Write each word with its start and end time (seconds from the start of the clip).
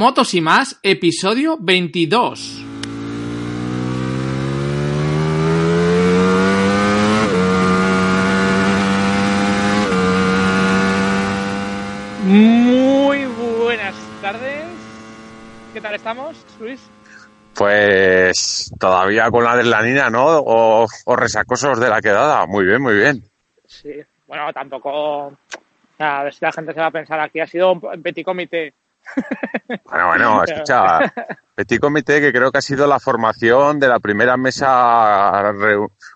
Motos 0.00 0.32
y 0.32 0.40
más, 0.40 0.80
episodio 0.82 1.58
22. 1.60 2.64
Muy 12.24 13.26
buenas 13.26 13.94
tardes. 14.22 14.64
¿Qué 15.74 15.82
tal 15.82 15.94
estamos, 15.94 16.34
Luis? 16.58 16.80
Pues 17.54 18.72
todavía 18.80 19.30
con 19.30 19.44
la 19.44 19.52
adrenalina, 19.52 20.08
¿no? 20.08 20.24
O, 20.24 20.86
o 21.04 21.16
resacosos 21.16 21.78
de 21.78 21.90
la 21.90 22.00
quedada. 22.00 22.46
Muy 22.46 22.64
bien, 22.64 22.80
muy 22.80 22.94
bien. 22.94 23.22
Sí, 23.66 23.92
bueno, 24.26 24.50
tampoco. 24.54 25.34
A 25.98 26.24
ver 26.24 26.32
si 26.32 26.38
la 26.40 26.52
gente 26.52 26.72
se 26.72 26.80
va 26.80 26.86
a 26.86 26.90
pensar 26.90 27.20
aquí. 27.20 27.38
Ha 27.40 27.46
sido 27.46 27.72
un 27.72 28.02
petit 28.02 28.24
comité. 28.24 28.72
Bueno, 29.84 30.06
bueno, 30.08 30.44
escucha. 30.44 31.00
Petit 31.54 31.78
comité 31.80 32.20
que 32.20 32.32
creo 32.32 32.50
que 32.50 32.58
ha 32.58 32.62
sido 32.62 32.86
la 32.86 32.98
formación 32.98 33.78
de 33.78 33.88
la 33.88 33.98
primera 33.98 34.36
mesa 34.36 35.52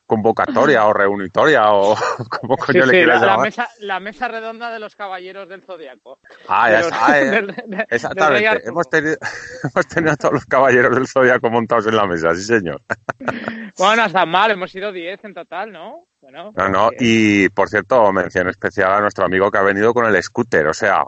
convocatoria 0.07 0.87
o 0.87 0.93
reunitoria 0.93 1.73
o 1.73 1.95
como 2.41 2.57
Sí, 2.57 2.63
coño 2.67 2.81
le 2.81 2.85
sí, 2.87 2.91
quieras 2.99 3.21
la, 3.21 3.27
la 3.27 3.33
llamar. 3.33 3.47
mesa, 3.47 3.69
la 3.81 4.01
mesa 4.01 4.29
redonda 4.29 4.71
de 4.71 4.79
los 4.79 4.95
caballeros 4.97 5.49
del 5.49 5.63
zodiaco. 5.63 6.21
Ah, 6.49 6.71
ya 6.71 6.81
está, 6.81 7.21
eh. 7.21 7.25
del- 7.31 7.47
del 7.67 7.87
Exactamente. 7.91 8.63
Hemos 8.69 8.89
tenido, 8.89 9.17
hemos 9.65 9.87
tenido 9.87 10.13
a 10.13 10.17
todos 10.17 10.35
los 10.35 10.47
caballeros 10.47 10.95
del 10.95 11.07
zodiaco 11.09 11.51
montados 11.51 11.87
en 11.89 11.97
la 11.97 12.07
mesa, 12.07 12.35
sí 12.35 12.43
señor. 12.43 12.81
Bueno, 13.77 13.97
no 13.97 14.05
está 14.07 14.25
mal, 14.25 14.51
hemos 14.53 14.71
sido 14.71 14.93
10 14.93 15.25
en 15.25 15.35
total, 15.35 15.73
¿no? 15.73 16.07
Bueno, 16.21 16.53
No, 16.57 16.69
no, 16.71 16.89
eh, 16.93 16.97
y 17.01 17.49
por 17.51 17.69
cierto, 17.69 18.11
mención 18.13 18.49
especial 18.49 18.93
a 18.93 19.01
nuestro 19.01 19.27
amigo 19.27 19.51
que 19.51 19.59
ha 19.59 19.63
venido 19.63 19.93
con 19.93 20.07
el 20.07 20.23
scooter, 20.23 20.67
o 20.69 20.73
sea, 20.73 21.05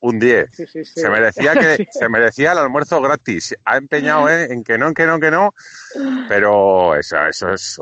un 0.00 0.18
10. 0.18 0.54
sí, 0.54 0.66
sí, 0.66 0.84
sí. 0.84 1.00
Se 1.00 1.08
merecía 1.08 1.54
que 1.54 1.86
se 1.90 2.08
merecía 2.08 2.52
el 2.52 2.58
almuerzo 2.58 3.00
gratis. 3.00 3.56
Ha 3.64 3.76
empeñado 3.76 4.28
¿eh? 4.28 4.52
en 4.52 4.62
que 4.62 4.76
no, 4.78 4.88
en 4.88 4.94
que 4.94 5.06
no, 5.06 5.14
en 5.14 5.20
que 5.20 5.30
no, 5.30 5.54
pero 6.28 6.94
eso, 6.94 7.26
eso 7.26 7.52
es 7.52 7.78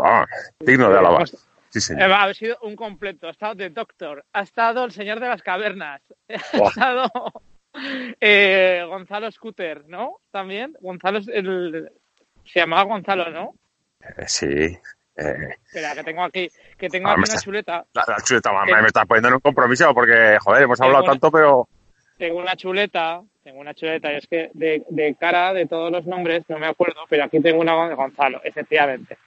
digno 0.60 0.90
de 0.90 0.98
alabar. 0.98 1.28
Hemos- 1.28 1.48
Sí, 1.70 1.80
señor. 1.80 2.12
ha 2.12 2.32
sido 2.34 2.56
un 2.62 2.76
completo. 2.76 3.26
Ha 3.26 3.30
estado 3.32 3.56
The 3.56 3.70
Doctor, 3.70 4.24
ha 4.32 4.42
estado 4.42 4.84
el 4.84 4.92
Señor 4.92 5.18
de 5.18 5.26
las 5.28 5.42
Cavernas, 5.42 6.00
ha 6.28 6.68
estado 6.68 7.10
eh, 8.20 8.84
Gonzalo 8.86 9.30
Scooter, 9.32 9.84
¿no? 9.88 10.20
También. 10.30 10.74
Gonzalo, 10.80 11.18
el, 11.32 11.90
se 12.44 12.60
llamaba 12.60 12.84
Gonzalo, 12.84 13.28
¿no? 13.30 13.54
Eh, 14.00 14.24
Sí. 14.28 14.46
Eh, 15.16 15.56
Espera, 15.66 15.94
que 15.94 16.02
tengo 16.04 16.24
aquí, 16.24 16.48
que 16.76 16.88
tengo 16.88 17.08
Ah, 17.08 17.12
aquí 17.12 17.18
una 17.20 17.24
está- 17.24 17.40
chuleta. 17.40 17.84
la, 17.92 18.04
la 18.06 18.16
chuleta, 18.22 18.50
me, 18.66 18.80
me 18.82 18.86
está 18.88 19.04
poniendo 19.04 19.28
en 19.28 19.34
un 19.34 19.40
compromiso 19.40 19.94
porque, 19.94 20.38
joder, 20.40 20.62
hemos 20.64 20.80
hablado 20.80 21.04
una- 21.04 21.12
tanto, 21.12 21.30
pero 21.30 21.68
Tengo 22.16 22.38
una 22.38 22.56
chuleta, 22.56 23.22
tengo 23.42 23.60
una 23.60 23.74
chuleta, 23.74 24.12
y 24.12 24.16
es 24.16 24.26
que 24.26 24.50
de, 24.54 24.84
de 24.88 25.14
cara 25.16 25.52
de 25.52 25.66
todos 25.66 25.90
los 25.90 26.06
nombres 26.06 26.44
no 26.48 26.58
me 26.58 26.66
acuerdo, 26.66 27.00
pero 27.08 27.24
aquí 27.24 27.40
tengo 27.40 27.60
una 27.60 27.88
de 27.88 27.94
Gonzalo, 27.94 28.40
efectivamente. 28.44 29.18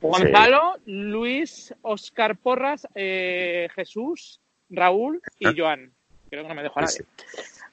Gonzalo, 0.00 0.76
Luis, 0.84 1.74
Oscar 1.82 2.36
Porras, 2.36 2.86
eh, 2.94 3.68
Jesús, 3.74 4.40
Raúl 4.68 5.22
y 5.38 5.48
¿Eh? 5.48 5.54
Joan. 5.56 5.92
Creo 6.28 6.42
que 6.42 6.48
no 6.48 6.54
me 6.54 6.62
dejo 6.62 6.78
a 6.78 6.82
nadie. 6.82 7.04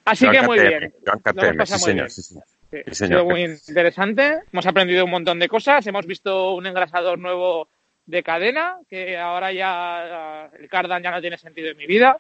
Así 0.05 0.25
Joan 0.25 0.38
que 0.38 0.41
muy 0.47 0.58
KTM, 0.58 0.67
bien. 0.67 0.94
Joan 1.06 1.19
KTM, 1.19 1.66
sí, 1.66 1.72
muy 1.72 1.80
señor, 1.80 1.95
bien. 1.95 2.09
sí, 2.09 2.22
señor. 2.22 2.44
Ha 2.88 2.94
sido 2.94 3.25
muy 3.25 3.44
interesante. 3.44 4.39
Hemos 4.53 4.66
aprendido 4.66 5.03
un 5.03 5.11
montón 5.11 5.39
de 5.39 5.50
cosas. 5.50 5.85
Hemos 5.88 6.06
visto 6.06 6.53
un 6.53 6.66
engrasador 6.66 7.19
nuevo 7.19 7.67
de 8.06 8.23
cadena, 8.23 8.78
que 8.89 9.17
ahora 9.17 9.52
ya 9.52 10.50
el 10.58 10.69
cardan 10.69 11.03
ya 11.03 11.11
no 11.11 11.22
tiene 11.22 11.38
sentido 11.38 11.69
en 11.69 11.78
mi 11.78 11.85
vida, 11.85 12.17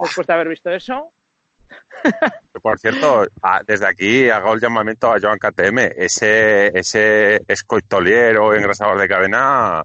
después 0.00 0.26
de 0.26 0.32
haber 0.32 0.48
visto 0.48 0.70
eso. 0.70 1.12
Por 2.62 2.78
cierto, 2.78 3.26
desde 3.66 3.86
aquí 3.86 4.30
hago 4.30 4.54
el 4.54 4.60
llamamiento 4.60 5.12
a 5.12 5.20
Joan 5.20 5.38
KTM. 5.38 5.78
Ese, 5.96 6.76
ese 6.78 7.42
escoitolier 7.46 8.38
o 8.38 8.54
engrasador 8.54 8.98
de 8.98 9.08
cadena 9.08 9.82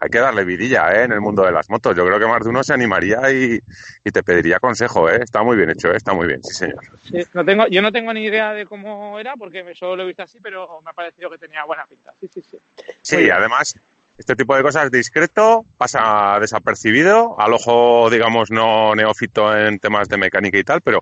hay 0.00 0.08
que 0.08 0.18
darle 0.18 0.44
vidilla 0.44 0.90
¿eh? 0.92 1.04
en 1.04 1.12
el 1.12 1.20
mundo 1.20 1.44
de 1.44 1.52
las 1.52 1.68
motos. 1.68 1.94
Yo 1.94 2.06
creo 2.06 2.18
que 2.18 2.26
más 2.26 2.42
de 2.42 2.48
uno 2.48 2.62
se 2.62 2.72
animaría 2.72 3.30
y, 3.30 3.60
y 4.02 4.10
te 4.10 4.22
pediría 4.22 4.58
consejo. 4.58 5.10
¿eh? 5.10 5.20
Está 5.22 5.42
muy 5.42 5.56
bien 5.56 5.70
hecho, 5.70 5.92
¿eh? 5.92 5.96
está 5.96 6.14
muy 6.14 6.26
bien, 6.26 6.42
sí 6.42 6.54
señor. 6.54 6.82
Sí, 7.02 7.22
no 7.34 7.44
tengo, 7.44 7.66
yo 7.68 7.82
no 7.82 7.92
tengo 7.92 8.12
ni 8.14 8.24
idea 8.24 8.52
de 8.54 8.64
cómo 8.64 9.18
era, 9.18 9.36
porque 9.36 9.62
solo 9.74 9.96
lo 9.96 10.02
he 10.04 10.06
visto 10.06 10.22
así, 10.22 10.40
pero 10.40 10.80
me 10.82 10.90
ha 10.90 10.94
parecido 10.94 11.30
que 11.30 11.38
tenía 11.38 11.64
buena 11.64 11.84
pinta. 11.84 12.14
Sí, 12.18 12.30
sí, 12.32 12.42
sí. 12.50 12.58
Sí, 13.02 13.30
además, 13.30 13.78
este 14.20 14.36
tipo 14.36 14.54
de 14.54 14.62
cosas 14.62 14.90
discreto, 14.90 15.64
pasa 15.78 16.38
desapercibido, 16.38 17.40
al 17.40 17.54
ojo, 17.54 18.10
digamos, 18.10 18.50
no 18.50 18.94
neófito 18.94 19.56
en 19.56 19.78
temas 19.78 20.10
de 20.10 20.18
mecánica 20.18 20.58
y 20.58 20.62
tal, 20.62 20.82
pero 20.82 21.00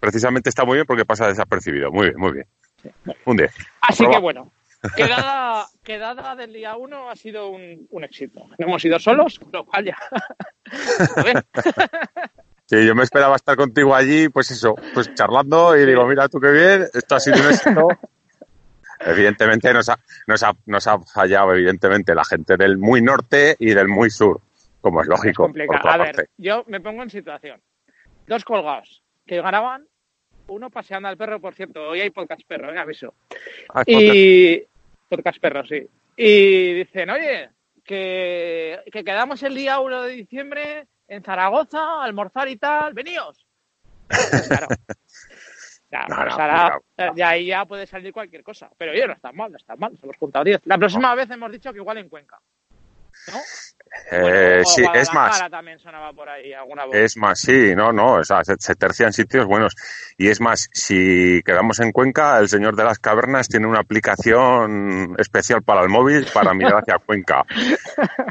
precisamente 0.00 0.48
está 0.48 0.64
muy 0.64 0.74
bien 0.74 0.84
porque 0.84 1.04
pasa 1.04 1.28
desapercibido. 1.28 1.92
Muy 1.92 2.06
bien, 2.08 2.18
muy 2.18 2.32
bien. 2.32 2.46
Un 3.24 3.36
10. 3.36 3.54
Así 3.82 4.04
que 4.08 4.18
bueno, 4.18 4.50
quedada, 4.96 5.66
quedada 5.84 6.34
del 6.34 6.52
día 6.52 6.76
uno 6.76 7.08
ha 7.08 7.14
sido 7.14 7.50
un, 7.50 7.86
un 7.88 8.02
éxito. 8.02 8.48
No 8.58 8.66
hemos 8.66 8.84
ido 8.84 8.98
solos, 8.98 9.38
lo 9.52 9.64
cual 9.64 9.84
ya. 9.84 9.96
Sí, 12.68 12.84
yo 12.84 12.96
me 12.96 13.04
esperaba 13.04 13.36
estar 13.36 13.56
contigo 13.56 13.94
allí, 13.94 14.28
pues 14.28 14.50
eso, 14.50 14.74
pues 14.92 15.14
charlando 15.14 15.76
y 15.76 15.86
digo, 15.86 16.04
mira 16.04 16.28
tú 16.28 16.40
qué 16.40 16.50
bien, 16.50 16.88
esto 16.94 17.14
ha 17.14 17.20
sido 17.20 17.36
un 17.36 17.46
éxito. 17.46 17.88
Evidentemente 19.00 19.72
nos 19.72 19.88
ha, 19.88 19.98
nos, 20.26 20.42
ha, 20.42 20.52
nos 20.66 20.86
ha 20.86 20.98
fallado, 21.00 21.54
evidentemente, 21.54 22.14
la 22.14 22.24
gente 22.24 22.56
del 22.56 22.78
muy 22.78 23.02
norte 23.02 23.56
y 23.58 23.74
del 23.74 23.88
muy 23.88 24.10
sur, 24.10 24.40
como 24.80 25.00
es 25.00 25.04
es 25.06 25.08
lógico. 25.10 25.52
por 25.52 25.76
otra 25.76 25.92
A 25.94 25.96
ver, 25.98 26.14
parte. 26.14 26.30
yo 26.38 26.64
me 26.68 26.80
pongo 26.80 27.02
en 27.02 27.10
situación. 27.10 27.60
Dos 28.26 28.44
colgados 28.44 29.02
que 29.26 29.36
graban, 29.36 29.86
uno 30.48 30.70
paseando 30.70 31.08
al 31.08 31.16
perro, 31.16 31.40
por 31.40 31.54
cierto, 31.54 31.88
hoy 31.88 32.00
hay 32.00 32.10
podcast 32.10 32.42
perro, 32.46 32.72
eh, 32.72 32.78
aviso. 32.78 33.14
Ah, 33.74 33.82
Y 33.86 34.62
podcast 35.08 35.38
perro, 35.40 35.66
sí. 35.66 35.86
Y 36.16 36.72
dicen, 36.74 37.10
oye, 37.10 37.50
que, 37.84 38.80
que 38.92 39.04
quedamos 39.04 39.42
el 39.42 39.54
día 39.54 39.80
1 39.80 40.02
de 40.02 40.12
diciembre 40.12 40.86
en 41.08 41.22
Zaragoza, 41.22 41.78
a 41.80 42.04
almorzar 42.04 42.48
y 42.48 42.56
tal, 42.56 42.94
veníos. 42.94 43.46
Pues 44.08 44.48
claro. 44.48 44.66
Ya, 45.96 46.06
No, 46.08 46.16
pues 46.22 46.36
no, 46.36 46.42
ahora, 46.42 46.78
cuidado. 46.78 46.84
eh, 46.98 47.10
de 47.14 47.24
ahí 47.24 47.46
ya 47.46 47.64
puede 47.64 47.86
salir 47.86 48.12
cualquier 48.12 48.42
cosa. 48.42 48.70
Pero 48.76 48.92
oye, 48.92 49.06
no 49.06 49.12
está 49.14 49.32
mal, 49.32 49.50
no 49.50 49.56
está 49.56 49.76
mal, 49.76 49.92
hemos 50.02 50.16
juntado 50.16 50.44
10. 50.44 50.60
La 50.64 50.76
próxima 50.78 51.14
vez 51.14 51.30
hemos 51.30 51.50
dicho 51.50 51.72
que 51.72 51.78
igual 51.78 51.98
en 51.98 52.08
Cuenca. 52.08 52.38
¿No? 53.28 53.38
Eh, 54.10 54.62
Bueno, 54.62 54.64
sí, 54.64 54.82
es 54.94 55.08
más, 55.08 55.12
Guadalajara 55.12 55.50
también 55.50 55.78
sonaba 55.78 56.12
por 56.12 56.28
ahí 56.28 56.52
alguna 56.52 56.84
voz. 56.84 56.94
Es 56.94 57.16
más, 57.16 57.40
sí, 57.40 57.74
no, 57.74 57.92
no, 57.92 58.14
o 58.14 58.24
sea, 58.24 58.44
se, 58.44 58.54
se 58.58 58.74
tercian 58.74 59.12
sitios 59.12 59.46
buenos. 59.46 59.74
Y 60.16 60.28
es 60.28 60.40
más, 60.40 60.68
si 60.72 61.42
quedamos 61.44 61.80
en 61.80 61.92
Cuenca, 61.92 62.38
el 62.38 62.48
señor 62.48 62.76
de 62.76 62.84
las 62.84 62.98
cavernas 62.98 63.48
tiene 63.48 63.66
una 63.66 63.80
aplicación 63.80 65.14
especial 65.18 65.62
para 65.62 65.82
el 65.82 65.88
móvil 65.88 66.26
para 66.32 66.54
mirar 66.54 66.74
hacia 66.82 66.98
Cuenca. 66.98 67.44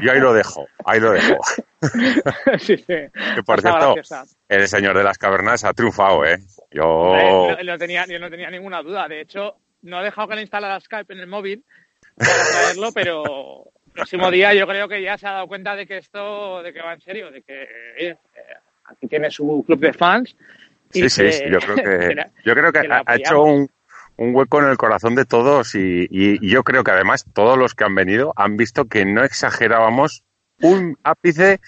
Yo 0.02 0.12
ahí 0.12 0.20
lo 0.20 0.32
dejo, 0.32 0.66
ahí 0.84 1.00
lo 1.00 1.12
dejo. 1.12 1.36
sí, 2.58 2.76
sí. 2.76 2.84
Que 2.86 3.42
por 3.44 3.58
Está 3.58 3.70
cierto, 3.70 3.94
graciosa. 3.94 4.24
el 4.48 4.68
señor 4.68 4.96
de 4.96 5.04
las 5.04 5.18
cavernas 5.18 5.64
ha 5.64 5.72
triunfado, 5.72 6.24
¿eh? 6.24 6.38
Yo, 6.70 6.82
no, 6.82 7.62
no 7.62 7.78
tenía, 7.78 8.06
yo 8.06 8.18
no 8.18 8.28
tenía 8.30 8.50
ninguna 8.50 8.82
duda. 8.82 9.08
De 9.08 9.20
hecho, 9.20 9.56
no 9.82 10.00
he 10.00 10.04
dejado 10.04 10.28
que 10.28 10.34
le 10.36 10.42
instalara 10.42 10.80
Skype 10.80 11.12
en 11.12 11.20
el 11.20 11.26
móvil 11.26 11.64
para 12.16 12.30
traerlo, 12.50 12.92
pero 12.92 13.64
próximo 13.96 14.30
día 14.30 14.54
yo 14.54 14.66
creo 14.66 14.88
que 14.88 15.02
ya 15.02 15.18
se 15.18 15.26
ha 15.26 15.32
dado 15.32 15.48
cuenta 15.48 15.74
de 15.74 15.86
que 15.86 15.98
esto, 15.98 16.62
de 16.62 16.72
que 16.72 16.80
va 16.82 16.92
en 16.94 17.00
serio, 17.00 17.30
de 17.30 17.42
que 17.42 17.62
eh, 17.98 18.16
aquí 18.84 19.06
tiene 19.08 19.30
su 19.30 19.64
club 19.66 19.80
de 19.80 19.92
fans. 19.92 20.36
y 20.92 21.00
sí, 21.00 21.10
sí, 21.10 21.22
que- 21.22 21.32
sí, 21.32 21.44
yo 21.50 21.58
creo 21.58 21.76
que, 22.10 22.14
la- 22.14 22.30
yo 22.44 22.54
creo 22.54 22.72
que 22.72 22.80
que 22.82 22.88
la 22.88 22.98
ha, 22.98 23.02
ha 23.06 23.16
hecho 23.16 23.42
un, 23.42 23.68
un 24.16 24.34
hueco 24.34 24.60
en 24.62 24.68
el 24.68 24.76
corazón 24.76 25.14
de 25.14 25.24
todos 25.24 25.74
y, 25.74 26.06
y- 26.10 26.48
yo 26.48 26.62
creo 26.62 26.84
que 26.84 26.92
además 26.92 27.24
todos 27.34 27.58
los 27.58 27.74
que 27.74 27.84
han 27.84 27.94
venido 27.94 28.32
han 28.36 28.56
visto 28.56 28.84
que 28.86 29.04
no 29.04 29.24
exagerábamos 29.24 30.22
un 30.60 30.96
ápice 31.02 31.60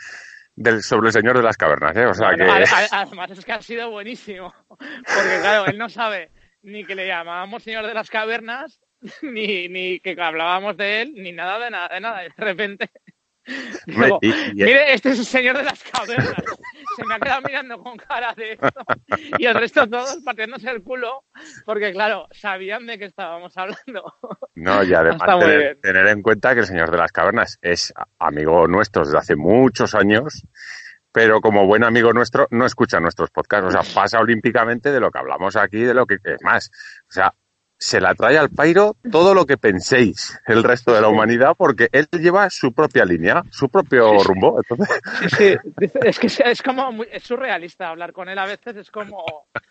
del, 0.57 0.83
sobre 0.83 1.09
el 1.09 1.13
señor 1.13 1.37
de 1.37 1.43
las 1.43 1.57
cavernas, 1.57 1.97
¿eh? 1.97 2.07
O 2.07 2.15
sea 2.15 2.29
Bueno, 2.29 2.45
que... 2.47 2.65
además 2.93 3.31
es 3.31 3.45
que 3.45 3.53
ha 3.53 3.63
sido 3.63 3.91
buenísimo, 3.91 4.53
porque 4.69 5.39
claro, 5.41 5.67
él 5.67 5.79
no 5.79 5.89
sabe 5.89 6.31
ni 6.63 6.85
que 6.85 6.95
le 6.95 7.07
llamábamos 7.07 7.63
señor 7.63 7.87
de 7.87 7.95
las 7.95 8.11
cavernas, 8.11 8.81
ni, 9.23 9.69
ni 9.69 10.01
que 10.01 10.17
hablábamos 10.21 10.77
de 10.77 11.03
él, 11.03 11.15
ni 11.15 11.33
nada 11.33 11.59
de 11.59 11.71
nada, 11.71 11.89
de 11.89 12.01
nada. 12.01 12.25
Y 12.25 12.29
de 12.29 12.45
repente, 12.45 12.91
digo, 13.87 14.19
mire, 14.23 14.93
este 14.93 15.11
es 15.11 15.19
el 15.21 15.25
señor 15.25 15.57
de 15.57 15.65
las 15.65 15.83
cavernas. 15.85 16.35
Se 16.97 17.05
me 17.05 17.15
ha 17.15 17.21
quedado 17.21 17.43
mirando 17.43 17.79
con 17.79 17.97
cara 17.97 18.35
de 18.35 18.53
esto. 18.53 18.69
Y 19.39 19.47
el 19.47 19.55
resto 19.55 19.89
todos 19.89 20.19
partiéndose 20.25 20.69
el 20.71 20.83
culo, 20.83 21.25
porque 21.65 21.93
claro, 21.93 22.27
sabían 22.33 22.87
de 22.87 22.99
qué 22.99 23.05
estábamos 23.05 23.57
hablando. 23.57 24.15
No, 24.57 24.83
y 24.83 24.93
además 24.95 25.39
tener, 25.39 25.79
tener 25.81 26.07
en 26.09 26.23
cuenta 26.23 26.55
que 26.55 26.61
el 26.61 26.67
señor 26.67 26.91
de 26.91 26.99
las 26.99 27.13
cavernas 27.13 27.59
es 27.63 27.95
amigo 28.19 28.67
nuestro 28.67 29.05
desde 29.05 29.19
hace 29.19 29.37
muchos 29.37 29.95
años, 29.95 30.45
pero 31.13 31.41
como 31.41 31.67
buen 31.67 31.85
amigo 31.85 32.13
nuestro 32.13 32.49
no 32.51 32.67
escucha 32.67 32.99
nuestros 32.99 33.31
podcasts, 33.31 33.69
o 33.69 33.71
sea, 33.71 33.95
pasa 33.95 34.19
olímpicamente 34.19 34.91
de 34.91 34.99
lo 34.99 35.11
que 35.11 35.19
hablamos 35.21 35.55
aquí, 35.55 35.83
de 35.83 35.95
lo 35.95 36.05
que 36.05 36.17
es 36.23 36.43
más. 36.43 36.71
O 37.09 37.13
sea, 37.13 37.33
se 37.79 38.01
la 38.01 38.15
trae 38.15 38.37
al 38.37 38.51
pairo 38.51 38.97
todo 39.11 39.35
lo 39.35 39.47
que 39.47 39.57
penséis 39.57 40.39
el 40.47 40.65
resto 40.65 40.93
de 40.93 41.01
la 41.01 41.09
humanidad, 41.09 41.55
porque 41.57 41.89
él 41.93 42.09
lleva 42.13 42.51
su 42.51 42.73
propia 42.73 43.05
línea, 43.05 43.43
su 43.51 43.69
propio 43.69 44.23
rumbo. 44.25 44.61
Entonces... 44.61 45.01
Sí, 45.37 45.57
sí, 45.87 45.99
es 46.03 46.19
que 46.19 46.27
es 46.51 46.63
como 46.63 46.91
muy, 46.91 47.09
es 47.11 47.23
surrealista 47.23 47.89
hablar 47.89 48.13
con 48.13 48.29
él 48.29 48.39
a 48.39 48.47
veces, 48.47 48.77
es 48.77 48.91
como... 48.91 49.25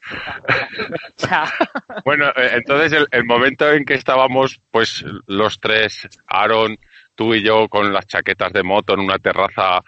bueno, 2.06 2.27
eh, 2.30 2.51
entonces 2.54 2.94
el, 2.94 3.07
el, 3.12 3.25
momento 3.25 3.69
en 3.71 3.83
que 3.83 3.95
estábamos, 3.95 4.62
pues 4.71 5.04
los 5.25 5.59
tres, 5.59 6.07
Aaron, 6.27 6.77
tú 7.15 7.33
y 7.33 7.44
yo, 7.44 7.68
con 7.68 7.92
las 7.92 8.07
chaquetas 8.07 8.54
de 8.54 8.63
moto 8.63 8.94
en 8.94 9.01
una 9.01 9.18
terraza 9.19 9.81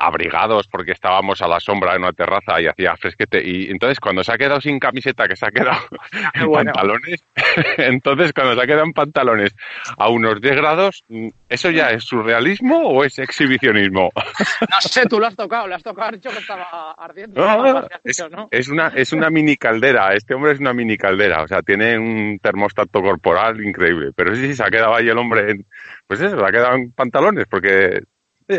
abrigados 0.00 0.66
porque 0.66 0.92
estábamos 0.92 1.42
a 1.42 1.48
la 1.48 1.60
sombra 1.60 1.94
en 1.94 2.02
una 2.02 2.12
terraza 2.12 2.60
y 2.60 2.66
hacía 2.66 2.96
fresquete. 2.96 3.42
Y 3.44 3.70
entonces 3.70 4.00
cuando 4.00 4.24
se 4.24 4.32
ha 4.32 4.38
quedado 4.38 4.60
sin 4.60 4.78
camiseta, 4.78 5.28
que 5.28 5.36
se 5.36 5.46
ha 5.46 5.50
quedado 5.50 5.78
en 6.34 6.50
pantalones, 6.50 7.22
entonces 7.76 8.32
cuando 8.32 8.54
se 8.54 8.62
ha 8.62 8.66
quedado 8.66 8.84
en 8.84 8.92
pantalones 8.94 9.54
a 9.98 10.08
unos 10.08 10.40
10 10.40 10.56
grados, 10.56 11.04
¿eso 11.48 11.70
ya 11.70 11.90
es 11.90 12.04
surrealismo 12.04 12.78
o 12.78 13.04
es 13.04 13.18
exhibicionismo? 13.18 14.10
No 14.14 14.80
sé, 14.80 15.04
tú 15.06 15.20
lo 15.20 15.26
has 15.26 15.36
tocado, 15.36 15.66
lo 15.66 15.74
has 15.74 15.82
tocado, 15.82 16.12
dicho 16.12 16.30
que 16.30 16.38
estaba 16.38 16.92
ardiendo. 16.92 17.88
es, 18.02 18.24
es, 18.50 18.68
una, 18.68 18.88
es 18.88 19.12
una 19.12 19.28
mini 19.28 19.56
caldera, 19.56 20.14
este 20.14 20.34
hombre 20.34 20.52
es 20.52 20.60
una 20.60 20.72
mini 20.72 20.96
caldera, 20.96 21.42
o 21.42 21.48
sea, 21.48 21.60
tiene 21.60 21.98
un 21.98 22.38
termostato 22.42 23.02
corporal 23.02 23.62
increíble, 23.62 24.12
pero 24.16 24.34
sí, 24.34 24.46
sí, 24.46 24.54
se 24.54 24.64
ha 24.64 24.70
quedado 24.70 24.94
ahí 24.94 25.08
el 25.08 25.18
hombre, 25.18 25.50
en, 25.50 25.66
pues 26.06 26.20
eso, 26.20 26.38
se 26.38 26.44
ha 26.44 26.50
quedado 26.50 26.74
en 26.76 26.90
pantalones 26.92 27.44
porque 27.50 28.02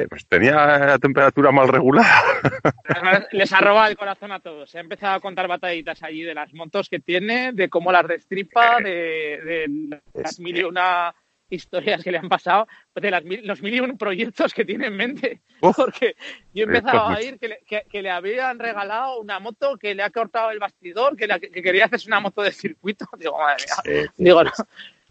pues 0.09 0.25
tenía 0.27 0.77
la 0.77 0.99
temperatura 0.99 1.51
mal 1.51 1.67
regulada. 1.67 2.23
Les 3.31 3.51
ha 3.53 3.59
robado 3.59 3.89
el 3.89 3.97
corazón 3.97 4.31
a 4.31 4.39
todos. 4.39 4.73
Ha 4.75 4.79
empezado 4.79 5.15
a 5.15 5.19
contar 5.19 5.47
batallitas 5.47 6.01
allí 6.03 6.23
de 6.23 6.33
las 6.33 6.53
motos 6.53 6.89
que 6.89 6.99
tiene, 6.99 7.51
de 7.53 7.69
cómo 7.69 7.91
las 7.91 8.07
destripa, 8.07 8.79
de, 8.79 9.99
las 10.13 10.39
mil 10.39 10.57
y 10.57 10.63
una 10.63 11.13
historias 11.49 12.01
que 12.01 12.11
le 12.11 12.17
han 12.17 12.29
pasado, 12.29 12.65
de 12.95 13.11
las 13.11 13.23
los 13.25 13.61
mil 13.61 13.73
y 13.73 13.79
un 13.81 13.97
proyectos 13.97 14.53
que 14.53 14.63
tiene 14.63 14.87
en 14.87 14.95
mente. 14.95 15.41
Porque 15.59 16.15
yo 16.53 16.63
he 16.63 16.67
empezado 16.67 16.99
a 16.99 17.17
oír 17.17 17.37
que 17.39 18.01
le, 18.01 18.09
habían 18.09 18.57
regalado 18.57 19.19
una 19.19 19.39
moto 19.39 19.77
que 19.77 19.93
le 19.93 20.03
ha 20.03 20.09
cortado 20.09 20.51
el 20.51 20.59
bastidor, 20.59 21.17
que, 21.17 21.27
quería 21.51 21.85
hacerse 21.85 22.07
una 22.07 22.21
moto 22.21 22.41
de 22.41 22.53
circuito. 22.53 23.05
Digo, 23.19 23.37
madre 23.37 23.65
mía. 23.85 24.11
Digo, 24.15 24.43
no, 24.43 24.51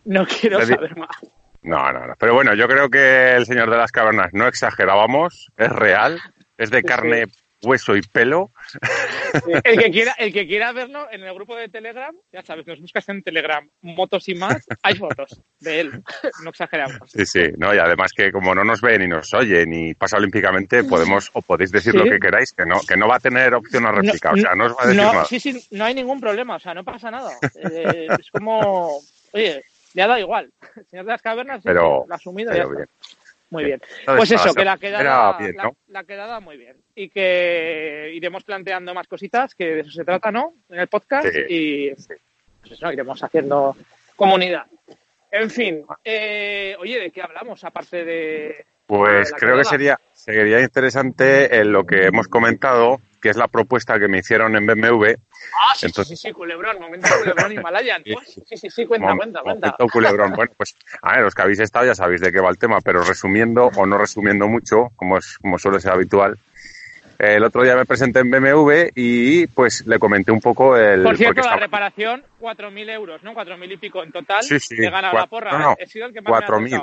no 0.07 0.27
quiero 0.27 0.65
saber 0.65 0.97
más. 0.97 1.21
No, 1.63 1.93
no, 1.93 2.07
no. 2.07 2.15
Pero 2.19 2.35
bueno, 2.35 2.55
yo 2.55 2.67
creo 2.67 2.89
que 2.89 3.35
el 3.37 3.47
señor 3.47 3.71
de 3.71 3.77
las 3.77 3.93
cavernas 3.93 4.31
no 4.33 4.47
exagerábamos, 4.47 5.51
es 5.57 5.71
real, 5.71 6.21
es 6.57 6.71
de 6.71 6.83
carne, 6.83 7.27
hueso 7.63 7.97
y 7.97 8.03
pelo. 8.03 8.51
El 9.63 9.79
que 9.79 9.91
quiera, 9.93 10.13
el 10.19 10.33
que 10.33 10.45
quiera 10.45 10.73
verlo 10.73 11.07
en 11.13 11.23
el 11.23 11.33
grupo 11.33 11.55
de 11.55 11.69
Telegram, 11.69 12.13
ya 12.33 12.43
sabes, 12.43 12.67
nos 12.67 12.81
buscas 12.81 13.09
en 13.09 13.23
Telegram, 13.23 13.65
motos 13.81 14.29
y 14.29 14.35
más, 14.35 14.67
hay 14.83 14.97
fotos 14.97 15.41
de 15.61 15.81
él, 15.81 16.03
no 16.43 16.51
exageramos. 16.51 16.99
Sí, 17.07 17.25
sí, 17.25 17.43
no, 17.57 17.73
y 17.73 17.79
además 17.79 18.11
que 18.13 18.33
como 18.33 18.57
no 18.57 18.65
nos 18.65 18.81
ve 18.81 18.99
ni 18.99 19.07
nos 19.07 19.33
oye 19.33 19.65
ni 19.67 19.95
pasa 19.95 20.17
olímpicamente, 20.17 20.83
podemos 20.83 21.31
o 21.33 21.43
podéis 21.43 21.71
decir 21.71 21.95
lo 21.95 22.03
que 22.03 22.19
queráis, 22.19 22.53
que 22.53 22.67
no, 22.67 22.81
que 22.81 22.97
no 22.97 23.07
va 23.07 23.17
a 23.17 23.21
tener 23.21 23.55
opción 23.55 23.87
a 23.87 23.93
réplica, 23.93 24.33
o 24.33 24.37
sea, 24.37 24.57
no 24.57 24.67
os 24.67 24.73
va 24.73 24.83
a 24.83 24.87
decir 24.89 25.03
nada. 25.03 25.25
Sí, 25.27 25.39
sí, 25.39 25.65
no 25.71 25.85
hay 25.85 25.95
ningún 25.95 26.21
problema, 26.21 26.57
o 26.57 26.61
sea, 26.61 26.75
no 26.75 26.83
pasa 26.83 27.09
nada. 27.13 27.31
Eh, 27.55 28.09
es 28.19 28.31
como, 28.33 28.99
oye, 29.33 29.63
le 29.95 30.03
ha 30.03 30.07
dado 30.07 30.21
igual. 30.21 30.51
El 30.77 30.87
señor 30.91 31.05
de 31.07 31.13
las 31.13 31.23
cavernas 31.23 31.61
pero, 31.65 32.05
lo 32.07 32.13
ha 32.13 32.17
asumido 32.17 32.53
ya 32.55 32.67
Muy 33.51 33.65
bien. 33.65 33.83
pues 34.07 34.31
eso, 34.31 34.55
que 34.55 34.65
la 34.65 34.79
quedada, 34.79 35.39
la, 35.89 36.05
quedada 36.05 36.41
muy 36.41 36.57
bien. 36.57 36.77
Y 36.95 37.09
que 37.09 38.13
iremos 38.15 38.45
planteando 38.45 38.95
más 38.95 39.09
cositas, 39.09 39.55
que 39.55 39.67
de 39.67 39.81
eso 39.81 39.91
se 39.91 40.05
trata, 40.05 40.31
¿no? 40.31 40.55
En 40.69 40.81
el 40.81 40.89
podcast. 40.89 41.29
Y 41.49 41.91
pues 41.91 42.73
eso, 42.73 42.93
iremos 42.93 43.23
haciendo 43.23 43.77
comunidad. 44.17 44.67
En 45.33 45.51
fin, 45.51 45.85
eh, 46.05 46.77
oye, 46.79 46.99
¿de 46.99 47.11
qué 47.11 47.23
hablamos 47.23 47.63
aparte 47.65 48.05
de... 48.05 48.65
Pues 48.87 49.33
creo 49.33 49.57
que 49.57 49.65
sería, 49.65 50.01
sería 50.13 50.61
interesante 50.61 51.57
en 51.61 51.71
lo 51.71 51.87
que 51.87 52.07
hemos 52.07 52.27
comentado, 52.27 53.01
que 53.21 53.31
es 53.31 53.37
la 53.37 53.49
propuesta 53.49 53.99
que 53.99 54.09
me 54.09 54.19
hicieron 54.19 54.57
en 54.57 54.67
BMW 54.67 55.15
Ah, 55.55 55.75
sí, 55.75 55.89
sí, 55.89 56.17
sí, 56.17 56.33
culebrón, 56.33 56.81
momento 56.81 57.09
culebrón 57.19 57.53
Himalayan. 57.53 58.03
sí, 58.47 58.57
sí, 58.57 58.71
sí, 58.71 58.87
cuenta, 58.87 59.17
cuenta, 59.17 59.43
cuenta. 59.43 59.77
culebrón. 59.93 60.33
Bueno, 60.33 60.53
pues, 60.57 60.77
a 61.03 61.15
ver, 61.15 61.23
los 61.23 61.35
que 61.35 61.43
habéis 61.43 61.61
estado 61.61 61.87
ya 61.87 61.95
sabéis 61.95 62.21
de 62.21 62.31
qué 62.33 62.41
va 62.41 62.51
el 62.51 62.59
tema, 62.59 62.81
pero 62.81 63.03
resumiendo 63.03 63.71
o 63.75 63.87
no 63.87 63.99
resumiendo 63.99 64.49
mucho, 64.49 64.91
como, 64.97 65.19
es, 65.19 65.39
como 65.39 65.59
suele 65.59 65.81
ser 65.81 65.93
habitual, 65.93 66.39
el 67.19 67.45
otro 67.45 67.63
día 67.63 67.77
me 67.77 67.85
presenté 67.85 68.21
en 68.21 68.31
BMW 68.31 68.91
y 68.95 69.47
pues 69.49 69.87
le 69.87 69.99
comenté 69.99 70.33
un 70.33 70.41
poco 70.41 70.77
el... 70.77 71.03
Por 71.03 71.17
cierto, 71.17 71.43
la 71.43 71.57
reparación, 71.57 72.25
4.000 72.41 72.91
euros, 72.91 73.23
¿no? 73.23 73.35
4.000 73.35 73.73
y 73.73 73.77
pico 73.77 74.03
en 74.03 74.13
total. 74.13 74.43
Sí, 74.43 74.59
sí. 74.59 74.77
He 74.79 74.91
ganado 74.91 75.19
la 75.19 75.27
porra. 75.27 75.53
No, 75.53 75.59
no, 75.59 75.77
He 75.79 75.87
sido 75.87 76.07
el 76.07 76.15
que 76.15 76.23
más 76.23 76.43
4.000. 76.43 76.83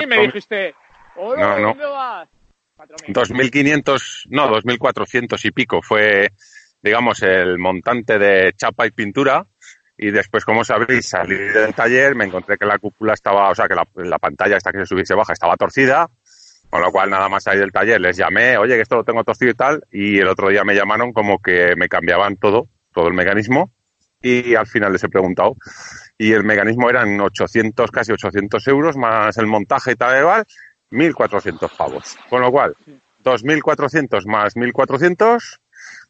me 0.00 0.06
me 0.16 0.22
dijiste, 0.26 0.74
no, 1.16 1.58
no. 1.58 1.68
¿dónde 1.68 1.84
vas? 1.86 2.28
2.500, 2.76 4.26
no, 4.30 4.48
2.400 4.48 5.44
y 5.44 5.50
pico 5.50 5.82
fue 5.82 6.30
digamos, 6.86 7.20
el 7.22 7.58
montante 7.58 8.18
de 8.18 8.52
chapa 8.56 8.86
y 8.86 8.92
pintura. 8.92 9.46
Y 9.98 10.10
después, 10.10 10.44
como 10.44 10.62
sabéis, 10.62 11.08
salí 11.08 11.36
del 11.36 11.74
taller, 11.74 12.14
me 12.14 12.26
encontré 12.26 12.56
que 12.56 12.66
la 12.66 12.78
cúpula 12.78 13.14
estaba, 13.14 13.50
o 13.50 13.54
sea, 13.54 13.66
que 13.66 13.74
la, 13.74 14.18
pantalla 14.18 14.56
esta 14.56 14.70
que 14.70 14.78
se 14.78 14.86
subiese 14.86 15.14
baja 15.14 15.32
estaba 15.32 15.56
torcida, 15.56 16.08
con 16.68 16.82
lo 16.82 16.92
cual 16.92 17.10
nada 17.10 17.28
más 17.28 17.44
salir 17.44 17.60
del 17.60 17.72
taller 17.72 18.00
les 18.00 18.16
llamé, 18.16 18.58
oye, 18.58 18.76
que 18.76 18.82
esto 18.82 18.96
lo 18.96 19.04
tengo 19.04 19.24
torcido 19.24 19.50
y 19.50 19.54
tal, 19.54 19.84
y 19.90 20.18
el 20.18 20.28
otro 20.28 20.50
día 20.50 20.64
me 20.64 20.74
llamaron 20.74 21.12
como 21.12 21.38
que 21.38 21.74
me 21.76 21.88
cambiaban 21.88 22.36
todo, 22.36 22.68
todo 22.92 23.08
el 23.08 23.14
mecanismo, 23.14 23.72
y 24.20 24.54
al 24.54 24.66
final 24.66 24.92
les 24.92 25.02
he 25.02 25.08
preguntado. 25.08 25.56
Y 26.18 26.32
el 26.32 26.44
mecanismo 26.44 26.90
eran 26.90 27.18
800, 27.18 27.90
casi 27.90 28.12
800 28.12 28.68
euros, 28.68 28.96
más 28.96 29.38
el 29.38 29.46
montaje 29.46 29.92
y 29.92 29.96
tal, 29.96 30.20
igual, 30.20 30.46
1.400 30.90 31.76
pavos. 31.76 32.16
Con 32.28 32.42
lo 32.42 32.50
cual, 32.50 32.76
2.400 33.22 34.26
más 34.26 34.56
1.400, 34.56 35.58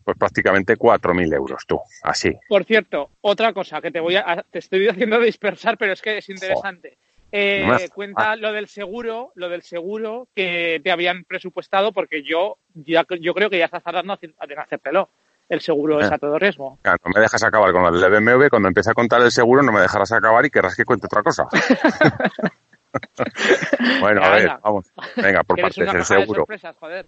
pues 0.04 0.18
prácticamente 0.18 0.76
4.000 0.76 1.34
euros 1.34 1.64
tú, 1.66 1.80
así. 2.02 2.32
Por 2.48 2.64
cierto, 2.64 3.10
otra 3.20 3.52
cosa 3.52 3.80
que 3.80 3.90
te 3.90 4.00
voy 4.00 4.16
a, 4.16 4.44
te 4.50 4.58
estoy 4.58 4.88
haciendo 4.88 5.18
dispersar, 5.20 5.78
pero 5.78 5.92
es 5.92 6.02
que 6.02 6.18
es 6.18 6.28
interesante. 6.28 6.98
Eh, 7.32 7.88
cuenta 7.92 8.36
lo 8.36 8.52
del 8.52 8.68
seguro, 8.68 9.32
lo 9.34 9.48
del 9.48 9.62
seguro 9.62 10.28
que 10.34 10.80
te 10.82 10.92
habían 10.92 11.24
presupuestado, 11.24 11.92
porque 11.92 12.22
yo 12.22 12.58
ya, 12.72 13.04
yo 13.20 13.34
creo 13.34 13.50
que 13.50 13.58
ya 13.58 13.64
estás 13.64 13.82
tardando 13.82 14.18
en 14.20 14.58
hacértelo. 14.58 15.10
El 15.48 15.60
seguro 15.60 16.00
es 16.00 16.10
a 16.10 16.18
todo 16.18 16.38
riesgo. 16.40 16.78
no 16.84 17.10
me 17.14 17.20
dejas 17.20 17.42
acabar 17.44 17.70
con 17.70 17.84
el 17.84 18.00
BMW. 18.00 18.48
Cuando 18.48 18.66
empiece 18.66 18.90
a 18.90 18.94
contar 18.94 19.22
el 19.22 19.30
seguro, 19.30 19.62
no 19.62 19.70
me 19.70 19.80
dejarás 19.80 20.10
acabar 20.10 20.44
y 20.44 20.50
querrás 20.50 20.74
que 20.74 20.84
cuente 20.84 21.06
otra 21.06 21.22
cosa. 21.22 21.46
bueno, 24.00 24.22
a 24.22 24.30
ver, 24.30 24.50
vamos. 24.62 24.86
Venga, 25.16 25.42
por 25.42 25.60
partes, 25.60 25.88
el 25.94 26.04
seguro. 26.04 26.46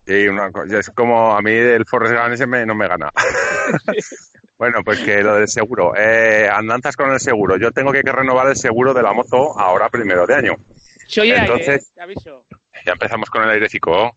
Sí, 0.06 0.28
una, 0.28 0.50
es 0.78 0.90
como 0.90 1.36
a 1.36 1.42
mí 1.42 1.52
el 1.52 1.84
Forrest 1.86 2.14
Gump 2.14 2.54
no 2.66 2.74
me 2.74 2.88
gana. 2.88 3.10
bueno, 4.58 4.82
pues 4.84 5.00
que 5.00 5.22
lo 5.22 5.36
del 5.36 5.48
seguro. 5.48 5.94
Eh, 5.96 6.48
andanzas 6.50 6.96
con 6.96 7.10
el 7.10 7.20
seguro. 7.20 7.56
Yo 7.56 7.72
tengo 7.72 7.92
que, 7.92 8.02
renovar 8.02 8.48
el 8.48 8.56
seguro 8.56 8.94
de 8.94 9.02
la 9.02 9.12
moto 9.12 9.58
ahora 9.58 9.88
primero 9.88 10.26
de 10.26 10.34
año. 10.34 10.56
Entonces, 11.16 11.92
aviso. 11.98 12.46
Ya 12.84 12.92
empezamos 12.92 13.30
con 13.30 13.42
el 13.42 13.50
airecito. 13.50 14.12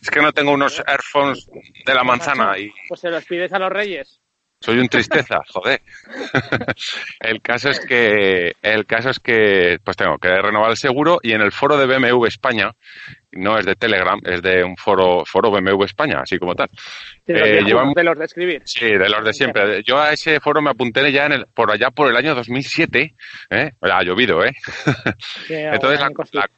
Es 0.00 0.10
que 0.10 0.20
no 0.20 0.32
tengo 0.32 0.52
unos 0.52 0.82
Airphones 0.86 1.48
de 1.86 1.94
la 1.94 2.04
manzana. 2.04 2.58
y 2.58 2.72
Pues 2.88 3.00
se 3.00 3.10
los 3.10 3.24
pides 3.24 3.52
a 3.52 3.58
los 3.58 3.70
reyes. 3.70 4.20
Soy 4.64 4.78
un 4.78 4.88
tristeza, 4.88 5.40
joder. 5.52 5.82
el 7.20 7.42
caso 7.42 7.68
es 7.68 7.80
que, 7.80 8.52
el 8.62 8.86
caso 8.86 9.10
es 9.10 9.20
que, 9.20 9.76
pues 9.84 9.94
tengo 9.94 10.16
que 10.16 10.30
renovar 10.30 10.70
el 10.70 10.78
seguro 10.78 11.18
y 11.22 11.32
en 11.32 11.42
el 11.42 11.52
foro 11.52 11.76
de 11.76 11.84
BMW 11.86 12.24
España, 12.24 12.72
no 13.32 13.58
es 13.58 13.66
de 13.66 13.74
Telegram, 13.74 14.18
es 14.24 14.40
de 14.40 14.64
un 14.64 14.74
foro, 14.78 15.22
foro 15.26 15.50
BMW 15.50 15.84
España, 15.84 16.20
así 16.22 16.38
como 16.38 16.54
tal. 16.54 16.70
De 17.26 17.34
los, 17.34 17.42
de, 17.42 17.58
eh, 17.58 18.04
los 18.04 18.18
de 18.18 18.24
escribir. 18.24 18.62
Sí, 18.64 18.86
de 18.86 19.06
los 19.06 19.22
de 19.22 19.34
siempre. 19.34 19.82
Yo 19.82 20.00
a 20.00 20.14
ese 20.14 20.40
foro 20.40 20.62
me 20.62 20.70
apunté 20.70 21.12
ya 21.12 21.26
en 21.26 21.32
el, 21.32 21.46
por 21.52 21.70
allá 21.70 21.90
por 21.90 22.08
el 22.08 22.16
año 22.16 22.34
2007, 22.34 23.14
¿eh? 23.50 23.70
Ha 23.82 24.02
llovido, 24.02 24.42
¿eh? 24.42 24.54
Entonces 25.50 26.00
la, 26.32 26.48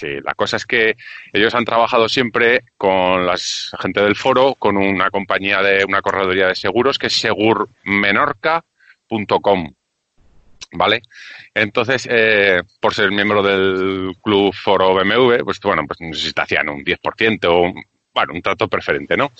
Sí, 0.00 0.18
la 0.24 0.32
cosa 0.32 0.56
es 0.56 0.64
que 0.64 0.96
ellos 1.30 1.54
han 1.54 1.66
trabajado 1.66 2.08
siempre 2.08 2.64
con 2.78 3.26
la 3.26 3.34
gente 3.78 4.00
del 4.00 4.16
foro, 4.16 4.54
con 4.54 4.78
una 4.78 5.10
compañía 5.10 5.60
de 5.60 5.84
una 5.84 6.00
corredoría 6.00 6.46
de 6.46 6.54
seguros 6.54 6.98
que 6.98 7.08
es 7.08 7.20
segurmenorca.com. 7.20 9.74
¿Vale? 10.72 11.02
Entonces, 11.52 12.08
eh, 12.10 12.62
por 12.80 12.94
ser 12.94 13.10
miembro 13.10 13.42
del 13.42 14.16
club 14.22 14.54
foro 14.54 14.94
BMW, 14.94 15.44
pues 15.44 15.60
bueno, 15.60 15.82
pues 15.86 16.00
no 16.00 16.14
sé 16.14 16.28
si 16.28 16.32
te 16.32 16.40
hacían 16.40 16.70
un 16.70 16.82
10% 16.82 17.44
o, 17.44 17.70
bueno, 18.14 18.32
un 18.32 18.40
trato 18.40 18.68
preferente, 18.68 19.18
¿no? 19.18 19.32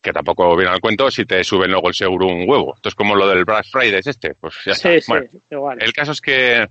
Que 0.00 0.12
tampoco 0.12 0.56
viene 0.56 0.72
al 0.72 0.80
cuento 0.80 1.10
si 1.10 1.26
te 1.26 1.44
suben 1.44 1.70
luego 1.70 1.88
el 1.88 1.94
seguro 1.94 2.28
un 2.28 2.48
huevo. 2.48 2.72
Entonces, 2.76 2.94
como 2.94 3.14
lo 3.14 3.28
del 3.28 3.44
Black 3.44 3.66
Friday 3.70 3.98
es 3.98 4.06
este, 4.06 4.36
pues 4.36 4.54
ya 4.64 4.72
está. 4.72 4.88
bueno, 5.08 5.26
igual. 5.50 5.76
El 5.82 5.92
caso 5.92 6.12
es 6.12 6.22
que 6.22 6.66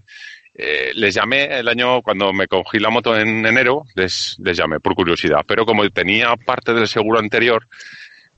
eh, 0.57 0.91
les 0.95 1.13
llamé 1.13 1.59
el 1.59 1.67
año, 1.67 2.01
cuando 2.01 2.31
me 2.31 2.47
cogí 2.47 2.79
la 2.79 2.89
moto 2.89 3.17
en 3.17 3.45
enero, 3.45 3.83
les, 3.93 4.37
llamé 4.37 4.79
por 4.79 4.95
curiosidad. 4.95 5.41
Pero 5.45 5.65
como 5.65 5.87
tenía 5.89 6.33
parte 6.37 6.73
del 6.73 6.87
seguro 6.87 7.19
anterior, 7.19 7.67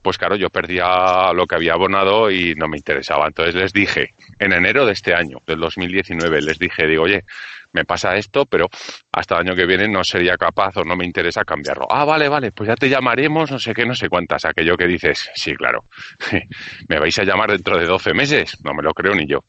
pues 0.02 0.18
claro, 0.18 0.34
yo 0.34 0.50
perdía 0.50 1.32
lo 1.32 1.46
que 1.46 1.54
había 1.54 1.74
abonado 1.74 2.30
y 2.30 2.54
no 2.56 2.66
me 2.66 2.76
interesaba. 2.76 3.26
Entonces 3.28 3.54
les 3.54 3.72
dije, 3.72 4.14
en 4.40 4.52
enero 4.52 4.84
de 4.84 4.92
este 4.92 5.14
año, 5.14 5.42
del 5.46 5.60
2019, 5.60 6.42
les 6.42 6.58
dije, 6.58 6.88
digo, 6.88 7.04
oye, 7.04 7.24
me 7.72 7.84
pasa 7.84 8.16
esto, 8.16 8.46
pero 8.46 8.68
hasta 9.12 9.36
el 9.36 9.46
año 9.46 9.54
que 9.54 9.66
viene 9.66 9.86
no 9.86 10.02
sería 10.02 10.36
capaz 10.36 10.76
o 10.78 10.84
no 10.84 10.96
me 10.96 11.04
interesa 11.04 11.44
cambiarlo. 11.44 11.86
Ah, 11.90 12.04
vale, 12.04 12.28
vale, 12.28 12.50
pues 12.50 12.68
ya 12.68 12.74
te 12.74 12.88
llamaremos, 12.88 13.50
no 13.50 13.58
sé 13.60 13.74
qué, 13.74 13.86
no 13.86 13.94
sé 13.94 14.08
cuántas. 14.08 14.44
Aquello 14.44 14.76
que 14.76 14.86
dices, 14.86 15.30
sí, 15.34 15.54
claro, 15.54 15.84
me 16.88 16.98
vais 16.98 17.16
a 17.18 17.24
llamar 17.24 17.52
dentro 17.52 17.78
de 17.78 17.86
12 17.86 18.14
meses, 18.14 18.58
no 18.64 18.74
me 18.74 18.82
lo 18.82 18.92
creo 18.92 19.14
ni 19.14 19.26
yo. 19.26 19.44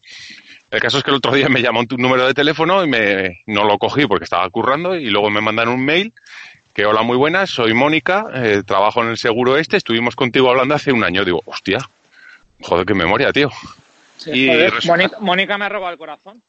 El 0.72 0.80
caso 0.80 1.00
es 1.00 1.04
que 1.04 1.10
el 1.10 1.18
otro 1.18 1.34
día 1.34 1.50
me 1.50 1.62
llamó 1.62 1.80
un 1.80 1.88
número 1.98 2.28
de 2.28 2.34
teléfono 2.34 2.84
y 2.84 2.88
me, 2.88 3.42
no 3.48 3.64
lo 3.64 3.78
cogí 3.78 4.06
porque 4.06 4.26
estaba 4.26 4.48
currando 4.50 4.96
y 4.96 5.10
luego 5.10 5.30
me 5.30 5.42
mandan 5.42 5.68
un 5.68 5.84
mail 5.84 6.14
que 6.74 6.86
hola, 6.86 7.02
muy 7.02 7.18
buenas, 7.18 7.50
soy 7.50 7.74
Mónica, 7.74 8.28
eh, 8.34 8.62
trabajo 8.66 9.02
en 9.02 9.10
el 9.10 9.18
seguro 9.18 9.58
este, 9.58 9.78
estuvimos 9.78 10.16
contigo 10.16 10.50
hablando 10.50 10.76
hace 10.76 10.92
un 10.92 11.04
año. 11.04 11.26
Digo, 11.26 11.42
hostia, 11.46 11.80
joder, 12.62 12.86
qué 12.86 12.94
memoria, 12.94 13.34
tío. 13.34 13.50
y 14.28 14.50
Mónica, 15.20 15.58
me 15.58 15.66
ha 15.66 15.70
robado 15.70 15.92
el 15.92 15.98
corazón. 15.98 16.42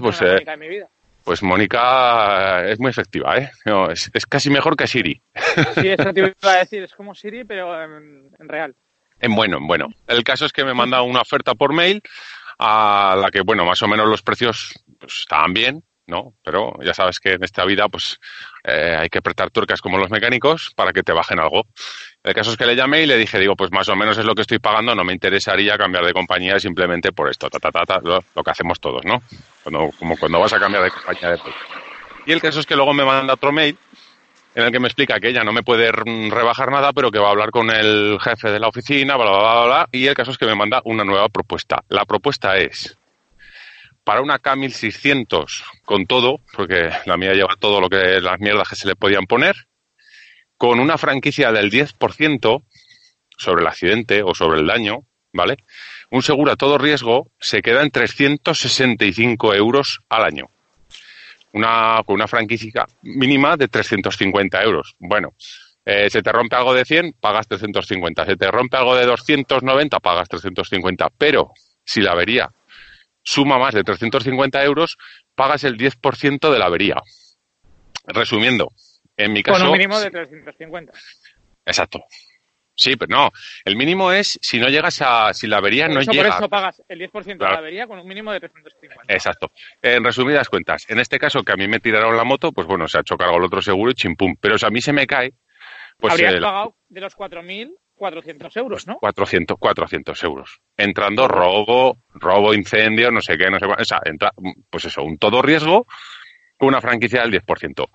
pues, 0.00 0.22
eh, 0.22 0.26
Mónica 0.26 0.52
en 0.54 0.60
mi 0.60 0.68
vida. 0.68 0.88
Pues 1.24 1.42
Mónica 1.42 2.64
es 2.68 2.80
muy 2.80 2.90
efectiva, 2.90 3.38
¿eh? 3.38 3.50
es, 3.92 4.26
casi 4.26 4.50
mejor 4.50 4.76
que 4.76 4.88
Siri. 4.88 5.20
Sí, 5.74 5.88
eso 5.88 6.12
te 6.12 6.20
iba 6.42 6.52
a 6.52 6.58
decir, 6.58 6.82
es 6.82 6.92
como 6.92 7.14
Siri, 7.14 7.44
pero 7.44 7.80
en, 7.82 8.28
real. 8.40 8.74
En 9.20 9.34
bueno, 9.34 9.58
en 9.58 9.66
bueno. 9.68 9.86
El 10.08 10.24
caso 10.24 10.46
es 10.46 10.52
que 10.52 10.64
me 10.64 10.74
manda 10.74 11.02
una 11.02 11.20
oferta 11.20 11.54
por 11.54 11.72
mail 11.72 12.02
a 12.64 13.16
la 13.16 13.30
que, 13.30 13.40
bueno, 13.40 13.64
más 13.64 13.82
o 13.82 13.88
menos 13.88 14.08
los 14.08 14.22
precios 14.22 14.72
pues, 15.00 15.20
estaban 15.20 15.52
bien, 15.52 15.82
¿no? 16.06 16.34
Pero 16.44 16.74
ya 16.84 16.94
sabes 16.94 17.18
que 17.18 17.32
en 17.32 17.42
esta 17.42 17.64
vida, 17.64 17.88
pues 17.88 18.20
eh, 18.62 18.96
hay 19.00 19.08
que 19.08 19.18
apretar 19.18 19.50
tuercas 19.50 19.80
como 19.80 19.98
los 19.98 20.10
mecánicos 20.10 20.72
para 20.76 20.92
que 20.92 21.02
te 21.02 21.12
bajen 21.12 21.40
algo. 21.40 21.64
El 22.22 22.34
caso 22.34 22.52
es 22.52 22.56
que 22.56 22.66
le 22.66 22.76
llamé 22.76 23.02
y 23.02 23.06
le 23.06 23.16
dije, 23.16 23.40
digo, 23.40 23.56
pues 23.56 23.72
más 23.72 23.88
o 23.88 23.96
menos 23.96 24.16
es 24.16 24.24
lo 24.24 24.36
que 24.36 24.42
estoy 24.42 24.60
pagando, 24.60 24.94
no 24.94 25.02
me 25.02 25.12
interesaría 25.12 25.76
cambiar 25.76 26.04
de 26.04 26.12
compañía 26.12 26.60
simplemente 26.60 27.10
por 27.10 27.28
esto, 27.28 27.50
ta, 27.50 27.58
ta, 27.58 27.84
ta, 27.84 28.00
lo, 28.00 28.22
que 28.44 28.50
hacemos 28.50 28.78
todos, 28.78 29.04
¿no? 29.04 29.22
Cuando, 29.64 29.90
como 29.98 30.16
cuando 30.16 30.38
vas 30.38 30.52
a 30.52 30.60
cambiar 30.60 30.84
de 30.84 30.90
compañía 30.92 31.30
de 31.30 31.40
Y 32.26 32.32
el 32.32 32.40
caso 32.40 32.60
es 32.60 32.66
que 32.66 32.76
luego 32.76 32.94
me 32.94 33.04
manda 33.04 33.34
otro 33.34 33.50
mail 33.50 33.76
en 34.54 34.64
el 34.64 34.72
que 34.72 34.80
me 34.80 34.88
explica 34.88 35.18
que 35.18 35.28
ella 35.28 35.44
no 35.44 35.52
me 35.52 35.62
puede 35.62 35.90
rebajar 35.92 36.70
nada, 36.70 36.92
pero 36.92 37.10
que 37.10 37.18
va 37.18 37.28
a 37.28 37.30
hablar 37.30 37.50
con 37.50 37.70
el 37.70 38.18
jefe 38.20 38.50
de 38.50 38.60
la 38.60 38.68
oficina, 38.68 39.16
bla, 39.16 39.30
bla, 39.30 39.40
bla, 39.40 39.64
bla, 39.64 39.88
y 39.92 40.06
el 40.06 40.14
caso 40.14 40.30
es 40.30 40.38
que 40.38 40.46
me 40.46 40.54
manda 40.54 40.82
una 40.84 41.04
nueva 41.04 41.28
propuesta. 41.28 41.82
La 41.88 42.04
propuesta 42.04 42.56
es, 42.58 42.96
para 44.04 44.20
una 44.20 44.40
K1600 44.40 45.62
con 45.84 46.06
todo, 46.06 46.40
porque 46.52 46.90
la 47.06 47.16
mía 47.16 47.32
lleva 47.32 47.56
todo 47.58 47.80
lo 47.80 47.88
que 47.88 48.20
las 48.20 48.40
mierdas 48.40 48.68
que 48.68 48.76
se 48.76 48.88
le 48.88 48.96
podían 48.96 49.26
poner, 49.26 49.56
con 50.58 50.80
una 50.80 50.98
franquicia 50.98 51.50
del 51.50 51.70
10% 51.70 52.62
sobre 53.36 53.62
el 53.62 53.66
accidente 53.66 54.22
o 54.22 54.34
sobre 54.34 54.60
el 54.60 54.66
daño, 54.66 55.00
¿vale? 55.32 55.56
Un 56.10 56.22
seguro 56.22 56.52
a 56.52 56.56
todo 56.56 56.78
riesgo 56.78 57.28
se 57.40 57.62
queda 57.62 57.82
en 57.82 57.90
365 57.90 59.54
euros 59.54 60.00
al 60.08 60.24
año. 60.24 60.50
Una, 61.54 62.02
con 62.06 62.14
una 62.14 62.26
franquicia 62.26 62.86
mínima 63.02 63.56
de 63.56 63.68
350 63.68 64.62
euros. 64.62 64.94
Bueno, 64.98 65.34
eh, 65.84 66.08
se 66.08 66.22
te 66.22 66.32
rompe 66.32 66.56
algo 66.56 66.72
de 66.72 66.84
100, 66.84 67.14
pagas 67.20 67.46
350. 67.48 68.24
Se 68.24 68.36
te 68.36 68.50
rompe 68.50 68.76
algo 68.76 68.96
de 68.96 69.04
290, 69.04 70.00
pagas 70.00 70.28
350. 70.28 71.10
Pero 71.18 71.52
si 71.84 72.00
la 72.00 72.12
avería 72.12 72.50
suma 73.22 73.58
más 73.58 73.74
de 73.74 73.84
350 73.84 74.64
euros, 74.64 74.96
pagas 75.34 75.64
el 75.64 75.76
10% 75.76 76.50
de 76.50 76.58
la 76.58 76.66
avería. 76.66 76.96
Resumiendo, 78.06 78.72
en 79.16 79.32
mi 79.32 79.42
caso... 79.42 79.60
Con 79.60 79.68
un 79.68 79.72
mínimo 79.72 79.98
de 80.00 80.10
350. 80.10 80.92
Exacto. 81.66 82.04
Sí, 82.74 82.96
pero 82.96 83.14
no. 83.14 83.30
El 83.64 83.76
mínimo 83.76 84.12
es 84.12 84.38
si 84.40 84.58
no 84.58 84.68
llegas 84.68 85.02
a. 85.02 85.34
Si 85.34 85.46
la 85.46 85.58
avería 85.58 85.88
no 85.88 86.00
llega. 86.00 86.30
Por 86.30 86.38
eso 86.38 86.48
pagas 86.48 86.82
el 86.88 87.00
10% 87.00 87.24
de 87.24 87.36
la 87.38 87.58
avería 87.58 87.86
con 87.86 87.98
un 87.98 88.06
mínimo 88.06 88.32
de 88.32 88.40
350. 88.40 89.12
Exacto. 89.12 89.52
En 89.80 90.02
resumidas 90.02 90.48
cuentas, 90.48 90.88
en 90.88 90.98
este 90.98 91.18
caso 91.18 91.42
que 91.42 91.52
a 91.52 91.56
mí 91.56 91.68
me 91.68 91.80
tiraron 91.80 92.16
la 92.16 92.24
moto, 92.24 92.52
pues 92.52 92.66
bueno, 92.66 92.88
se 92.88 92.98
ha 92.98 93.02
chocado 93.02 93.36
el 93.36 93.44
otro 93.44 93.60
seguro 93.60 93.90
y 93.90 93.94
chimpum. 93.94 94.36
Pero 94.40 94.56
si 94.58 94.66
a 94.66 94.70
mí 94.70 94.80
se 94.80 94.92
me 94.92 95.06
cae. 95.06 95.32
Pues, 95.98 96.14
Habrías 96.14 96.40
pagado 96.40 96.76
de 96.88 97.00
los 97.00 97.16
4.000 97.16 97.74
400 97.94 98.56
euros, 98.56 98.86
¿no? 98.88 98.96
400, 98.96 99.56
400 99.58 100.24
euros. 100.24 100.60
Entrando 100.76 101.28
robo, 101.28 101.98
robo, 102.14 102.52
incendio, 102.52 103.12
no 103.12 103.20
sé 103.20 103.36
qué, 103.38 103.48
no 103.48 103.60
sé 103.60 103.66
cuál. 103.66 103.80
O 103.80 103.84
sea, 103.84 104.00
entra, 104.04 104.32
pues 104.68 104.86
eso, 104.86 105.04
un 105.04 105.18
todo 105.18 105.40
riesgo 105.40 105.86
con 106.58 106.70
una 106.70 106.80
franquicia 106.80 107.22
del 107.22 107.30
10%. 107.30 107.88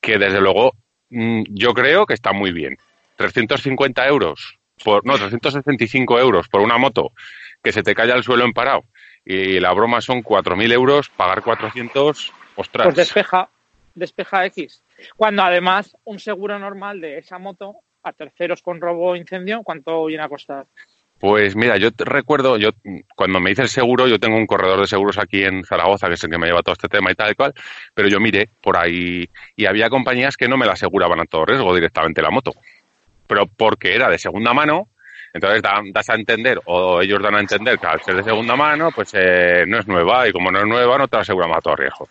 Que 0.00 0.18
desde 0.18 0.40
luego 0.40 0.74
mm, 1.08 1.42
yo 1.48 1.74
creo 1.74 2.06
que 2.06 2.14
está 2.14 2.32
muy 2.32 2.52
bien. 2.52 2.76
350 3.20 4.06
euros, 4.06 4.58
por, 4.82 5.04
no, 5.04 5.18
365 5.18 6.18
euros 6.18 6.48
por 6.48 6.62
una 6.62 6.78
moto 6.78 7.12
que 7.62 7.70
se 7.70 7.82
te 7.82 7.94
cae 7.94 8.10
al 8.10 8.24
suelo 8.24 8.46
en 8.46 8.54
parado 8.54 8.84
y 9.26 9.60
la 9.60 9.74
broma 9.74 10.00
son 10.00 10.22
4.000 10.22 10.72
euros, 10.72 11.10
pagar 11.10 11.42
400, 11.42 12.32
ostras. 12.56 12.86
Pues 12.86 12.96
despeja, 12.96 13.50
despeja 13.94 14.46
X. 14.46 14.82
Cuando 15.16 15.42
además 15.42 15.94
un 16.04 16.18
seguro 16.18 16.58
normal 16.58 17.02
de 17.02 17.18
esa 17.18 17.38
moto 17.38 17.76
a 18.02 18.14
terceros 18.14 18.62
con 18.62 18.80
robo 18.80 19.10
o 19.10 19.16
incendio, 19.16 19.60
¿cuánto 19.62 20.06
viene 20.06 20.24
a 20.24 20.28
costar? 20.30 20.64
Pues 21.18 21.54
mira, 21.54 21.76
yo 21.76 21.90
te 21.90 22.06
recuerdo, 22.06 22.56
yo 22.56 22.70
cuando 23.14 23.38
me 23.40 23.50
hice 23.50 23.60
el 23.60 23.68
seguro, 23.68 24.08
yo 24.08 24.18
tengo 24.18 24.38
un 24.38 24.46
corredor 24.46 24.80
de 24.80 24.86
seguros 24.86 25.18
aquí 25.18 25.44
en 25.44 25.62
Zaragoza, 25.64 26.08
que 26.08 26.14
es 26.14 26.24
el 26.24 26.30
que 26.30 26.38
me 26.38 26.46
lleva 26.46 26.62
todo 26.62 26.72
este 26.72 26.88
tema 26.88 27.12
y 27.12 27.14
tal 27.14 27.32
y 27.32 27.34
cual, 27.34 27.52
pero 27.92 28.08
yo 28.08 28.18
miré 28.18 28.48
por 28.62 28.78
ahí 28.78 29.28
y 29.54 29.66
había 29.66 29.90
compañías 29.90 30.38
que 30.38 30.48
no 30.48 30.56
me 30.56 30.64
la 30.64 30.72
aseguraban 30.72 31.20
a 31.20 31.26
todo 31.26 31.44
riesgo 31.44 31.74
directamente 31.74 32.22
la 32.22 32.30
moto. 32.30 32.54
Pero 33.30 33.46
porque 33.46 33.94
era 33.94 34.10
de 34.10 34.18
segunda 34.18 34.52
mano, 34.52 34.88
entonces 35.32 35.62
das 35.62 36.10
a 36.10 36.14
entender, 36.16 36.60
o 36.64 37.00
ellos 37.00 37.22
dan 37.22 37.36
a 37.36 37.40
entender 37.40 37.78
que 37.78 37.86
al 37.86 38.02
ser 38.02 38.16
de 38.16 38.24
segunda 38.24 38.56
mano, 38.56 38.90
pues 38.92 39.12
eh, 39.14 39.64
no 39.66 39.78
es 39.78 39.86
nueva, 39.86 40.28
y 40.28 40.32
como 40.32 40.50
no 40.50 40.58
es 40.58 40.66
nueva, 40.66 40.98
no 40.98 41.06
te 41.06 41.16
la 41.16 41.22
aseguramos 41.22 41.56
a 41.56 41.60
todo 41.60 41.76
riesgo. 41.76 42.08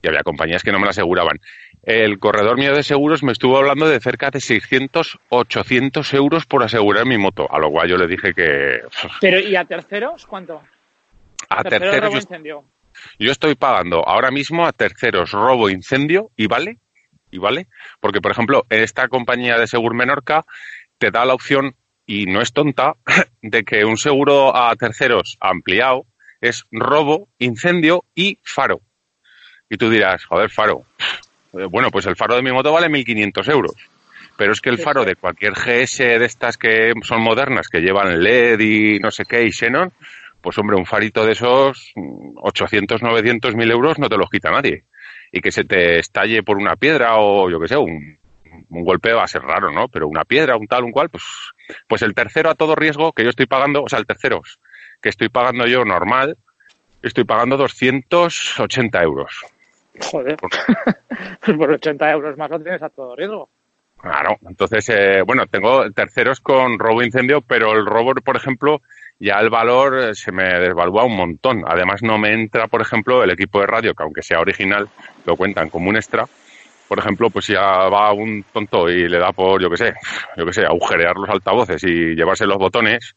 Y 0.00 0.06
había 0.08 0.22
compañías 0.22 0.62
que 0.62 0.70
no 0.70 0.78
me 0.78 0.84
la 0.84 0.90
aseguraban 0.90 1.40
el 1.82 2.18
corredor 2.18 2.58
mío 2.58 2.74
de 2.74 2.82
seguros 2.82 3.22
me 3.22 3.32
estuvo 3.32 3.56
hablando 3.56 3.88
de 3.88 4.00
cerca 4.00 4.30
de 4.30 4.40
600, 4.40 5.18
800 5.30 6.14
euros 6.14 6.46
por 6.46 6.62
asegurar 6.62 7.06
mi 7.06 7.16
moto, 7.16 7.50
a 7.50 7.58
lo 7.58 7.70
cual 7.70 7.88
yo 7.88 7.96
le 7.96 8.06
dije 8.06 8.34
que... 8.34 8.80
Pero, 9.20 9.40
¿y 9.40 9.56
a 9.56 9.64
terceros 9.64 10.26
cuánto? 10.26 10.62
A 11.48 11.62
terceros... 11.62 12.04
robo 12.04 12.16
incendio. 12.16 12.64
Yo 13.18 13.32
estoy 13.32 13.54
pagando 13.54 14.06
ahora 14.06 14.30
mismo 14.30 14.66
a 14.66 14.72
terceros 14.72 15.30
robo 15.30 15.70
incendio 15.70 16.30
y 16.36 16.48
vale, 16.48 16.76
y 17.30 17.38
vale, 17.38 17.68
porque 18.00 18.20
por 18.20 18.32
ejemplo, 18.32 18.66
esta 18.68 19.08
compañía 19.08 19.58
de 19.58 19.66
Segur 19.66 19.94
Menorca 19.94 20.44
te 20.98 21.10
da 21.10 21.24
la 21.24 21.34
opción, 21.34 21.76
y 22.06 22.26
no 22.26 22.40
es 22.40 22.52
tonta, 22.52 22.94
de 23.42 23.62
que 23.62 23.84
un 23.84 23.96
seguro 23.96 24.56
a 24.56 24.74
terceros 24.76 25.36
ampliado 25.40 26.06
es 26.40 26.64
robo, 26.72 27.28
incendio 27.38 28.04
y 28.14 28.38
faro. 28.42 28.80
Y 29.68 29.76
tú 29.76 29.88
dirás, 29.88 30.24
joder, 30.24 30.50
faro, 30.50 30.86
eh, 31.52 31.66
bueno, 31.70 31.90
pues 31.90 32.06
el 32.06 32.16
faro 32.16 32.34
de 32.34 32.42
mi 32.42 32.50
moto 32.50 32.72
vale 32.72 32.88
1.500 32.88 33.52
euros. 33.52 33.74
Pero 34.36 34.52
es 34.52 34.60
que 34.60 34.70
el 34.70 34.78
faro 34.78 35.04
de 35.04 35.16
cualquier 35.16 35.52
GS 35.52 35.98
de 35.98 36.24
estas 36.24 36.56
que 36.56 36.94
son 37.02 37.20
modernas, 37.20 37.68
que 37.68 37.80
llevan 37.80 38.22
LED 38.22 38.58
y 38.60 38.98
no 38.98 39.10
sé 39.10 39.24
qué 39.24 39.44
y 39.44 39.52
Xenon, 39.52 39.92
pues 40.40 40.56
hombre, 40.58 40.76
un 40.76 40.86
farito 40.86 41.24
de 41.26 41.32
esos 41.32 41.92
800, 42.36 43.02
900, 43.02 43.54
1000 43.54 43.70
euros 43.70 43.98
no 43.98 44.08
te 44.08 44.16
los 44.16 44.30
quita 44.30 44.50
nadie. 44.50 44.84
Y 45.32 45.40
que 45.40 45.52
se 45.52 45.64
te 45.64 45.98
estalle 45.98 46.42
por 46.42 46.56
una 46.56 46.76
piedra 46.76 47.18
o 47.18 47.48
yo 47.50 47.60
qué 47.60 47.68
sé, 47.68 47.76
un, 47.76 48.18
un 48.70 48.84
golpe 48.84 49.12
va 49.12 49.24
a 49.24 49.28
ser 49.28 49.42
raro, 49.42 49.70
¿no? 49.70 49.88
Pero 49.88 50.08
una 50.08 50.24
piedra, 50.24 50.56
un 50.56 50.66
tal, 50.66 50.84
un 50.84 50.92
cual, 50.92 51.08
pues, 51.08 51.24
pues 51.88 52.02
el 52.02 52.14
tercero 52.14 52.50
a 52.50 52.54
todo 52.54 52.74
riesgo 52.74 53.12
que 53.12 53.24
yo 53.24 53.30
estoy 53.30 53.46
pagando, 53.46 53.82
o 53.82 53.88
sea, 53.88 53.98
el 53.98 54.06
tercero 54.06 54.42
que 55.00 55.08
estoy 55.08 55.28
pagando 55.28 55.66
yo 55.66 55.84
normal, 55.84 56.36
estoy 57.02 57.24
pagando 57.24 57.56
280 57.56 59.02
euros. 59.02 59.40
Joder, 60.00 60.36
pues 60.36 61.56
por 61.56 61.70
80 61.74 62.10
euros 62.10 62.36
más 62.36 62.50
lo 62.50 62.60
tienes 62.60 62.82
a 62.82 62.88
todo 62.88 63.16
riesgo. 63.16 63.48
Claro, 63.98 64.38
entonces, 64.48 64.88
eh, 64.88 65.22
bueno, 65.26 65.46
tengo 65.46 65.90
terceros 65.90 66.40
con 66.40 66.78
robo 66.78 67.02
incendio, 67.02 67.42
pero 67.42 67.72
el 67.72 67.84
robo, 67.84 68.14
por 68.14 68.36
ejemplo, 68.36 68.80
ya 69.20 69.34
el 69.38 69.50
valor 69.50 69.98
eh, 69.98 70.14
se 70.14 70.32
me 70.32 70.44
desvalúa 70.58 71.04
un 71.04 71.16
montón. 71.16 71.62
Además, 71.66 72.02
no 72.02 72.18
me 72.18 72.32
entra, 72.32 72.66
por 72.68 72.80
ejemplo, 72.80 73.22
el 73.22 73.30
equipo 73.30 73.60
de 73.60 73.66
radio, 73.66 73.94
que 73.94 74.02
aunque 74.02 74.22
sea 74.22 74.40
original, 74.40 74.88
lo 75.26 75.36
cuentan 75.36 75.68
como 75.68 75.90
un 75.90 75.96
extra. 75.96 76.26
Por 76.88 76.98
ejemplo, 76.98 77.30
pues 77.30 77.46
ya 77.46 77.60
va 77.60 78.12
un 78.12 78.44
tonto 78.52 78.88
y 78.88 79.08
le 79.08 79.18
da 79.18 79.30
por, 79.32 79.62
yo 79.62 79.70
qué 79.70 79.76
sé, 79.76 79.94
yo 80.36 80.44
qué 80.44 80.52
sé, 80.52 80.64
agujerear 80.64 81.16
los 81.16 81.28
altavoces 81.28 81.84
y 81.84 82.16
llevarse 82.16 82.46
los 82.46 82.56
botones, 82.56 83.14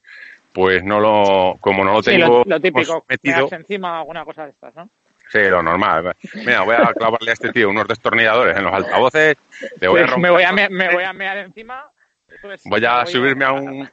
pues 0.54 0.84
no 0.84 1.00
lo, 1.00 1.58
como 1.60 1.84
no 1.84 1.94
lo 1.94 2.04
tengo 2.04 2.44
lo, 2.46 2.60
típico, 2.60 3.04
metido, 3.10 3.50
encima 3.52 4.00
alguna 4.00 4.24
cosa 4.26 4.44
de 4.44 4.52
estas, 4.52 4.76
¿no? 4.76 4.90
Sí, 5.30 5.40
lo 5.50 5.64
normal. 5.64 6.16
Mira, 6.36 6.62
voy 6.62 6.76
a 6.76 6.94
clavarle 6.94 7.32
a 7.32 7.34
este 7.34 7.52
tío 7.52 7.70
unos 7.70 7.88
destornilladores 7.88 8.56
en 8.56 8.66
los 8.66 8.74
altavoces. 8.74 9.38
Le 9.80 9.88
voy 9.88 10.02
a 10.02 10.06
pues 10.06 10.18
me, 10.20 10.30
voy 10.30 10.44
a 10.44 10.52
me, 10.52 10.94
voy 10.94 11.04
a 11.04 11.14
mear 11.14 11.38
encima. 11.38 11.90
voy 12.66 12.86
a 12.86 13.06
subirme 13.08 13.46
a 13.46 13.54
un. 13.54 13.90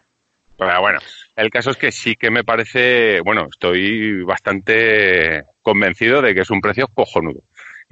Pero 0.61 0.81
bueno, 0.83 0.99
el 1.37 1.49
caso 1.51 1.71
es 1.71 1.77
que 1.79 1.91
sí 1.91 2.17
que 2.17 2.31
me 2.31 2.45
parece. 2.45 3.21
Bueno, 3.23 3.47
estoy 3.51 4.23
bastante 4.25 5.45
convencido 5.63 6.21
de 6.21 6.35
que 6.35 6.43
es 6.43 6.51
un 6.51 6.61
precio 6.61 6.87
cojonudo. 6.95 7.41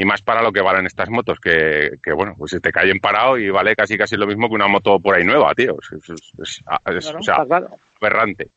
y 0.00 0.04
más 0.04 0.22
para 0.22 0.42
lo 0.42 0.52
que 0.52 0.60
valen 0.60 0.86
estas 0.86 1.10
motos, 1.10 1.40
que, 1.40 1.90
que 2.00 2.12
bueno, 2.12 2.34
pues 2.38 2.52
se 2.52 2.60
te 2.60 2.70
caen 2.70 3.00
parado 3.00 3.36
y 3.36 3.50
vale 3.50 3.74
casi 3.74 3.98
casi 3.98 4.14
lo 4.16 4.28
mismo 4.28 4.48
que 4.48 4.54
una 4.54 4.68
moto 4.68 5.00
por 5.00 5.16
ahí 5.16 5.24
nueva, 5.24 5.52
tío. 5.56 5.76
Es, 5.80 5.90
es- 5.92 6.10
es- 6.10 6.32
es- 6.40 6.62
Claro, 6.84 7.18
o 7.18 7.22
sea, 7.22 7.44
claro. 7.46 7.70
aberrante. 8.00 8.50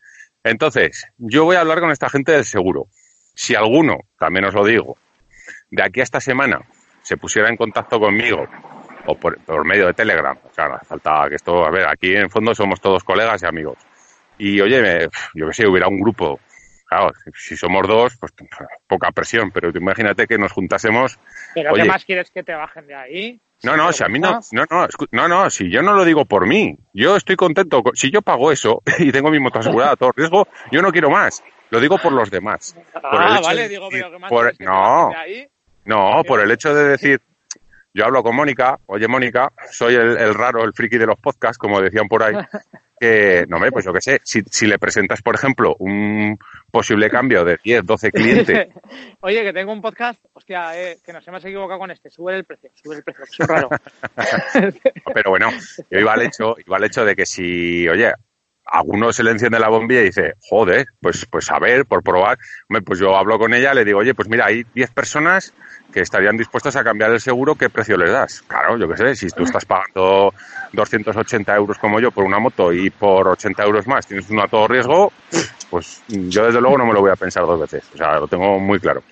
Entonces, 0.44 1.08
yo 1.18 1.46
voy 1.46 1.56
a 1.56 1.62
hablar 1.62 1.80
con 1.80 1.90
esta 1.90 2.10
gente 2.10 2.32
del 2.34 2.46
seguro. 2.46 2.86
Si 3.34 3.56
alguno, 3.56 4.02
también 4.20 4.46
os 4.46 4.54
lo 4.54 4.64
digo, 4.66 4.98
de 5.72 5.82
aquí 5.84 6.02
a 6.02 6.04
esta 6.04 6.20
semana 6.20 6.62
se 7.02 7.18
pusiera 7.18 7.50
en 7.50 7.58
contacto 7.58 8.00
conmigo 8.00 8.46
o 9.08 9.16
por, 9.16 9.40
por 9.44 9.66
medio 9.66 9.88
de 9.88 9.94
Telegram, 9.96 10.38
o 10.44 10.54
sea, 10.54 10.78
falta 10.88 11.26
que 11.28 11.36
esto, 11.38 11.66
a 11.66 11.72
ver, 11.72 11.88
aquí 11.88 12.12
en 12.12 12.24
el 12.24 12.30
fondo 12.30 12.54
somos 12.54 12.80
todos 12.80 13.04
colegas 13.04 13.42
y 13.42 13.48
amigos. 13.48 13.78
Y 14.44 14.60
oye, 14.60 14.82
me- 14.82 15.08
yo 15.36 15.48
qué 15.48 15.54
sé, 15.54 15.68
hubiera 15.68 15.88
un 15.88 16.00
grupo, 16.00 16.40
claro, 16.88 17.12
si 17.36 17.56
somos 17.56 17.88
dos, 17.88 18.18
pues 18.20 18.34
poca 18.88 19.12
presión, 19.12 19.52
pero 19.52 19.70
imagínate 19.70 20.26
que 20.26 20.40
nos 20.40 20.52
juntásemos 20.52 21.20
Pero 21.54 21.72
Oye. 21.74 21.84
¿qué 21.84 21.88
más 21.90 22.04
quieres 22.06 22.32
que 22.32 22.42
te 22.44 22.56
bajen 22.56 22.88
de 22.88 22.96
ahí? 22.96 23.42
no, 23.64 23.78
no, 23.78 23.94
si 23.94 24.04
a 24.04 24.08
mí 24.08 24.18
no, 24.20 24.40
no, 24.54 24.66
no, 24.72 24.88
no, 25.12 25.28
no, 25.28 25.50
si 25.52 25.70
yo 25.70 25.84
no 25.84 25.94
lo 25.94 26.04
digo 26.04 26.26
por 26.26 26.48
mí, 26.48 26.76
yo 26.92 27.16
estoy 27.18 27.36
contento, 27.36 27.84
con- 27.84 27.96
si 27.96 28.10
yo 28.10 28.24
pago 28.24 28.52
eso 28.52 28.82
y 28.98 29.12
tengo 29.12 29.30
mi 29.30 29.40
moto 29.40 29.60
asegurada 29.60 29.92
a 29.92 29.96
todo 29.96 30.12
riesgo, 30.16 30.48
yo 30.72 30.82
no 30.82 30.92
quiero 30.92 31.12
más, 31.12 31.44
lo 31.70 31.80
digo 31.80 32.00
por 32.00 32.12
los 32.12 32.32
demás. 32.32 32.76
Por 32.94 33.22
Ah, 33.22 33.40
vale, 33.44 33.62
de 33.64 33.70
digo, 33.70 33.90
pero 33.92 34.10
¿qué 34.10 34.18
más 34.18 34.30
por- 34.30 34.58
que 34.58 34.64
no. 34.66 35.14
ahí? 35.16 35.48
No, 35.86 36.24
por 36.26 36.40
el 36.40 36.50
hecho 36.50 36.74
de 36.74 36.84
decir, 36.90 37.22
yo 37.94 38.06
hablo 38.06 38.24
con 38.24 38.36
Mónica, 38.36 38.80
oye 38.88 39.08
Mónica, 39.08 39.52
soy 39.72 39.94
el, 39.94 40.18
el 40.18 40.34
raro, 40.34 40.64
el 40.64 40.74
friki 40.74 40.98
de 40.98 41.06
los 41.06 41.20
podcasts, 41.20 41.60
como 41.60 41.80
decían 41.80 42.08
por 42.08 42.24
ahí, 42.24 42.34
que, 43.02 43.46
no, 43.50 43.56
hombre, 43.56 43.72
pues 43.72 43.84
yo 43.84 43.92
qué 43.92 44.00
sé, 44.00 44.22
si, 44.24 44.44
si 44.44 44.68
le 44.68 44.78
presentas, 44.78 45.24
por 45.24 45.34
ejemplo, 45.34 45.76
un 45.80 46.38
posible 46.70 47.10
cambio 47.10 47.44
de 47.44 47.58
10, 47.64 47.84
12 47.84 48.12
clientes, 48.12 48.68
Oye, 49.22 49.42
que 49.44 49.54
tengo 49.54 49.74
un 49.74 49.82
podcast, 49.82 50.24
hostia, 50.34 50.80
eh, 50.80 51.00
que 51.04 51.12
nos 51.12 51.28
hemos 51.28 51.44
equivocado 51.44 51.80
con 51.80 51.90
este, 51.90 52.12
sube 52.12 52.36
el 52.38 52.46
precio, 52.46 52.70
sube 52.76 52.98
el 52.98 53.04
precio, 53.04 53.26
soy 53.26 53.48
raro. 53.48 53.70
pero 55.14 55.32
bueno, 55.32 55.50
yo 55.90 56.00
iba 56.00 56.14
al 56.14 56.22
hecho, 56.22 56.56
iba 56.64 56.78
al 56.78 56.84
hecho 56.84 57.04
de 57.04 57.16
que 57.16 57.26
si, 57.26 57.90
oye, 57.90 58.14
a 58.72 58.78
alguno 58.80 59.12
se 59.12 59.24
le 59.24 59.32
enciende 59.32 59.60
la 59.60 59.68
bombilla 59.68 60.02
y 60.02 60.06
dice, 60.06 60.34
joder, 60.50 60.86
pues, 61.02 61.26
pues 61.30 61.52
a 61.52 61.60
ver, 61.60 61.86
por 61.86 62.02
probar, 62.02 62.38
hombre, 62.70 62.82
pues 62.84 63.00
yo 63.00 63.16
hablo 63.18 63.38
con 63.38 63.54
ella, 63.54 63.74
le 63.74 63.84
digo, 63.84 64.00
oye, 64.00 64.14
pues 64.16 64.30
mira, 64.30 64.46
hay 64.46 64.64
10 64.74 64.90
personas 64.92 65.54
que 65.92 66.00
estarían 66.00 66.38
dispuestas 66.38 66.78
a 66.78 66.84
cambiar 66.84 67.12
el 67.12 67.20
seguro, 67.20 67.56
¿qué 67.56 67.70
precio 67.70 67.98
les 67.98 68.10
das? 68.12 68.42
Claro, 68.44 68.78
yo 68.78 68.88
qué 68.88 68.96
sé, 68.96 69.16
si 69.16 69.28
tú 69.28 69.44
estás 69.44 69.66
pagando 69.66 70.34
280 70.72 71.54
euros 71.54 71.78
como 71.80 72.00
yo 72.00 72.12
por 72.12 72.24
una 72.24 72.40
moto 72.40 72.72
y 72.72 72.90
por 72.90 73.28
80 73.28 73.64
euros 73.64 73.86
más 73.88 74.08
tienes 74.08 74.30
uno 74.30 74.44
a 74.44 74.48
todo 74.48 74.70
riesgo, 74.70 75.12
pues 75.70 76.02
yo 76.08 76.46
desde 76.46 76.62
luego 76.62 76.78
no 76.78 76.86
me 76.86 76.94
lo 76.94 77.02
voy 77.02 77.12
a 77.12 77.16
pensar 77.18 77.46
dos 77.46 77.60
veces, 77.60 77.84
o 77.94 77.98
sea, 77.98 78.20
lo 78.20 78.28
tengo 78.30 78.58
muy 78.58 78.80
claro. 78.80 79.04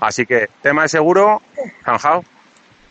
Así 0.00 0.24
que, 0.26 0.48
tema 0.62 0.82
de 0.82 0.88
seguro, 0.88 1.42
zanjado. 1.84 2.22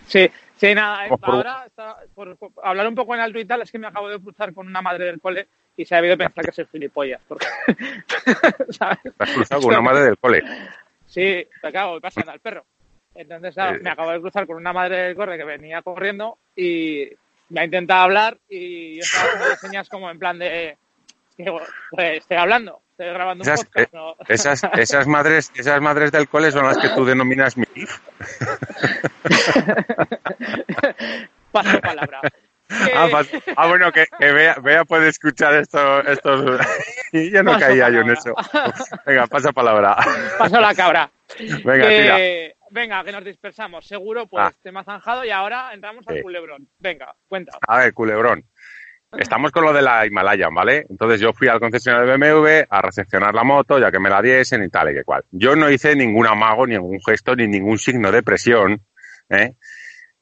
Sí, 0.08 0.30
sí, 0.58 0.74
nada, 0.76 1.06
ahora, 1.22 1.64
está- 1.68 1.98
por, 2.14 2.36
por 2.38 2.52
hablar 2.64 2.88
un 2.88 2.96
poco 2.96 3.16
en 3.16 3.22
alto 3.22 3.40
y 3.40 3.46
tal, 3.46 3.62
es 3.62 3.72
que 3.72 3.80
me 3.80 3.88
acabo 3.88 4.10
de 4.10 4.20
cruzar 4.20 4.54
con 4.54 4.68
una 4.68 4.82
madre 4.82 5.06
del 5.06 5.22
cole 5.22 5.48
y 5.82 5.86
se 5.86 5.96
ha 5.96 5.98
debido 6.02 6.18
pensar 6.18 6.44
que 6.46 6.52
soy 6.52 6.66
gilipollas. 6.72 7.22
Porque, 7.28 7.46
¿sabes? 8.70 9.00
Te 9.04 9.12
has 9.18 9.32
cruzado 9.32 9.62
con 9.62 9.72
una 9.72 9.82
madre 9.82 10.04
del 10.06 10.18
cole. 10.18 10.44
Sí, 11.06 11.48
me 11.64 11.72
cago, 11.72 12.00
pasando 12.02 12.32
al 12.32 12.40
perro. 12.42 12.66
Entonces, 13.16 13.54
claro, 13.54 13.78
Eh. 13.78 13.80
me 13.82 13.90
acabo 13.90 14.12
de 14.12 14.20
cruzar 14.22 14.46
con 14.46 14.58
una 14.58 14.74
madre 14.74 14.98
del 14.98 15.16
corre 15.16 15.38
que 15.38 15.44
venía 15.46 15.82
corriendo 15.82 16.38
y 16.56 17.10
me 17.50 17.62
ha 17.62 17.66
intentado 17.66 18.02
hablar 18.04 18.38
y 18.50 18.96
yo 18.98 19.02
estaba 19.02 19.30
haciendo 19.30 19.56
señas 19.58 19.90
como 19.90 20.10
en 20.12 20.20
plan 20.20 20.38
de, 20.38 20.78
digo, 21.38 21.60
pues 21.92 22.18
estoy 22.20 22.38
hablando, 22.38 22.82
estoy 22.92 23.08
grabando 23.08 23.44
un 23.44 23.50
Esas, 23.50 23.66
podcast. 23.66 23.88
eh, 23.94 23.98
¿no? 23.98 24.16
esas, 24.28 24.64
esas 24.78 25.08
madres, 25.08 25.52
esas 25.56 25.82
madres 25.82 26.12
del 26.12 26.28
cole 26.30 26.52
son 26.52 26.66
las 26.66 26.78
que 26.78 26.90
tú 26.90 27.04
denominas 27.06 27.58
mi 27.58 27.66
Paso 31.52 31.80
palabra. 31.82 32.22
Ah, 32.72 33.08
ah, 33.56 33.68
bueno, 33.68 33.92
que, 33.92 34.06
que 34.20 34.32
Bea, 34.32 34.56
Bea 34.62 34.86
puede 34.86 35.10
escuchar 35.10 35.56
esto, 35.56 36.02
estos... 36.04 36.60
y 37.12 37.32
yo 37.32 37.42
no 37.44 37.54
Paso 37.54 37.66
caía 37.66 37.90
yo 37.90 38.02
en 38.02 38.12
eso. 38.12 38.34
Venga, 39.06 39.28
pasa 39.28 39.52
palabra. 39.52 39.98
Paso 40.38 40.60
la 40.60 40.76
cabra. 40.76 41.10
Venga, 41.40 41.88
tira. 41.88 42.16
que, 42.18 42.56
venga, 42.72 43.04
que 43.04 43.12
nos 43.12 43.24
dispersamos. 43.24 43.86
Seguro, 43.88 44.28
pues, 44.28 44.46
Ah. 44.46 44.52
tema 44.62 44.84
zanjado 44.84 45.26
y 45.26 45.32
ahora 45.32 45.74
entramos 45.74 46.06
Sí. 46.08 46.16
al 46.16 46.22
culebrón. 46.22 46.68
Venga, 46.78 47.16
cuenta. 47.28 47.58
A 47.68 47.80
ver, 47.80 47.94
culebrón. 47.94 48.44
Estamos 49.18 49.52
con 49.52 49.64
lo 49.64 49.74
de 49.74 49.82
la 49.82 50.06
Himalayan, 50.06 50.54
¿vale? 50.54 50.86
Entonces 50.88 51.20
yo 51.20 51.34
fui 51.34 51.48
al 51.48 51.60
concesionario 51.60 52.12
de 52.12 52.18
BMW 52.18 52.68
a 52.70 52.82
recepcionar 52.84 53.34
la 53.34 53.44
moto, 53.44 53.80
ya 53.80 53.90
que 53.92 53.98
me 54.00 54.08
la 54.12 54.22
diesen 54.22 54.64
y 54.64 54.70
tal 54.70 54.92
y 54.92 54.94
que 54.94 55.04
cual. 55.04 55.24
Yo 55.32 55.56
no 55.56 55.68
hice 55.72 55.96
ningún 55.96 56.28
amago, 56.28 56.68
ningún 56.68 57.00
gesto, 57.04 57.36
ni 57.36 57.48
ningún 57.48 57.80
signo 57.80 58.12
de 58.12 58.22
presión, 58.22 58.84
¿eh? 59.30 59.54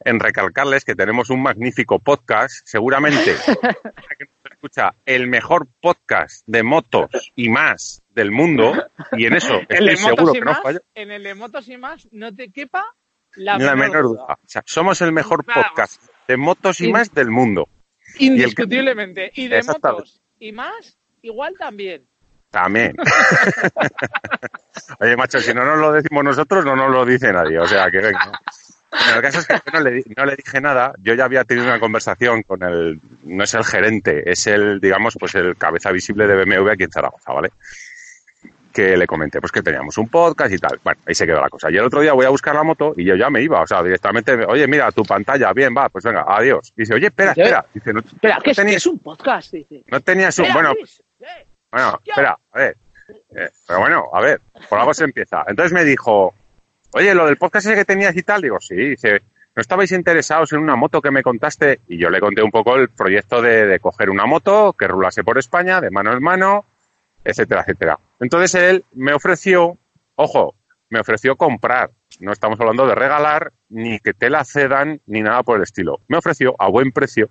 En 0.08 0.22
recalcarles 0.22 0.86
que 0.86 0.96
tenemos 0.96 1.30
un 1.30 1.41
magnífico 1.41 2.00
podcast, 2.00 2.65
seguramente, 2.65 3.36
que 4.17 4.26
nos 4.26 4.54
escucha 4.54 4.96
el 5.06 5.28
mejor 5.28 5.67
podcast 5.82 6.48
de 6.48 6.63
motos 6.63 7.10
y 7.36 7.50
más 7.50 8.02
del 8.12 8.32
mundo, 8.32 8.72
y 9.17 9.26
en 9.26 9.34
eso 9.34 9.60
el 9.67 9.89
estoy 9.89 9.98
seguro 9.98 10.32
que 10.32 10.39
no 10.39 10.56
fallo. 10.62 10.80
en 10.96 11.12
el 11.12 11.24
de 11.24 11.36
motos 11.36 11.67
y 11.67 11.76
más, 11.76 12.08
no 12.12 12.34
te 12.34 12.54
quepa 12.54 12.86
la, 13.36 13.58
menor 13.76 14.04
duda. 14.04 14.24
O 14.30 14.48
sea, 14.48 14.63
somos 14.65 15.02
el 15.02 15.12
mejor 15.12 15.43
Vamos. 15.46 15.65
podcast 15.65 16.02
de 16.26 16.38
motos 16.38 16.80
y 16.80 16.89
más 16.89 17.13
del 17.13 17.30
mundo. 17.30 17.67
Indiscutiblemente. 18.17 19.34
Y, 19.36 19.50
de 19.50 19.62
motos 19.62 20.22
y 20.39 20.54
más, 20.54 20.98
igual 21.22 21.56
también. 21.60 22.08
También. 22.49 22.95
Oye, 24.99 25.17
macho, 25.17 25.39
si 25.39 25.53
no 25.53 25.65
nos 25.65 25.79
lo 25.79 25.91
decimos 25.91 26.23
nosotros, 26.23 26.65
no 26.65 26.75
nos 26.75 26.91
lo 26.91 27.05
dice 27.05 27.31
nadie. 27.33 27.60
O 27.60 27.67
sea, 27.67 27.89
que 27.91 27.97
venga. 27.99 28.31
Bueno, 28.89 29.15
el 29.17 29.21
caso 29.21 29.39
es 29.39 29.47
que 29.47 29.53
yo 29.55 29.71
no 29.73 29.79
le, 29.81 30.03
no 30.15 30.25
le 30.25 30.36
dije 30.36 30.62
nada. 30.62 30.93
Yo 30.99 31.13
ya 31.13 31.25
había 31.25 31.43
tenido 31.43 31.67
una 31.67 31.79
conversación 31.79 32.43
con 32.43 32.63
el, 32.63 32.99
no 33.23 33.43
es 33.43 33.53
el 33.53 33.65
gerente, 33.65 34.29
es 34.31 34.47
el, 34.47 34.79
digamos, 34.79 35.15
pues 35.19 35.36
el 35.36 35.57
cabeza 35.57 35.91
visible 35.91 36.25
de 36.25 36.43
BMW 36.43 36.69
aquí 36.71 36.83
en 36.83 36.91
Zaragoza, 36.91 37.33
¿vale? 37.33 37.49
Que 38.73 38.95
le 38.95 39.07
comenté, 39.07 39.39
pues 39.41 39.51
que 39.51 39.62
teníamos 39.62 39.97
un 39.97 40.07
podcast 40.07 40.53
y 40.53 40.57
tal. 40.57 40.79
Bueno, 40.83 41.01
ahí 41.05 41.15
se 41.15 41.25
quedó 41.25 41.41
la 41.41 41.49
cosa. 41.49 41.69
Y 41.69 41.77
el 41.77 41.83
otro 41.83 41.99
día 41.99 42.13
voy 42.13 42.25
a 42.25 42.29
buscar 42.29 42.55
la 42.55 42.63
moto 42.63 42.93
y 42.95 43.03
yo 43.03 43.15
ya 43.15 43.29
me 43.29 43.41
iba, 43.41 43.62
o 43.62 43.67
sea, 43.67 43.83
directamente, 43.83 44.33
oye, 44.45 44.67
mira, 44.67 44.91
tu 44.91 45.03
pantalla, 45.03 45.51
bien, 45.51 45.75
va, 45.75 45.89
pues 45.89 46.05
venga, 46.05 46.25
adiós. 46.27 46.71
Dice, 46.75 46.93
oye, 46.93 47.07
espera, 47.07 47.31
espera. 47.31 47.65
Dice, 47.73 47.91
no, 47.93 47.99
Espera, 47.99 48.38
que 48.43 48.53
tenías- 48.53 48.77
es 48.77 48.88
un 48.88 48.99
podcast, 48.99 49.51
dice. 49.51 49.83
no 49.88 49.99
tenías 49.99 50.38
un, 50.39 50.53
bueno, 50.53 50.73
eh, 51.19 51.46
bueno, 51.71 51.99
espera, 52.03 52.38
a 52.51 52.58
ver. 52.58 52.77
Eh, 53.10 53.49
pero 53.65 53.80
bueno, 53.80 54.06
a 54.13 54.21
ver, 54.21 54.41
por 54.69 54.80
algo 54.80 54.93
se 54.93 55.06
empieza. 55.06 55.43
Entonces 55.47 55.73
me 55.73 55.84
dijo, 55.84 56.34
oye, 56.93 57.13
lo 57.13 57.25
del 57.25 57.38
podcast 57.38 57.67
ese 57.67 57.75
que 57.75 57.86
tenías 57.86 58.15
y 58.15 58.23
tal, 58.23 58.41
digo, 58.41 58.60
sí, 58.60 58.75
dice, 58.75 59.21
¿no 59.56 59.62
estabais 59.62 59.91
interesados 59.91 60.53
en 60.53 60.60
una 60.60 60.75
moto 60.75 61.01
que 61.01 61.12
me 61.12 61.23
contaste? 61.23 61.80
Y 61.88 61.97
yo 61.97 62.10
le 62.10 62.19
conté 62.19 62.41
un 62.41 62.51
poco 62.51 62.75
el 62.75 62.89
proyecto 62.89 63.41
de, 63.41 63.65
de 63.65 63.80
coger 63.80 64.10
una 64.10 64.25
moto 64.25 64.73
que 64.73 64.88
rulase 64.88 65.23
por 65.23 65.38
España, 65.38 65.80
de 65.82 65.89
mano 65.89 66.13
en 66.13 66.21
mano, 66.21 66.65
etcétera, 67.23 67.62
etcétera. 67.62 67.99
Entonces 68.19 68.56
él 68.56 68.86
me 68.93 69.13
ofreció, 69.13 69.77
ojo, 70.15 70.56
me 70.89 70.99
ofreció 70.99 71.36
comprar. 71.36 71.91
No 72.19 72.32
estamos 72.32 72.60
hablando 72.60 72.88
de 72.88 72.95
regalar, 72.95 73.51
ni 73.69 73.99
que 73.99 74.13
te 74.13 74.30
la 74.30 74.45
cedan, 74.45 75.01
ni 75.06 75.21
nada 75.21 75.43
por 75.43 75.58
el 75.58 75.63
estilo. 75.63 75.99
Me 76.08 76.17
ofreció 76.17 76.56
a 76.60 76.69
buen 76.69 76.91
precio 76.91 77.30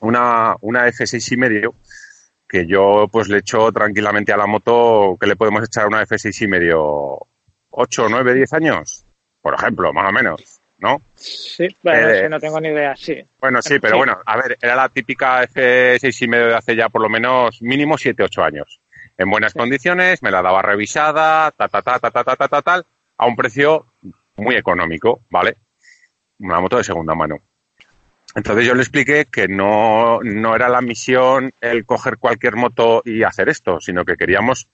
una, 0.00 0.56
una 0.60 0.88
F6 0.88 1.32
y 1.32 1.36
medio 1.36 1.74
que 2.50 2.66
yo 2.66 3.06
pues 3.12 3.28
le 3.28 3.38
echo 3.38 3.70
tranquilamente 3.70 4.32
a 4.32 4.36
la 4.36 4.46
moto 4.46 5.16
que 5.20 5.26
le 5.28 5.36
podemos 5.36 5.62
echar 5.64 5.86
una 5.86 6.02
F6 6.04 6.42
y 6.44 6.48
medio 6.48 7.18
8, 7.70 8.06
9, 8.10 8.34
10 8.34 8.52
años, 8.54 9.04
por 9.40 9.54
ejemplo, 9.54 9.92
más 9.92 10.08
o 10.08 10.12
menos, 10.12 10.60
¿no? 10.78 11.00
Sí, 11.14 11.68
bueno, 11.82 12.08
Eh, 12.08 12.28
no 12.28 12.40
tengo 12.40 12.60
ni 12.60 12.68
idea, 12.70 12.96
sí. 12.96 13.22
Bueno, 13.38 13.62
sí, 13.62 13.78
pero 13.78 13.94
Sí. 13.94 13.98
bueno, 13.98 14.18
a 14.26 14.36
ver, 14.36 14.58
era 14.60 14.74
la 14.74 14.88
típica 14.88 15.42
F6 15.44 16.22
y 16.22 16.28
medio 16.28 16.46
de 16.48 16.56
hace 16.56 16.74
ya 16.74 16.88
por 16.88 17.02
lo 17.02 17.08
menos 17.08 17.62
mínimo 17.62 17.96
7, 17.96 18.24
8 18.24 18.42
años. 18.42 18.80
En 19.16 19.30
buenas 19.30 19.54
condiciones, 19.54 20.22
me 20.22 20.30
la 20.32 20.42
daba 20.42 20.60
revisada, 20.62 21.50
ta, 21.52 21.68
ta, 21.68 21.82
ta, 21.82 21.98
ta, 22.00 22.10
ta, 22.10 22.24
ta, 22.24 22.34
ta, 22.36 22.48
ta, 22.48 22.62
tal, 22.62 22.86
a 23.18 23.26
un 23.26 23.36
precio 23.36 23.86
muy 24.36 24.56
económico, 24.56 25.20
¿vale? 25.30 25.56
Una 26.40 26.58
moto 26.58 26.78
de 26.78 26.84
segunda 26.84 27.14
mano. 27.14 27.36
Entonces 28.34 28.64
yo 28.64 28.74
le 28.74 28.82
expliqué 28.82 29.26
que 29.26 29.48
no, 29.48 30.20
no 30.22 30.54
era 30.54 30.68
la 30.68 30.80
misión 30.80 31.52
el 31.60 31.84
coger 31.84 32.18
cualquier 32.18 32.56
moto 32.56 33.02
y 33.04 33.24
hacer 33.24 33.48
esto, 33.48 33.80
sino 33.80 34.04
que 34.04 34.16
queríamos 34.16 34.68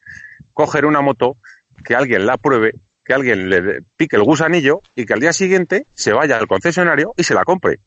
coger 0.53 0.85
una 0.85 1.01
moto, 1.01 1.37
que 1.85 1.95
alguien 1.95 2.27
la 2.27 2.37
pruebe, 2.37 2.75
que 3.05 3.15
alguien 3.15 3.49
le 3.49 3.83
pique 3.97 4.17
el 4.17 4.25
gusanillo 4.25 4.83
y 4.95 5.07
que 5.07 5.15
al 5.15 5.21
día 5.21 5.33
siguiente 5.33 5.87
se 5.93 6.13
vaya 6.13 6.37
al 6.37 6.49
concesionario 6.49 7.15
y 7.17 7.23
se 7.23 7.35
la 7.35 7.45
compre. 7.45 7.81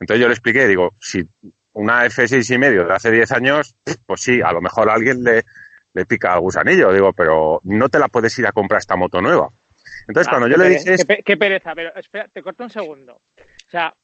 Entonces 0.00 0.22
yo 0.22 0.28
le 0.28 0.34
expliqué, 0.34 0.66
digo, 0.66 0.94
si 0.98 1.26
una 1.72 2.06
F6 2.06 2.54
y 2.54 2.58
medio 2.58 2.86
de 2.86 2.94
hace 2.94 3.10
10 3.10 3.32
años, 3.32 3.76
pues 4.06 4.22
sí, 4.22 4.40
a 4.40 4.52
lo 4.52 4.62
mejor 4.62 4.88
a 4.88 4.94
alguien 4.94 5.22
le, 5.22 5.44
le 5.92 6.06
pica 6.06 6.34
el 6.34 6.40
gusanillo, 6.40 6.92
digo, 6.92 7.12
pero 7.12 7.60
no 7.64 7.88
te 7.88 7.98
la 7.98 8.08
puedes 8.08 8.38
ir 8.38 8.46
a 8.46 8.52
comprar 8.52 8.78
esta 8.78 8.96
moto 8.96 9.20
nueva. 9.20 9.48
Entonces 10.08 10.28
Ah, 10.28 10.30
cuando 10.30 10.48
yo 10.48 10.56
le 10.56 10.70
dije 10.70 11.22
qué 11.24 11.36
pereza, 11.36 11.74
pero 11.74 11.94
espera, 11.94 12.28
te 12.28 12.42
corto 12.42 12.64
un 12.64 12.70
segundo. 12.70 13.20
O 13.36 13.70
sea, 13.70 13.94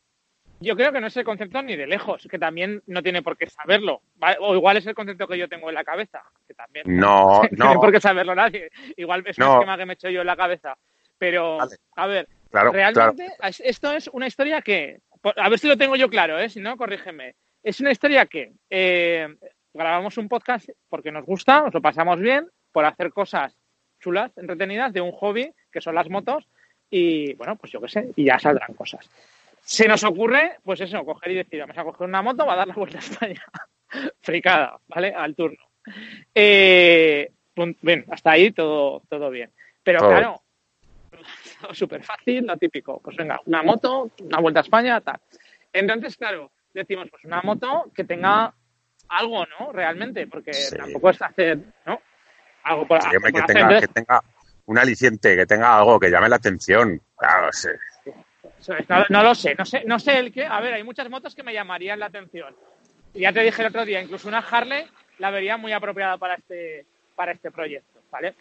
yo 0.60 0.76
creo 0.76 0.92
que 0.92 1.00
no 1.00 1.06
es 1.06 1.16
el 1.16 1.24
concepto 1.24 1.62
ni 1.62 1.76
de 1.76 1.86
lejos, 1.86 2.26
que 2.30 2.38
también 2.38 2.82
no 2.86 3.02
tiene 3.02 3.22
por 3.22 3.36
qué 3.36 3.46
saberlo. 3.48 4.02
O 4.40 4.54
igual 4.54 4.76
es 4.78 4.86
el 4.86 4.94
concepto 4.94 5.26
que 5.28 5.38
yo 5.38 5.48
tengo 5.48 5.68
en 5.68 5.74
la 5.74 5.84
cabeza, 5.84 6.22
que 6.46 6.54
también 6.54 6.84
no, 6.88 7.42
no 7.52 7.64
tiene 7.66 7.74
por 7.80 7.92
qué 7.92 8.00
saberlo 8.00 8.34
nadie. 8.34 8.70
Igual 8.96 9.22
es 9.26 9.38
un 9.38 9.44
esquema 9.44 9.76
que 9.76 9.86
me 9.86 9.92
he 9.92 9.94
hecho 9.94 10.08
yo 10.10 10.20
en 10.22 10.26
la 10.26 10.36
cabeza. 10.36 10.76
Pero, 11.18 11.56
Vale. 11.58 11.76
a 11.96 12.06
ver, 12.06 12.28
Claro, 12.50 12.72
realmente 12.72 13.26
es- 13.42 13.60
esto 13.60 13.92
es 13.92 14.08
una 14.12 14.26
historia 14.26 14.62
que, 14.62 15.00
a 15.36 15.48
ver 15.48 15.58
si 15.58 15.66
lo 15.68 15.76
tengo 15.76 15.96
yo 15.96 16.08
claro, 16.08 16.38
¿eh? 16.38 16.48
si 16.48 16.60
no, 16.60 16.76
corrígeme. 16.76 17.34
Es 17.62 17.80
una 17.80 17.90
historia 17.90 18.26
que 18.26 18.52
eh, 18.70 19.26
grabamos 19.74 20.16
un 20.18 20.28
podcast 20.28 20.68
porque 20.88 21.10
nos 21.10 21.24
gusta, 21.26 21.62
nos 21.62 21.74
lo 21.74 21.82
pasamos 21.82 22.20
bien, 22.20 22.48
por 22.72 22.84
hacer 22.84 23.12
cosas 23.12 23.56
chulas, 24.00 24.30
entretenidas, 24.36 24.92
de 24.92 25.00
un 25.00 25.12
hobby, 25.12 25.50
que 25.72 25.80
son 25.80 25.94
las 25.94 26.08
motos, 26.08 26.46
y 26.90 27.34
bueno, 27.34 27.56
pues 27.56 27.72
yo 27.72 27.80
qué 27.80 27.88
sé, 27.88 28.10
y 28.14 28.24
ya 28.24 28.38
saldrán 28.38 28.74
cosas. 28.74 29.10
Se 29.68 29.88
nos 29.88 30.04
ocurre, 30.04 30.58
pues 30.62 30.80
eso, 30.80 31.04
coger 31.04 31.32
y 31.32 31.34
decir, 31.34 31.58
vamos 31.58 31.76
a 31.76 31.82
coger 31.82 32.06
una 32.06 32.22
moto, 32.22 32.46
va 32.46 32.52
a 32.52 32.56
dar 32.56 32.68
la 32.68 32.74
vuelta 32.74 32.98
a 32.98 33.00
España. 33.00 33.42
Fricada, 34.22 34.78
¿vale? 34.86 35.12
Al 35.12 35.34
turno. 35.34 35.58
Eh, 36.32 37.32
bien, 37.82 38.04
hasta 38.08 38.30
ahí 38.30 38.52
todo, 38.52 39.02
todo 39.08 39.28
bien. 39.28 39.50
Pero 39.82 39.98
Todo 39.98 40.08
claro, 40.10 40.42
súper 41.72 42.04
fácil, 42.04 42.46
lo 42.46 42.56
típico. 42.56 43.00
Pues 43.00 43.16
venga, 43.16 43.40
una 43.46 43.64
moto, 43.64 44.10
una 44.20 44.38
vuelta 44.38 44.60
a 44.60 44.62
España, 44.62 45.00
tal. 45.00 45.18
Entonces, 45.72 46.16
claro, 46.16 46.52
decimos, 46.72 47.08
pues 47.10 47.24
una 47.24 47.42
moto 47.42 47.90
que 47.92 48.04
tenga 48.04 48.54
algo, 49.08 49.46
¿no? 49.58 49.72
Realmente, 49.72 50.28
porque 50.28 50.52
Sí. 50.52 50.76
tampoco 50.76 51.10
es 51.10 51.20
hacer, 51.20 51.58
¿no? 51.84 52.00
Algo 52.62 52.86
por, 52.86 53.02
Sí, 53.02 53.08
por 53.20 53.32
que, 53.32 53.42
tenga, 53.42 53.80
que 53.80 53.88
tenga 53.88 54.22
un 54.66 54.78
aliciente, 54.78 55.34
que 55.34 55.46
tenga 55.46 55.76
algo 55.76 55.98
que 55.98 56.08
llame 56.08 56.28
la 56.28 56.36
atención. 56.36 57.02
Claro, 57.16 57.52
sí. 57.52 57.68
No, 59.10 59.22
lo 59.22 59.34
sé, 59.34 59.54
no 59.56 59.64
sé, 59.64 59.82
no 59.86 59.98
sé 59.98 60.18
el 60.18 60.32
qué. 60.32 60.44
A 60.44 60.60
ver, 60.60 60.74
hay 60.74 60.82
muchas 60.82 61.08
motos 61.08 61.34
que 61.34 61.42
me 61.42 61.52
llamarían 61.52 61.98
la 61.98 62.06
atención. 62.06 62.54
Ya 63.14 63.32
te 63.32 63.40
dije 63.42 63.62
el 63.62 63.68
otro 63.68 63.84
día, 63.84 64.00
incluso 64.02 64.28
una 64.28 64.38
Harley 64.38 64.84
la 65.18 65.30
vería 65.30 65.56
muy 65.56 65.72
apropiada 65.72 66.18
para 66.18 66.34
este, 66.34 66.84
para 67.14 67.32
este 67.32 67.50
proyecto, 67.50 68.00
¿vale? 68.10 68.34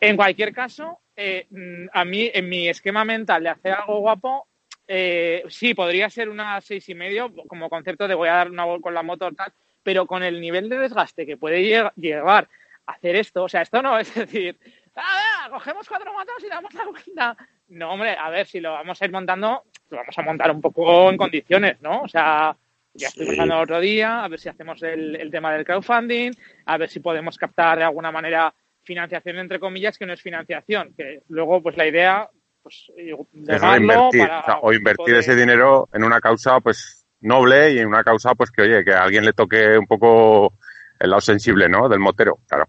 En 0.00 0.16
cualquier 0.16 0.52
caso, 0.52 1.00
eh, 1.16 1.46
mm, 1.50 1.86
a 1.92 2.04
mí, 2.04 2.30
en 2.32 2.48
mi 2.48 2.68
esquema 2.68 3.04
mental 3.04 3.42
de 3.42 3.48
hacer 3.48 3.72
algo 3.72 4.00
guapo, 4.00 4.46
eh, 4.86 5.42
sí, 5.48 5.74
podría 5.74 6.08
ser 6.10 6.28
una 6.28 6.60
seis 6.60 6.88
y 6.88 6.94
medio, 6.94 7.32
como 7.46 7.68
concepto 7.70 8.06
de 8.06 8.14
voy 8.14 8.28
a 8.28 8.34
dar 8.34 8.50
una 8.50 8.64
vuelta 8.64 8.82
con 8.82 8.94
la 8.94 9.02
moto 9.02 9.30
tal, 9.32 9.52
pero 9.82 10.06
con 10.06 10.22
el 10.22 10.40
nivel 10.40 10.68
de 10.68 10.78
desgaste 10.78 11.24
que 11.26 11.36
puede 11.36 11.60
lleg- 11.62 11.92
llevar 11.96 12.48
a 12.86 12.92
hacer 12.92 13.16
esto, 13.16 13.44
o 13.44 13.48
sea, 13.48 13.62
esto 13.62 13.80
no 13.82 13.98
es 13.98 14.14
decir, 14.14 14.58
ah, 14.94 15.48
cogemos 15.50 15.88
cuatro 15.88 16.12
motos 16.12 16.42
y 16.44 16.48
damos 16.48 16.72
la 16.74 16.84
vuelta. 16.84 17.36
No, 17.68 17.92
hombre, 17.92 18.16
a 18.18 18.30
ver, 18.30 18.46
si 18.46 18.60
lo 18.60 18.72
vamos 18.72 19.00
a 19.00 19.04
ir 19.04 19.12
montando, 19.12 19.64
lo 19.90 19.96
vamos 19.98 20.18
a 20.18 20.22
montar 20.22 20.50
un 20.50 20.60
poco 20.60 21.10
en 21.10 21.16
condiciones, 21.16 21.80
¿no? 21.82 22.02
O 22.02 22.08
sea, 22.08 22.56
ya 22.94 23.08
Sí. 23.08 23.20
estoy 23.20 23.26
pensando 23.26 23.54
el 23.56 23.62
otro 23.62 23.80
día, 23.80 24.24
a 24.24 24.28
ver 24.28 24.40
si 24.40 24.48
hacemos 24.48 24.82
el, 24.82 25.16
el 25.16 25.30
tema 25.30 25.52
del 25.52 25.64
crowdfunding, 25.64 26.32
a 26.66 26.76
ver 26.78 26.88
si 26.88 27.00
podemos 27.00 27.36
captar 27.36 27.78
de 27.78 27.84
alguna 27.84 28.10
manera 28.10 28.52
financiación, 28.82 29.38
entre 29.38 29.60
comillas, 29.60 29.98
que 29.98 30.06
no 30.06 30.14
es 30.14 30.22
financiación, 30.22 30.94
que 30.96 31.20
luego, 31.28 31.62
pues 31.62 31.76
la 31.76 31.86
idea, 31.86 32.28
pues, 32.62 32.90
Es 32.96 33.16
dejarlo 33.32 33.72
reinvertir, 33.74 34.20
para 34.22 34.40
o, 34.40 34.44
sea, 34.44 34.58
o 34.62 34.72
invertir 34.72 35.14
de- 35.14 35.20
ese 35.20 35.36
dinero 35.36 35.88
en 35.92 36.04
una 36.04 36.20
causa 36.20 36.60
pues 36.60 37.06
noble 37.20 37.72
y 37.72 37.78
en 37.78 37.86
una 37.88 38.02
causa 38.02 38.34
pues 38.34 38.50
que 38.50 38.62
oye, 38.62 38.84
que 38.84 38.92
a 38.94 39.02
alguien 39.02 39.24
le 39.24 39.32
toque 39.34 39.76
un 39.76 39.86
poco 39.86 40.54
el 40.98 41.10
lado 41.10 41.20
sensible, 41.20 41.68
¿no? 41.68 41.88
Del 41.88 41.98
motero, 42.00 42.38
claro. 42.48 42.66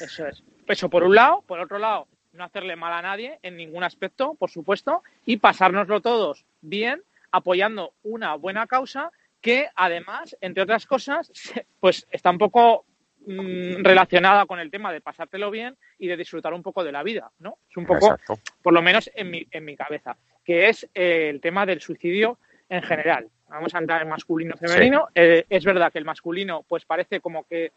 Eso 0.00 0.26
es. 0.26 0.42
Eso 0.66 0.88
por 0.90 1.02
un 1.04 1.14
lado. 1.14 1.42
Por 1.46 1.58
otro 1.60 1.78
lado, 1.78 2.06
no 2.32 2.44
hacerle 2.44 2.76
mal 2.76 2.92
a 2.92 3.02
nadie 3.02 3.38
en 3.42 3.56
ningún 3.56 3.84
aspecto, 3.84 4.34
por 4.34 4.50
supuesto, 4.50 5.02
y 5.24 5.38
pasárnoslo 5.38 6.00
todos 6.00 6.44
bien, 6.60 7.02
apoyando 7.30 7.92
una 8.02 8.34
buena 8.34 8.66
causa 8.66 9.10
que 9.40 9.68
además, 9.74 10.36
entre 10.40 10.62
otras 10.62 10.86
cosas, 10.86 11.30
pues 11.80 12.06
está 12.10 12.30
un 12.30 12.38
poco 12.38 12.84
mm, 13.26 13.82
relacionada 13.82 14.46
con 14.46 14.58
el 14.58 14.70
tema 14.70 14.92
de 14.92 15.00
pasártelo 15.00 15.50
bien 15.50 15.76
y 15.98 16.08
de 16.08 16.16
disfrutar 16.16 16.52
un 16.52 16.62
poco 16.62 16.84
de 16.84 16.92
la 16.92 17.02
vida, 17.02 17.30
¿no? 17.38 17.58
Es 17.68 17.76
un 17.76 17.86
poco, 17.86 18.06
Exacto. 18.12 18.38
por 18.62 18.72
lo 18.72 18.82
menos 18.82 19.10
en 19.14 19.30
mi, 19.30 19.46
en 19.50 19.64
mi 19.64 19.76
cabeza, 19.76 20.16
que 20.44 20.68
es 20.68 20.88
eh, 20.94 21.28
el 21.30 21.40
tema 21.40 21.66
del 21.66 21.80
suicidio 21.80 22.38
en 22.68 22.82
general. 22.82 23.28
Vamos 23.48 23.74
a 23.74 23.78
entrar 23.78 24.02
en 24.02 24.08
masculino 24.08 24.56
femenino. 24.56 25.08
Eh, 25.14 25.44
es 25.48 25.64
verdad 25.64 25.92
que 25.92 25.98
el 25.98 26.04
masculino, 26.04 26.64
pues 26.68 26.84
parece 26.84 27.20
como 27.20 27.44
que, 27.44 27.72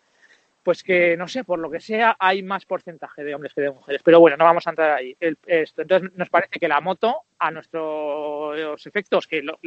pues 0.63 0.81
que, 0.81 1.15
no 1.17 1.27
sé, 1.27 1.43
por 1.43 1.59
lo 1.59 1.69
que 1.69 1.81
sea, 1.81 2.15
hay 2.17 2.41
más 2.41 2.65
porcentaje 2.65 3.23
de 3.23 3.35
hombres 3.35 3.53
que 3.53 3.61
de 3.61 3.71
mujeres. 3.71 4.01
Pero 4.03 4.19
bueno, 4.21 4.37
no 4.37 4.45
vamos 4.45 4.65
a 4.65 4.69
entrar 4.69 4.91
ahí. 4.91 5.15
El- 5.19 5.37
esto. 5.45 5.81
Entonces, 5.81 6.11
nos 6.15 6.29
parece 6.29 6.57
que 6.59 6.67
la 6.69 6.79
moto, 6.81 7.17
a 7.37 7.51
nuestros 7.51 8.85
efectos, 8.85 9.27
que 9.27 9.41
lo- 9.41 9.59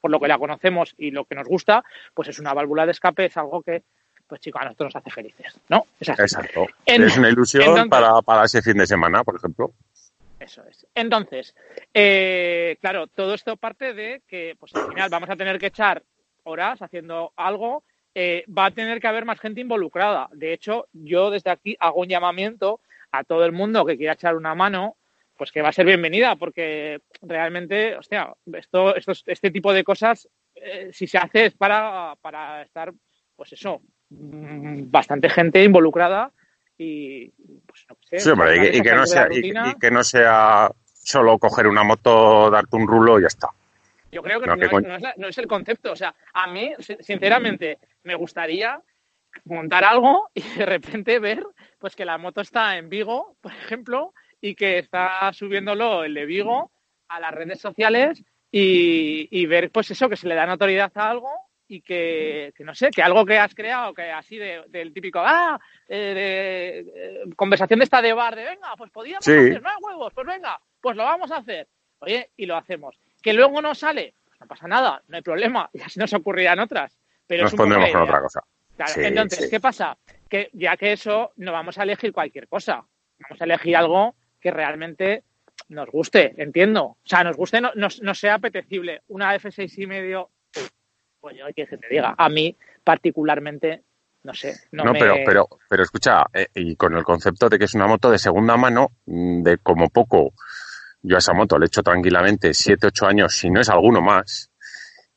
por 0.00 0.10
lo 0.10 0.20
que 0.20 0.28
la 0.28 0.38
conocemos 0.38 0.94
y 0.98 1.10
lo 1.10 1.24
que 1.24 1.34
nos 1.34 1.48
gusta, 1.48 1.82
pues 2.14 2.28
es 2.28 2.38
una 2.38 2.54
válvula 2.54 2.86
de 2.86 2.92
escape, 2.92 3.24
es 3.26 3.36
algo 3.36 3.62
que, 3.62 3.82
pues 4.26 4.40
chicos, 4.40 4.62
a 4.62 4.66
nosotros 4.66 4.94
nos 4.94 4.96
hace 5.02 5.10
felices, 5.10 5.58
¿no? 5.68 5.86
Es 5.98 6.08
así. 6.10 6.22
Exacto. 6.22 6.66
En- 6.86 7.02
es 7.02 7.16
una 7.16 7.28
ilusión 7.30 7.62
entonces- 7.64 7.90
para, 7.90 8.22
para 8.22 8.44
ese 8.44 8.62
fin 8.62 8.76
de 8.78 8.86
semana, 8.86 9.24
por 9.24 9.36
ejemplo. 9.36 9.72
Eso 10.38 10.62
es. 10.68 10.86
Entonces, 10.94 11.54
eh, 11.94 12.76
claro, 12.80 13.06
todo 13.06 13.34
esto 13.34 13.56
parte 13.56 13.94
de 13.94 14.22
que, 14.28 14.54
pues 14.58 14.74
al 14.74 14.88
final 14.88 15.08
vamos 15.10 15.30
a 15.30 15.36
tener 15.36 15.58
que 15.58 15.66
echar 15.66 16.02
horas 16.42 16.82
haciendo 16.82 17.32
algo, 17.36 17.82
eh, 18.14 18.44
va 18.48 18.66
a 18.66 18.70
tener 18.70 19.00
que 19.00 19.06
haber 19.08 19.24
más 19.24 19.40
gente 19.40 19.60
involucrada. 19.60 20.28
De 20.32 20.52
hecho, 20.52 20.86
yo 20.92 21.30
desde 21.30 21.50
aquí 21.50 21.76
hago 21.80 22.00
un 22.00 22.08
llamamiento 22.08 22.80
a 23.12 23.24
todo 23.24 23.44
el 23.44 23.52
mundo 23.52 23.84
que 23.84 23.96
quiera 23.96 24.12
echar 24.14 24.36
una 24.36 24.54
mano, 24.54 24.96
pues 25.36 25.50
que 25.50 25.62
va 25.62 25.70
a 25.70 25.72
ser 25.72 25.86
bienvenida, 25.86 26.36
porque 26.36 27.00
realmente, 27.22 27.96
hostia, 27.96 28.32
esto, 28.52 28.94
esto, 28.94 29.12
este 29.26 29.50
tipo 29.50 29.72
de 29.72 29.82
cosas, 29.82 30.28
eh, 30.54 30.90
si 30.92 31.06
se 31.08 31.18
hace 31.18 31.46
es 31.46 31.54
para, 31.54 32.14
para 32.20 32.62
estar, 32.62 32.92
pues 33.34 33.52
eso, 33.52 33.80
bastante 34.90 35.28
gente 35.28 35.62
involucrada 35.62 36.30
y, 36.78 37.28
pues 37.66 37.84
no 37.88 37.96
sé, 38.00 38.18
Sí, 38.20 38.30
hombre, 38.30 38.56
y, 38.56 38.60
que- 38.60 38.76
y 38.78 38.82
que 38.82 38.94
no 38.94 39.06
sea, 39.06 39.28
y, 39.30 39.78
que 39.80 39.90
no 39.90 40.04
sea 40.04 40.70
solo 40.92 41.38
coger 41.38 41.66
una 41.66 41.82
moto, 41.84 42.50
darte 42.50 42.76
un 42.76 42.86
rulo 42.86 43.18
y 43.18 43.22
ya 43.22 43.28
está. 43.28 43.48
Yo 44.10 44.22
creo 44.22 44.40
que 44.40 44.46
No, 44.46 44.54
no, 44.54 44.60
que 44.60 44.66
es, 44.66 44.82
no 44.82 44.94
es 44.96 45.02
la- 45.02 45.14
no 45.16 45.28
es 45.28 45.38
el 45.38 45.46
concepto. 45.48 45.92
O 45.92 45.96
sea, 45.96 46.14
a 46.32 46.46
mí, 46.46 46.72
si- 46.78 46.96
sinceramente, 47.00 47.78
me 48.04 48.14
gustaría 48.14 48.80
montar 49.44 49.84
algo 49.84 50.30
y 50.34 50.42
de 50.42 50.66
repente 50.66 51.18
ver 51.18 51.44
pues 51.78 51.96
que 51.96 52.04
la 52.04 52.18
moto 52.18 52.40
está 52.40 52.76
en 52.78 52.88
Vigo, 52.88 53.36
por 53.40 53.52
ejemplo, 53.52 54.14
y 54.40 54.54
que 54.54 54.78
está 54.78 55.32
subiéndolo 55.32 56.04
el 56.04 56.14
de 56.14 56.26
Vigo 56.26 56.70
a 57.08 57.20
las 57.20 57.32
redes 57.32 57.60
sociales 57.60 58.22
y, 58.50 59.28
y 59.30 59.46
ver 59.46 59.70
pues 59.70 59.90
eso, 59.90 60.08
que 60.08 60.16
se 60.16 60.28
le 60.28 60.34
da 60.34 60.46
notoriedad 60.46 60.92
a 60.94 61.10
algo 61.10 61.30
y 61.66 61.80
que, 61.80 62.52
que 62.56 62.62
no 62.62 62.74
sé, 62.74 62.90
que 62.90 63.02
algo 63.02 63.24
que 63.24 63.38
has 63.38 63.54
creado, 63.54 63.94
que 63.94 64.02
así 64.10 64.36
de- 64.36 64.64
del 64.68 64.92
típico, 64.92 65.18
ah, 65.24 65.58
eh, 65.88 65.96
de, 66.14 66.78
eh, 66.94 67.34
conversación 67.36 67.78
de 67.80 67.84
esta 67.84 68.02
de 68.02 68.12
bar, 68.12 68.36
de 68.36 68.44
venga, 68.44 68.74
pues 68.76 68.90
podíamos 68.90 69.24
Sí. 69.24 69.32
hacer, 69.32 69.62
no 69.62 69.70
hay 69.70 69.76
huevos, 69.80 70.12
pues 70.14 70.26
venga, 70.26 70.60
pues 70.80 70.94
lo 70.96 71.04
vamos 71.04 71.30
a 71.32 71.38
hacer. 71.38 71.66
Oye, 72.00 72.30
y 72.36 72.44
lo 72.46 72.56
hacemos. 72.56 72.96
Que 73.22 73.32
luego 73.32 73.62
no 73.62 73.74
sale, 73.74 74.14
pues 74.26 74.38
no 74.40 74.46
pasa 74.46 74.68
nada, 74.68 75.02
no 75.08 75.16
hay 75.16 75.22
problema, 75.22 75.68
y 75.72 75.80
así 75.80 75.98
nos 75.98 76.12
ocurrirán 76.12 76.60
otras. 76.60 76.96
Pero 77.26 77.44
la 77.44 77.50
con 77.50 77.72
otra 78.02 78.20
cosa. 78.20 78.40
Claro, 78.76 78.92
Sí, 78.92 79.00
entonces, 79.04 79.38
sí. 79.44 79.50
¿qué 79.50 79.60
pasa? 79.60 79.96
Que 80.28 80.50
ya 80.52 80.76
que 80.76 80.92
eso, 80.92 81.32
no 81.36 81.52
vamos 81.52 81.78
a 81.78 81.84
elegir 81.84 82.12
cualquier 82.12 82.48
cosa. 82.48 82.84
Vamos 83.18 83.40
a 83.40 83.44
elegir 83.44 83.76
algo 83.76 84.14
que 84.40 84.50
realmente 84.50 85.22
nos 85.68 85.88
guste, 85.90 86.34
entiendo. 86.42 86.84
O 86.84 86.98
sea, 87.04 87.22
nos 87.24 87.36
guste, 87.36 87.60
no, 87.60 87.70
nos, 87.76 88.02
nos 88.02 88.18
sea 88.18 88.34
apetecible. 88.34 89.02
Una 89.08 89.34
F6 89.36 89.78
y 89.82 89.86
medio, 89.86 90.30
pues 91.20 91.36
yo, 91.38 91.46
¿qué 91.54 91.66
que 91.66 91.78
te 91.78 91.88
diga? 91.88 92.14
A 92.18 92.28
mí, 92.28 92.56
particularmente, 92.82 93.82
no 94.24 94.34
sé. 94.34 94.54
No, 94.72 94.84
No, 94.84 94.92
me- 94.92 94.98
pero, 94.98 95.14
pero, 95.24 95.48
pero 95.68 95.82
escucha, 95.82 96.24
eh, 96.32 96.48
y 96.54 96.76
con 96.76 96.96
el 96.96 97.04
concepto 97.04 97.48
de 97.48 97.58
que 97.58 97.66
es 97.66 97.74
una 97.74 97.86
moto 97.86 98.10
de 98.10 98.18
segunda 98.18 98.56
mano, 98.56 98.88
mm, 99.06 99.42
de 99.42 99.58
como 99.58 99.88
poco, 99.88 100.32
yo 101.02 101.16
a 101.16 101.18
esa 101.18 101.32
moto 101.32 101.58
le 101.58 101.66
echo 101.66 101.82
tranquilamente 101.82 102.52
7, 102.54 102.88
8 102.88 103.06
años, 103.06 103.34
si 103.34 103.50
no 103.50 103.60
es 103.60 103.68
alguno 103.68 104.00
más, 104.00 104.50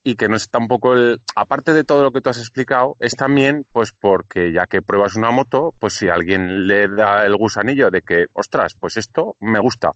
y 0.07 0.15
que 0.15 0.29
no 0.29 0.37
es 0.37 0.49
tampoco 0.49 0.93
el, 0.93 1.21
aparte 1.35 1.73
de 1.73 1.83
todo 1.83 2.01
lo 2.01 2.13
que 2.13 2.21
tú 2.21 2.29
has 2.29 2.37
explicado, 2.37 2.95
es 3.01 3.17
también, 3.17 3.65
pues 3.73 3.91
porque 3.91 4.53
ya 4.53 4.65
que 4.65 4.81
pruebas 4.81 5.15
una 5.15 5.31
moto, 5.31 5.75
pues 5.77 5.95
si 5.95 6.07
alguien 6.07 6.65
le 6.65 6.87
da 6.87 7.25
el 7.25 7.35
gusanillo 7.35 7.91
de 7.91 8.03
que, 8.03 8.27
ostras, 8.31 8.73
pues 8.79 8.95
esto 8.95 9.35
me 9.41 9.59
gusta, 9.59 9.91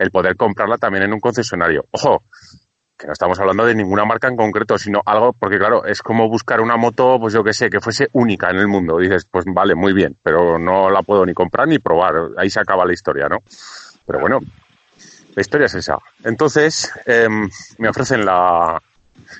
el 0.00 0.10
poder 0.10 0.34
comprarla 0.34 0.78
también 0.78 1.04
en 1.04 1.12
un 1.12 1.20
concesionario. 1.20 1.84
Ojo, 1.92 2.24
que 2.98 3.06
no 3.06 3.12
estamos 3.12 3.38
hablando 3.38 3.64
de 3.64 3.76
ninguna 3.76 4.04
marca 4.04 4.26
en 4.26 4.34
concreto, 4.34 4.76
sino 4.78 5.00
algo, 5.06 5.32
porque 5.32 5.58
claro, 5.58 5.84
es 5.84 6.02
como 6.02 6.28
buscar 6.28 6.60
una 6.60 6.76
moto, 6.76 7.20
pues 7.20 7.32
yo 7.32 7.44
que 7.44 7.52
sé, 7.52 7.70
que 7.70 7.80
fuese 7.80 8.08
única 8.14 8.50
en 8.50 8.56
el 8.56 8.66
mundo. 8.66 8.98
dices, 8.98 9.28
pues 9.30 9.44
vale, 9.46 9.76
muy 9.76 9.92
bien, 9.92 10.16
pero 10.24 10.58
no 10.58 10.90
la 10.90 11.02
puedo 11.02 11.24
ni 11.24 11.34
comprar 11.34 11.68
ni 11.68 11.78
probar. 11.78 12.30
Ahí 12.36 12.50
se 12.50 12.58
acaba 12.58 12.84
la 12.84 12.94
historia, 12.94 13.28
¿no? 13.28 13.38
Pero 14.04 14.18
bueno, 14.18 14.40
la 15.36 15.40
historia 15.40 15.66
es 15.66 15.74
esa. 15.76 15.98
Entonces, 16.24 16.90
em, 17.06 17.48
me 17.78 17.88
ofrecen 17.88 18.24
la, 18.24 18.82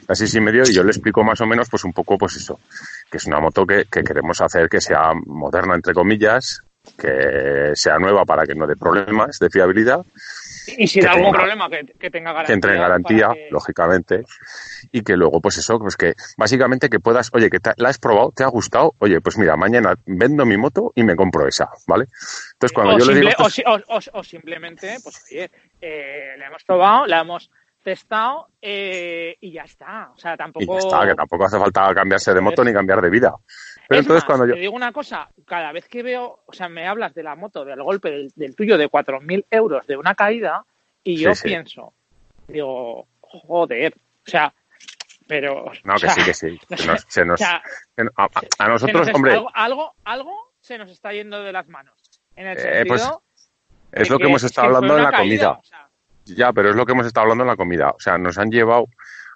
la 0.09 0.15
seis 0.15 0.35
y 0.35 0.41
medio 0.41 0.63
y 0.67 0.73
yo 0.75 0.83
le 0.83 0.91
explico 0.91 1.23
más 1.25 1.41
o 1.41 1.47
menos, 1.47 1.69
pues 1.69 1.85
un 1.85 1.93
poco, 1.93 2.17
pues 2.19 2.37
eso, 2.37 2.61
que 3.11 3.17
es 3.19 3.27
una 3.27 3.41
moto 3.41 3.67
que, 3.67 3.85
que 3.91 4.03
queremos 4.03 4.41
hacer 4.41 4.69
que 4.69 4.81
sea 4.81 5.13
moderna, 5.27 5.75
entre 5.75 5.95
comillas, 5.95 6.63
que 6.99 7.73
sea 7.75 7.99
nueva 7.99 8.25
para 8.25 8.45
que 8.45 8.55
no 8.55 8.67
dé 8.67 8.77
problemas 8.77 9.39
de 9.39 9.49
fiabilidad. 9.51 10.05
Y 10.79 10.87
si 10.87 11.01
da 11.01 11.11
algún 11.13 11.27
tenga- 11.33 11.39
problema, 11.39 11.69
que, 11.69 11.85
que 11.99 12.11
tenga 12.11 12.33
garantía. 12.33 12.47
que 12.47 12.53
entre 12.53 12.75
en 12.75 12.81
garantía, 12.81 13.31
que- 13.35 13.49
lógicamente, 13.51 14.25
y 14.93 15.03
que 15.03 15.17
luego, 15.17 15.41
pues 15.41 15.59
eso, 15.59 15.79
pues 15.81 15.97
que 15.97 16.15
básicamente 16.37 16.89
que 16.89 17.01
puedas, 17.01 17.31
oye, 17.33 17.51
que 17.51 17.59
te- 17.59 17.73
la 17.77 17.89
has 17.89 17.99
probado, 17.99 18.33
te 18.35 18.45
ha 18.45 18.49
gustado, 18.49 18.95
oye, 18.99 19.21
pues 19.21 19.37
mira, 19.39 19.57
mañana 19.57 19.95
vendo 20.07 20.47
mi 20.47 20.57
moto 20.57 20.93
y 20.95 21.03
me 21.03 21.17
compro 21.17 21.49
esa, 21.49 21.69
¿vale? 21.89 22.05
Entonces, 22.53 22.73
cuando 22.75 22.95
o, 22.95 22.99
yo 22.99 23.07
le 23.07 23.15
digo, 23.17 23.29
esto 23.31 23.51
si- 23.51 23.65
o- 23.67 23.75
o- 23.75 24.19
o 24.21 24.23
simplemente, 24.25 24.97
pues 25.03 25.25
oye, 25.33 25.51
eh, 25.81 26.35
la 26.39 26.47
hemos 26.47 26.63
probado, 26.65 27.07
la 27.07 27.21
hemos 27.23 27.51
testado 27.83 28.49
eh, 28.61 29.37
y 29.41 29.53
ya 29.53 29.63
está. 29.65 30.11
O 30.15 30.19
sea, 30.19 30.35
y 30.35 30.37
tampoco. 30.37 30.73
ya 30.75 30.79
está, 30.79 31.07
que 31.07 31.15
tampoco 31.15 31.45
hace 31.45 31.59
falta 31.59 31.95
cambiarse 31.95 32.33
de 32.33 32.41
moto 32.41 32.65
ni 32.65 32.73
cambiar 32.73 33.01
de 33.03 33.11
vida. 33.11 33.35
Pero 33.89 34.01
Es 34.01 34.05
entonces, 34.07 34.23
más, 34.23 34.25
cuando 34.25 34.47
yo, 34.47 34.55
Te 34.55 34.61
digo 34.61 34.75
una 34.75 34.93
cosa, 34.93 35.29
cada 35.45 35.73
vez 35.73 35.89
que 35.89 36.03
veo, 36.03 36.41
o 36.47 36.53
sea, 36.53 36.69
me 36.69 36.87
hablas 36.87 37.13
de 37.15 37.23
la 37.23 37.35
moto, 37.35 37.65
del 37.65 37.83
golpe 37.83 38.11
del, 38.11 38.33
del 38.37 38.55
tuyo 38.57 38.79
de 38.79 38.89
4.000 38.89 39.45
euros 39.51 39.87
de 39.87 39.97
una 39.97 40.15
caída, 40.15 40.65
y 41.05 41.17
yo 41.17 41.35
sí. 41.35 41.49
pienso, 41.49 41.93
digo, 42.49 43.07
joder, 43.21 43.95
o 44.27 44.31
sea, 44.31 44.55
pero. 45.27 45.65
no, 45.85 45.95
que 45.95 46.01
sea, 46.01 46.11
sí, 46.11 46.25
que 46.25 46.35
sí, 46.35 46.61
nos- 46.87 47.05
se 47.09 47.25
nos, 47.25 47.41
o 47.41 47.45
sea, 47.45 47.63
a, 48.17 48.69
nos 48.69 48.83
nosotros, 48.83 49.09
hombre, 49.15 49.33
algo, 49.33 49.51
algo, 49.55 49.95
algo 50.05 50.37
se 50.61 50.79
nos 50.79 50.91
está 50.91 51.13
yendo 51.13 51.43
de 51.43 51.53
las 51.53 51.67
manos. 51.69 51.95
En 52.37 52.47
el 52.47 52.57
Eh, 52.57 52.61
sentido 52.61 52.87
pues, 52.87 53.51
es 53.93 54.11
lo 54.11 54.19
que 54.19 54.25
hemos 54.27 54.43
es 54.45 54.51
estado 54.51 54.69
hablando 54.69 54.97
en 54.97 55.03
la 55.03 55.11
caída, 55.11 55.47
comida. 55.49 55.59
o 55.59 55.63
sea, 55.65 55.82
Ya, 56.25 56.53
pero 56.53 56.71
es 56.71 56.77
lo 56.77 56.87
que 56.87 56.93
hemos 56.93 57.07
estado 57.07 57.25
hablando 57.25 57.45
en 57.45 57.49
la 57.49 57.57
comida. 57.57 57.91
O 57.91 58.01
sea, 58.01 58.19
nos 58.19 58.39
han 58.39 58.51
llevado 58.51 58.87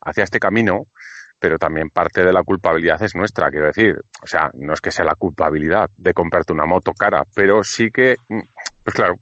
hacia 0.03 0.25
este 0.25 0.39
camino, 0.39 0.87
pero 1.39 1.59
también 1.59 1.91
parte 1.91 2.25
de 2.25 2.33
la 2.33 2.43
culpabilidad 2.43 3.03
es 3.03 3.15
nuestra, 3.15 3.51
quiero 3.51 3.67
decir. 3.67 3.97
O 4.23 4.27
sea, 4.27 4.51
no 4.55 4.73
es 4.73 4.81
que 4.81 4.91
sea 4.91 5.05
la 5.05 5.15
culpabilidad 5.15 5.91
de 5.97 6.15
comprarte 6.15 6.53
una 6.53 6.67
moto 6.67 6.93
cara, 6.93 7.25
pero 7.35 7.63
sí 7.63 7.91
que, 7.91 8.17
mm, 8.29 8.41
pues 8.85 8.95
claro, 8.95 9.17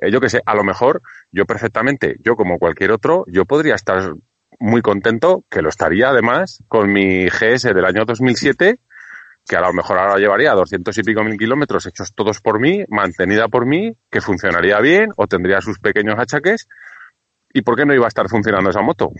eh, 0.00 0.10
yo 0.10 0.20
qué 0.20 0.28
sé, 0.28 0.42
a 0.44 0.54
lo 0.54 0.64
mejor 0.64 1.02
yo 1.30 1.46
perfectamente, 1.46 2.16
yo 2.20 2.36
como 2.36 2.58
cualquier 2.58 2.92
otro, 2.92 3.24
yo 3.28 3.44
podría 3.44 3.74
estar 3.74 4.14
muy 4.58 4.82
contento, 4.82 5.44
que 5.50 5.62
lo 5.62 5.68
estaría 5.68 6.08
además, 6.08 6.62
con 6.68 6.92
mi 6.92 7.28
GS 7.28 7.74
del 7.74 7.84
año 7.84 8.04
2007, 8.04 8.80
que 9.48 9.56
a 9.56 9.60
lo 9.60 9.72
mejor 9.72 9.98
ahora 9.98 10.18
llevaría 10.18 10.52
200 10.52 10.96
y 10.98 11.02
pico 11.02 11.22
mil 11.22 11.38
kilómetros 11.38 11.86
hechos 11.86 12.14
todos 12.14 12.40
por 12.40 12.58
mí, 12.58 12.84
mantenida 12.88 13.48
por 13.48 13.64
mí, 13.64 13.92
que 14.10 14.20
funcionaría 14.20 14.80
bien 14.80 15.10
o 15.16 15.26
tendría 15.26 15.60
sus 15.60 15.78
pequeños 15.78 16.18
achaques. 16.18 16.68
¿Y 17.56 17.62
por 17.62 17.74
qué 17.74 17.86
no 17.86 17.94
iba 17.94 18.04
a 18.04 18.08
estar 18.08 18.28
funcionando 18.28 18.68
esa 18.68 18.82
moto? 18.82 19.12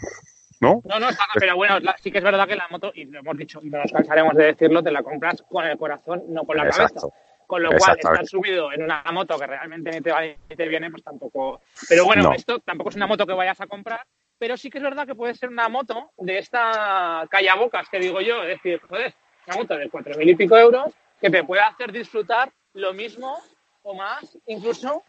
¿No? 0.61 0.83
No, 0.85 1.01
no, 1.01 1.09
pero 1.41 1.57
bueno, 1.57 1.81
la- 1.81 1.97
sí 1.97 2.13
que 2.13 2.19
es 2.19 2.25
verdad 2.25 2.47
que 2.47 2.55
la 2.55 2.69
moto, 2.69 2.93
y 2.95 3.07
lo 3.07 3.21
hemos 3.21 3.35
dicho, 3.39 3.61
y 3.63 3.71
no 3.71 3.79
nos 3.79 3.91
cansaremos 3.91 4.35
de 4.35 4.45
decirlo, 4.45 4.83
te 4.83 4.91
la 4.91 5.03
compras 5.03 5.43
con 5.49 5.65
el 5.65 5.79
corazón, 5.79 6.23
no 6.29 6.45
con 6.45 6.55
la 6.59 6.69
cabeza. 6.69 7.01
Con 7.47 7.63
lo 7.63 7.71
cual, 7.73 7.97
estar 7.97 8.27
subido 8.27 8.71
en 8.73 8.83
una 8.83 9.03
moto 9.11 9.39
que 9.39 9.47
realmente 9.47 9.91
ni 9.91 10.01
te 10.03 10.13
va 10.13 10.21
ni 10.21 10.37
te 10.55 10.69
viene, 10.69 10.91
pues 10.91 11.03
tampoco. 11.03 11.63
Pero 11.89 12.05
bueno, 12.05 12.25
No. 12.25 12.33
esto 12.35 12.59
tampoco 12.59 12.91
es 12.91 12.97
una 12.97 13.07
moto 13.07 13.27
que 13.27 13.33
vayas 13.33 13.59
a 13.63 13.67
comprar, 13.67 14.01
pero 14.39 14.59
sí 14.59 14.69
que 14.69 14.77
es 14.79 14.85
verdad 14.85 15.07
que 15.07 15.15
puede 15.15 15.35
ser 15.35 15.49
una 15.49 15.71
moto 15.71 16.11
de 16.19 16.37
esta 16.39 17.27
callabocas 17.31 17.89
que 17.89 18.01
digo 18.01 18.21
yo, 18.21 18.43
es 18.43 18.49
decir, 18.49 18.83
joder, 18.87 19.15
una 19.47 19.57
moto 19.57 19.79
de 19.79 19.89
cuatro 19.89 20.15
mil 20.19 20.29
y 20.29 20.35
pico 20.35 20.59
euros 20.59 20.93
que 21.23 21.31
te 21.31 21.43
puede 21.43 21.63
hacer 21.63 21.91
disfrutar 21.91 22.51
lo 22.75 22.93
mismo 22.93 23.39
o 23.83 23.95
más, 23.95 24.37
incluso, 24.47 25.03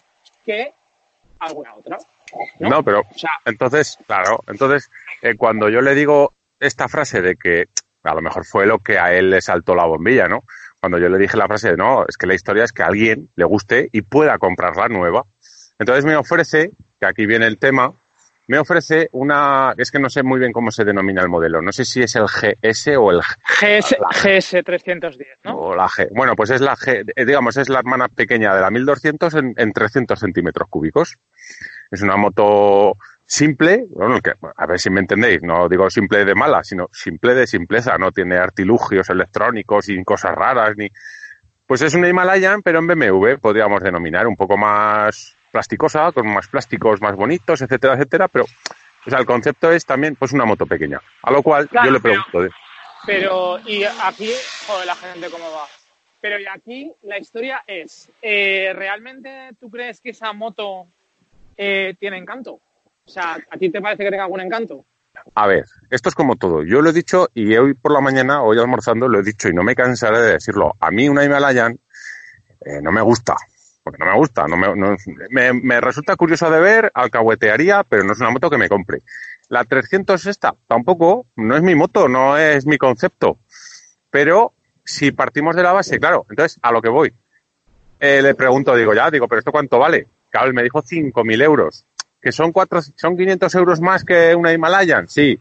que 0.45 0.73
alguna 1.39 1.75
otra. 1.75 1.97
¿No? 2.59 2.69
No, 2.69 2.83
pero 2.83 3.01
O 3.01 3.17
sea, 3.17 3.31
entonces, 3.45 3.97
claro, 4.05 4.43
entonces 4.47 4.89
eh, 5.21 5.35
cuando 5.35 5.69
yo 5.69 5.81
le 5.81 5.95
digo 5.95 6.33
esta 6.59 6.87
frase 6.87 7.21
de 7.21 7.35
que 7.35 7.65
a 8.03 8.13
lo 8.13 8.21
mejor 8.21 8.45
fue 8.45 8.65
lo 8.65 8.79
que 8.79 8.97
a 8.97 9.13
él 9.13 9.29
le 9.29 9.41
saltó 9.41 9.75
la 9.75 9.85
bombilla, 9.85 10.27
¿no? 10.27 10.43
Cuando 10.79 10.97
yo 10.97 11.09
le 11.09 11.17
dije 11.17 11.37
la 11.37 11.47
frase 11.47 11.71
de 11.71 11.77
no, 11.77 12.05
es 12.07 12.17
que 12.17 12.27
la 12.27 12.35
historia 12.35 12.63
es 12.63 12.71
que 12.71 12.83
a 12.83 12.87
alguien 12.87 13.29
le 13.35 13.45
guste 13.45 13.89
y 13.91 14.03
pueda 14.03 14.37
comprar 14.37 14.75
la 14.75 14.87
nueva. 14.87 15.25
Entonces 15.79 16.05
me 16.05 16.15
ofrece, 16.15 16.71
que 16.99 17.05
aquí 17.05 17.25
viene 17.25 17.47
el 17.47 17.57
tema, 17.57 17.93
me 18.47 18.57
ofrece 18.57 19.09
una, 19.11 19.73
es 19.77 19.91
que 19.91 19.99
no 19.99 20.09
sé 20.09 20.23
muy 20.23 20.39
bien 20.39 20.53
cómo 20.53 20.71
se 20.71 20.85
denomina 20.85 21.21
el 21.21 21.29
modelo, 21.29 21.61
no 21.61 21.71
sé 21.71 21.83
si 21.83 22.01
es 22.01 22.15
el 22.15 22.25
GS 22.27 22.95
o 22.97 23.11
el 23.11 23.19
GS, 23.21 23.97
GS 24.23 24.63
310, 24.63 25.27
¿no? 25.43 25.57
o 25.57 25.75
la 25.75 25.87
G. 25.87 26.07
Bueno, 26.11 26.35
pues 26.35 26.51
es 26.51 26.61
la 26.61 26.75
G, 26.75 27.03
eh, 27.13 27.25
digamos, 27.25 27.57
es 27.57 27.67
la 27.67 27.79
hermana 27.79 28.07
pequeña 28.07 28.55
de 28.55 28.61
la 28.61 28.71
1200 28.71 29.33
en, 29.35 29.53
en 29.57 29.73
300 29.73 30.17
centímetros 30.17 30.69
cúbicos. 30.69 31.17
Es 31.91 32.01
una 32.01 32.15
moto 32.15 32.97
simple, 33.25 33.85
bueno, 33.89 34.21
que, 34.21 34.31
a 34.55 34.65
ver 34.65 34.79
si 34.79 34.89
me 34.89 35.01
entendéis, 35.01 35.43
no 35.43 35.67
digo 35.67 35.89
simple 35.89 36.23
de 36.23 36.33
mala, 36.33 36.63
sino 36.63 36.87
simple 36.93 37.35
de 37.35 37.45
simpleza, 37.45 37.97
no 37.97 38.11
tiene 38.11 38.37
artilugios 38.37 39.09
electrónicos 39.09 39.89
y 39.89 40.03
cosas 40.03 40.33
raras, 40.33 40.75
ni... 40.77 40.89
Pues 41.65 41.81
es 41.81 41.93
una 41.95 42.07
Himalayan, 42.07 42.61
pero 42.61 42.79
en 42.79 42.87
BMW, 42.87 43.39
podríamos 43.41 43.83
denominar, 43.83 44.25
un 44.25 44.37
poco 44.37 44.55
más 44.55 45.36
plasticosa, 45.57 46.11
con 46.11 46.27
más 46.31 46.47
plásticos 46.47 47.01
más 47.01 47.15
bonitos, 47.15 47.59
etcétera, 47.63 47.95
etcétera, 47.95 48.27
pero 48.27 48.45
o 49.05 49.09
sea, 49.09 49.17
el 49.19 49.25
concepto 49.25 49.71
es 49.71 49.85
también 49.85 50.15
pues 50.15 50.31
una 50.33 50.45
moto 50.45 50.67
pequeña. 50.67 51.01
A 51.23 51.31
lo 51.31 51.41
cual 51.41 51.67
Claro, 51.67 51.87
yo 51.87 51.91
le 51.93 51.99
pero- 51.99 52.23
pregunto, 52.25 52.41
de- 52.43 52.51
Pero, 53.07 53.59
y 53.65 53.83
aquí, 53.83 54.29
joder, 54.67 54.85
la 54.85 54.95
gente 54.95 55.29
cómo 55.31 55.45
va. 55.51 55.65
Pero 56.21 56.39
y 56.39 56.45
aquí 56.47 56.91
la 57.03 57.17
historia 57.17 57.63
es, 57.65 58.11
eh, 58.21 58.71
¿realmente 58.75 59.49
tú 59.59 59.69
crees 59.71 59.99
que 60.01 60.09
esa 60.11 60.31
moto 60.33 60.87
eh, 61.57 61.95
tiene 61.99 62.17
encanto? 62.17 62.51
O 63.05 63.09
sea, 63.09 63.37
¿a 63.49 63.57
ti 63.57 63.69
te 63.71 63.81
parece 63.81 64.03
que 64.03 64.09
tenga 64.11 64.23
algún 64.25 64.41
encanto? 64.41 64.85
A 65.33 65.47
ver, 65.47 65.63
esto 65.89 66.09
es 66.09 66.15
como 66.15 66.35
todo. 66.35 66.63
Yo 66.63 66.81
lo 66.81 66.89
he 66.89 66.93
dicho 66.93 67.29
y 67.33 67.55
hoy 67.55 67.73
por 67.73 67.91
la 67.93 68.01
mañana, 68.01 68.43
hoy 68.43 68.59
almorzando, 68.59 69.07
lo 69.07 69.19
he 69.19 69.23
dicho 69.23 69.47
y 69.49 69.53
no 69.53 69.63
me 69.63 69.73
cansaré 69.75 70.19
de 70.19 70.31
decirlo. 70.33 70.75
A 70.79 70.91
mí 70.91 71.07
una 71.09 71.23
Himalayan 71.23 71.79
eh, 72.65 72.81
no 72.81 72.91
me 72.91 73.01
gusta, 73.01 73.35
porque 73.89 74.03
no 74.03 74.11
me 74.11 74.17
gusta. 74.17 74.47
No 74.47 74.57
me, 74.57 74.97
me, 75.29 75.53
me 75.53 75.81
resulta 75.81 76.15
curioso 76.15 76.49
de 76.49 76.59
ver, 76.59 76.91
alcahuetearía, 76.93 77.83
pero 77.83 78.03
no 78.03 78.13
es 78.13 78.19
una 78.19 78.29
moto 78.29 78.49
que 78.49 78.57
me 78.57 78.69
compre. 78.69 79.01
La 79.49 79.63
300 79.63 80.25
esta, 80.25 80.53
tampoco, 80.67 81.25
no 81.37 81.55
es 81.55 81.61
mi 81.61 81.73
moto, 81.75 82.07
no 82.07 82.37
es 82.37 82.65
mi 82.65 82.77
concepto. 82.77 83.37
Pero 84.09 84.53
si 84.85 85.11
partimos 85.11 85.55
de 85.55 85.63
la 85.63 85.73
base, 85.73 85.99
claro, 85.99 86.25
entonces 86.29 86.59
a 86.61 86.71
lo 86.71 86.81
que 86.81 86.89
voy. 86.89 87.13
Eh, 87.99 88.21
le 88.21 88.35
pregunto, 88.35 88.75
digo, 88.75 88.93
ya, 88.93 89.09
digo, 89.09 89.27
pero 89.27 89.39
¿esto 89.39 89.51
cuánto 89.51 89.79
vale? 89.79 90.07
Claro, 90.29 90.53
me 90.53 90.63
dijo 90.63 90.81
5.000 90.81 91.41
euros. 91.41 91.85
¿Que 92.21 92.31
son, 92.31 92.51
cuatro, 92.51 92.81
son 92.95 93.15
500 93.17 93.55
euros 93.55 93.79
más 93.81 94.03
que 94.03 94.35
una 94.35 94.51
Himalayan? 94.53 95.07
Sí, 95.07 95.39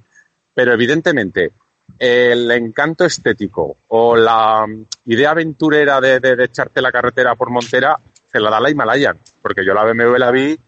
pero 0.54 0.72
evidentemente 0.72 1.52
el 1.98 2.50
encanto 2.50 3.04
estético 3.04 3.76
o 3.88 4.16
la 4.16 4.66
idea 5.06 5.30
aventurera 5.30 6.00
de- 6.00 6.20
de 6.20 6.44
echarte 6.44 6.80
la 6.82 6.92
carretera 6.92 7.35
por 7.35 7.50
Montera 7.50 7.96
la 8.40 8.51
da 8.51 8.61
la 8.61 8.70
Himalayan, 8.70 9.18
porque 9.42 9.64
yo 9.64 9.75
la 9.75 9.85
BMW 9.85 10.18
la 10.18 10.31
vi 10.31 10.59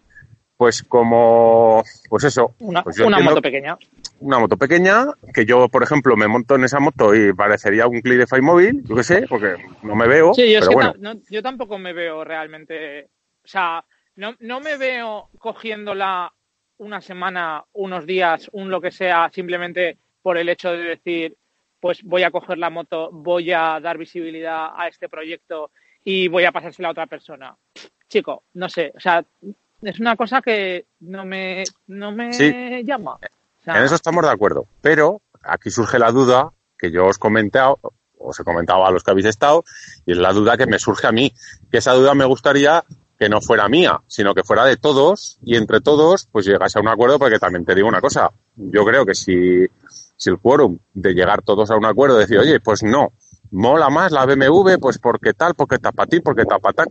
pues 0.57 0.83
como, 0.83 1.81
pues 2.09 2.23
eso, 2.25 2.53
Una, 2.59 2.83
pues 2.83 2.99
una 2.99 3.19
moto 3.19 3.41
pequeña. 3.41 3.77
una 4.19 4.39
moto 4.39 4.57
pequeña, 4.57 5.05
que 5.33 5.45
yo, 5.45 5.69
por 5.69 5.83
ejemplo, 5.83 6.17
me 6.17 6.27
monto 6.27 6.55
en 6.55 6.65
esa 6.65 6.81
moto 6.81 7.15
y 7.15 7.31
parecería 7.33 7.87
un 7.87 8.01
Clidify 8.01 8.41
móvil, 8.41 8.83
yo 8.83 8.93
qué 8.95 9.03
sé, 9.03 9.25
porque 9.29 9.55
no 9.83 9.95
me 9.95 10.05
veo, 10.07 10.33
Sí, 10.33 10.51
yo, 10.51 10.59
es 10.59 10.65
pero 10.65 10.69
que 10.71 10.75
bueno, 10.75 10.91
ta- 10.93 10.97
no- 10.99 11.21
yo 11.29 11.41
tampoco 11.41 11.77
me 11.77 11.93
veo 11.93 12.25
realmente, 12.25 13.05
o 13.05 13.47
sea, 13.47 13.85
no, 14.17 14.35
no 14.41 14.59
me 14.59 14.75
veo 14.75 15.29
cogiéndola 15.37 16.33
una 16.79 16.99
semana, 16.99 17.63
unos 17.73 18.05
días, 18.05 18.49
un 18.51 18.69
lo 18.69 18.81
que 18.81 18.91
sea, 18.91 19.29
simplemente 19.33 19.97
por 20.21 20.37
el 20.37 20.49
hecho 20.49 20.71
de 20.73 20.79
decir, 20.83 21.37
pues 21.79 22.03
voy 22.03 22.23
a 22.23 22.31
coger 22.31 22.57
la 22.57 22.69
moto, 22.69 23.09
voy 23.13 23.53
a 23.53 23.79
dar 23.81 23.97
visibilidad 23.97 24.71
a 24.75 24.89
este 24.89 25.07
proyecto 25.07 25.71
y 26.03 26.27
voy 26.27 26.45
a 26.45 26.51
pasársela 26.51 26.89
a 26.89 26.91
otra 26.91 27.07
persona. 27.07 27.55
Chico, 28.07 28.43
no 28.53 28.67
sé, 28.69 28.91
o 28.95 28.99
sea, 28.99 29.23
es 29.81 29.99
una 29.99 30.15
cosa 30.15 30.41
que 30.41 30.85
no 31.01 31.25
me, 31.25 31.63
no 31.87 32.11
me 32.11 32.33
Sí. 32.33 32.51
llama. 32.83 33.13
O 33.15 33.63
sea, 33.63 33.77
en 33.77 33.83
eso 33.83 33.95
estamos 33.95 34.23
de 34.23 34.31
acuerdo. 34.31 34.65
Pero 34.81 35.21
aquí 35.43 35.69
surge 35.69 35.99
la 35.99 36.11
duda 36.11 36.51
que 36.77 36.91
yo 36.91 37.05
os 37.07 37.17
he 37.17 37.19
comentado, 37.19 37.79
os 38.17 38.39
he 38.39 38.43
comentado 38.43 38.85
a 38.85 38.91
los 38.91 39.03
que 39.03 39.11
habéis 39.11 39.27
estado, 39.27 39.63
y 40.05 40.13
es 40.13 40.17
la 40.17 40.33
duda 40.33 40.57
que 40.57 40.65
me 40.65 40.79
surge 40.79 41.07
a 41.07 41.11
mí, 41.11 41.33
que 41.71 41.77
esa 41.77 41.93
duda 41.93 42.13
me 42.15 42.25
gustaría 42.25 42.83
que 43.17 43.27
no 43.29 43.41
fuera 43.41 43.67
mía, 43.67 43.99
sino 44.07 44.33
que 44.33 44.43
fuera 44.43 44.63
de 44.65 44.77
todos, 44.77 45.37
y 45.43 45.57
entre 45.57 45.81
todos, 45.81 46.27
pues 46.31 46.45
llegase 46.45 46.79
a 46.79 46.81
un 46.81 46.87
acuerdo, 46.87 47.19
porque 47.19 47.37
también 47.37 47.65
te 47.65 47.75
digo 47.75 47.87
una 47.89 47.99
cosa, 47.99 48.31
yo 48.55 48.85
creo 48.85 49.05
que 49.05 49.13
si, 49.13 49.65
si 50.15 50.29
el 50.29 50.39
quórum 50.39 50.77
de 50.93 51.13
llegar 51.13 51.41
todos 51.41 51.69
a 51.69 51.75
un 51.75 51.83
acuerdo, 51.85 52.17
decir, 52.17 52.39
oye, 52.39 52.61
pues 52.61 52.81
no, 52.81 53.11
mola 53.51 53.89
más 53.89 54.11
la 54.11 54.25
BMW, 54.25 54.79
pues 54.79 54.99
porque 54.99 55.33
tal, 55.33 55.55
porque 55.55 55.79
tapatín, 55.79 56.21
porque 56.21 56.45
tapatán, 56.45 56.87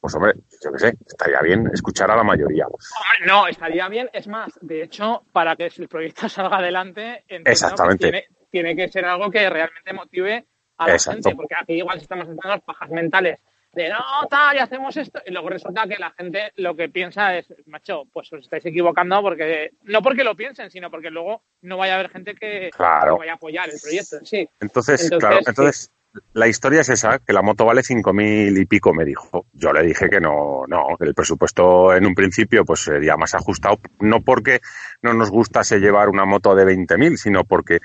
pues 0.00 0.14
hombre, 0.14 0.34
yo 0.62 0.72
qué 0.72 0.78
sé, 0.78 0.94
estaría 1.06 1.40
bien 1.40 1.70
escuchar 1.72 2.10
a 2.10 2.16
la 2.16 2.24
mayoría. 2.24 2.66
Hombre, 2.66 3.26
no, 3.26 3.46
estaría 3.46 3.88
bien. 3.88 4.08
Es 4.12 4.28
más, 4.28 4.52
de 4.60 4.82
hecho, 4.82 5.24
para 5.32 5.56
que 5.56 5.66
el 5.66 5.88
proyecto 5.88 6.28
salga 6.28 6.58
adelante, 6.58 7.24
que 7.28 7.42
Exactamente. 7.44 8.04
tiene, 8.10 8.24
tiene 8.50 8.76
que 8.76 8.88
ser 8.88 9.04
algo 9.04 9.30
que 9.30 9.48
realmente 9.48 9.92
motive 9.92 10.46
a 10.78 10.86
la 10.86 10.92
Exacto. 10.92 11.22
gente, 11.22 11.36
porque 11.36 11.54
aquí 11.60 11.72
igual 11.74 11.98
estamos 11.98 12.28
entrando 12.28 12.54
en 12.54 12.60
pajas 12.60 12.90
mentales 12.90 13.40
de 13.82 13.90
no, 13.90 14.26
tal, 14.28 14.56
y 14.56 14.58
hacemos 14.58 14.96
esto, 14.96 15.20
y 15.24 15.30
luego 15.32 15.48
resulta 15.50 15.86
que 15.86 15.96
la 15.98 16.10
gente 16.10 16.52
lo 16.56 16.74
que 16.76 16.88
piensa 16.88 17.36
es, 17.36 17.46
macho, 17.66 18.04
pues 18.12 18.32
os 18.32 18.40
estáis 18.40 18.64
equivocando 18.66 19.22
porque, 19.22 19.70
no 19.84 20.02
porque 20.02 20.24
lo 20.24 20.34
piensen, 20.34 20.70
sino 20.70 20.90
porque 20.90 21.10
luego 21.10 21.42
no 21.62 21.76
vaya 21.78 21.94
a 21.94 21.98
haber 21.98 22.10
gente 22.10 22.34
que, 22.34 22.70
Claro. 22.76 23.14
que 23.14 23.20
vaya 23.20 23.32
a 23.32 23.36
apoyar 23.36 23.68
el 23.70 23.80
proyecto 23.80 24.16
en 24.18 24.26
sí. 24.26 24.48
Entonces, 24.60 25.02
Entonces, 25.04 25.18
claro, 25.18 25.36
sí. 25.38 25.44
entonces 25.48 25.92
la 26.32 26.48
historia 26.48 26.80
es 26.80 26.88
esa, 26.88 27.18
que 27.18 27.32
la 27.32 27.42
moto 27.42 27.64
vale 27.64 27.82
cinco 27.82 28.12
mil 28.12 28.56
y 28.56 28.64
pico, 28.66 28.92
me 28.94 29.04
dijo. 29.04 29.46
Yo 29.52 29.72
le 29.72 29.82
dije 29.82 30.08
que 30.08 30.20
no, 30.20 30.64
no, 30.66 30.96
que 30.98 31.04
el 31.06 31.14
presupuesto 31.14 31.94
en 31.94 32.06
un 32.06 32.14
principio 32.14 32.64
pues 32.64 32.80
sería 32.80 33.16
más 33.16 33.34
ajustado, 33.34 33.78
no 34.00 34.20
porque 34.22 34.60
no 35.02 35.12
nos 35.12 35.30
gustase 35.30 35.78
llevar 35.78 36.08
una 36.08 36.24
moto 36.24 36.54
de 36.54 36.64
20.000, 36.64 37.16
sino 37.16 37.44
porque 37.44 37.78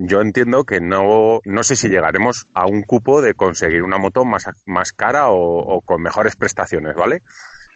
yo 0.00 0.20
entiendo 0.20 0.64
que 0.64 0.80
no, 0.80 1.40
no 1.44 1.62
sé 1.64 1.74
si 1.74 1.88
llegaremos 1.88 2.46
a 2.54 2.66
un 2.66 2.82
cupo 2.84 3.20
de 3.20 3.34
conseguir 3.34 3.82
una 3.82 3.98
moto 3.98 4.24
más, 4.24 4.48
más 4.64 4.92
cara 4.92 5.28
o, 5.30 5.58
o 5.58 5.80
con 5.80 6.00
mejores 6.00 6.36
prestaciones, 6.36 6.94
¿vale? 6.94 7.22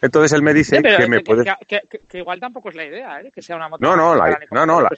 Entonces 0.01 0.33
él 0.33 0.43
me 0.43 0.55
dice 0.55 0.77
Sí, 0.77 0.83
que 0.83 1.09
me 1.09 1.19
que, 1.19 1.25
puede... 1.25 1.45
que- 1.67 2.19
igual 2.19 2.39
tampoco 2.41 2.71
es 2.71 2.77
la 2.77 2.85
idea, 2.85 3.21
¿eh? 3.21 3.31
Que 3.35 3.43
sea 3.43 3.57
una 3.57 3.69
moto 3.69 3.85
No, 3.85 3.97
no, 3.97 4.15
la, 4.15 4.39
no, 4.53 4.65
no, 4.67 4.81
la, 4.81 4.89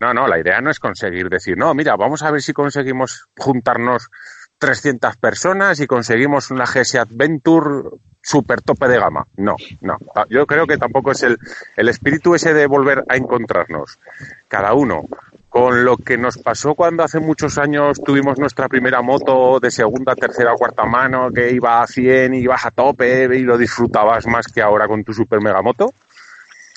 no, 0.00 0.14
no, 0.14 0.26
la 0.26 0.38
idea 0.38 0.60
no 0.60 0.70
es 0.70 0.78
conseguir 0.80 1.28
decir, 1.28 1.56
no, 1.56 1.72
mira, 1.74 1.96
vamos 1.96 2.22
a 2.22 2.30
ver 2.30 2.40
si 2.42 2.52
conseguimos 2.52 3.26
juntarnos 3.36 4.08
300 4.58 5.16
personas 5.18 5.80
y 5.80 5.86
conseguimos 5.86 6.50
una 6.50 6.64
GS 6.64 6.96
Adventure 6.98 7.90
super 8.22 8.60
tope 8.62 8.88
de 8.88 8.98
gama. 8.98 9.26
No, 9.36 9.56
no. 9.82 9.98
Ta- 10.14 10.26
Yo 10.30 10.46
creo 10.46 10.66
que 10.66 10.78
tampoco 10.78 11.12
es 11.12 11.22
el, 11.22 11.38
el 11.76 11.88
espíritu 11.88 12.34
ese 12.34 12.52
de 12.54 12.66
volver 12.66 13.04
a 13.08 13.16
encontrarnos. 13.16 13.98
Cada 14.48 14.72
uno 14.74 15.04
con 15.56 15.86
lo 15.86 15.96
que 15.96 16.18
nos 16.18 16.36
pasó 16.36 16.74
cuando 16.74 17.02
hace 17.02 17.18
muchos 17.18 17.56
años 17.56 17.98
tuvimos 18.04 18.38
nuestra 18.38 18.68
primera 18.68 19.00
moto 19.00 19.58
de 19.58 19.70
segunda, 19.70 20.14
tercera 20.14 20.52
cuarta 20.54 20.84
mano 20.84 21.30
que 21.32 21.50
iba 21.50 21.80
a 21.80 21.86
100 21.86 22.34
y 22.34 22.40
ibas 22.40 22.66
a 22.66 22.70
tope 22.70 23.24
y 23.34 23.40
lo 23.40 23.56
disfrutabas 23.56 24.26
más 24.26 24.48
que 24.48 24.60
ahora 24.60 24.86
con 24.86 25.02
tu 25.02 25.14
super 25.14 25.40
mega 25.40 25.62
moto 25.62 25.94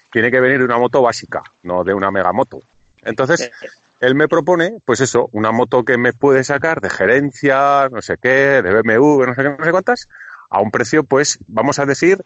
tiene 0.10 0.32
que 0.32 0.40
venir 0.40 0.60
de 0.60 0.64
una 0.64 0.78
moto 0.78 1.02
básica, 1.02 1.42
no 1.64 1.84
de 1.84 1.94
una 1.94 2.10
megamoto. 2.10 2.62
Entonces, 3.02 3.52
él 4.00 4.16
me 4.16 4.30
propone, 4.30 4.78
pues 4.86 5.02
eso, 5.02 5.28
una 5.34 5.52
moto 5.52 5.84
que 5.84 5.98
me 5.98 6.14
puede 6.14 6.46
sacar 6.46 6.80
de 6.80 6.90
gerencia, 6.90 7.90
no 7.90 8.02
sé 8.02 8.16
qué, 8.18 8.62
de 8.62 8.82
BMW, 8.82 9.26
no 9.26 9.36
sé 9.36 9.44
qué, 9.44 9.50
no 9.58 9.66
sé 9.66 9.72
cuántas, 9.72 10.08
a 10.50 10.62
un 10.62 10.72
precio, 10.72 11.04
pues, 11.04 11.38
vamos 11.48 11.80
a 11.80 11.86
decir, 11.86 12.24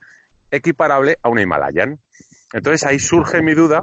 equiparable 0.51 1.17
a 1.23 1.29
una 1.29 1.41
Himalayan. 1.41 1.99
Entonces 2.53 2.85
ahí 2.85 2.99
surge 2.99 3.41
mi 3.41 3.55
duda, 3.55 3.81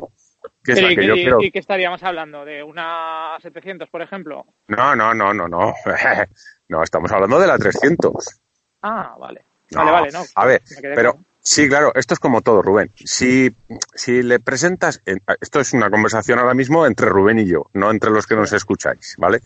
que 0.63 0.73
es 0.73 0.79
Pero 0.79 0.87
la 0.89 0.93
¿y, 0.93 0.97
que 0.97 1.01
qué- 1.03 1.07
yo 1.09 1.15
y- 1.17 1.25
creo. 1.25 1.43
y 1.43 1.51
qué 1.51 1.59
estaríamos 1.59 2.03
hablando? 2.03 2.45
¿De 2.45 2.63
una 2.63 3.37
700, 3.41 3.89
por 3.89 4.03
ejemplo? 4.03 4.47
No, 4.69 4.95
no, 4.97 5.15
no, 5.15 5.33
no, 5.35 5.49
no. 5.49 5.75
No, 6.69 6.85
estamos 6.85 7.11
hablando 7.11 7.41
de 7.41 7.49
la 7.49 7.59
300. 7.59 8.41
Ah, 8.83 9.17
vale. 9.19 9.45
No, 9.73 9.81
Vale, 9.81 9.91
vale, 9.91 10.11
no. 10.13 10.25
A 10.37 10.47
ver, 10.47 10.63
pero 10.95 11.15
con- 11.15 11.27
sí, 11.43 11.69
claro, 11.69 11.93
esto 11.97 12.15
es 12.15 12.21
como 12.21 12.43
todo, 12.43 12.63
Rubén. 12.63 12.93
Si, 12.97 13.51
si 13.95 14.23
le 14.23 14.39
presentas, 14.39 15.01
en- 15.05 15.21
esto 15.41 15.59
es 15.61 15.73
una 15.73 15.91
conversación 15.91 16.39
ahora 16.39 16.55
mismo 16.55 16.87
entre 16.87 17.09
Rubén 17.09 17.41
y 17.41 17.47
yo, 17.47 17.67
no 17.73 17.91
entre 17.91 18.11
los 18.11 18.25
que 18.27 18.37
nos 18.37 18.53
escucháis, 18.53 19.17
¿vale? 19.19 19.41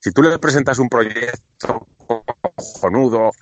Si 0.00 0.12
tú 0.12 0.22
le 0.22 0.38
presentas 0.38 0.78
un 0.78 0.88
proyecto 0.90 1.86
cojonudo, 2.54 3.32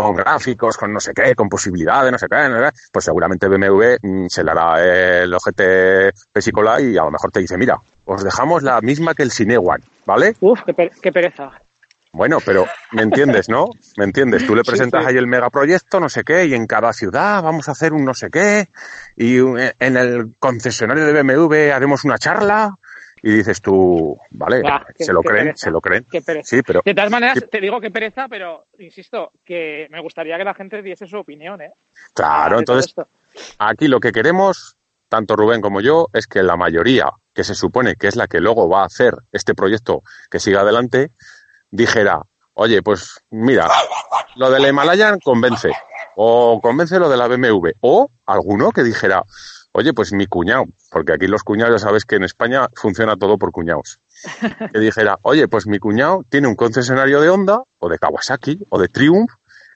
con 0.00 0.16
gráficos, 0.16 0.78
con 0.78 0.90
no 0.92 1.00
sé 1.00 1.12
qué, 1.12 1.34
con 1.34 1.50
posibilidades, 1.50 2.10
no 2.10 2.16
sé 2.18 2.26
qué, 2.30 2.48
no 2.48 2.56
sé 2.56 2.62
qué, 2.72 2.78
pues 2.90 3.04
seguramente 3.04 3.46
BMW 3.46 3.96
mm, 4.00 4.26
se 4.28 4.42
le 4.42 4.50
hará 4.50 5.22
el 5.22 5.34
ojete 5.34 6.12
pesicola 6.32 6.80
y 6.80 6.96
a 6.96 7.02
lo 7.04 7.10
mejor 7.10 7.30
te 7.30 7.40
dice, 7.40 7.58
mira, 7.58 7.76
os 8.06 8.24
dejamos 8.24 8.62
la 8.62 8.80
misma 8.80 9.14
que 9.14 9.22
el 9.22 9.30
Cinewan, 9.30 9.82
¿vale? 10.06 10.34
Uf, 10.40 10.60
qué, 10.64 10.72
per- 10.72 10.92
qué 11.02 11.12
pereza. 11.12 11.50
Bueno, 12.14 12.38
pero 12.44 12.64
me 12.92 13.02
entiendes, 13.02 13.48
¿no? 13.50 13.70
¿Me 13.96 14.04
entiendes? 14.04 14.46
Tú 14.46 14.54
le 14.54 14.62
Sí, 14.64 14.70
presentas 14.70 15.02
sí. 15.02 15.08
ahí 15.10 15.16
el 15.16 15.26
megaproyecto, 15.26 16.00
no 16.00 16.08
sé 16.08 16.24
qué, 16.24 16.44
y 16.46 16.54
en 16.54 16.66
cada 16.66 16.92
ciudad 16.94 17.42
vamos 17.42 17.68
a 17.68 17.72
hacer 17.72 17.92
un 17.92 18.04
no 18.04 18.14
sé 18.14 18.30
qué, 18.30 18.68
y 19.16 19.38
en 19.38 19.96
el 19.96 20.34
concesionario 20.38 21.04
de 21.06 21.22
BMW 21.22 21.70
haremos 21.72 22.04
una 22.04 22.18
charla, 22.18 22.74
y 23.22 23.30
dices 23.30 23.60
tú, 23.60 24.18
vale, 24.30 24.62
qué- 24.96 25.04
se 25.04 25.12
lo 25.12 25.22
qué 25.22 25.28
creen, 25.28 25.44
pereza. 25.46 25.64
se 25.66 25.70
lo 25.70 25.80
creen. 25.80 26.06
Sí, 26.42 26.62
pero 26.62 26.82
De 26.84 26.94
todas 26.94 27.10
maneras, 27.10 27.38
Sí. 27.40 27.46
te 27.50 27.60
digo 27.60 27.80
que 27.80 27.90
pereza, 27.90 28.26
pero 28.28 28.66
insisto, 28.78 29.30
que 29.44 29.86
me 29.90 30.00
gustaría 30.00 30.36
que 30.38 30.44
la 30.44 30.54
gente 30.54 30.82
diese 30.82 31.06
su 31.06 31.18
opinión, 31.18 31.60
¿eh? 31.60 31.72
claro, 32.14 32.58
entonces 32.58 32.94
aquí 33.58 33.88
lo 33.88 34.00
que 34.00 34.12
queremos, 34.12 34.76
tanto 35.08 35.36
Rubén 35.36 35.60
como 35.60 35.80
yo, 35.80 36.08
es 36.12 36.26
que 36.26 36.42
la 36.42 36.56
mayoría, 36.56 37.10
que 37.34 37.44
se 37.44 37.54
supone 37.54 37.96
que 37.96 38.08
es 38.08 38.16
la 38.16 38.26
que 38.26 38.40
luego 38.40 38.68
va 38.68 38.82
a 38.82 38.86
hacer 38.86 39.14
este 39.30 39.54
proyecto 39.54 40.02
que 40.30 40.40
siga 40.40 40.60
adelante, 40.62 41.10
dijera, 41.70 42.22
oye, 42.54 42.82
pues 42.82 43.20
mira, 43.30 43.68
lo 44.36 44.50
del 44.50 44.66
Himalayan 44.66 45.18
convence, 45.20 45.70
o 46.16 46.60
convence 46.60 46.98
lo 46.98 47.08
de 47.08 47.16
la 47.16 47.28
BMW, 47.28 47.70
o 47.80 48.10
alguno 48.26 48.70
que 48.72 48.82
dijera, 48.82 49.22
oye, 49.72 49.92
pues 49.92 50.12
mi 50.12 50.26
cuñado, 50.26 50.66
porque 50.90 51.12
aquí 51.12 51.26
los 51.26 51.42
cuñados 51.42 51.80
ya 51.80 51.86
sabes 51.86 52.04
que 52.04 52.16
en 52.16 52.24
España 52.24 52.68
funciona 52.74 53.16
todo 53.16 53.38
por 53.38 53.52
cuñados, 53.52 54.00
que 54.72 54.78
dijera, 54.78 55.18
oye, 55.22 55.48
pues 55.48 55.66
mi 55.66 55.78
cuñado 55.78 56.24
tiene 56.28 56.48
un 56.48 56.54
concesionario 56.56 57.20
de 57.20 57.28
Honda, 57.30 57.62
o 57.78 57.88
de 57.88 57.98
Kawasaki, 57.98 58.60
o 58.68 58.78
de 58.78 58.88
Triumph, 58.88 59.30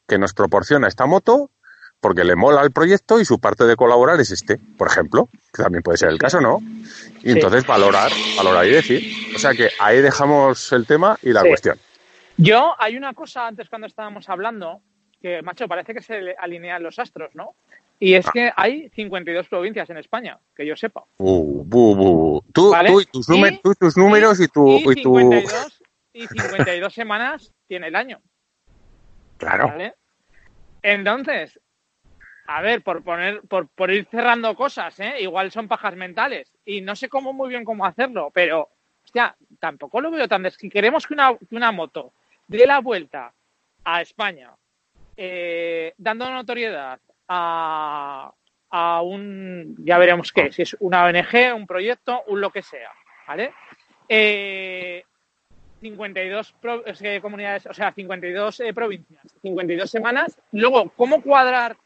que 0.06 0.18
nos 0.18 0.34
proporciona 0.34 0.86
esta 0.88 1.06
moto 1.06 1.50
porque 1.98 2.24
le 2.24 2.36
mola 2.36 2.62
el 2.62 2.70
proyecto 2.72 3.18
y 3.20 3.24
su 3.24 3.40
parte 3.40 3.64
de 3.64 3.74
colaborar 3.74 4.20
es 4.20 4.30
este, 4.30 4.58
por 4.76 4.86
ejemplo, 4.86 5.28
que 5.52 5.62
también 5.62 5.82
puede 5.82 5.96
ser 5.98 6.10
el 6.10 6.18
caso, 6.18 6.40
¿no? 6.40 6.58
Y 7.22 7.30
Sí. 7.30 7.30
entonces 7.32 7.66
valorar, 7.66 8.12
valorar 8.36 8.66
y 8.66 8.70
decir. 8.70 9.02
O 9.34 9.38
sea 9.38 9.54
que 9.54 9.70
ahí 9.80 10.00
dejamos 10.02 10.72
el 10.72 10.86
tema 10.86 11.18
y 11.22 11.32
la 11.32 11.40
Sí. 11.42 11.48
cuestión. 11.48 11.78
Yo, 12.36 12.74
hay 12.78 12.96
una 12.96 13.14
cosa 13.14 13.46
antes 13.46 13.68
cuando 13.70 13.86
estábamos 13.88 14.28
hablando, 14.28 14.82
que, 15.20 15.40
macho, 15.42 15.66
parece 15.66 15.94
que 15.94 16.02
se 16.02 16.34
alinean 16.38 16.82
los 16.82 16.98
astros, 16.98 17.34
¿no? 17.34 17.54
Y 17.98 18.14
Ah. 18.14 18.18
es 18.18 18.30
que 18.30 18.52
hay 18.56 18.90
52 18.90 19.48
provincias 19.48 19.88
en 19.90 19.96
España, 19.96 20.38
que 20.54 20.66
yo 20.66 20.76
sepa. 20.76 21.04
Uh, 21.18 21.64
bu, 21.64 21.96
bu. 21.96 22.44
Tú, 22.52 22.70
Vale. 22.70 22.90
tú 22.90 23.00
y 23.00 23.06
tus, 23.06 23.28
Y- 23.30 23.60
tú 23.62 23.74
tus 23.74 23.96
números 23.96 24.38
y, 24.40 24.48
tu... 24.48 24.68
y, 24.68 24.76
Y 24.98 25.02
tu... 25.02 25.16
52, 25.18 25.82
y 26.12 26.26
52 26.26 26.92
semanas 26.92 27.52
tiene 27.66 27.88
el 27.88 27.96
año, 27.96 28.20
Claro. 29.38 29.68
¿vale? 29.68 29.94
Entonces, 30.82 31.58
a 32.46 32.60
ver, 32.62 32.82
por 32.82 33.02
poner, 33.02 33.42
por, 33.42 33.68
por 33.68 33.90
ir 33.90 34.06
cerrando 34.10 34.54
cosas, 34.54 34.98
¿eh? 35.00 35.14
Igual 35.20 35.50
son 35.50 35.66
pajas 35.68 35.96
mentales. 35.96 36.52
Y 36.64 36.80
no 36.80 36.94
sé 36.96 37.08
cómo 37.08 37.32
muy 37.32 37.48
bien 37.48 37.64
cómo 37.64 37.84
hacerlo, 37.86 38.30
pero, 38.32 38.68
hostia, 39.04 39.34
tampoco 39.58 40.00
lo 40.00 40.10
veo 40.10 40.28
tan... 40.28 40.42
des- 40.42 40.54
Si 40.54 40.68
queremos 40.68 41.06
que 41.06 41.14
una, 41.14 41.36
que 41.36 41.56
una 41.56 41.72
moto 41.72 42.12
dé 42.46 42.66
la 42.66 42.78
vuelta 42.80 43.32
a 43.84 44.00
España, 44.02 44.52
eh, 45.16 45.92
dando 45.98 46.30
notoriedad 46.30 47.00
a, 47.28 48.32
a 48.70 49.02
un... 49.02 49.74
Ya 49.78 49.98
veremos 49.98 50.32
qué, 50.32 50.52
si 50.52 50.62
es 50.62 50.76
una 50.80 51.04
ONG, 51.04 51.54
un 51.54 51.66
proyecto, 51.66 52.22
un 52.28 52.40
lo 52.40 52.50
que 52.50 52.62
sea, 52.62 52.90
¿vale? 53.26 53.52
Eh, 54.08 55.04
52 55.80 56.52
pro- 56.60 56.84
es 56.86 56.98
que 57.00 57.20
comunidades, 57.20 57.66
o 57.66 57.74
sea, 57.74 57.92
52 57.92 58.60
eh, 58.60 58.72
provincias, 58.74 59.22
52 59.42 59.90
semanas. 59.90 60.40
Luego, 60.52 60.90
¿cómo 60.96 61.22
cuadrar 61.22 61.76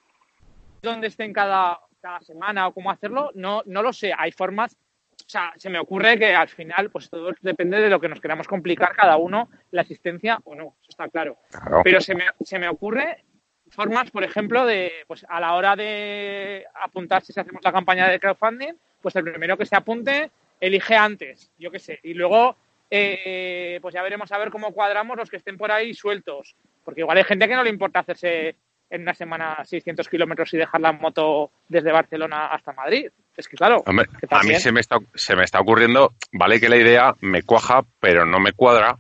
dónde 0.83 1.09
estén 1.09 1.33
cada, 1.33 1.81
cada 2.01 2.21
semana 2.21 2.69
o 2.69 2.73
cómo 2.75 2.91
hacerlo? 2.91 3.31
No, 3.35 3.63
no 3.67 3.83
lo 3.83 3.93
sé. 3.93 4.13
Hay 4.17 4.33
formas. 4.33 4.77
O 4.77 5.29
sea, 5.29 5.53
se 5.57 5.71
me 5.71 5.79
ocurre 5.79 6.19
que 6.19 6.35
al 6.35 6.49
final, 6.49 6.91
pues 6.91 7.11
todo 7.11 7.31
depende 7.43 7.79
de 7.81 7.91
lo 7.91 8.01
que 8.01 8.09
nos 8.09 8.21
queramos 8.21 8.49
complicar 8.49 8.95
cada 8.97 9.17
uno, 9.17 9.51
la 9.71 9.83
asistencia 9.83 10.39
o 10.45 10.55
no, 10.55 10.77
eso 10.81 10.89
está 10.91 11.09
claro. 11.09 11.37
claro. 11.51 11.83
Pero 11.85 12.01
se 12.01 12.15
me, 12.15 12.25
se 12.41 12.59
me 12.59 12.69
ocurre 12.69 13.25
formas, 13.71 14.11
por 14.11 14.25
ejemplo, 14.25 14.67
de, 14.67 14.93
pues 15.07 15.25
a 15.29 15.41
la 15.41 15.55
hora 15.55 15.77
de 15.77 16.65
apuntarse, 16.83 17.33
si 17.33 17.41
hacemos 17.41 17.63
la 17.63 17.73
campaña 17.73 18.09
de 18.09 18.21
crowdfunding, 18.21 18.75
pues 19.01 19.17
el 19.17 19.25
primero 19.25 19.57
que 19.57 19.67
se 19.67 19.77
apunte 19.77 20.31
elige 20.61 20.95
antes, 20.95 21.51
yo 21.59 21.71
qué 21.71 21.79
sé, 21.79 21.99
y 22.03 22.15
luego 22.15 22.57
eh, 22.91 23.79
pues 23.81 23.95
ya 23.95 24.03
veremos 24.03 24.31
a 24.33 24.39
ver 24.39 24.51
cómo 24.51 24.73
cuadramos 24.73 25.17
los 25.17 25.31
que 25.31 25.37
estén 25.37 25.57
por 25.57 25.71
ahí 25.71 25.95
sueltos, 25.95 26.55
porque 26.85 27.01
igual 27.01 27.17
hay 27.17 27.25
gente 27.25 27.49
que 27.49 27.55
no 27.55 27.65
le 27.65 27.71
importa 27.71 28.01
hacerse 28.01 28.57
en 28.91 29.03
una 29.03 29.15
semana 29.15 29.65
600 29.65 30.09
kilómetros 30.09 30.53
y 30.53 30.57
dejar 30.57 30.81
la 30.81 30.93
moto 30.93 31.53
desde 31.69 31.93
Barcelona 31.93 32.47
hasta 32.47 32.73
Madrid. 32.73 33.09
Es 33.37 33.47
que 33.47 33.57
claro, 33.57 33.83
Hombre, 33.87 34.07
que 34.19 34.27
a 34.29 34.43
mí 34.43 34.57
se 34.57 34.73
me, 34.73 34.81
está, 34.81 34.99
se 35.15 35.37
me 35.37 35.45
está 35.45 35.61
ocurriendo, 35.61 36.13
vale 36.33 36.61
que 36.61 36.69
la 36.69 36.77
idea 36.77 37.15
me 37.21 37.43
cuaja, 37.43 37.85
pero 38.01 38.27
no 38.27 38.41
me 38.41 38.53
cuadra. 38.53 38.99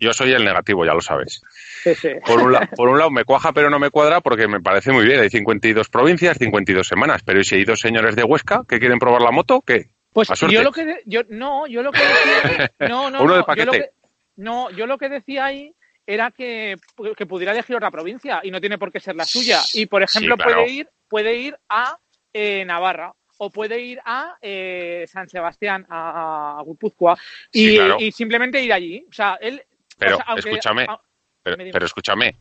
Yo 0.00 0.12
soy 0.12 0.32
el 0.32 0.44
negativo, 0.44 0.84
ya 0.84 0.94
lo 0.94 1.00
sabes. 1.00 1.40
sí, 1.82 1.94
sí. 1.94 2.08
Por 2.26 2.40
un, 2.42 2.52
la- 2.52 2.60
por 2.76 2.88
un 2.88 2.98
lado 2.98 3.10
me 3.10 3.24
cuaja, 3.24 3.52
pero 3.52 3.70
no 3.70 3.78
me 3.78 3.90
cuadra 3.90 4.20
porque 4.20 4.48
me 4.48 4.60
parece 4.60 4.92
muy 4.92 5.04
bien. 5.04 5.20
Hay 5.20 5.30
52 5.30 5.88
provincias, 5.88 6.38
52 6.38 6.86
semanas. 6.86 7.22
Pero 7.24 7.40
¿y 7.40 7.44
si 7.44 7.56
hay 7.56 7.64
dos 7.64 7.80
señores 7.80 8.16
de 8.16 8.24
Huesca 8.24 8.64
que 8.68 8.78
quieren 8.78 8.98
probar 8.98 9.22
la 9.22 9.30
moto? 9.30 9.62
¿Qué? 9.62 9.90
Pues 10.12 10.28
yo 10.48 10.62
lo 10.62 10.72
que 10.72 10.84
de- 10.84 11.02
yo 11.06 11.22
no, 11.28 11.66
yo 11.66 11.82
lo 11.82 11.92
que 11.92 12.02
decía 12.02 12.42
no, 12.80 13.10
no, 13.10 13.22
Uno 13.22 13.32
no, 13.32 13.34
de 13.34 13.40
yo 13.40 13.46
paquete. 13.46 13.66
lo 13.66 13.72
que, 13.72 13.90
no, 14.36 14.70
yo 14.70 14.86
lo 14.86 14.98
que 14.98 15.08
decía 15.08 15.46
ahí 15.46 15.74
era 16.06 16.30
que, 16.30 16.76
que 17.16 17.26
pudiera 17.26 17.52
elegir 17.52 17.74
otra 17.76 17.90
provincia 17.90 18.40
y 18.42 18.50
no 18.50 18.60
tiene 18.60 18.78
por 18.78 18.92
qué 18.92 19.00
ser 19.00 19.16
la 19.16 19.24
suya 19.24 19.60
y 19.72 19.86
por 19.86 20.06
Sí, 20.08 20.18
ejemplo 20.18 20.36
claro. 20.36 20.52
puede 20.58 20.68
ir 20.70 20.88
puede 21.08 21.34
ir 21.36 21.56
a 21.68 21.98
eh, 22.32 22.64
Navarra 22.64 23.12
o 23.38 23.50
puede 23.50 23.80
ir 23.80 24.00
a 24.04 24.36
eh, 24.40 25.04
San 25.08 25.28
Sebastián 25.28 25.86
a, 25.88 26.58
a 26.60 26.64
Guipúzcoa 26.64 27.16
y, 27.52 27.68
Sí, 27.68 27.76
claro. 27.76 27.96
y 28.00 28.12
simplemente 28.12 28.62
ir 28.62 28.72
allí, 28.72 29.04
o 29.08 29.12
sea, 29.12 29.36
él 29.40 29.62
Pero 29.98 30.14
o 30.14 30.16
sea, 30.18 30.26
aunque- 30.28 30.50
escúchame, 30.50 30.86
a- 30.88 31.00
pero, 31.42 31.84
escúchame. 31.86 32.36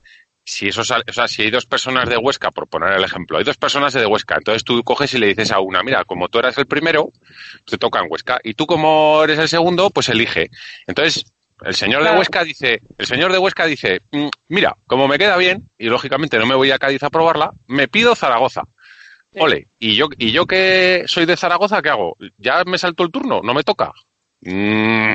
Si 0.45 0.67
eso 0.67 0.83
sale- 0.83 1.05
o 1.09 1.13
sea, 1.13 1.27
si 1.27 1.41
hay 1.43 1.49
dos 1.51 1.65
personas 1.65 2.09
de 2.09 2.17
Huesca, 2.17 2.51
por 2.51 2.67
poner 2.67 2.91
el 2.93 3.03
ejemplo, 3.03 3.37
hay 3.37 3.45
dos 3.45 3.55
personas 3.57 3.93
de 3.93 4.05
Huesca, 4.05 4.35
entonces 4.35 4.63
tú 4.65 4.83
coges 4.83 5.13
y 5.13 5.17
le 5.17 5.27
dices 5.27 5.51
a 5.51 5.59
una, 5.61 5.81
mira, 5.83 6.03
como 6.03 6.27
tú 6.27 6.39
eras 6.39 6.57
el 6.57 6.67
primero, 6.67 7.11
te 7.65 7.77
toca 7.77 7.99
en 7.99 8.07
Huesca, 8.09 8.39
y 8.43 8.53
tú 8.53 8.65
como 8.65 9.23
eres 9.23 9.39
el 9.39 9.47
segundo, 9.47 9.89
pues 9.89 10.09
elige. 10.09 10.49
Entonces, 10.87 11.25
El 11.63 11.75
señor 11.75 12.03
de. 12.03 12.11
Huesca 12.11 12.43
dice, 12.43 12.81
el 12.97 13.05
señor 13.05 13.31
de 13.31 13.37
Huesca 13.37 13.65
dice, 13.65 14.01
"Mm, 14.11 14.27
mira, 14.49 14.75
como 14.85 15.07
me 15.07 15.17
queda 15.17 15.37
bien, 15.37 15.69
y 15.77 15.85
lógicamente 15.87 16.37
no 16.37 16.45
me 16.45 16.55
voy 16.55 16.71
a 16.71 16.79
Cádiz 16.79 17.03
a 17.03 17.09
probarla, 17.09 17.51
me 17.67 17.87
pido 17.87 18.15
Zaragoza. 18.15 18.63
Sí. 19.33 19.39
Ole, 19.41 19.67
y 19.79 19.95
yo, 19.95 20.07
y 20.17 20.31
yo 20.31 20.45
que 20.45 21.03
soy 21.07 21.25
de 21.25 21.35
Zaragoza, 21.37 21.81
¿qué 21.81 21.89
hago? 21.89 22.15
¿Ya 22.37 22.63
me 22.65 22.77
salto 22.77 23.03
el 23.03 23.11
turno? 23.11 23.41
¿No 23.43 23.53
me 23.53 23.63
toca? 23.63 23.91
Mm, 24.41 25.13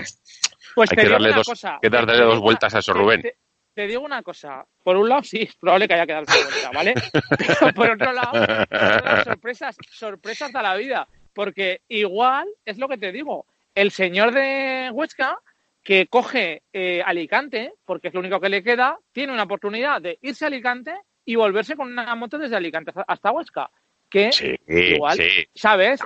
Pues 0.74 0.90
Hay 0.90 0.96
te 0.96 1.02
que 1.02 1.08
darle 1.08 1.32
dos- 1.32 1.46
cosa, 1.46 1.78
que 1.80 1.88
darle 1.90 2.18
dos 2.18 2.40
vueltas 2.40 2.74
a 2.74 2.78
eso, 2.80 2.92
Rubén. 2.92 3.22
Te, 3.22 3.36
te 3.74 3.86
digo 3.86 4.02
una 4.02 4.22
cosa. 4.22 4.64
Por 4.82 4.96
un 4.96 5.08
lado, 5.08 5.22
sí, 5.22 5.42
es 5.42 5.54
probable 5.56 5.86
que 5.88 5.94
haya 5.94 6.06
que 6.06 6.12
darle 6.14 6.26
vuelta, 6.44 6.70
¿vale? 6.74 6.94
Pero 7.60 7.72
por 7.74 7.90
otro 7.90 8.12
lado, 8.12 9.24
sorpresas, 9.24 9.76
sorpresas 9.92 10.52
da 10.52 10.62
la 10.62 10.74
vida. 10.76 11.06
Porque 11.32 11.82
igual, 11.88 12.48
es 12.64 12.78
lo 12.78 12.88
que 12.88 12.98
te 12.98 13.12
digo, 13.12 13.46
el 13.74 13.90
señor 13.92 14.32
de 14.32 14.90
Huesca 14.92 15.38
que 15.84 16.06
coge 16.08 16.62
eh, 16.72 17.02
Alicante, 17.04 17.72
porque 17.84 18.08
es 18.08 18.14
lo 18.14 18.20
único 18.20 18.40
que 18.40 18.48
le 18.48 18.62
queda, 18.62 18.98
tiene 19.12 19.32
una 19.32 19.44
oportunidad 19.44 20.02
de 20.02 20.18
irse 20.22 20.44
a 20.44 20.48
Alicante 20.48 20.92
y 21.24 21.36
volverse 21.36 21.76
con 21.76 21.90
una 21.92 22.14
moto 22.14 22.38
desde 22.38 22.56
Alicante 22.56 22.92
hasta 23.06 23.30
Huesca. 23.30 23.70
Que, 24.08 24.32
sí, 24.32 24.56
igual, 24.66 25.18
sí. 25.18 25.46
¿sabes? 25.54 26.00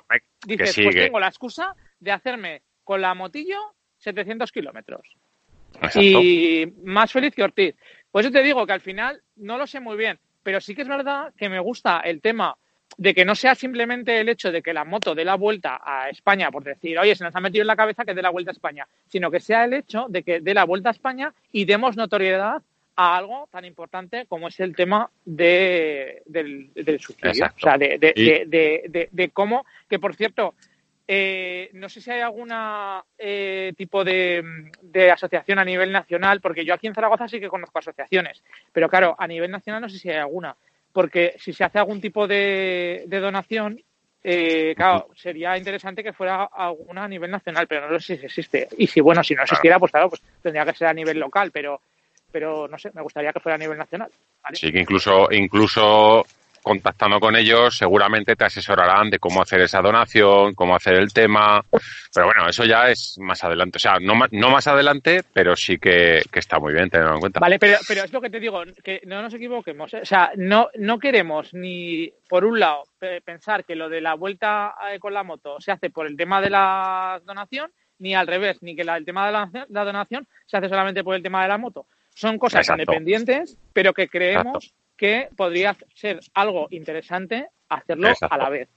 Dices, 0.44 0.74
pues 0.82 0.94
tengo 0.94 1.20
la 1.20 1.28
excusa 1.28 1.74
de 2.00 2.10
hacerme 2.10 2.62
con 2.82 3.00
la 3.00 3.14
motillo 3.14 3.58
700 3.98 4.50
kilómetros 4.50 5.06
y 5.94 6.66
más 6.84 7.12
feliz 7.12 7.34
que 7.34 7.42
Ortiz. 7.42 7.74
Por 8.10 8.22
eso 8.22 8.30
te 8.30 8.42
digo 8.42 8.66
que 8.66 8.72
al 8.72 8.80
final 8.80 9.22
no 9.36 9.58
lo 9.58 9.66
sé 9.66 9.80
muy 9.80 9.96
bien, 9.96 10.18
pero 10.42 10.60
sí 10.60 10.74
que 10.74 10.82
es 10.82 10.88
verdad 10.88 11.32
que 11.36 11.48
me 11.48 11.58
gusta 11.58 12.00
el 12.00 12.20
tema 12.20 12.56
de 12.98 13.14
que 13.14 13.24
no 13.24 13.34
sea 13.34 13.54
simplemente 13.54 14.20
el 14.20 14.28
hecho 14.28 14.52
de 14.52 14.62
que 14.62 14.74
la 14.74 14.84
moto 14.84 15.14
dé 15.14 15.24
la 15.24 15.36
vuelta 15.36 15.80
a 15.82 16.10
España 16.10 16.50
por 16.50 16.62
decir, 16.62 16.98
oye, 16.98 17.14
se 17.16 17.24
nos 17.24 17.34
ha 17.34 17.40
metido 17.40 17.62
en 17.62 17.68
la 17.68 17.76
cabeza 17.76 18.04
que 18.04 18.12
dé 18.12 18.20
la 18.20 18.30
vuelta 18.30 18.50
a 18.50 18.52
España, 18.52 18.86
sino 19.08 19.30
que 19.30 19.40
sea 19.40 19.64
el 19.64 19.72
hecho 19.72 20.06
de 20.10 20.22
que 20.22 20.40
dé 20.40 20.52
la 20.52 20.64
vuelta 20.64 20.90
a 20.90 20.92
España 20.92 21.32
y 21.52 21.64
demos 21.64 21.96
notoriedad 21.96 22.62
a 22.96 23.16
algo 23.16 23.48
tan 23.50 23.64
importante 23.64 24.26
como 24.26 24.48
es 24.48 24.60
el 24.60 24.76
tema 24.76 25.10
de, 25.24 26.22
del, 26.26 26.72
del. 26.74 26.96
Exacto. 26.96 27.56
O 27.56 27.60
sea, 27.60 27.78
de, 27.78 27.98
de, 27.98 29.08
de, 29.10 29.30
cómo, 29.30 29.64
que 29.88 29.98
por 29.98 30.14
cierto, 30.14 30.54
eh, 31.06 31.70
no 31.72 31.88
sé 31.88 32.00
si 32.00 32.10
hay 32.10 32.20
alguna 32.20 33.04
eh, 33.18 33.72
tipo 33.76 34.04
de, 34.04 34.70
de 34.80 35.10
asociación 35.10 35.58
a 35.58 35.64
nivel 35.64 35.90
nacional, 35.90 36.40
porque 36.40 36.64
yo 36.64 36.74
aquí 36.74 36.86
en 36.86 36.94
Zaragoza 36.94 37.28
sí 37.28 37.40
que 37.40 37.48
conozco 37.48 37.78
asociaciones, 37.78 38.42
pero 38.72 38.88
claro, 38.88 39.16
a 39.18 39.26
nivel 39.26 39.50
nacional 39.50 39.82
no 39.82 39.88
sé 39.88 39.98
si 39.98 40.10
hay 40.10 40.16
alguna, 40.16 40.56
porque 40.92 41.34
si 41.38 41.52
se 41.52 41.64
hace 41.64 41.78
algún 41.78 42.00
tipo 42.00 42.26
de, 42.26 43.04
de 43.06 43.20
donación, 43.20 43.82
eh, 44.24 44.74
claro, 44.76 45.08
sería 45.16 45.58
interesante 45.58 46.04
que 46.04 46.12
fuera 46.12 46.44
alguna 46.44 47.04
a 47.04 47.08
nivel 47.08 47.30
nacional, 47.30 47.66
pero 47.66 47.90
no 47.90 47.98
sé 47.98 48.16
si 48.18 48.26
existe. 48.26 48.68
Y 48.78 48.86
si, 48.86 49.00
bueno, 49.00 49.24
si 49.24 49.34
no 49.34 49.42
existiera, 49.42 49.80
pues 49.80 49.90
claro, 49.90 50.10
pues 50.10 50.22
tendría 50.40 50.64
que 50.64 50.74
ser 50.74 50.88
a 50.88 50.94
nivel 50.94 51.18
local, 51.18 51.50
pero, 51.50 51.80
pero 52.32 52.66
no 52.68 52.78
sé, 52.78 52.90
me 52.94 53.02
gustaría 53.02 53.32
que 53.32 53.40
fuera 53.40 53.56
a 53.56 53.58
nivel 53.58 53.78
nacional. 53.78 54.10
¿vale? 54.42 54.56
Sí, 54.56 54.72
que 54.72 54.80
incluso, 54.80 55.28
incluso 55.30 56.24
contactando 56.62 57.18
con 57.18 57.34
ellos, 57.34 57.76
seguramente 57.76 58.36
te 58.36 58.44
asesorarán 58.44 59.10
de 59.10 59.18
cómo 59.18 59.42
hacer 59.42 59.60
esa 59.62 59.80
donación, 59.82 60.54
cómo 60.54 60.76
hacer 60.76 60.94
el 60.94 61.12
tema. 61.12 61.60
Pero 62.14 62.26
bueno, 62.26 62.48
eso 62.48 62.64
ya 62.64 62.88
es 62.88 63.18
más 63.20 63.42
adelante. 63.42 63.78
O 63.78 63.80
sea, 63.80 63.98
no, 64.00 64.14
ma- 64.14 64.28
no 64.30 64.48
más 64.50 64.68
adelante, 64.68 65.22
pero 65.32 65.56
sí 65.56 65.78
que, 65.78 66.22
que 66.30 66.38
está 66.38 66.60
muy 66.60 66.72
bien 66.72 66.88
tenerlo 66.88 67.14
en 67.14 67.20
cuenta. 67.20 67.40
Vale, 67.40 67.58
pero, 67.58 67.78
pero 67.88 68.04
es 68.04 68.12
lo 68.12 68.20
que 68.20 68.30
te 68.30 68.38
digo, 68.38 68.62
que 68.84 69.00
no 69.06 69.22
nos 69.22 69.34
equivoquemos. 69.34 69.92
¿eh? 69.94 70.00
O 70.02 70.06
sea, 70.06 70.30
no, 70.36 70.68
no 70.76 71.00
queremos 71.00 71.52
ni, 71.52 72.12
por 72.28 72.44
un 72.44 72.60
lado, 72.60 72.84
pe- 72.96 73.20
pensar 73.22 73.64
que 73.64 73.74
lo 73.74 73.88
de 73.88 74.00
la 74.00 74.14
vuelta 74.14 74.76
eh, 74.92 75.00
con 75.00 75.14
la 75.14 75.24
moto 75.24 75.60
se 75.60 75.72
hace 75.72 75.90
por 75.90 76.06
el 76.06 76.16
tema 76.16 76.40
de 76.40 76.50
la 76.50 77.20
donación, 77.24 77.72
ni 77.98 78.14
al 78.14 78.28
revés, 78.28 78.58
ni 78.62 78.76
que 78.76 78.84
la- 78.84 78.96
el 78.98 79.04
tema 79.04 79.26
de 79.26 79.32
la, 79.32 79.50
la 79.68 79.84
donación 79.84 80.28
se 80.46 80.58
hace 80.58 80.68
solamente 80.68 81.02
por 81.02 81.16
el 81.16 81.24
tema 81.24 81.42
de 81.42 81.48
la 81.48 81.58
moto. 81.58 81.86
Son 82.14 82.38
cosas 82.38 82.60
Exacto. 82.60 82.82
independientes, 82.82 83.58
pero 83.72 83.92
que 83.92 84.08
creemos 84.08 84.64
Exacto. 84.64 84.82
que 84.96 85.28
podría 85.36 85.76
ser 85.94 86.20
algo 86.34 86.68
interesante 86.70 87.48
hacerlo 87.68 88.08
Exacto. 88.08 88.34
a 88.34 88.38
la 88.38 88.48
vez. 88.50 88.68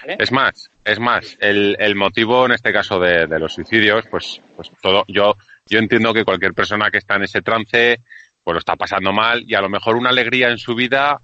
¿vale? 0.00 0.16
Es 0.18 0.32
más, 0.32 0.70
es 0.84 0.98
más, 1.00 1.36
el, 1.40 1.76
el 1.78 1.94
motivo 1.94 2.46
en 2.46 2.52
este 2.52 2.72
caso 2.72 2.98
de, 2.98 3.26
de 3.26 3.38
los 3.38 3.54
suicidios, 3.54 4.04
pues, 4.10 4.40
pues 4.54 4.70
todo, 4.82 5.04
yo, 5.08 5.36
yo 5.66 5.78
entiendo 5.78 6.12
que 6.12 6.24
cualquier 6.24 6.54
persona 6.54 6.90
que 6.90 6.98
está 6.98 7.16
en 7.16 7.24
ese 7.24 7.42
trance, 7.42 8.00
pues 8.44 8.54
lo 8.54 8.58
está 8.58 8.76
pasando 8.76 9.12
mal 9.12 9.44
y 9.46 9.54
a 9.54 9.60
lo 9.60 9.68
mejor 9.68 9.96
una 9.96 10.10
alegría 10.10 10.50
en 10.50 10.58
su 10.58 10.74
vida, 10.74 11.20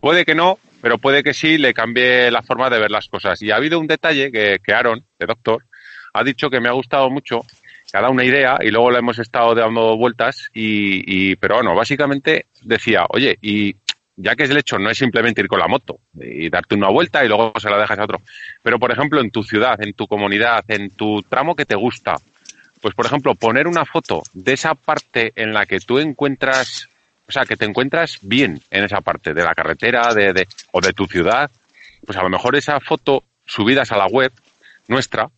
puede 0.00 0.24
que 0.24 0.34
no, 0.34 0.58
pero 0.80 0.98
puede 0.98 1.22
que 1.22 1.34
sí 1.34 1.58
le 1.58 1.74
cambie 1.74 2.30
la 2.30 2.42
forma 2.42 2.70
de 2.70 2.78
ver 2.78 2.90
las 2.90 3.08
cosas. 3.08 3.40
Y 3.42 3.50
ha 3.50 3.56
habido 3.56 3.78
un 3.78 3.86
detalle 3.86 4.30
que, 4.30 4.58
que 4.64 4.72
Aaron, 4.72 5.04
de 5.18 5.26
Doctor, 5.26 5.64
ha 6.14 6.24
dicho 6.24 6.50
que 6.50 6.60
me 6.60 6.68
ha 6.68 6.72
gustado 6.72 7.10
mucho, 7.10 7.40
ha 7.92 8.00
dado 8.00 8.12
una 8.12 8.24
idea 8.24 8.58
y 8.60 8.70
luego 8.70 8.90
la 8.90 8.98
hemos 8.98 9.18
estado 9.18 9.54
dando 9.54 9.96
vueltas 9.96 10.48
y, 10.54 11.02
y 11.30 11.36
pero 11.36 11.56
bueno, 11.56 11.74
básicamente 11.74 12.46
decía, 12.62 13.06
oye, 13.10 13.38
y 13.42 13.74
ya 14.16 14.34
que 14.34 14.44
es 14.44 14.50
el 14.50 14.58
hecho 14.58 14.78
no 14.78 14.90
es 14.90 14.98
simplemente 14.98 15.40
ir 15.40 15.48
con 15.48 15.60
la 15.60 15.68
moto 15.68 16.00
y 16.14 16.50
darte 16.50 16.74
una 16.74 16.88
vuelta 16.90 17.24
y 17.24 17.28
luego 17.28 17.52
se 17.58 17.70
la 17.70 17.78
dejas 17.78 17.98
a 17.98 18.04
otro, 18.04 18.20
pero 18.62 18.78
por 18.78 18.90
ejemplo 18.90 19.20
en 19.20 19.30
tu 19.30 19.42
ciudad, 19.42 19.80
en 19.80 19.92
tu 19.94 20.06
comunidad, 20.06 20.64
en 20.68 20.90
tu 20.90 21.22
tramo 21.22 21.54
que 21.54 21.64
te 21.64 21.76
gusta, 21.76 22.16
pues 22.80 22.94
por 22.94 23.06
ejemplo 23.06 23.34
poner 23.34 23.66
una 23.66 23.84
foto 23.84 24.22
de 24.34 24.52
esa 24.52 24.74
parte 24.74 25.32
en 25.36 25.52
la 25.54 25.66
que 25.66 25.80
tú 25.80 25.98
encuentras, 25.98 26.88
o 27.26 27.32
sea, 27.32 27.44
que 27.44 27.56
te 27.56 27.64
encuentras 27.64 28.18
bien 28.22 28.60
en 28.70 28.84
esa 28.84 29.00
parte 29.00 29.34
de 29.34 29.44
la 29.44 29.54
carretera 29.54 30.12
de, 30.14 30.32
de- 30.32 30.48
o 30.72 30.80
de 30.80 30.92
tu 30.92 31.06
ciudad, 31.06 31.50
pues 32.04 32.18
a 32.18 32.22
lo 32.22 32.28
mejor 32.28 32.56
esa 32.56 32.80
foto 32.80 33.24
subidas 33.46 33.92
a 33.92 33.96
la 33.98 34.06
web 34.06 34.32
nuestra, 34.88 35.28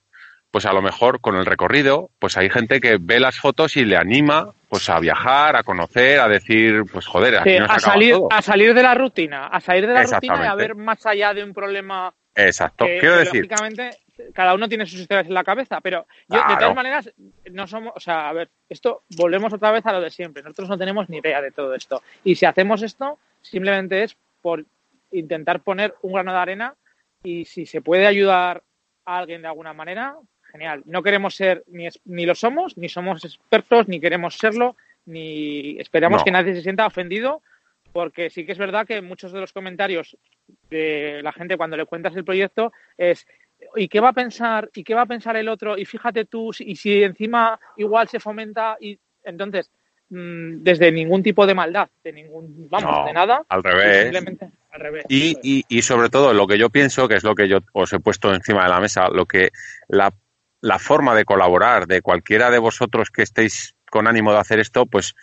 pues 0.51 0.67
a 0.67 0.73
lo 0.73 0.83
mejor 0.83 1.21
con 1.21 1.37
el 1.37 1.47
recorrido, 1.47 2.11
pues 2.19 2.37
hay 2.37 2.51
gente 2.51 2.81
que 2.81 2.99
ve 3.01 3.21
las 3.21 3.39
fotos 3.39 3.77
y 3.77 3.85
le 3.85 3.97
anima 3.97 4.53
pues 4.69 4.89
a 4.89 5.01
viajar, 5.01 5.57
a 5.57 5.63
conocer, 5.63 6.21
a 6.21 6.29
decir, 6.29 6.85
pues 6.93 7.07
joder, 7.07 7.39
aquí 7.39 7.51
Sí, 7.51 7.59
nos 7.59 7.71
a, 7.71 7.79
salir, 7.81 8.15
todo. 8.15 8.29
a 8.31 8.41
salir 8.41 8.73
de 8.73 8.83
la 8.83 8.95
rutina, 8.95 9.47
a 9.47 9.61
salir 9.61 9.87
de 9.87 9.95
la 9.95 10.05
rutina 10.05 10.45
y 10.45 10.47
a 10.47 10.55
ver 10.55 10.77
más 10.77 11.05
allá 11.07 11.35
de 11.35 11.43
un 11.43 11.53
problema 11.53 12.15
Exacto. 12.37 12.85
que, 12.87 12.99
Quiero 12.99 13.15
que, 13.15 13.21
decir, 13.21 13.41
lógicamente 13.43 13.91
cada 14.33 14.55
uno 14.55 14.69
tiene 14.69 14.87
sus 14.87 15.01
historias 15.01 15.27
en 15.27 15.35
la 15.35 15.45
cabeza, 15.45 15.81
pero 15.81 16.07
yo, 16.29 16.39
de 16.49 16.57
todas 16.57 16.75
maneras 16.75 17.11
no 17.51 17.67
somos, 17.67 17.93
o 17.97 18.01
sea, 18.01 18.29
a 18.29 18.33
ver, 18.33 18.51
esto 18.69 19.03
volvemos 19.17 19.53
otra 19.53 19.71
vez 19.71 19.85
a 19.87 19.93
lo 19.93 20.01
de 20.01 20.11
siempre. 20.11 20.43
Nosotros 20.43 20.69
no 20.69 20.79
tenemos 20.79 21.09
ni 21.09 21.19
idea 21.19 21.41
de 21.41 21.51
todo 21.51 21.75
esto 21.75 22.03
y 22.23 22.35
si 22.35 22.47
hacemos 22.47 22.83
esto 22.83 23.19
simplemente 23.43 24.03
es 24.03 24.17
por 24.43 24.65
intentar 25.11 25.61
poner 25.61 25.95
un 26.03 26.13
grano 26.13 26.33
de 26.33 26.39
arena 26.39 26.75
y 27.23 27.45
si 27.45 27.67
se 27.67 27.81
puede 27.81 28.07
ayudar 28.07 28.63
a 29.05 29.19
alguien 29.19 29.43
de 29.43 29.49
alguna 29.49 29.73
manera, 29.73 30.17
genial. 30.51 30.83
No 30.87 31.03
queremos 31.03 31.35
ser 31.35 31.65
ni 31.69 31.89
ni 32.05 32.27
lo 32.27 32.35
somos, 32.35 32.77
ni 32.77 32.89
somos 32.89 33.25
expertos, 33.25 33.89
ni 33.89 34.01
queremos 34.01 34.37
serlo, 34.37 34.77
ni 35.07 35.79
esperamos 35.79 36.21
No. 36.21 36.25
que 36.25 36.31
nadie 36.31 36.55
se 36.55 36.63
sienta 36.63 36.87
ofendido 36.87 37.43
porque 37.93 38.31
sí 38.31 38.47
que 38.47 38.53
es 38.53 38.59
verdad 38.59 38.87
que 38.87 39.01
muchos 39.03 39.33
de 39.33 39.41
los 39.41 39.53
comentarios 39.53 40.17
de 40.71 41.21
la 41.25 41.33
gente 41.33 41.57
cuando 41.57 41.77
le 41.77 41.87
cuentas 41.87 42.15
el 42.15 42.25
proyecto 42.25 42.73
es 42.97 43.27
¿y 43.77 43.89
qué 43.89 43.99
va 44.01 44.11
a 44.11 44.13
pensar? 44.13 44.71
¿y 44.75 44.85
qué 44.85 44.95
va 44.95 45.03
a 45.03 45.07
pensar 45.07 45.37
el 45.37 45.49
otro? 45.49 45.77
y 45.77 45.85
fíjate 45.85 46.25
tú, 46.27 46.51
y 46.61 46.77
si 46.77 47.03
encima 47.03 47.59
igual 47.77 48.09
se 48.09 48.21
fomenta 48.21 48.77
y 48.81 48.97
entonces 49.25 49.71
mm, 50.11 50.63
desde 50.63 50.93
ningún 50.93 51.23
tipo 51.23 51.47
de 51.47 51.55
maldad, 51.55 51.89
de 52.05 52.13
ningún, 52.13 52.69
vamos, 52.71 52.91
No, 52.99 53.05
de 53.07 53.13
nada, 53.13 53.45
al 53.49 53.63
revés. 53.63 54.03
simplemente 54.05 54.51
al 54.71 54.81
revés. 54.81 55.05
Y, 55.09 55.37
y, 55.43 55.65
y 55.69 55.83
sobre 55.83 56.11
todo 56.11 56.33
lo 56.33 56.47
que 56.47 56.59
yo 56.59 56.71
pienso, 56.71 57.09
que 57.09 57.17
es 57.17 57.25
lo 57.25 57.35
que 57.35 57.49
yo 57.49 57.59
os 57.73 57.93
he 57.93 57.99
puesto 57.99 58.33
encima 58.33 58.63
de 58.63 58.71
la 58.71 58.79
mesa, 58.81 59.09
lo 59.09 59.27
que 59.27 59.51
la, 59.89 60.13
la 60.61 60.79
forma 60.79 61.15
de 61.15 61.25
colaborar 61.25 61.87
de 61.87 62.03
cualquiera 62.03 62.51
de 62.51 62.59
vosotros 62.59 63.11
que 63.11 63.23
estéis 63.23 63.75
con 63.91 64.07
ánimo 64.07 64.33
de 64.33 64.39
hacer 64.39 64.61
esto, 64.61 64.87
pues 64.87 65.15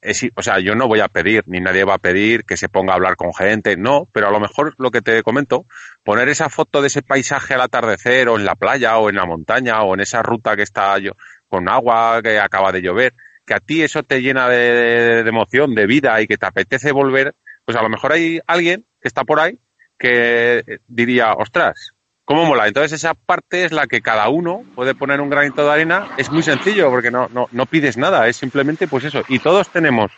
es, 0.00 0.26
o 0.34 0.42
sea, 0.42 0.58
yo 0.58 0.74
no 0.74 0.88
voy 0.88 1.00
a 1.00 1.08
pedir, 1.08 1.44
ni 1.46 1.60
nadie 1.60 1.84
va 1.84 1.94
a 1.94 1.98
pedir 1.98 2.44
que 2.44 2.56
se 2.56 2.70
ponga 2.70 2.92
a 2.92 2.96
hablar 2.96 3.16
con 3.16 3.34
gente, 3.34 3.76
no, 3.76 4.08
pero 4.12 4.28
a 4.28 4.30
lo 4.30 4.40
mejor 4.40 4.74
lo 4.78 4.90
que 4.90 5.02
te 5.02 5.22
comento, 5.22 5.66
poner 6.02 6.28
esa 6.28 6.48
foto 6.48 6.80
de 6.80 6.86
ese 6.86 7.02
paisaje 7.02 7.54
al 7.54 7.60
atardecer 7.60 8.28
o 8.28 8.38
en 8.38 8.46
la 8.46 8.54
playa 8.54 8.96
o 8.96 9.10
en 9.10 9.16
la 9.16 9.26
montaña 9.26 9.82
o 9.82 9.94
en 9.94 10.00
esa 10.00 10.22
ruta 10.22 10.56
que 10.56 10.62
está 10.62 10.98
yo, 10.98 11.12
con 11.48 11.68
agua 11.68 12.20
que 12.22 12.38
acaba 12.38 12.72
de 12.72 12.80
llover, 12.80 13.14
que 13.44 13.54
a 13.54 13.60
ti 13.60 13.82
eso 13.82 14.02
te 14.02 14.22
llena 14.22 14.48
de, 14.48 15.22
de 15.22 15.28
emoción, 15.28 15.74
de 15.74 15.86
vida 15.86 16.20
y 16.22 16.26
que 16.26 16.38
te 16.38 16.46
apetece 16.46 16.92
volver, 16.92 17.34
pues 17.66 17.76
a 17.76 17.82
lo 17.82 17.90
mejor 17.90 18.12
hay 18.12 18.40
alguien 18.46 18.86
que 19.02 19.08
está 19.08 19.24
por 19.24 19.38
ahí 19.38 19.58
que 19.98 20.80
diría, 20.88 21.34
ostras, 21.34 21.93
¿cómo 22.24 22.44
mola? 22.44 22.66
Entonces 22.66 22.92
esa 22.92 23.14
parte 23.14 23.64
es 23.64 23.72
la 23.72 23.86
que 23.86 24.00
cada 24.00 24.28
uno 24.28 24.64
puede 24.74 24.94
poner 24.94 25.20
un 25.20 25.30
granito 25.30 25.64
de 25.64 25.72
arena. 25.72 26.08
Es 26.16 26.30
muy 26.30 26.42
sencillo 26.42 26.90
porque 26.90 27.10
no, 27.10 27.28
no, 27.32 27.48
no 27.52 27.66
pides 27.66 27.96
nada, 27.96 28.26
es 28.28 28.36
simplemente 28.36 28.88
pues 28.88 29.04
eso. 29.04 29.22
Y 29.28 29.38
todos 29.38 29.68
tenemos 29.70 30.12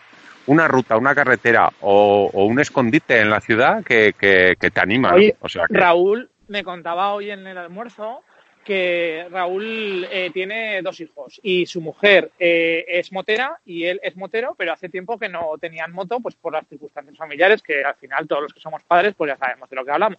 una 0.46 0.68
ruta, 0.68 0.96
una 0.96 1.14
carretera 1.14 1.70
o, 1.80 2.30
o 2.32 2.44
un 2.44 2.60
escondite 2.60 3.20
en 3.20 3.30
la 3.30 3.40
ciudad 3.40 3.82
que, 3.84 4.12
que, 4.18 4.54
que 4.60 4.70
te 4.70 4.80
anima. 4.80 5.14
O 5.40 5.48
sea 5.48 5.64
que- 5.66 5.76
Raúl 5.76 6.30
me 6.48 6.62
contaba 6.62 7.12
hoy 7.12 7.30
en 7.30 7.46
el 7.46 7.58
almuerzo 7.58 8.22
que 8.64 9.26
Raúl 9.30 10.08
eh, 10.10 10.30
tiene 10.34 10.82
dos 10.82 10.98
hijos 11.00 11.40
y 11.42 11.66
su 11.66 11.80
mujer 11.80 12.32
eh, 12.38 12.84
es 12.88 13.12
motera 13.12 13.60
y 13.64 13.84
él 13.84 14.00
es 14.02 14.16
motero, 14.16 14.56
pero 14.58 14.72
hace 14.72 14.88
tiempo 14.88 15.18
que 15.20 15.28
no 15.28 15.52
tenían 15.60 15.92
moto, 15.92 16.18
pues 16.18 16.34
por 16.34 16.52
las 16.52 16.66
circunstancias 16.66 17.16
familiares, 17.16 17.62
que 17.62 17.84
al 17.84 17.94
final 17.94 18.26
todos 18.26 18.42
los 18.42 18.52
que 18.52 18.58
somos 18.60 18.82
padres, 18.82 19.14
pues 19.16 19.30
ya 19.32 19.36
sabemos 19.36 19.70
de 19.70 19.76
lo 19.76 19.84
que 19.84 19.92
hablamos. 19.92 20.18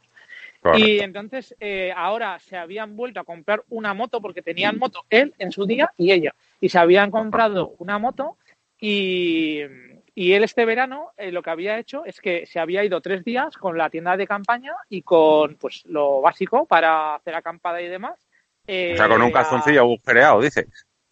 Y 0.76 1.00
entonces 1.00 1.56
eh, 1.60 1.94
ahora 1.96 2.40
se 2.40 2.58
habían 2.58 2.96
vuelto 2.96 3.20
a 3.20 3.24
comprar 3.24 3.64
una 3.70 3.94
moto 3.94 4.22
porque 4.22 4.42
tenían 4.42 4.78
moto 4.78 5.06
él 5.10 5.34
en 5.40 5.52
su 5.52 5.66
día 5.66 5.92
y 5.98 6.12
ella. 6.12 6.36
Y 6.60 6.70
se 6.70 6.80
habían 6.80 7.12
comprado 7.12 7.76
una 7.78 8.00
moto 8.00 8.38
y, 8.80 9.62
y 10.14 10.34
él 10.34 10.44
este 10.44 10.66
verano 10.66 11.12
eh, 11.18 11.32
lo 11.32 11.42
que 11.42 11.50
había 11.52 11.78
hecho 11.80 12.04
es 12.06 12.20
que 12.20 12.46
se 12.46 12.60
había 12.60 12.84
ido 12.84 13.02
tres 13.02 13.24
días 13.24 13.56
con 13.56 13.78
la 13.78 13.90
tienda 13.90 14.18
de 14.18 14.28
campaña 14.28 14.74
y 14.90 15.04
con 15.04 15.56
pues 15.56 15.86
lo 15.86 16.22
básico 16.22 16.66
para 16.66 17.16
hacer 17.16 17.36
acampada 17.36 17.82
y 17.82 17.88
demás. 17.88 18.20
o 18.64 18.98
sea, 18.98 19.08
con 19.08 19.22
un 19.22 19.32
calzoncillo 19.32 19.82
agujereado, 19.82 20.42
dices. 20.42 20.68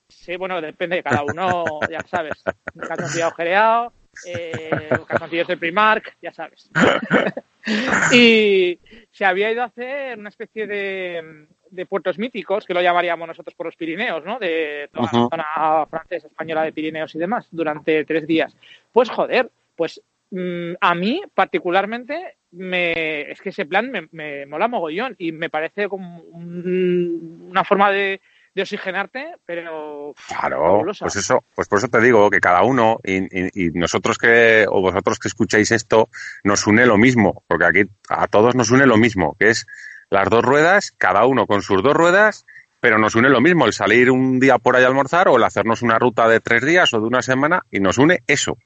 Sí, 0.10 0.36
bueno, 0.36 0.62
depende 0.62 0.98
de 0.98 1.04
cada 1.04 1.24
uno, 1.24 1.64
ya 1.90 2.02
sabes. 2.08 2.44
Un 2.74 2.82
calzoncillo 2.82 3.26
agujereado, 3.26 3.94
eh, 4.26 4.90
calzoncillos 5.08 5.48
del 5.48 5.60
Primark, 5.60 6.16
ya 6.22 6.34
sabes. 6.34 6.70
y 8.14 8.80
se 9.12 9.26
había 9.26 9.52
ido 9.52 9.64
a 9.64 9.66
hacer 9.66 10.18
una 10.18 10.30
especie 10.30 10.68
de, 10.68 11.48
de, 11.70 11.86
puertos 11.86 12.18
míticos, 12.18 12.66
que 12.66 12.74
lo 12.74 12.82
llamaríamos 12.82 13.28
nosotros 13.28 13.56
por 13.56 13.66
los 13.66 13.76
Pirineos, 13.76 14.24
¿no? 14.24 14.40
De 14.40 14.90
toda 14.94 15.06
la 15.12 15.30
zona 15.30 15.86
francesa, 15.90 16.28
española 16.28 16.64
de 16.64 16.74
Pirineos 16.74 17.14
y 17.16 17.20
demás, 17.20 17.48
durante 17.52 18.06
tres 18.06 18.28
días. 18.28 18.56
Pues 18.92 19.10
joder, 19.10 19.50
pues 19.76 20.02
mm, 20.32 20.74
a 20.80 20.96
mí 20.96 21.22
particularmente 21.34 22.38
me, 22.52 23.22
es 23.32 23.42
que 23.42 23.50
ese 23.50 23.66
plan 23.66 23.92
me, 23.92 24.08
me 24.12 24.46
mola 24.46 24.68
mogollón 24.68 25.16
y 25.18 25.32
me 25.32 25.50
parece 25.50 25.90
como 25.90 26.20
una 26.22 27.64
forma 27.64 27.92
de, 27.92 28.22
de 28.56 28.62
oxigenarte, 28.62 29.36
pero 29.46 30.16
claro, 30.28 30.82
pues 31.00 31.16
eso, 31.18 31.44
pues 31.54 31.68
por 31.68 31.80
eso 31.80 31.90
te 31.90 32.00
digo 32.00 32.30
que 32.30 32.40
cada 32.40 32.64
uno 32.64 33.00
y, 33.04 33.70
nosotros 33.72 34.18
que 34.18 34.66
o 34.70 34.82
vosotros 34.82 35.20
que 35.20 35.28
escucháis 35.28 35.72
esto 35.72 36.10
nos 36.46 36.66
une 36.66 36.86
lo 36.86 36.98
mismo, 36.98 37.44
porque 37.48 37.66
aquí 37.66 37.82
a 38.08 38.28
todos 38.28 38.56
nos 38.56 38.72
une 38.72 38.86
lo 38.86 38.96
mismo, 38.96 39.36
que 39.38 39.50
es 39.50 39.68
las 40.10 40.30
dos 40.30 40.42
ruedas, 40.42 40.94
cada 40.98 41.26
uno 41.26 41.48
con 41.48 41.62
sus 41.62 41.84
dos 41.84 41.94
ruedas, 41.94 42.46
pero 42.80 42.98
nos 42.98 43.16
une 43.16 43.30
lo 43.30 43.42
mismo 43.42 43.66
el 43.66 43.74
salir 43.74 44.10
un 44.10 44.40
día 44.40 44.58
por 44.58 44.78
ahí 44.78 44.84
a 44.84 44.88
almorzar 44.88 45.28
o 45.28 45.36
el 45.36 45.44
hacernos 45.44 45.82
una 45.82 46.00
ruta 46.00 46.30
de 46.30 46.40
tres 46.40 46.64
días 46.64 46.94
o 46.94 47.02
de 47.02 47.08
una 47.08 47.22
semana 47.22 47.64
y 47.72 47.82
nos 47.82 47.98
une 47.98 48.24
eso. 48.26 48.58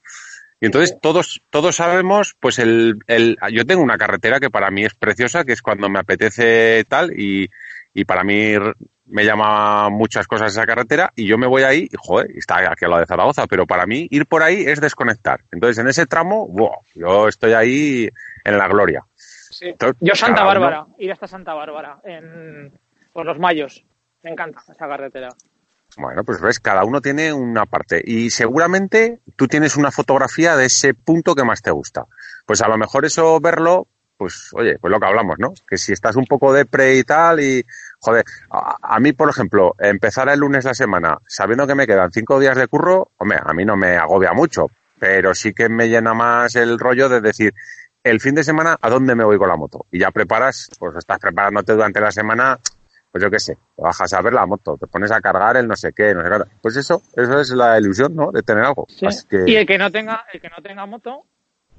Y 0.60 0.66
entonces 0.66 0.98
todos, 1.00 1.42
todos 1.50 1.76
sabemos, 1.76 2.36
pues 2.38 2.60
el, 2.60 2.98
el, 3.08 3.38
yo 3.50 3.64
tengo 3.64 3.82
una 3.82 3.98
carretera 3.98 4.38
que 4.38 4.50
para 4.50 4.70
mí 4.70 4.84
es 4.84 4.94
preciosa, 4.94 5.44
que 5.44 5.52
es 5.52 5.62
cuando 5.62 5.88
me 5.88 5.98
apetece 5.98 6.84
tal 6.84 7.18
y, 7.18 7.50
y 7.94 8.04
para 8.04 8.22
mí 8.22 8.54
me 9.10 9.24
llama 9.24 9.90
muchas 9.90 10.26
cosas 10.26 10.52
esa 10.52 10.64
carretera 10.64 11.12
y 11.16 11.26
yo 11.26 11.36
me 11.36 11.46
voy 11.46 11.62
ahí 11.62 11.88
y, 11.90 11.96
joder, 11.98 12.30
está 12.36 12.58
aquí 12.70 12.84
a 12.84 12.88
la 12.88 13.00
de 13.00 13.06
Zaragoza, 13.06 13.46
pero 13.46 13.66
para 13.66 13.86
mí 13.86 14.06
ir 14.10 14.26
por 14.26 14.42
ahí 14.42 14.62
es 14.62 14.80
desconectar. 14.80 15.40
Entonces, 15.50 15.78
en 15.78 15.88
ese 15.88 16.06
tramo, 16.06 16.46
wow, 16.48 16.78
yo 16.94 17.28
estoy 17.28 17.52
ahí 17.52 18.08
en 18.44 18.58
la 18.58 18.68
gloria. 18.68 19.04
yo 20.00 20.14
Santa 20.14 20.44
Bárbara, 20.44 20.86
ir 20.98 21.12
hasta 21.12 21.26
Santa 21.26 21.54
Bárbara, 21.54 21.98
en, 22.04 22.72
por 23.12 23.26
los 23.26 23.38
mayos. 23.38 23.84
Me 24.22 24.30
encanta 24.30 24.60
esa 24.68 24.86
carretera. 24.86 25.30
Bueno, 25.96 26.22
pues 26.22 26.40
ves, 26.40 26.60
cada 26.60 26.84
uno 26.84 27.00
tiene 27.00 27.32
una 27.32 27.66
parte 27.66 28.00
y 28.04 28.30
seguramente 28.30 29.18
tú 29.36 29.48
tienes 29.48 29.76
una 29.76 29.90
fotografía 29.90 30.56
de 30.56 30.66
ese 30.66 30.94
punto 30.94 31.34
que 31.34 31.44
más 31.44 31.62
te 31.62 31.72
gusta. 31.72 32.06
Pues 32.46 32.62
a 32.62 32.68
lo 32.68 32.78
mejor 32.78 33.04
eso 33.04 33.40
verlo, 33.40 33.88
pues 34.20 34.50
oye, 34.52 34.78
pues 34.78 34.90
lo 34.90 35.00
que 35.00 35.06
hablamos, 35.06 35.36
¿no? 35.38 35.54
Que 35.66 35.78
si 35.78 35.94
estás 35.94 36.14
un 36.14 36.26
poco 36.26 36.52
depre 36.52 36.94
y 36.98 37.04
tal 37.04 37.40
y 37.40 37.64
Joder, 38.02 38.24
a, 38.50 38.98
mí, 38.98 39.12
por 39.12 39.28
ejemplo, 39.28 39.74
empezar 39.78 40.28
el 40.30 40.40
lunes 40.40 40.64
la 40.64 40.72
semana 40.72 41.18
sabiendo 41.26 41.66
que 41.66 41.74
me 41.74 41.86
quedan 41.86 42.10
cinco 42.10 42.40
días 42.40 42.56
de 42.56 42.66
curro, 42.66 43.10
hombre, 43.18 43.38
a 43.42 43.52
mí 43.52 43.64
no 43.66 43.76
me 43.76 43.96
agobia 43.96 44.32
mucho, 44.32 44.70
pero 44.98 45.34
sí 45.34 45.52
que 45.52 45.68
me 45.68 45.88
llena 45.88 46.14
más 46.14 46.56
el 46.56 46.78
rollo 46.78 47.10
de 47.10 47.20
decir, 47.20 47.52
el 48.02 48.18
fin 48.20 48.34
de 48.34 48.42
semana, 48.42 48.78
¿a 48.80 48.88
dónde 48.88 49.14
me 49.14 49.24
voy 49.24 49.36
con 49.36 49.48
la 49.48 49.56
moto? 49.56 49.84
Y 49.90 49.98
ya 49.98 50.10
preparas, 50.10 50.70
pues 50.78 50.96
estás 50.96 51.18
preparándote 51.18 51.74
durante 51.74 52.00
la 52.00 52.10
semana, 52.10 52.58
pues 53.12 53.22
yo 53.22 53.30
qué 53.30 53.38
sé, 53.38 53.58
bajas 53.76 54.14
a 54.14 54.22
ver 54.22 54.32
la 54.32 54.46
moto, 54.46 54.78
te 54.78 54.86
pones 54.86 55.12
a 55.12 55.20
cargar 55.20 55.58
el 55.58 55.68
no 55.68 55.76
sé 55.76 55.92
qué, 55.92 56.14
no 56.14 56.22
sé 56.22 56.30
qué. 56.30 56.50
Pues 56.62 56.76
eso, 56.78 57.02
eso 57.14 57.38
es 57.38 57.50
la 57.50 57.78
ilusión, 57.78 58.16
¿no? 58.16 58.32
De 58.32 58.42
tener 58.42 58.64
algo. 58.64 58.86
Y 59.46 59.56
el 59.56 59.66
que 59.66 59.76
no 59.76 59.90
tenga, 59.90 60.24
el 60.32 60.40
que 60.40 60.48
no 60.48 60.62
tenga 60.62 60.86
moto, 60.86 61.26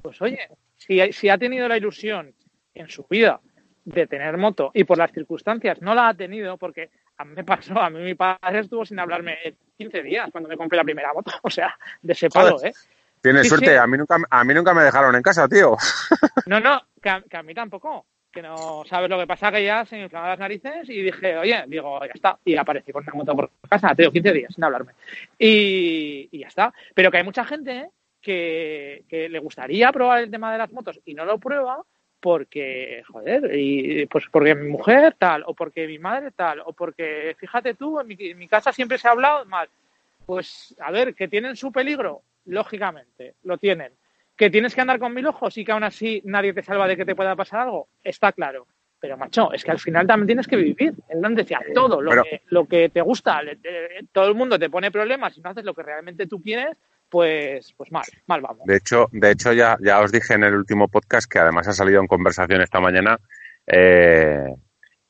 pues 0.02 0.20
oye, 0.20 0.48
si, 0.76 1.12
si 1.12 1.28
ha 1.28 1.38
tenido 1.38 1.68
la 1.68 1.76
ilusión 1.76 2.34
en 2.74 2.88
su 2.88 3.06
vida 3.08 3.40
de 3.84 4.06
tener 4.06 4.36
moto 4.36 4.70
y 4.74 4.84
por 4.84 4.98
las 4.98 5.12
circunstancias 5.12 5.80
no 5.80 5.94
la 5.94 6.08
ha 6.08 6.14
tenido 6.14 6.56
porque 6.56 6.90
a 7.18 7.24
mí 7.24 7.34
me 7.34 7.44
pasó, 7.44 7.78
a 7.78 7.90
mí 7.90 8.00
mi 8.00 8.14
padre 8.14 8.60
estuvo 8.60 8.84
sin 8.84 8.98
hablarme 8.98 9.36
15 9.78 10.02
días 10.02 10.28
cuando 10.30 10.48
me 10.48 10.56
compré 10.56 10.76
la 10.76 10.84
primera 10.84 11.12
moto, 11.12 11.30
o 11.42 11.50
sea, 11.50 11.76
de 12.00 12.12
ese 12.12 12.28
palo, 12.28 12.62
¿eh? 12.62 12.72
Tienes 13.20 13.48
suerte, 13.48 13.78
A, 13.78 13.86
mí 13.86 13.96
nunca, 13.96 14.16
a 14.28 14.44
mí 14.44 14.52
nunca 14.52 14.74
me 14.74 14.82
dejaron 14.82 15.14
en 15.14 15.22
casa, 15.22 15.48
tío. 15.48 15.76
No, 16.46 16.58
no, 16.58 16.82
que 17.00 17.08
a, 17.08 17.42
mí 17.44 17.54
tampoco, 17.54 18.04
que 18.32 18.42
no 18.42 18.82
sabes 18.84 19.08
lo 19.08 19.16
que 19.16 19.28
pasa, 19.28 19.52
que 19.52 19.64
ya 19.64 19.84
se 19.84 19.94
me 19.94 20.02
inflamaban 20.02 20.30
las 20.30 20.40
narices 20.40 20.90
y 20.90 21.02
dije, 21.02 21.36
oye, 21.36 21.62
digo, 21.68 22.00
ya 22.00 22.12
está, 22.12 22.36
y 22.44 22.56
aparecí 22.56 22.90
con 22.90 23.04
una 23.04 23.14
moto 23.14 23.36
por 23.36 23.50
casa, 23.70 23.94
tengo 23.94 24.10
15 24.10 24.32
días 24.32 24.52
sin 24.52 24.64
hablarme. 24.64 24.94
Y, 25.38 26.28
y 26.32 26.38
ya 26.40 26.48
está, 26.48 26.74
pero 26.94 27.12
que 27.12 27.18
hay 27.18 27.24
mucha 27.24 27.44
gente 27.44 27.90
que, 28.22 29.04
que 29.08 29.28
le 29.28 29.38
gustaría 29.38 29.92
probar 29.92 30.22
el 30.22 30.30
tema 30.30 30.52
de 30.52 30.58
las 30.58 30.72
motos 30.72 31.00
y 31.04 31.12
no 31.12 31.24
lo 31.24 31.38
prueba 31.38 31.84
porque, 32.22 33.02
joder, 33.08 33.50
y 33.52 34.06
pues 34.06 34.26
porque 34.30 34.54
mi 34.54 34.70
mujer 34.70 35.16
tal, 35.18 35.42
o 35.44 35.54
porque 35.54 35.88
mi 35.88 35.98
madre 35.98 36.30
tal, 36.30 36.60
o 36.64 36.72
porque, 36.72 37.34
fíjate 37.36 37.74
tú, 37.74 37.98
en 37.98 38.06
mi, 38.38 38.46
casa 38.46 38.72
siempre 38.72 38.96
se 38.96 39.08
ha 39.08 39.10
hablado 39.10 39.44
mal. 39.46 39.68
Pues, 40.24 40.72
a 40.78 40.92
ver, 40.92 41.16
que 41.16 41.26
tienen 41.26 41.56
su 41.56 41.72
peligro, 41.72 42.22
lógicamente, 42.44 43.34
lo 43.42 43.58
tienen. 43.58 43.92
Que 44.36 44.50
tienes 44.50 44.72
que 44.72 44.80
andar 44.80 45.00
con 45.00 45.12
mil 45.12 45.26
ojos 45.26 45.58
y 45.58 45.64
que 45.64 45.72
aún 45.72 45.82
así 45.82 46.22
nadie 46.24 46.52
te 46.52 46.62
salva 46.62 46.86
de 46.86 46.96
que 46.96 47.04
te 47.04 47.16
pueda 47.16 47.34
pasar 47.34 47.62
algo, 47.62 47.88
está 48.04 48.30
claro. 48.30 48.68
Pero, 49.00 49.16
macho, 49.16 49.52
es 49.52 49.64
que 49.64 49.72
al 49.72 49.80
final 49.80 50.06
también 50.06 50.28
tienes 50.28 50.46
que 50.46 50.54
vivir. 50.54 50.94
En 51.08 51.20
donde 51.20 51.42
decía, 51.42 51.60
todo 51.74 52.00
lo, 52.00 52.22
que, 52.22 52.42
lo 52.46 52.66
que 52.66 52.88
te 52.88 53.00
gusta, 53.00 53.40
todo 54.12 54.28
el 54.28 54.36
mundo 54.36 54.60
te 54.60 54.70
pone 54.70 54.92
problemas 54.92 55.36
y 55.36 55.40
no 55.40 55.50
haces 55.50 55.64
lo 55.64 55.74
que 55.74 55.82
realmente 55.82 56.28
tú 56.28 56.40
quieres, 56.40 56.76
pues, 57.12 57.74
pues 57.76 57.92
mal, 57.92 58.04
mal 58.26 58.40
vamos. 58.40 58.64
De 58.64 58.76
hecho, 58.76 59.06
de 59.12 59.32
hecho 59.32 59.52
ya, 59.52 59.76
ya 59.82 60.00
os 60.00 60.10
dije 60.10 60.32
en 60.32 60.44
el 60.44 60.54
último 60.54 60.88
podcast 60.88 61.30
que 61.30 61.38
además 61.38 61.68
ha 61.68 61.74
salido 61.74 62.00
en 62.00 62.06
conversación 62.06 62.62
esta 62.62 62.80
mañana. 62.80 63.18
Eh, 63.66 64.46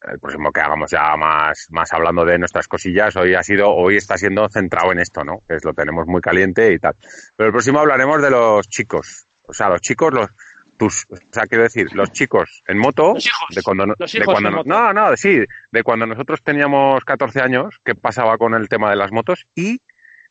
el 0.03 0.19
próximo 0.19 0.51
que 0.51 0.61
hagamos 0.61 0.91
ya 0.91 1.17
más, 1.17 1.69
más 1.71 1.93
hablando 1.93 2.25
de 2.25 2.41
nuestras 2.41 2.67
cosillas, 2.67 3.15
hoy 3.15 3.35
ha 3.35 3.43
sido, 3.45 3.71
hoy 3.71 3.99
está 3.99 4.19
siendo 4.19 4.49
centrado 4.49 4.91
en 4.91 4.99
esto, 4.99 5.23
¿no? 5.23 5.45
Que 5.47 5.55
es, 5.55 5.65
lo 5.65 5.75
tenemos 5.75 6.09
muy 6.09 6.21
caliente 6.21 6.73
y 6.73 6.81
tal. 6.81 6.97
Pero 7.37 7.47
el 7.47 7.53
próximo 7.53 7.79
hablaremos 7.79 8.21
de 8.21 8.31
los 8.31 8.69
chicos. 8.69 9.29
O 9.45 9.55
sea, 9.55 9.69
los 9.69 9.81
chicos, 9.81 10.13
los, 10.13 10.29
tus, 10.77 11.07
o 11.09 11.17
sea, 11.31 11.47
quiero 11.47 11.63
decir, 11.63 11.95
los 11.95 12.11
chicos 12.11 12.65
en 12.67 12.79
moto, 12.79 13.15
de 13.51 13.63
cuando, 13.63 13.87
no, 13.87 13.95
de 13.97 14.25
cuando 14.25 14.51
no, 14.65 14.93
no, 14.93 15.17
sí, 15.17 15.39
de 15.71 15.83
cuando 15.85 16.07
nosotros 16.07 16.43
teníamos 16.43 17.05
14 17.05 17.41
años, 17.43 17.81
qué 17.85 17.95
pasaba 17.95 18.39
con 18.39 18.55
el 18.55 18.69
tema 18.69 18.91
de 18.91 18.97
las 18.97 19.13
motos 19.13 19.47
y 19.55 19.81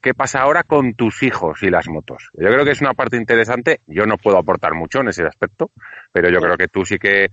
¿Qué 0.02 0.14
pasa 0.14 0.42
ahora 0.42 0.64
con 0.64 0.96
tus 0.96 1.22
hijos 1.22 1.62
y 1.62 1.70
las 1.70 1.88
motos? 1.88 2.30
Yo 2.34 2.50
creo 2.50 2.66
que 2.66 2.72
es 2.72 2.82
una 2.82 2.94
parte 2.94 3.18
interesante. 3.18 3.82
Yo 3.86 4.06
no 4.06 4.18
puedo 4.18 4.38
aportar 4.38 4.74
mucho 4.74 5.02
en 5.02 5.10
ese 5.10 5.24
aspecto, 5.24 5.70
pero 6.12 6.30
yo 6.30 6.40
creo 6.40 6.58
que 6.58 6.68
tú 6.68 6.84
sí 6.86 6.98
que. 6.98 7.30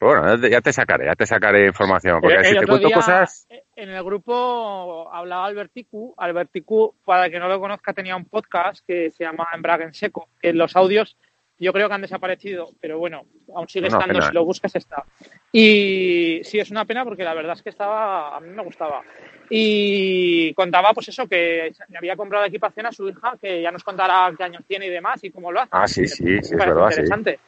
Bueno, 0.00 0.36
ya 0.48 0.60
te 0.60 0.72
sacaré, 0.72 1.06
ya 1.06 1.16
te 1.16 1.26
sacaré 1.26 1.66
información. 1.66 2.20
Porque 2.20 2.44
si 2.44 2.56
te 2.56 2.66
cuento 2.66 2.88
cosas. 2.90 3.48
En 3.74 3.90
el 3.90 4.04
grupo 4.04 5.12
hablaba 5.12 5.46
Alberticu. 5.46 6.14
Alberticu, 6.16 6.94
para 7.04 7.28
que 7.30 7.40
no 7.40 7.48
lo 7.48 7.58
conozca, 7.58 7.92
tenía 7.92 8.14
un 8.14 8.26
podcast 8.26 8.84
que 8.86 9.10
se 9.10 9.24
llama 9.24 9.48
Embrague 9.52 9.84
en 9.84 9.94
Seco. 9.94 10.28
En 10.40 10.56
los 10.56 10.76
audios 10.76 11.16
yo 11.58 11.72
creo 11.72 11.88
que 11.88 11.94
han 11.94 12.02
desaparecido, 12.02 12.70
pero 12.80 12.98
bueno, 12.98 13.22
aún 13.54 13.68
sigue 13.68 13.88
estando, 13.88 14.22
si 14.22 14.32
lo 14.32 14.44
buscas 14.44 14.76
está. 14.76 15.04
Y 15.50 16.40
sí, 16.44 16.60
es 16.60 16.70
una 16.70 16.84
pena 16.84 17.04
porque 17.04 17.24
la 17.24 17.34
verdad 17.34 17.54
es 17.54 17.62
que 17.62 17.70
estaba, 17.70 18.36
a 18.36 18.40
mí 18.40 18.50
me 18.50 18.62
gustaba. 18.62 19.02
Y 19.50 20.52
contaba 20.54 20.92
pues 20.92 21.08
eso, 21.08 21.26
que 21.26 21.72
le 21.88 21.98
había 21.98 22.16
comprado 22.16 22.44
equipación 22.44 22.86
a 22.86 22.92
su 22.92 23.08
hija, 23.08 23.34
que 23.40 23.62
ya 23.62 23.70
nos 23.70 23.84
contará 23.84 24.32
qué 24.36 24.44
años 24.44 24.64
tiene 24.66 24.86
y 24.86 24.90
demás 24.90 25.22
y 25.22 25.30
cómo 25.30 25.50
lo 25.50 25.60
hace. 25.60 25.70
Ah, 25.72 25.88
sí, 25.88 26.06
sí, 26.06 26.24
sí, 26.24 26.36
es 26.38 26.56
verdad. 26.56 26.90
Interesante. 26.90 27.38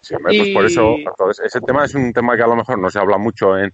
Sí. 0.00 0.16
pues 0.20 0.48
por 0.48 0.64
eso, 0.64 0.96
ese 1.44 1.60
tema 1.60 1.84
es 1.84 1.94
un 1.94 2.12
tema 2.12 2.36
que 2.36 2.42
a 2.42 2.48
lo 2.48 2.56
mejor 2.56 2.76
no 2.78 2.90
se 2.90 2.98
habla 2.98 3.18
mucho 3.18 3.56
en, 3.56 3.72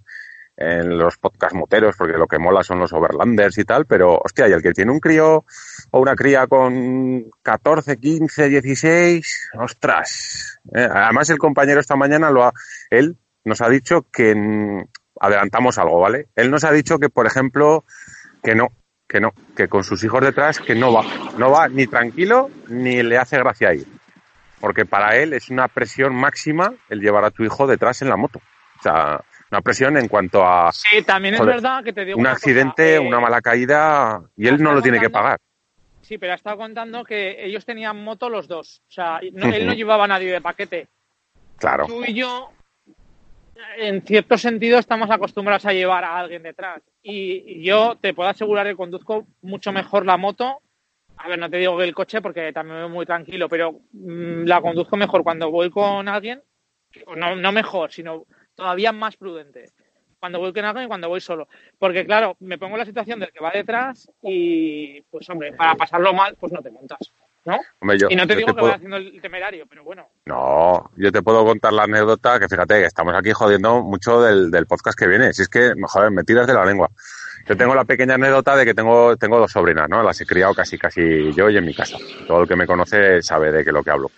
en 0.59 0.99
los 0.99 1.17
podcast 1.19 1.55
moteros, 1.55 1.95
porque 1.97 2.19
lo 2.19 2.27
que 2.27 2.39
mola 2.39 2.65
son 2.65 2.81
los 2.81 2.93
overlanders 2.93 3.57
y 3.59 3.65
tal, 3.65 3.87
pero 3.87 4.21
hostia, 4.23 4.49
y 4.49 4.53
el 4.53 4.63
que 4.63 4.73
tiene 4.73 4.91
un 4.91 4.99
crío 4.99 5.45
o 5.91 6.01
una 6.01 6.17
cría 6.17 6.49
con 6.49 7.31
14, 7.43 7.97
15, 7.97 8.49
16, 8.49 9.51
ostras. 9.59 10.59
Eh, 10.75 10.89
además 10.91 11.31
el 11.31 11.39
compañero 11.39 11.81
esta 11.81 11.97
mañana 11.97 12.31
lo 12.31 12.45
ha, 12.45 12.53
él 12.91 13.17
nos 13.45 13.63
ha 13.63 13.69
dicho 13.69 14.07
que 14.13 14.35
adelantamos 15.21 15.79
algo, 15.79 16.01
¿vale? 16.01 16.27
Él 16.35 16.51
nos 16.51 16.65
ha 16.65 16.73
dicho 16.73 16.99
que, 16.99 17.09
por 17.09 17.27
ejemplo, 17.27 17.85
que 18.43 18.55
no, 18.55 18.69
que 19.09 19.21
no, 19.21 19.33
que 19.57 19.69
con 19.69 19.85
sus 19.85 20.03
hijos 20.05 20.21
detrás 20.23 20.59
que 20.61 20.75
no 20.75 20.93
va, 20.93 21.03
no 21.37 21.51
va 21.51 21.69
ni 21.69 21.87
tranquilo 21.87 22.51
ni 22.69 23.03
le 23.03 23.19
hace 23.19 23.39
gracia 23.39 23.75
ir. 23.75 23.87
Porque 24.61 24.85
para 24.85 25.17
él 25.17 25.33
es 25.33 25.51
una 25.51 25.69
presión 25.69 26.15
máxima 26.15 26.75
el 26.89 27.01
llevar 27.01 27.25
a 27.25 27.31
tu 27.31 27.45
hijo 27.45 27.67
detrás 27.67 28.03
en 28.03 28.09
la 28.09 28.17
moto. 28.17 28.41
O 28.79 28.83
sea, 28.83 29.21
una 29.51 29.61
presión 29.63 29.97
en 29.97 30.09
cuanto 30.09 30.45
a... 30.45 30.71
Sí, 30.73 31.03
también 31.03 31.35
es 31.35 31.45
verdad 31.45 31.83
que 31.83 31.93
te 31.93 32.05
digo... 32.05 32.19
Un 32.19 32.27
accidente, 32.27 32.97
eh, 32.97 32.99
una 32.99 33.21
mala 33.21 33.41
caída, 33.41 34.21
y 34.37 34.47
él 34.47 34.63
no 34.63 34.73
lo 34.73 34.83
tiene 34.83 35.01
que 35.01 35.11
pagar. 35.11 35.39
Sí, 36.03 36.19
pero 36.19 36.33
ha 36.33 36.37
estado 36.37 36.57
contando 36.57 37.05
que 37.05 37.45
ellos 37.45 37.65
tenían 37.65 38.03
moto 38.03 38.29
los 38.29 38.49
dos. 38.49 38.83
O 38.89 38.93
sea, 38.93 39.19
él 39.19 39.67
no 39.67 39.75
llevaba 39.75 40.05
a 40.05 40.09
nadie 40.09 40.33
de 40.33 40.41
paquete. 40.41 40.89
Claro. 41.57 41.87
Tú 41.87 42.05
y 42.05 42.15
yo 42.15 42.51
en 43.77 44.03
cierto 44.03 44.39
sentido 44.39 44.79
estamos 44.79 45.11
acostumbrados 45.11 45.67
a 45.67 45.73
llevar 45.73 46.05
a 46.05 46.19
alguien 46.19 46.43
detrás. 46.43 46.83
Y 47.03 47.63
yo 47.63 47.97
te 48.01 48.15
puedo 48.15 48.29
asegurar 48.29 48.67
que 48.67 48.77
conduzco 48.77 49.27
mucho 49.43 49.73
mejor 49.73 50.07
la 50.07 50.17
moto. 50.17 50.61
A 51.17 51.29
ver, 51.29 51.39
no 51.39 51.51
te 51.51 51.57
digo 51.57 51.77
que 51.77 51.85
el 51.85 51.95
coche 51.95 52.21
porque 52.21 52.53
también 52.53 52.83
voy 52.83 52.91
muy 52.91 53.07
tranquilo, 53.07 53.49
pero 53.49 53.81
mm, 53.93 54.45
la 54.45 54.61
conduzco 54.61 54.97
mejor 54.97 55.25
cuando 55.25 55.51
voy 55.51 55.71
con 55.71 56.09
alguien, 56.09 56.43
no, 57.17 57.35
no 57.35 57.53
mejor, 57.53 57.93
sino 57.93 58.25
todavía 58.55 58.93
más 58.93 59.17
prudente. 59.17 59.71
Cuando 60.21 60.39
voy 60.39 60.53
con 60.53 60.65
alguien 60.65 60.85
y 60.85 60.89
cuando 60.89 61.09
voy 61.09 61.21
solo. 61.21 61.49
Porque 61.79 62.05
claro, 62.05 62.37
me 62.41 62.59
pongo 62.59 62.75
en 62.75 62.81
la 62.81 62.87
situación 62.87 63.21
del 63.21 63.33
que 63.33 63.43
va 63.43 63.51
detrás 63.51 64.11
y 64.23 65.01
pues 65.03 65.29
hombre, 65.31 65.53
para 65.53 65.75
pasarlo 65.75 66.13
mal, 66.13 66.37
pues 66.39 66.53
no 66.53 66.63
te 66.63 66.71
montas. 66.71 67.13
¿No? 67.49 67.59
Hombre, 67.81 67.99
yo- 67.99 68.07
y 68.11 68.15
no 68.17 68.27
te 68.27 68.37
digo 68.37 68.47
te 68.49 68.55
que 68.55 68.61
puedo- 68.61 68.75
haciendo 68.75 68.97
el 68.99 69.21
temerario, 69.21 69.65
pero 69.69 69.83
bueno. 69.83 70.07
No, 70.27 70.91
yo 70.97 71.11
te 71.11 71.23
puedo 71.23 71.45
contar 71.45 71.73
la 71.73 71.85
anécdota 71.85 72.39
que 72.39 72.49
fíjate, 72.49 72.75
que 72.81 72.85
estamos 72.87 73.15
aquí 73.17 73.33
jodiendo 73.33 73.83
mucho 73.83 74.21
del, 74.23 74.51
del 74.51 74.67
podcast 74.67 74.97
que 74.99 75.07
viene. 75.09 75.33
Si 75.33 75.43
es 75.43 75.49
que, 75.49 75.73
joder, 75.83 76.11
me 76.11 76.23
tiras 76.25 76.47
de 76.47 76.55
la 76.55 76.65
lengua. 76.65 76.89
Yo 77.47 77.57
tengo 77.57 77.75
la 77.75 77.85
pequeña 77.85 78.15
anécdota 78.17 78.55
de 78.57 78.65
que 78.67 78.75
tengo, 78.75 79.17
tengo 79.17 79.39
dos 79.39 79.51
sobrinas, 79.51 79.89
¿no? 79.89 80.03
Las 80.03 80.21
he 80.21 80.27
criado 80.27 80.55
casi, 80.55 80.77
casi 80.77 81.33
yo 81.33 81.49
y 81.49 81.57
en 81.57 81.65
mi 81.65 81.75
casa. 81.75 81.97
Todo 82.27 82.43
el 82.43 82.49
que 82.49 82.57
me 82.57 82.67
conoce 82.67 83.23
sabe 83.23 83.51
de 83.51 83.65
qué 83.65 83.73
lo 83.73 83.83
que 83.83 83.91
hablo. 83.91 84.11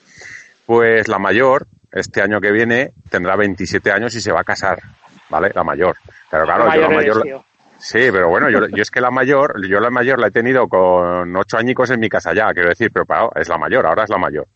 Pues 0.66 1.06
la 1.08 1.18
mayor, 1.18 1.66
este 1.92 2.22
año 2.22 2.40
que 2.40 2.50
viene, 2.50 2.92
tendrá 3.08 3.36
27 3.36 3.92
años 3.92 4.14
y 4.16 4.20
se 4.20 4.32
va 4.32 4.40
a 4.40 4.44
casar, 4.44 4.80
¿vale? 5.28 5.52
La 5.54 5.62
mayor. 5.64 5.96
Pero 6.30 6.44
claro, 6.44 6.74
yo 6.74 6.80
la 6.80 6.88
Mayor. 6.88 7.42
Sí, 7.80 7.98
pero 8.12 8.28
bueno, 8.28 8.50
yo, 8.50 8.66
yo 8.68 8.82
es 8.82 8.90
que 8.90 9.00
la 9.00 9.10
mayor, 9.10 9.66
yo 9.66 9.80
la 9.80 9.90
mayor 9.90 10.18
la 10.18 10.28
he 10.28 10.30
tenido 10.30 10.68
con 10.68 11.34
ocho 11.36 11.56
añicos 11.56 11.90
en 11.90 12.00
mi 12.00 12.08
casa 12.08 12.34
ya, 12.34 12.52
quiero 12.52 12.68
decir, 12.68 12.90
pero 12.92 13.06
es 13.34 13.48
la 13.48 13.58
mayor, 13.58 13.86
ahora 13.86 14.04
es 14.04 14.10
la 14.10 14.18
mayor. 14.18 14.46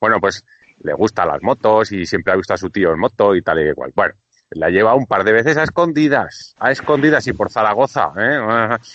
Bueno, 0.00 0.18
pues 0.20 0.44
le 0.82 0.94
gustan 0.94 1.28
las 1.28 1.42
motos 1.42 1.92
y 1.92 2.06
siempre 2.06 2.32
ha 2.32 2.36
visto 2.36 2.54
a 2.54 2.58
su 2.58 2.70
tío 2.70 2.92
en 2.92 2.98
moto 2.98 3.34
y 3.36 3.42
tal 3.42 3.60
y 3.60 3.68
igual. 3.68 3.92
Bueno, 3.94 4.14
la 4.50 4.70
lleva 4.70 4.94
un 4.94 5.06
par 5.06 5.24
de 5.24 5.32
veces 5.32 5.56
a 5.58 5.62
escondidas, 5.62 6.54
a 6.58 6.70
escondidas 6.72 7.26
y 7.26 7.32
por 7.32 7.50
Zaragoza, 7.50 8.12
¿eh? 8.16 8.76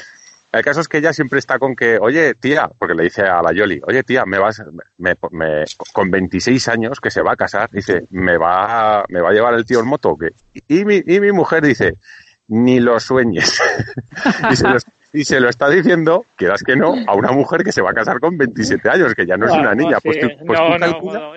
El 0.51 0.63
caso 0.63 0.81
es 0.81 0.87
que 0.87 0.97
ella 0.97 1.13
siempre 1.13 1.37
está 1.37 1.59
con 1.59 1.75
que, 1.75 1.99
oye, 1.99 2.33
tía, 2.33 2.71
porque 2.79 2.95
le 2.95 3.03
dice 3.03 3.21
a 3.21 3.39
la 3.43 3.51
Yoli, 3.53 3.79
oye, 3.85 4.01
tía, 4.01 4.25
me 4.25 4.39
vas, 4.39 4.63
me, 4.97 5.13
me- 5.29 5.63
con 5.93 6.09
26 6.09 6.67
años 6.69 6.99
que 6.99 7.11
se 7.11 7.21
va 7.21 7.33
a 7.33 7.35
casar, 7.35 7.69
dice, 7.71 8.05
me 8.09 8.35
va, 8.35 9.05
me 9.09 9.21
va 9.21 9.29
a 9.29 9.31
llevar 9.31 9.53
el 9.53 9.63
tío 9.63 9.79
en 9.79 9.85
moto, 9.85 10.17
que 10.17 10.31
y 10.67 10.85
mi, 10.85 11.03
y 11.05 11.19
mi 11.19 11.31
mujer 11.31 11.63
dice, 11.63 11.97
ni 12.49 12.79
lo 12.79 12.99
sueñes. 12.99 13.61
y, 14.51 14.55
se 14.55 14.67
lo, 14.67 14.77
y 15.13 15.23
se 15.23 15.39
lo 15.39 15.49
está 15.49 15.69
diciendo, 15.69 16.25
quieras 16.35 16.63
que 16.63 16.75
no, 16.75 16.93
a 17.07 17.15
una 17.15 17.31
mujer 17.31 17.63
que 17.63 17.71
se 17.71 17.81
va 17.81 17.91
a 17.91 17.93
casar 17.93 18.19
con 18.19 18.37
27 18.37 18.89
años, 18.89 19.15
que 19.15 19.25
ya 19.25 19.37
no 19.37 19.45
es 19.45 19.53
una 19.53 19.69
Bueno, 19.69 19.83
niña. 19.83 19.97
Pues 20.03 20.19
tú, 20.19 20.27
pues 20.45 20.59
no, 20.59 20.65
tú 20.65 20.73
no, 20.73 20.79
calcula, 20.79 21.31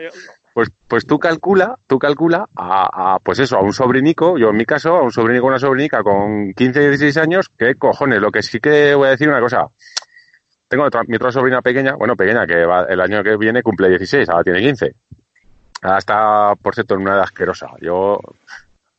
pues, 0.55 0.71
pues 0.87 1.07
tú 1.07 1.19
calcula, 1.19 1.79
tú 1.87 1.99
calcula 1.99 2.49
a, 2.57 3.15
a, 3.15 3.19
pues 3.21 3.39
eso, 3.39 3.57
a 3.57 3.63
un 3.63 3.73
sobrinico, 3.73 4.37
yo 4.37 4.51
en 4.51 4.57
mi 4.57 4.67
caso, 4.67 4.97
a 4.97 5.03
un 5.03 5.13
sobrinico 5.13 5.47
o 5.47 5.49
una 5.49 5.59
sobrinica 5.59 6.03
con 6.03 6.53
15, 6.53 6.81
16 6.81 7.17
años, 7.19 7.51
¿qué 7.57 7.75
cojones? 7.77 8.21
Lo 8.21 8.31
que 8.31 8.43
sí 8.43 8.59
que 8.61 8.95
voy 8.95 9.09
a 9.09 9.13
decir 9.13 9.29
una 9.29 9.41
cosa. 9.41 9.69
Tengo 10.69 10.85
otra, 10.85 11.03
mi 11.07 11.17
otra 11.17 11.31
sobrina 11.31 11.61
pequeña, 11.61 11.95
bueno, 11.95 12.17
pequeña, 12.17 12.47
que 12.47 12.65
va, 12.65 12.85
el 12.85 13.01
año 13.01 13.23
que 13.23 13.37
viene 13.37 13.63
cumple 13.63 13.91
16, 13.91 14.29
ahora 14.31 14.45
tiene 14.45 14.61
15. 14.61 14.95
Ahora 15.83 15.99
está, 15.99 16.55
por 16.55 16.75
cierto, 16.75 16.95
en 16.95 17.03
una 17.03 17.13
edad 17.15 17.25
asquerosa. 17.25 17.69
Yo, 17.81 18.19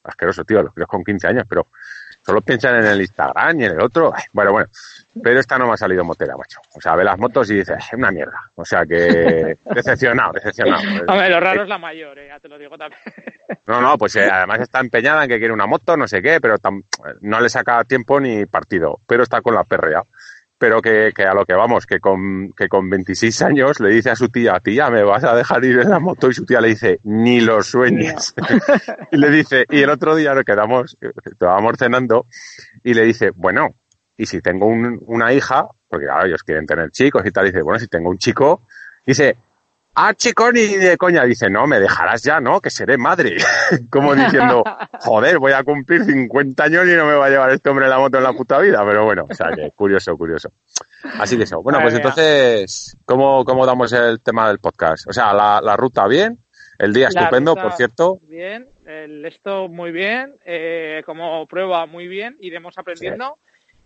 asqueroso, 0.03 0.43
tío, 0.43 0.61
los 0.76 0.88
con 0.88 1.03
15 1.03 1.28
años, 1.28 1.45
pero 1.47 1.68
solo 2.26 2.41
piensan 2.41 2.76
en 2.76 2.86
el 2.86 3.01
Instagram 3.01 3.59
y 3.59 3.65
en 3.65 3.71
el 3.74 3.82
otro. 3.82 4.13
Bueno, 4.32 4.51
bueno, 4.51 4.69
pero 5.21 5.39
esta 5.39 5.57
no 5.57 5.67
me 5.67 5.74
ha 5.74 5.78
salido 5.78 6.03
motera, 6.03 6.36
macho. 6.38 6.59
O 6.76 6.82
sea, 6.82 6.95
ve 6.95 7.03
las 7.03 7.17
motos 7.17 7.49
y 7.51 7.55
dice, 7.55 7.74
es 7.78 7.93
una 7.93 8.11
mierda. 8.11 8.39
O 8.55 8.65
sea 8.65 8.86
que, 8.86 9.57
decepcionado, 9.76 10.34
decepcionado. 10.34 10.84
Hombre, 11.07 11.30
lo 11.30 11.39
raro 11.39 11.63
es 11.63 11.69
la 11.69 11.78
mayor, 11.78 12.17
eh, 12.17 12.28
ya 12.30 12.39
te 12.39 12.47
lo 12.47 12.57
digo 12.57 12.78
también. 12.78 13.01
No, 13.65 13.80
no, 13.80 13.97
pues 13.97 14.15
eh, 14.17 14.30
además 14.30 14.59
está 14.59 14.82
empeñada 14.82 15.24
en 15.24 15.30
que 15.30 15.38
quiere 15.38 15.53
una 15.53 15.65
moto, 15.65 15.95
no 15.95 16.05
sé 16.05 16.21
qué, 16.21 16.41
pero 16.41 16.55
no 17.21 17.39
le 17.39 17.47
saca 17.47 17.84
tiempo 17.86 18.19
ni 18.19 18.45
partido, 18.45 18.99
pero 19.07 19.24
está 19.24 19.41
con 19.41 19.55
la 19.55 19.63
perrea. 19.63 20.03
Pero 20.64 20.82
que, 20.82 21.11
que 21.14 21.24
a 21.24 21.34
lo 21.34 21.43
que 21.43 21.53
vamos, 21.55 21.86
que 21.86 21.99
con, 21.99 22.53
que 22.55 22.70
con 22.70 22.89
26 22.89 23.41
años 23.41 23.82
le 23.82 23.89
dice 23.89 24.11
a 24.11 24.16
su 24.16 24.30
tía, 24.30 24.57
tía, 24.61 24.89
¿me 24.89 25.03
vas 25.03 25.22
a 25.26 25.36
dejar 25.36 25.66
ir 25.66 25.78
en 25.80 25.89
la 25.89 25.99
moto? 25.99 26.30
Y 26.30 26.34
su 26.34 26.45
tía 26.45 26.61
le 26.61 26.70
dice, 26.70 27.01
ni 27.03 27.41
lo 27.41 27.61
sueñes. 27.61 28.34
y 29.11 29.18
le 29.18 29.30
dice, 29.30 29.66
y 29.70 29.82
el 29.82 29.89
otro 29.89 30.16
día 30.16 30.34
nos 30.34 30.45
quedamos, 30.45 30.97
estábamos 31.26 31.76
cenando, 31.78 32.28
y 32.82 32.93
le 32.93 33.01
dice, 33.03 33.32
bueno, 33.36 33.76
y 34.16 34.26
si 34.26 34.39
tengo 34.39 34.68
un- 34.68 34.99
una 35.07 35.34
hija, 35.34 35.68
porque 35.89 36.05
claro, 36.05 36.28
ellos 36.28 36.43
quieren 36.43 36.66
tener 36.66 36.91
chicos 36.91 37.24
y 37.26 37.32
tal, 37.32 37.45
dice, 37.45 37.61
bueno, 37.61 37.78
si 37.78 37.89
tengo 37.89 38.09
un 38.09 38.18
chico, 38.18 38.66
dice, 39.05 39.36
ah, 39.95 40.13
chico, 40.13 40.51
ni 40.51 40.65
de 40.67 40.97
coña, 40.97 41.23
dice, 41.23 41.49
no, 41.49 41.67
me 41.67 41.79
dejarás 41.79 42.23
ya, 42.23 42.39
¿no? 42.39 42.61
Que 42.61 42.69
seré 42.69 42.97
madre. 42.97 43.37
Como 43.89 44.15
diciendo, 44.15 44.63
joder, 44.99 45.39
voy 45.39 45.53
a 45.53 45.63
cumplir 45.63 46.03
50 46.03 46.63
años 46.63 46.85
y 46.87 46.95
no 46.95 47.05
me 47.05 47.13
va 47.13 47.27
a 47.27 47.29
llevar 47.29 47.51
este 47.51 47.69
hombre 47.69 47.87
la 47.87 47.99
moto 47.99 48.17
en 48.17 48.23
la 48.23 48.33
puta 48.33 48.59
vida, 48.59 48.83
pero 48.85 49.05
bueno, 49.05 49.25
o 49.29 49.33
sea 49.33 49.51
que 49.55 49.71
curioso, 49.71 50.17
curioso. 50.17 50.51
Así 51.19 51.37
que 51.37 51.43
eso. 51.43 51.61
Bueno, 51.61 51.79
Madre 51.79 51.91
pues 51.91 51.95
entonces, 51.95 52.97
¿cómo, 53.05 53.43
cómo 53.45 53.65
damos 53.65 53.91
el 53.93 54.21
tema 54.21 54.47
del 54.47 54.59
podcast? 54.59 55.07
O 55.07 55.13
sea, 55.13 55.33
la, 55.33 55.61
la 55.61 55.75
ruta 55.75 56.07
bien, 56.07 56.39
el 56.79 56.93
día 56.93 57.09
La 57.11 57.21
estupendo, 57.21 57.55
por 57.55 57.73
cierto. 57.73 58.19
Bien, 58.23 58.67
el 58.85 59.25
esto 59.25 59.67
muy 59.69 59.91
bien, 59.91 60.35
eh, 60.45 61.03
como 61.05 61.45
prueba 61.47 61.85
muy 61.85 62.07
bien, 62.07 62.37
iremos 62.39 62.77
aprendiendo. 62.77 63.37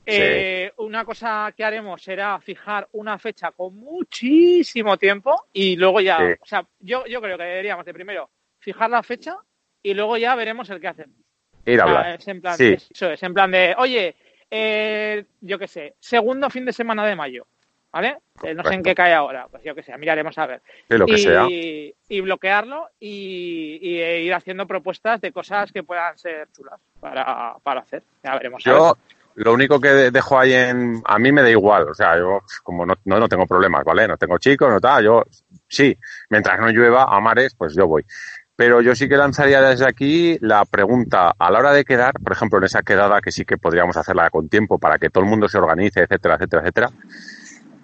Eh, 0.10 0.72
Una 0.78 1.04
cosa 1.04 1.54
que 1.56 1.64
haremos 1.64 2.02
será 2.02 2.40
fijar 2.40 2.88
una 2.94 3.18
fecha 3.20 3.52
con 3.52 3.76
muchísimo 3.76 4.98
tiempo 4.98 5.46
y 5.54 5.76
luego 5.76 6.00
ya, 6.02 6.18
Sí. 6.18 6.34
o 6.40 6.46
sea, 6.46 6.66
yo, 6.80 7.06
yo 7.08 7.22
creo 7.22 7.38
que 7.38 7.44
deberíamos 7.44 7.86
de 7.86 7.94
primero 7.94 8.30
fijar 8.60 8.90
la 8.90 9.04
fecha 9.04 9.36
y 9.84 9.94
luego 9.94 10.18
ya 10.18 10.34
veremos 10.36 10.70
el 10.70 10.80
que 10.80 10.88
hacemos. 10.88 11.16
Ir 11.66 11.82
a 11.82 11.84
hablar. 11.84 12.08
es 12.20 12.28
en 12.28 12.42
plan, 12.42 12.56
Sí. 12.58 12.74
eso 12.90 13.12
es, 13.12 13.22
en 13.22 13.34
plan 13.34 13.52
de, 13.52 13.76
oye, 13.78 14.16
eh, 14.50 15.26
yo 15.42 15.60
qué 15.60 15.68
sé, 15.68 15.96
segundo 16.00 16.50
fin 16.50 16.64
de 16.66 16.72
semana 16.72 17.06
de 17.06 17.16
mayo, 17.16 17.46
¿vale? 17.92 18.18
Eh, 18.44 18.54
no 18.54 18.64
sé 18.64 18.76
en 18.76 18.84
qué 18.84 18.96
cae 18.96 19.14
ahora, 19.14 19.48
pues 19.52 19.62
yo 19.64 19.76
qué 19.76 19.84
sé, 19.84 19.98
miraremos 19.98 20.38
a 20.38 20.46
ver 20.46 20.62
Sí, 20.90 20.98
lo 20.98 21.06
que 21.06 21.14
y, 21.14 21.18
sea. 21.18 21.46
y 21.50 22.22
bloquearlo 22.22 22.90
y, 23.00 23.80
y 23.82 24.00
ir 24.00 24.34
haciendo 24.34 24.66
propuestas 24.66 25.20
de 25.20 25.34
cosas 25.34 25.72
que 25.74 25.84
puedan 25.84 26.18
ser 26.18 26.48
chulas 26.54 26.80
para, 27.02 27.56
para 27.62 27.82
hacer. 27.82 28.04
Ya 28.24 28.34
veremos. 28.36 28.66
a 28.66 28.72
ver. 28.72 28.82
Lo 29.38 29.54
único 29.54 29.80
que 29.80 29.90
de- 29.90 30.12
dejo 30.12 30.40
ahí 30.40 30.54
en. 30.54 31.02
A 31.06 31.20
mí 31.20 31.32
me 31.32 31.44
da 31.44 31.50
igual, 31.50 31.90
o 31.90 31.94
sea, 31.94 32.18
yo, 32.18 32.42
como 32.64 32.86
no, 32.86 32.96
no, 33.06 33.20
no 33.20 33.30
tengo 33.30 33.46
problemas, 33.46 33.84
¿vale? 33.86 34.08
No 34.08 34.18
tengo 34.18 34.38
chicos, 34.40 34.70
no 34.70 34.80
tal, 34.82 35.04
yo 35.04 35.24
sí, 35.68 35.96
mientras 36.30 36.60
no 36.60 36.70
llueva 36.70 37.04
a 37.04 37.20
mares, 37.20 37.54
pues 37.56 37.76
yo 37.76 37.88
voy. 37.88 38.04
Pero 38.56 38.82
yo 38.82 38.96
sí 38.96 39.08
que 39.08 39.16
lanzaría 39.16 39.62
desde 39.62 39.88
aquí 39.88 40.40
la 40.42 40.66
pregunta, 40.66 41.36
a 41.38 41.52
la 41.52 41.60
hora 41.60 41.72
de 41.72 41.86
quedar, 41.86 42.14
por 42.14 42.32
ejemplo, 42.34 42.58
en 42.58 42.64
esa 42.66 42.82
quedada 42.82 43.22
que 43.22 43.32
sí 43.32 43.46
que 43.46 43.58
podríamos 43.60 43.96
hacerla 43.96 44.32
con 44.32 44.50
tiempo 44.50 44.80
para 44.80 44.98
que 44.98 45.12
todo 45.12 45.24
el 45.24 45.30
mundo 45.30 45.48
se 45.48 45.60
organice, 45.60 46.02
etcétera, 46.02 46.34
etcétera, 46.36 46.62
etcétera. 46.64 46.90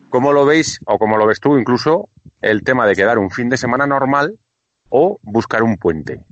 ¿Cómo 0.10 0.34
lo 0.34 0.45
veis, 0.45 0.80
o 0.86 0.97
cómo 0.97 1.18
lo 1.18 1.28
ves 1.28 1.39
tú 1.39 1.58
incluso, 1.58 2.10
el 2.41 2.64
tema 2.64 2.88
de 2.88 2.95
quedar 2.95 3.20
un 3.20 3.30
fin 3.30 3.49
de 3.49 3.58
semana 3.58 3.86
normal 3.86 4.39
o 4.89 5.20
buscar 5.22 5.62
un 5.62 5.78
puente? 5.78 6.26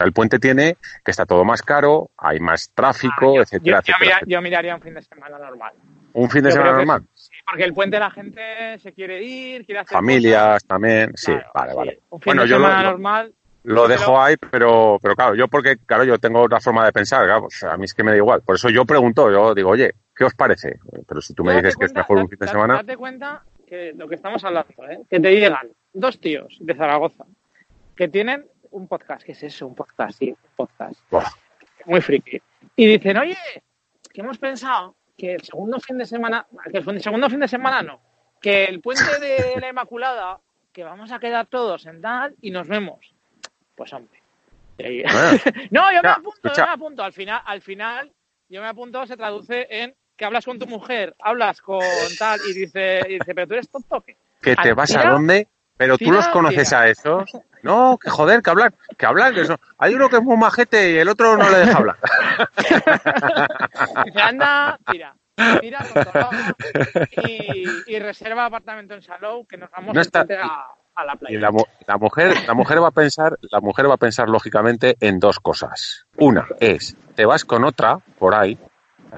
El 0.00 0.12
puente 0.12 0.38
tiene 0.38 0.76
que 1.04 1.10
está 1.10 1.24
todo 1.24 1.44
más 1.44 1.62
caro, 1.62 2.10
hay 2.16 2.40
más 2.40 2.70
tráfico, 2.74 3.30
Ah, 3.32 3.34
yo, 3.36 3.42
etcétera, 3.42 3.64
yo- 3.64 3.70
yo 3.70 3.78
etcétera, 3.78 3.98
mira- 4.00 4.12
etcétera. 4.16 4.38
yo 4.38 4.42
miraría 4.42 4.74
un 4.74 4.82
fin 4.82 4.94
de 4.94 5.02
semana 5.02 5.38
normal. 5.38 5.72
Un 6.14 6.30
fin 6.30 6.42
de 6.42 6.50
semana 6.52 6.72
normal. 6.72 7.02
Sí, 7.14 7.30
porque 7.46 7.64
el 7.64 7.72
puente 7.74 7.98
la 7.98 8.10
gente 8.10 8.78
se 8.80 8.92
quiere 8.92 9.22
ir, 9.22 9.64
quiere 9.64 9.80
hacer 9.80 9.96
Familias 9.96 10.64
también, 10.64 11.12
sí. 11.14 11.32
Claro, 11.32 11.50
vale, 11.54 11.70
sí. 11.70 11.76
vale. 11.76 11.98
Un 12.10 12.20
fin 12.20 12.30
Bueno, 12.30 12.42
de 12.42 12.48
yo 12.48 12.56
semana 12.56 12.82
lo- 12.82 12.90
normal. 12.90 13.34
Lo 13.66 13.88
dejo 13.88 14.20
ahí, 14.20 14.36
pero, 14.50 14.98
pero 15.00 15.14
claro, 15.16 15.34
yo 15.36 15.48
porque, 15.48 15.78
claro, 15.86 16.04
yo 16.04 16.18
tengo 16.18 16.42
otra 16.42 16.60
forma 16.60 16.84
de 16.84 16.92
pensar, 16.92 17.24
claro, 17.24 17.48
a 17.70 17.76
mí 17.78 17.86
es 17.86 17.94
que 17.94 18.02
me 18.04 18.10
da 18.10 18.16
igual. 18.18 18.42
Por 18.42 18.56
eso 18.56 18.68
yo 18.68 18.84
pregunto, 18.84 19.30
yo 19.30 19.54
digo, 19.54 19.70
oye, 19.70 19.94
¿qué 20.14 20.24
os 20.24 20.34
parece? 20.34 20.78
Pero 21.08 21.22
si 21.22 21.32
tú 21.32 21.44
me 21.44 21.54
dices 21.56 21.74
que 21.76 21.86
es 21.86 21.94
mejor 21.94 22.18
un 22.18 22.28
fin 22.28 22.38
de 22.38 22.46
semana, 22.48 22.74
Date 22.74 22.96
cuenta 22.98 23.42
que 23.66 23.94
lo 23.96 24.06
que 24.06 24.16
estamos 24.16 24.44
hablando, 24.44 24.68
¿eh? 24.90 24.98
que 25.08 25.18
te 25.18 25.30
llegan 25.34 25.68
dos 25.94 26.20
tíos 26.20 26.58
de 26.60 26.74
Zaragoza 26.74 27.24
que 27.96 28.06
tienen 28.08 28.44
un 28.74 28.88
podcast. 28.88 29.24
¿Qué 29.24 29.32
es 29.32 29.42
eso? 29.42 29.66
Un 29.66 29.74
podcast, 29.74 30.18
sí, 30.18 30.30
un 30.30 30.50
podcast. 30.56 31.00
Muy 31.86 32.00
friki. 32.00 32.40
Y 32.76 32.86
dicen, 32.86 33.16
oye, 33.18 33.36
que 34.12 34.20
hemos 34.20 34.38
pensado 34.38 34.96
que 35.16 35.34
el 35.34 35.42
segundo 35.42 35.78
fin 35.80 35.98
de 35.98 36.06
semana, 36.06 36.46
que 36.70 36.78
el 36.78 37.02
segundo 37.02 37.30
fin 37.30 37.40
de 37.40 37.48
semana 37.48 37.82
no, 37.82 38.00
que 38.40 38.64
el 38.64 38.80
puente 38.80 39.18
de 39.20 39.60
la 39.60 39.68
Inmaculada, 39.68 40.40
que 40.72 40.82
vamos 40.82 41.12
a 41.12 41.18
quedar 41.18 41.46
todos 41.46 41.86
en 41.86 42.00
tal 42.00 42.34
y 42.40 42.50
nos 42.50 42.66
vemos. 42.68 43.14
Pues 43.74 43.92
hombre. 43.92 44.22
Y- 44.78 45.02
Bueno, 45.02 45.38
no, 45.70 45.92
yo 45.92 46.02
me 46.02 46.08
apunto, 46.08 46.52
yo 46.56 46.66
me 46.66 46.72
apunto. 46.72 47.04
Al 47.04 47.12
final, 47.12 47.42
al 47.44 47.62
final, 47.62 48.12
yo 48.48 48.60
me 48.60 48.66
apunto, 48.68 49.06
se 49.06 49.16
traduce 49.16 49.66
en 49.70 49.94
que 50.16 50.24
hablas 50.24 50.44
con 50.44 50.58
tu 50.58 50.66
mujer, 50.66 51.14
hablas 51.20 51.60
con 51.60 51.80
tal, 52.18 52.40
y 52.48 52.52
dice, 52.52 53.00
y 53.08 53.14
dice 53.14 53.34
pero 53.34 53.46
tú 53.46 53.54
eres 53.54 53.68
tonto 53.68 54.00
qué? 54.00 54.16
¿que 54.40 54.54
te 54.56 54.68
al 54.68 54.74
vas 54.74 54.94
a 54.94 55.10
dónde? 55.10 55.48
Pero 55.76 55.98
tú 55.98 56.12
los 56.12 56.28
conoces 56.28 56.72
a 56.72 56.88
esos. 56.88 57.30
No, 57.62 57.98
que 57.98 58.10
joder, 58.10 58.42
que 58.42 58.50
hablan, 58.50 58.74
que 58.96 59.06
hablan, 59.06 59.34
que 59.34 59.44
son. 59.46 59.58
Hay 59.78 59.94
uno 59.94 60.08
que 60.08 60.16
es 60.16 60.22
muy 60.22 60.36
majete 60.36 60.92
y 60.92 60.98
el 60.98 61.08
otro 61.08 61.36
no 61.36 61.48
le 61.48 61.58
deja 61.58 61.78
hablar. 61.78 61.96
Dice, 64.04 64.20
anda, 64.20 64.78
tira. 64.90 65.14
Tira 65.60 65.84
y, 67.26 67.66
y 67.86 67.98
reserva 67.98 68.44
apartamento 68.46 68.94
en 68.94 69.02
Salou, 69.02 69.44
que 69.46 69.56
nos 69.56 69.68
vamos 69.70 69.94
No 69.94 70.00
está- 70.00 70.20
a, 70.42 70.68
a 70.94 71.04
la 71.04 71.16
playa. 71.16 71.36
Y 71.36 71.40
la, 71.40 71.50
la 71.88 71.96
mujer, 71.98 72.34
la 72.46 72.54
mujer 72.54 72.80
va 72.82 72.88
a 72.88 72.92
pensar, 72.92 73.36
la 73.50 73.60
mujer 73.60 73.90
va 73.90 73.94
a 73.94 73.98
pensar 73.98 74.28
lógicamente 74.28 74.96
en 75.00 75.18
dos 75.18 75.40
cosas. 75.40 76.06
Una 76.18 76.46
es, 76.60 76.96
te 77.16 77.24
vas 77.26 77.44
con 77.44 77.64
otra 77.64 77.98
por 78.18 78.34
ahí, 78.36 78.56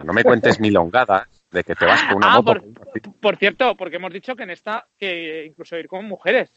no 0.05 0.13
me 0.15 0.25
cuentes 0.25 0.59
milongadas 0.59 1.27
de 1.57 1.65
que 1.65 1.75
te 1.75 1.87
vas 1.87 2.03
con 2.05 2.17
una 2.19 2.35
Ah, 2.35 2.43
moto. 2.43 2.61
por, 2.61 3.13
por 3.21 3.37
cierto, 3.37 3.75
porque 3.77 3.97
hemos 3.97 4.13
dicho 4.13 4.37
que 4.37 4.43
en 4.43 4.51
esta, 4.51 4.87
que 4.99 5.47
incluso 5.47 5.77
ir 5.79 5.89
con 5.89 6.05
mujeres. 6.05 6.51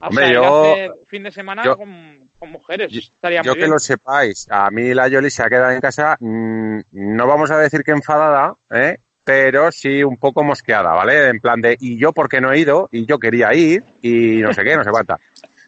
O 0.00 0.08
Hombre, 0.08 0.24
sea, 0.26 0.34
yo- 0.34 0.44
hacer 0.64 0.92
fin 1.06 1.22
de 1.22 1.30
semana 1.30 1.64
yo- 1.64 1.76
con, 1.76 2.28
con 2.38 2.50
mujeres. 2.50 2.92
Yo, 2.92 2.98
Estaría 2.98 3.42
yo 3.42 3.52
muy 3.52 3.54
que 3.54 3.58
bien. 3.60 3.70
lo 3.70 3.78
sepáis, 3.78 4.46
a 4.50 4.68
mí 4.70 4.92
la 4.92 5.06
Yoli 5.08 5.30
se 5.30 5.42
ha 5.44 5.48
quedado 5.48 5.70
en 5.70 5.80
casa, 5.80 6.16
mm, 6.20 6.80
no 6.90 7.26
vamos 7.26 7.50
a 7.52 7.58
decir 7.58 7.82
que 7.84 7.92
enfadada, 7.92 8.56
¿eh? 8.70 8.98
pero 9.24 9.70
sí 9.72 10.02
un 10.04 10.16
poco 10.18 10.42
mosqueada, 10.44 10.92
¿vale? 10.92 11.28
En 11.28 11.40
plan 11.40 11.60
de, 11.60 11.76
¿y 11.80 11.98
yo 11.98 12.12
por 12.12 12.28
qué 12.28 12.40
no 12.40 12.52
he 12.52 12.58
ido? 12.58 12.88
Y 12.92 13.06
yo 13.06 13.18
quería 13.18 13.54
ir, 13.54 13.84
y 14.02 14.38
no 14.42 14.52
sé 14.52 14.62
qué, 14.64 14.76
no 14.76 14.84
sé 14.84 14.90
cuánta. 14.90 15.18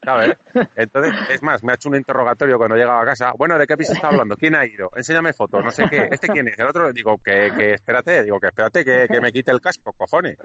¿Sabes? 0.05 0.37
Entonces, 0.77 1.13
es 1.31 1.43
más, 1.43 1.63
me 1.65 1.73
ha 1.73 1.75
hecho 1.75 1.89
un 1.89 1.97
interrogatorio 1.97 2.57
cuando 2.57 2.77
llegaba 2.77 3.03
a 3.03 3.05
casa. 3.05 3.33
Bueno, 3.37 3.59
¿de 3.59 3.67
qué 3.67 3.73
habéis 3.73 3.91
estado 3.91 4.13
hablando? 4.13 4.37
¿Quién 4.37 4.55
ha 4.55 4.65
ido? 4.65 4.91
Enséñame 4.95 5.33
fotos, 5.33 5.65
no 5.65 5.71
sé 5.71 5.85
qué. 5.91 6.09
¿Este 6.13 6.29
quién 6.29 6.49
es? 6.49 6.59
El 6.59 6.67
otro, 6.69 6.93
digo, 6.93 7.19
que, 7.19 7.51
que 7.57 7.75
espérate, 7.75 8.23
digo, 8.23 8.39
que 8.39 8.47
espérate, 8.47 8.85
que, 8.85 9.07
que 9.11 9.21
me 9.21 9.33
quite 9.33 9.51
el 9.51 9.61
casco, 9.61 9.93
cojones. 9.93 10.37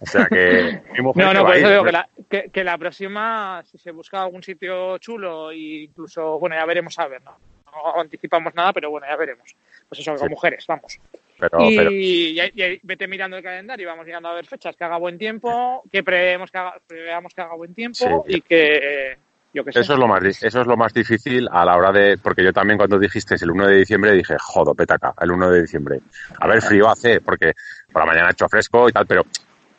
O 0.00 0.06
sea, 0.06 0.26
que 0.26 0.82
mi 0.96 1.02
mujer 1.02 1.24
No, 1.26 1.34
no, 1.34 1.44
por 1.44 1.54
eso 1.54 1.68
digo 1.70 1.84
que 1.84 1.92
la, 1.92 2.08
que, 2.30 2.50
que 2.50 2.64
la 2.64 2.78
próxima, 2.78 3.62
si 3.70 3.78
se 3.78 3.90
busca 3.90 4.22
algún 4.22 4.42
sitio 4.42 4.98
chulo 4.98 5.50
e 5.50 5.84
incluso, 5.84 6.38
bueno, 6.38 6.56
ya 6.56 6.64
veremos 6.64 6.98
a 6.98 7.06
ver, 7.06 7.22
¿no? 7.22 7.36
No 7.66 8.00
anticipamos 8.00 8.54
nada, 8.54 8.72
pero 8.72 8.90
bueno, 8.90 9.06
ya 9.08 9.16
veremos. 9.16 9.54
Pues 9.88 10.00
eso, 10.00 10.12
con 10.12 10.20
Sí. 10.20 10.28
mujeres, 10.28 10.64
vamos. 10.66 10.98
Pero, 11.38 11.70
y, 11.70 11.76
pero- 11.76 11.90
y 11.90 12.80
vete 12.82 13.08
mirando 13.08 13.36
el 13.36 13.42
calendario 13.42 13.84
y 13.84 13.86
vamos 13.86 14.06
mirando 14.06 14.28
a 14.28 14.34
ver 14.34 14.46
fechas, 14.46 14.76
que 14.76 14.84
haga 14.84 14.96
buen 14.98 15.18
tiempo, 15.18 15.82
que 15.90 16.02
preveamos 16.02 16.50
que 16.50 16.58
haga, 16.58 16.74
preveamos 16.86 17.32
que 17.34 17.40
haga 17.42 17.54
buen 17.54 17.74
tiempo 17.74 18.24
Sí. 18.26 18.36
y 18.36 18.40
que, 18.40 19.16
yo 19.52 19.64
que 19.64 19.72
sé. 19.72 19.80
Eso 19.80 19.94
es 19.94 19.98
lo 19.98 20.08
más 20.08 20.22
eso 20.24 20.60
es 20.60 20.66
lo 20.66 20.76
más 20.76 20.92
difícil 20.92 21.48
a 21.50 21.64
la 21.64 21.76
hora 21.76 21.92
de 21.92 22.18
porque 22.18 22.42
yo 22.44 22.52
también 22.52 22.76
cuando 22.78 22.98
dijiste 22.98 23.34
el 23.40 23.50
1 23.50 23.66
de 23.66 23.76
diciembre 23.76 24.12
dije, 24.12 24.36
jodo, 24.38 24.74
petaca, 24.74 25.14
el 25.20 25.30
1 25.30 25.50
de 25.50 25.62
diciembre. 25.62 26.00
A 26.40 26.46
ver, 26.48 26.62
frío 26.62 26.88
hace 26.88 27.20
porque 27.20 27.52
por 27.92 28.02
la 28.02 28.06
mañana 28.06 28.28
ha 28.28 28.32
hecho 28.32 28.48
fresco 28.48 28.88
y 28.88 28.92
tal, 28.92 29.06
pero 29.06 29.22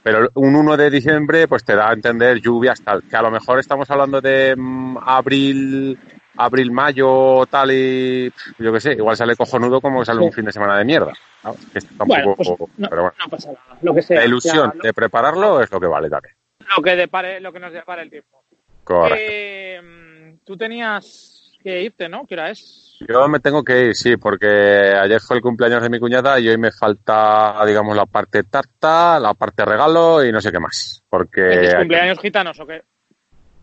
pero 0.04 0.30
un 0.36 0.56
1 0.56 0.78
de 0.78 0.92
diciembre 0.92 1.48
pues 1.48 1.64
te 1.64 1.76
da 1.76 1.90
a 1.90 1.94
entender 1.94 2.40
lluvias 2.40 2.80
tal, 2.82 3.04
que 3.10 3.16
a 3.16 3.24
lo 3.24 3.32
mejor 3.32 3.60
estamos 3.60 3.90
hablando 3.90 4.22
de 4.22 4.56
mm, 4.56 4.98
abril 5.04 5.98
abril, 6.38 6.72
mayo, 6.72 7.46
tal 7.50 7.72
y 7.72 8.32
yo 8.60 8.74
qué 8.74 8.80
sé, 8.80 8.94
igual 8.94 9.16
sale 9.18 9.36
cojonudo 9.36 9.80
como 9.82 10.04
sale 10.06 10.22
un 10.22 10.30
Sí. 10.32 10.36
fin 10.36 10.46
de 10.46 10.52
semana 10.52 10.78
de 10.78 10.86
mierda. 10.86 11.14
¿no? 11.44 11.54
Que 11.74 11.80
tampoco, 11.82 12.08
Bueno, 12.08 12.36
pues 12.36 12.50
no, 12.78 12.90
pero 12.90 13.02
bueno, 13.04 13.18
no 13.24 13.30
pasa 13.30 13.52
nada. 13.52 13.80
Lo 13.82 13.94
que 13.96 14.02
sea. 14.02 14.20
la 14.20 14.26
ilusión 14.26 14.72
Ya, 14.76 14.80
de 14.88 14.94
prepararlo 14.94 15.62
es 15.62 15.72
lo 15.72 15.80
que 15.80 15.88
vale 15.88 16.10
también. 16.10 16.36
lo, 16.60 16.78
lo 16.78 16.84
que 16.84 16.96
depare, 16.96 17.40
lo 17.40 17.54
que 17.54 17.60
nos 17.60 17.72
depare 17.74 18.02
el 18.04 18.10
tiempo. 18.10 18.44
Correcto. 18.84 19.16
Eh, 19.20 20.36
tú 20.46 20.56
tenías 20.58 21.58
que 21.64 21.82
irte, 21.82 22.08
¿no? 22.08 22.26
¿Qué 22.28 22.36
hora 22.36 22.52
es? 22.52 22.98
Yo 23.10 23.28
me 23.28 23.40
tengo 23.40 23.64
que 23.64 23.88
ir, 23.88 23.96
sí, 23.96 24.16
porque 24.18 24.48
ayer 24.48 25.20
fue 25.20 25.36
el 25.38 25.42
cumpleaños 25.42 25.82
de 25.82 25.90
mi 25.90 26.00
cuñada 26.00 26.40
y 26.40 26.48
hoy 26.48 26.58
me 26.58 26.72
falta, 26.72 27.56
digamos, 27.66 27.96
la 27.98 28.06
parte 28.06 28.44
tarta, 28.44 29.20
la 29.20 29.34
parte 29.34 29.66
regalo 29.66 30.24
y 30.24 30.32
no 30.32 30.40
sé 30.40 30.52
qué 30.52 30.60
más. 30.60 31.02
Porque, 31.10 31.66
¿Es 31.66 31.76
cumpleaños 31.76 32.20
gitanos 32.20 32.60
o 32.60 32.66
qué? 32.68 32.84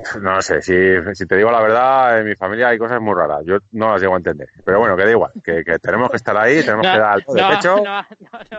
no 0.20 0.40
sé, 0.42 0.62
si, 0.62 0.74
si 1.14 1.26
te 1.26 1.36
digo 1.36 1.50
la 1.50 1.61
verdad, 1.61 2.18
en 2.20 2.28
mi 2.28 2.34
familia 2.34 2.68
hay 2.68 2.78
cosas 2.78 3.00
muy 3.00 3.14
raras. 3.14 3.42
Yo 3.44 3.59
no 3.72 3.90
las 3.92 4.00
llego 4.00 4.14
a 4.14 4.18
entender. 4.18 4.48
Pero 4.64 4.78
bueno, 4.80 4.96
que 4.96 5.05
da 5.05 5.11
igual, 5.11 5.32
que, 5.42 5.64
que 5.64 5.78
tenemos 5.78 6.11
que 6.11 6.16
estar 6.16 6.36
ahí, 6.36 6.62
tenemos 6.62 6.86
que 6.86 6.98
dar 6.98 7.12
algo 7.12 7.34
de 7.34 7.42
no, 7.42 7.48
pecho. 7.50 7.76
no, 7.84 8.07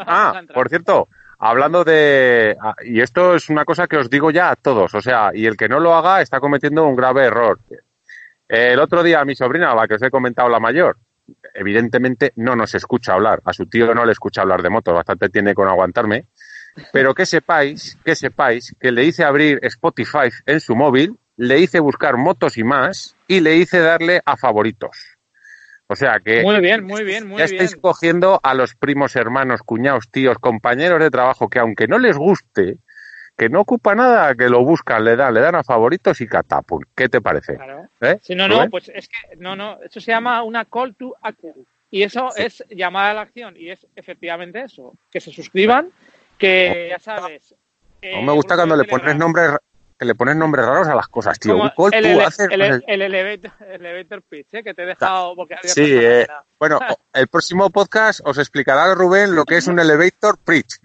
Ah, 0.05 0.41
por 0.53 0.69
cierto, 0.69 1.07
hablando 1.39 1.83
de... 1.83 2.55
ah, 2.61 2.75
Y 2.83 3.01
esto 3.01 3.35
es 3.35 3.49
una 3.49 3.65
cosa 3.65 3.87
que 3.87 3.97
os 3.97 4.09
digo 4.09 4.31
ya 4.31 4.51
a 4.51 4.55
todos, 4.55 4.93
o 4.95 5.01
sea, 5.01 5.31
y 5.33 5.45
el 5.45 5.57
que 5.57 5.69
no 5.69 5.79
lo 5.79 5.93
haga 5.95 6.21
está 6.21 6.39
cometiendo 6.39 6.85
un 6.85 6.95
grave 6.95 7.25
error. 7.25 7.59
El 8.47 8.79
otro 8.79 9.01
día 9.03 9.25
mi 9.25 9.35
sobrina, 9.35 9.73
la 9.73 9.87
que 9.87 9.95
os 9.95 10.01
he 10.03 10.09
comentado, 10.11 10.49
la 10.49 10.59
mayor, 10.59 10.97
evidentemente 11.53 12.33
no 12.35 12.55
nos 12.55 12.75
escucha 12.75 13.13
hablar, 13.13 13.41
a 13.45 13.53
su 13.53 13.65
tío 13.65 13.93
no 13.95 14.05
le 14.05 14.11
escucha 14.11 14.41
hablar 14.41 14.61
de 14.61 14.69
motos, 14.69 14.93
bastante 14.93 15.29
tiene 15.29 15.53
con 15.55 15.67
aguantarme, 15.67 16.25
pero 16.91 17.13
que 17.13 17.25
sepáis, 17.25 17.97
que 18.03 18.15
sepáis 18.15 18.75
que 18.79 18.91
le 18.91 19.03
hice 19.05 19.23
abrir 19.23 19.59
Spotify 19.63 20.29
en 20.45 20.59
su 20.59 20.75
móvil, 20.75 21.17
le 21.37 21.59
hice 21.59 21.79
buscar 21.79 22.17
motos 22.17 22.57
y 22.57 22.63
más 22.63 23.15
y 23.27 23.39
le 23.39 23.55
hice 23.57 23.79
darle 23.79 24.21
a 24.25 24.37
favoritos. 24.37 25.17
O 25.87 25.95
sea 25.95 26.19
que 26.19 26.41
Muy 26.43 26.59
bien, 26.61 26.83
muy 26.83 27.03
bien, 27.03 27.27
muy 27.27 27.39
ya 27.39 27.45
bien. 27.45 27.61
estáis 27.61 27.75
cogiendo 27.79 28.39
a 28.43 28.53
los 28.53 28.75
primos, 28.75 29.15
hermanos, 29.15 29.61
cuñados, 29.63 30.09
tíos, 30.09 30.37
compañeros 30.39 30.99
de 30.99 31.11
trabajo 31.11 31.49
que 31.49 31.59
aunque 31.59 31.87
no 31.87 31.99
les 31.99 32.17
guste, 32.17 32.77
que 33.37 33.49
no 33.49 33.61
ocupa 33.61 33.93
nada, 33.95 34.33
que 34.35 34.47
lo 34.49 34.63
buscan, 34.63 35.03
le 35.03 35.15
dan, 35.15 35.33
le 35.33 35.41
dan 35.41 35.55
a 35.55 35.63
favoritos 35.63 36.21
y 36.21 36.27
catapum. 36.27 36.81
¿Qué 36.95 37.09
te 37.09 37.19
parece? 37.19 37.55
Claro. 37.55 37.89
¿Eh? 38.01 38.17
Si 38.21 38.33
no, 38.35 38.47
no, 38.47 38.69
pues 38.69 38.89
es 38.93 39.07
que, 39.09 39.35
no, 39.37 39.55
no, 39.55 39.79
eso 39.83 39.99
se 39.99 40.11
llama 40.11 40.41
una 40.43 40.65
call 40.65 40.95
to 40.95 41.15
action. 41.21 41.53
Y 41.91 42.03
eso 42.03 42.29
Sí. 42.35 42.43
es 42.43 42.63
llamada 42.69 43.11
a 43.11 43.13
la 43.15 43.21
acción 43.21 43.55
y 43.57 43.69
es 43.69 43.85
efectivamente 43.95 44.61
eso, 44.61 44.93
que 45.11 45.19
se 45.19 45.31
suscriban, 45.31 45.89
que 46.37 46.87
ya 46.89 46.99
sabes. 46.99 47.53
eh, 48.01 48.15
No 48.15 48.21
me 48.23 48.31
gusta 48.33 48.55
grupo 48.55 48.67
cuando 48.69 48.83
le 48.83 48.89
pones 48.89 49.15
nombres 49.15 49.51
que 50.03 50.07
le 50.07 50.15
pones 50.15 50.35
nombres 50.35 50.65
raros 50.65 50.87
a 50.87 50.95
las 50.95 51.07
cosas, 51.07 51.39
tío. 51.39 51.53
como 51.53 51.89
el, 51.89 52.05
elevator, 52.05 52.51
el 52.51 53.85
elevator 53.85 54.21
pitch, 54.21 54.53
¿eh? 54.53 54.63
que 54.63 54.73
te 54.73 54.83
he 54.83 54.85
dejado 54.85 55.33
porque 55.35 55.55
había 55.55 55.71
Sí, 55.71 55.85
eh, 55.87 56.27
bueno, 56.59 56.77
el 57.13 57.27
próximo 57.27 57.69
podcast 57.69 58.19
os 58.25 58.37
explicará 58.37 58.93
Rubén 58.93 59.33
lo 59.33 59.45
que 59.45 59.57
es 59.57 59.67
un 59.67 59.79
elevator 59.79 60.37
preach. 60.37 60.75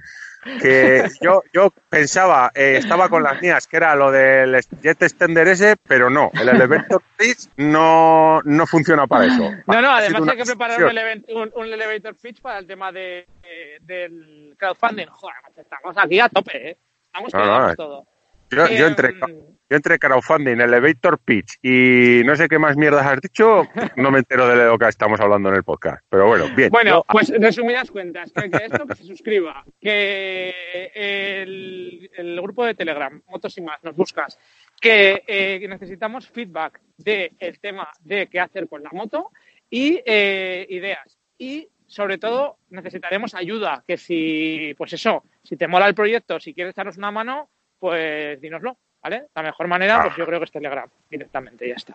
Que 0.61 1.09
yo, 1.21 1.43
yo 1.53 1.73
pensaba, 1.89 2.53
eh, 2.55 2.77
estaba 2.79 3.09
con 3.09 3.25
las 3.25 3.43
mías, 3.43 3.66
que 3.66 3.79
era 3.79 3.97
lo 3.97 4.12
del 4.12 4.57
jet 4.83 5.03
extender 5.03 5.49
ese, 5.49 5.75
pero 5.87 6.09
no, 6.09 6.31
el 6.41 6.49
elevator 6.49 7.03
preach 7.16 7.49
no, 7.57 8.41
no 8.45 8.66
funciona 8.69 9.09
para 9.09 9.27
eso. 9.27 9.51
No, 9.66 9.83
no, 9.83 9.91
además 9.91 10.29
hay 10.29 10.37
que 10.37 10.45
preparar 10.45 10.81
un, 10.85 11.66
elevator 11.66 12.14
pitch 12.14 12.41
para 12.41 12.61
el 12.61 12.69
tema 12.69 12.93
de, 12.93 13.27
eh, 13.43 13.79
del 13.81 14.55
crowdfunding. 14.57 15.07
Joder, 15.07 15.37
estamos 15.57 15.99
aquí 15.99 16.21
a 16.21 16.29
tope, 16.29 16.71
¿eh? 16.71 16.79
Estamos 17.07 17.35
No, 17.35 17.69
no, 17.69 17.75
todo. 17.75 18.18
Yo, 18.51 18.67
yo 18.69 18.87
Eh, 18.87 18.89
entre, 18.89 19.15
yo 19.19 19.77
entre 19.77 19.99
crowdfunding, 19.99 20.61
elevator 20.61 21.19
pitch 21.19 21.59
y 21.63 22.23
no 22.25 22.35
sé 22.37 22.49
qué 22.49 22.59
más 22.59 22.77
mierdas 22.77 23.07
has 23.07 23.21
dicho, 23.21 23.65
no 23.97 24.11
me 24.11 24.21
entero 24.21 24.49
de 24.49 24.57
lo 24.67 24.79
que 24.79 24.89
estamos 24.89 25.21
hablando 25.21 25.51
en 25.51 25.57
el 25.57 25.65
podcast. 25.65 26.03
Pero 26.09 26.27
bueno, 26.27 26.47
bien. 26.57 26.71
Bueno, 26.71 26.91
Yo- 26.91 27.05
pues 27.09 27.29
resumidas 27.39 27.91
cuentas, 27.91 28.33
que, 28.33 28.51
que 28.51 28.65
esto 28.65 28.87
que 28.87 28.95
se 28.95 29.05
suscriba, 29.05 29.63
que 29.81 30.55
el, 30.95 32.11
el 32.17 32.41
grupo 32.41 32.65
de 32.65 32.75
Telegram, 32.75 33.21
Motos 33.29 33.57
y 33.59 33.63
más, 33.63 33.83
nos 33.83 33.95
buscas, 33.95 34.39
que 34.81 35.23
eh, 35.27 35.67
necesitamos 35.69 36.29
feedback 36.29 36.81
del 36.97 37.59
tema 37.61 37.89
de 38.01 38.27
qué 38.29 38.41
hacer 38.41 38.69
con 38.69 38.83
la 38.83 38.91
moto 38.93 39.31
y 39.71 40.01
eh, 40.07 40.67
ideas. 40.71 41.19
Y 41.37 41.69
sobre 41.87 42.19
todo 42.19 42.59
necesitaremos 42.71 43.35
ayuda, 43.35 43.83
que 43.87 43.97
si, 43.97 44.75
pues 44.77 44.93
eso, 44.93 45.25
si 45.43 45.57
te 45.57 45.69
mola 45.69 45.87
el 45.87 45.95
proyecto, 45.95 46.39
si 46.41 46.53
quieres 46.55 46.73
echarnos 46.73 46.99
una 46.99 47.11
mano, 47.11 47.49
pues 47.79 48.41
dínoslo, 48.41 48.76
¿vale? 49.03 49.26
La 49.35 49.43
mejor 49.43 49.68
manera, 49.68 50.03
pues 50.03 50.16
yo 50.16 50.26
creo 50.26 50.39
que 50.41 50.45
es 50.47 50.51
Telegram, 50.53 50.89
directamente, 51.11 51.68
ya 51.68 51.74
está. 51.74 51.95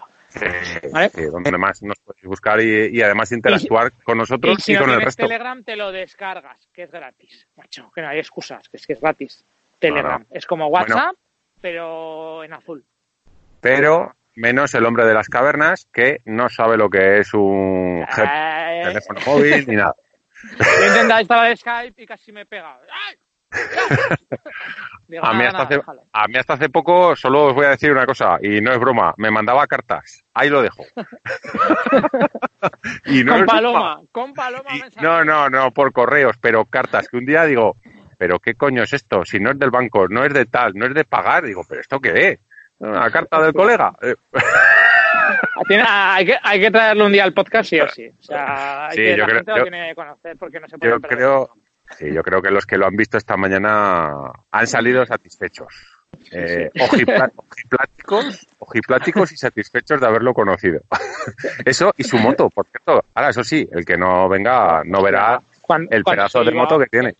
¿Vale? 0.92 1.10
sí, 1.10 1.26
donde 1.26 1.58
más 1.58 1.82
nos 1.84 2.00
podéis 2.00 2.26
buscar 2.26 2.60
y, 2.62 2.88
y 2.98 3.02
además 3.02 3.32
interactuar 3.32 3.92
con 4.04 4.18
nosotros 4.18 4.56
Y 4.58 4.62
y, 4.62 4.64
si 4.64 4.74
no 4.74 4.82
con 4.82 4.90
el 4.92 5.02
resto. 5.02 5.24
Telegram, 5.24 5.64
te 5.64 5.76
lo 5.76 5.92
descargas, 5.92 6.68
que 6.74 6.84
es 6.84 6.92
gratis. 6.92 7.48
Macho, 7.56 7.92
que 7.94 8.02
no 8.02 8.08
hay 8.10 8.20
excusas, 8.20 8.68
que 8.70 8.78
es 8.78 8.88
que 8.88 8.94
es 8.94 9.02
gratis. 9.02 9.46
Telegram. 9.80 10.22
No, 10.22 10.28
Es 10.36 10.46
como 10.46 10.68
WhatsApp, 10.68 11.16
pero 11.62 12.44
en 12.44 12.54
azul. 12.54 12.86
Pero 13.62 14.14
menos 14.36 14.74
el 14.74 14.86
hombre 14.86 15.06
de 15.06 15.14
las 15.14 15.30
cavernas 15.30 15.88
que 15.94 16.22
no 16.26 16.50
sabe 16.50 16.78
lo 16.78 16.90
que 16.90 17.20
es 17.20 17.34
un 17.34 18.04
G- 18.06 18.30
Eh, 18.30 18.82
teléfono 18.86 19.20
móvil 19.26 19.68
ni 19.68 19.76
nada. 19.76 19.96
he 20.82 20.88
intentado 20.88 21.20
instalar 21.22 21.58
Skype 21.58 22.02
y 22.02 22.06
casi 22.06 22.32
me 22.32 22.46
pega. 22.46 22.80
¡Ay! 22.92 23.16
Digo, 25.08 25.26
A 25.26 25.34
mí, 25.34 25.44
hasta 25.44 25.66
nada, 25.66 25.66
hace, 25.66 25.82
a 26.14 26.28
mí 26.28 26.38
hasta 26.38 26.54
hace 26.54 26.70
poco, 26.70 27.16
solo 27.16 27.46
os 27.48 27.54
voy 27.54 27.66
a 27.66 27.70
decir 27.72 27.92
una 27.92 28.06
cosa, 28.06 28.38
y 28.42 28.62
no 28.62 28.72
es 28.72 28.80
broma, 28.80 29.14
me 29.18 29.30
mandaba 29.30 29.68
cartas. 29.68 30.24
Ahí 30.34 30.50
lo 30.50 30.62
dejo. 30.62 30.84
y 33.06 33.24
no 33.24 33.36
con. 33.38 33.46
Paloma, 33.46 34.02
con 34.12 34.34
Paloma. 34.34 34.70
No, 35.02 35.24
no, 35.24 35.50
no, 35.50 35.72
por 35.72 35.92
correos, 35.92 36.36
pero 36.42 36.66
cartas. 36.66 37.08
Que 37.10 37.18
un 37.18 37.26
día 37.26 37.46
digo, 37.46 37.78
¿pero 38.18 38.40
qué 38.40 38.56
coño 38.56 38.84
es 38.84 38.94
esto? 38.94 39.26
Si 39.26 39.40
no 39.40 39.52
es 39.52 39.60
del 39.60 39.72
banco, 39.72 40.08
no 40.08 40.24
es 40.26 40.34
de 40.34 40.46
tal, 40.46 40.74
no 40.74 40.86
es 40.88 40.94
de 40.94 41.04
pagar. 41.06 41.44
Digo, 41.46 41.64
¿pero 41.68 41.82
esto 41.82 42.00
qué 42.00 42.30
es? 42.30 42.40
¿Una 42.80 43.10
carta 43.12 43.42
del 43.42 43.54
colega? 43.54 43.94
Tiene- 45.68 45.86
hay, 45.88 46.26
que, 46.26 46.38
hay 46.42 46.60
que 46.60 46.72
traerle 46.72 47.06
un 47.06 47.12
día 47.12 47.24
al 47.24 47.34
podcast, 47.34 47.70
sí 47.70 47.80
o 47.80 47.88
sí. 47.88 48.08
O 48.08 48.22
sea, 48.24 48.88
hay 48.88 48.96
Sí, 48.98 49.04
que, 49.04 49.12
yo 49.12 49.18
la 49.18 49.26
creo- 49.26 49.38
gente 49.38 49.52
lo 49.52 49.58
yo- 49.58 49.64
tiene 49.64 49.88
que 49.90 49.96
conocer 49.96 50.38
porque 50.38 50.60
no 50.60 50.68
se 50.68 50.78
puede 50.78 50.92
yo 50.92 51.00
creo, 51.02 51.50
sí, 51.98 52.14
yo 52.14 52.22
creo 52.24 52.42
que 52.42 52.52
los 52.52 52.66
que 52.66 52.78
lo 52.78 52.86
han 52.86 52.96
visto 52.96 53.18
esta 53.18 53.38
mañana 53.38 54.32
han 54.52 54.68
salido 54.68 55.06
satisfechos. 55.06 55.68
Eh, 56.32 56.70
ojipláticos, 56.80 58.48
ojipláticos 58.60 59.32
y 59.32 59.38
satisfechos 59.38 60.00
de 60.00 60.08
haberlo 60.08 60.34
conocido. 60.34 60.82
Eso 61.66 61.94
y 61.98 62.04
su 62.04 62.18
moto, 62.18 62.50
por 62.50 62.68
cierto. 62.68 63.06
Ahora, 63.14 63.30
eso 63.30 63.44
sí, 63.44 63.68
el 63.72 63.86
que 63.86 63.98
no 63.98 64.30
venga 64.30 64.84
no 64.86 65.02
verá 65.02 65.42
el 65.90 66.04
pedazo 66.04 66.44
de 66.44 66.52
moto 66.52 66.78
que 66.78 66.88
tiene. 66.88 67.16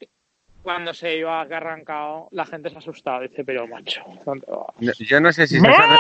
Cuando 0.64 0.94
se 0.94 1.18
iba 1.18 1.42
a 1.42 1.48
que 1.48 1.56
arrancado, 1.56 2.30
la 2.32 2.46
gente 2.46 2.70
se 2.70 2.76
ha 2.76 2.80
asustado. 2.80 3.22
Dice, 3.22 3.44
pero 3.44 3.68
macho, 3.68 4.02
¿dónde 4.26 4.48
vas? 4.48 4.98
Yo 4.98 5.20
no 5.20 5.32
sé 5.32 5.46
si 5.46 5.60
se 5.60 5.68
han, 5.68 5.98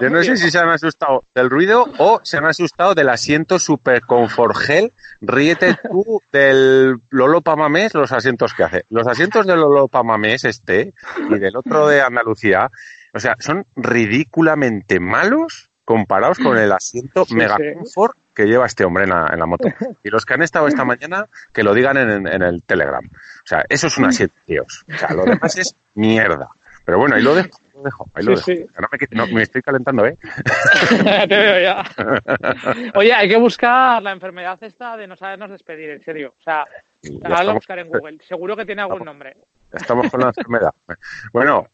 yo 0.00 0.10
no 0.10 0.22
sé 0.22 0.36
si 0.36 0.50
se 0.50 0.58
han 0.58 0.68
asustado 0.68 1.24
del 1.34 1.50
ruido 1.50 1.86
o 1.98 2.20
se 2.22 2.36
han 2.38 2.44
asustado 2.46 2.94
del 2.94 3.08
asiento 3.08 3.58
super 3.58 4.02
confort 4.02 4.56
gel. 4.56 4.92
Ríete 5.20 5.76
tú 5.90 6.20
del 6.32 6.96
Lolo 7.10 7.42
Pamamés, 7.42 7.94
los 7.94 8.12
asientos 8.12 8.54
que 8.54 8.62
hace. 8.62 8.84
Los 8.88 9.06
asientos 9.06 9.46
del 9.46 9.60
Lolo 9.60 9.88
Pamamés 9.88 10.44
este 10.44 10.94
y 11.30 11.38
del 11.38 11.56
otro 11.56 11.88
de 11.88 12.02
Andalucía, 12.02 12.70
o 13.12 13.18
sea, 13.18 13.36
son 13.40 13.66
ridículamente 13.74 15.00
malos 15.00 15.70
comparados 15.84 16.38
con 16.38 16.56
el 16.56 16.72
asiento 16.72 17.24
Sí, 17.24 17.34
mega 17.34 17.56
sí. 17.56 17.74
confort 17.74 18.16
que 18.34 18.46
lleva 18.46 18.66
este 18.66 18.84
hombre 18.84 19.04
en 19.04 19.10
la, 19.10 19.28
en 19.32 19.38
la 19.38 19.46
moto. 19.46 19.68
Y 20.02 20.10
los 20.10 20.26
que 20.26 20.34
han 20.34 20.42
estado 20.42 20.66
esta 20.68 20.84
mañana, 20.84 21.26
que 21.52 21.62
lo 21.62 21.72
digan 21.74 21.96
en, 21.96 22.26
en 22.26 22.42
el 22.42 22.62
Telegram. 22.64 23.04
O 23.04 23.46
sea, 23.46 23.64
eso 23.68 23.86
es 23.86 23.96
un 23.98 24.06
asiento, 24.06 24.34
tíos. 24.44 24.84
O 24.92 24.98
sea, 24.98 25.12
lo 25.12 25.24
demás 25.24 25.56
es 25.56 25.76
mierda. 25.94 26.48
Pero 26.84 26.98
bueno, 26.98 27.16
ahí 27.16 27.22
lo 27.22 27.34
dejo. 27.34 27.48
Lo 27.74 27.82
dejo, 27.82 28.08
ahí 28.14 28.24
lo 28.24 28.36
Sí, 28.36 28.52
dejo. 28.54 28.68
sí. 28.68 28.76
No 28.80 28.88
me, 28.90 29.26
no, 29.28 29.34
me 29.34 29.42
estoy 29.42 29.62
calentando, 29.62 30.06
¿eh? 30.06 30.16
Te 31.28 31.36
veo 31.36 31.60
ya. 31.62 31.84
Oye, 32.94 33.12
hay 33.12 33.28
que 33.28 33.36
buscar 33.36 34.02
la 34.02 34.12
enfermedad 34.12 34.58
esta 34.62 34.96
de 34.96 35.06
no 35.06 35.16
sabernos 35.16 35.50
despedir, 35.50 35.90
en 35.90 36.02
serio. 36.04 36.34
O 36.38 36.42
sea, 36.42 36.64
Ya 37.02 37.10
hazlo 37.24 37.34
a 37.34 37.38
estamos, 37.40 37.54
buscar 37.54 37.78
en 37.78 37.88
Google. 37.88 38.18
Seguro 38.28 38.56
que 38.56 38.64
tiene 38.66 38.82
algún 38.82 39.04
nombre. 39.04 39.36
estamos 39.72 40.10
con 40.10 40.20
la 40.20 40.26
enfermedad. 40.28 40.72
Bueno, 41.32 41.68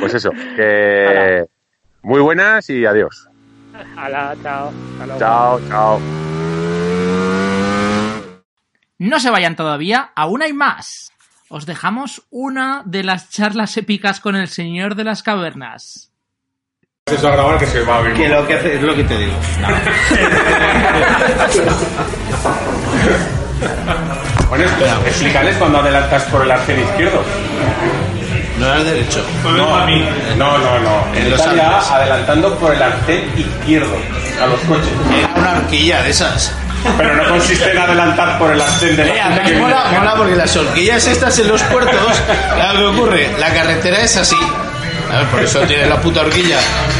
pues 0.00 0.14
eso. 0.14 0.30
Que 0.30 1.44
muy 2.02 2.20
buenas 2.20 2.70
y 2.70 2.86
adiós. 2.86 3.28
Hala, 3.96 4.36
chao. 4.42 4.72
Hasta. 5.00 5.18
Chao, 5.18 5.60
chao. 5.68 6.00
No 8.98 9.20
se 9.20 9.30
vayan 9.30 9.56
todavía, 9.56 10.10
aún 10.14 10.42
hay 10.42 10.52
más. 10.52 11.12
Os 11.48 11.66
dejamos 11.66 12.22
una 12.30 12.82
de 12.86 13.04
las 13.04 13.30
charlas 13.30 13.76
épicas 13.76 14.20
con 14.20 14.36
el 14.36 14.48
señor 14.48 14.94
de 14.94 15.04
las 15.04 15.22
cavernas. 15.22 16.10
Eso 17.06 17.28
a 17.28 17.32
grabar 17.32 17.58
que 17.58 17.66
se 17.66 17.82
va 17.82 17.98
a 17.98 18.00
oír. 18.00 18.14
Que 18.14 18.28
lo 18.28 18.46
que 18.46 18.54
hace 18.54 18.76
es 18.76 18.82
lo 18.82 18.94
que 18.94 19.04
te 19.04 19.18
digo. 19.18 19.34
Bueno, 24.48 24.64
explícales 25.06 25.56
cuando 25.56 25.78
adelantas 25.78 26.24
por 26.24 26.42
el 26.42 26.50
arcén 26.50 26.80
izquierdo. 26.80 27.22
No 28.58 28.72
al 28.72 28.84
derecho. 28.84 29.22
No, 29.44 29.76
a 29.76 29.84
mí. 29.86 30.08
No, 30.36 30.58
no, 30.58 30.78
no. 30.78 31.14
En 31.14 31.30
los 31.30 31.40
Italia, 31.40 31.76
Alpes. 31.76 31.90
adelantando 31.90 32.54
por 32.58 32.74
el 32.74 32.82
arcén 32.82 33.32
izquierdo 33.36 33.96
a 34.42 34.46
los 34.46 34.60
coches. 34.60 34.88
Era 35.18 35.30
una 35.36 35.52
horquilla 35.52 36.02
de 36.02 36.10
esas. 36.10 36.52
Pero 36.96 37.16
no 37.16 37.28
consiste 37.28 37.70
en 37.72 37.78
adelantar 37.78 38.38
por 38.38 38.52
el 38.52 38.60
arcén 38.60 38.96
de 38.96 39.04
la 39.06 39.58
mola, 39.58 39.84
mola 39.98 40.14
porque 40.16 40.36
las 40.36 40.56
horquillas 40.56 41.06
estas 41.06 41.38
en 41.38 41.48
los 41.48 41.62
puertos, 41.64 42.22
¿qué 42.76 42.84
ocurre? 42.84 43.30
La 43.38 43.52
carretera 43.52 43.98
es 44.02 44.16
así. 44.16 44.36
Por 45.30 45.42
eso 45.42 45.60
tiene 45.60 45.86
la 45.86 46.00
puta 46.00 46.20
horquilla. 46.20 46.58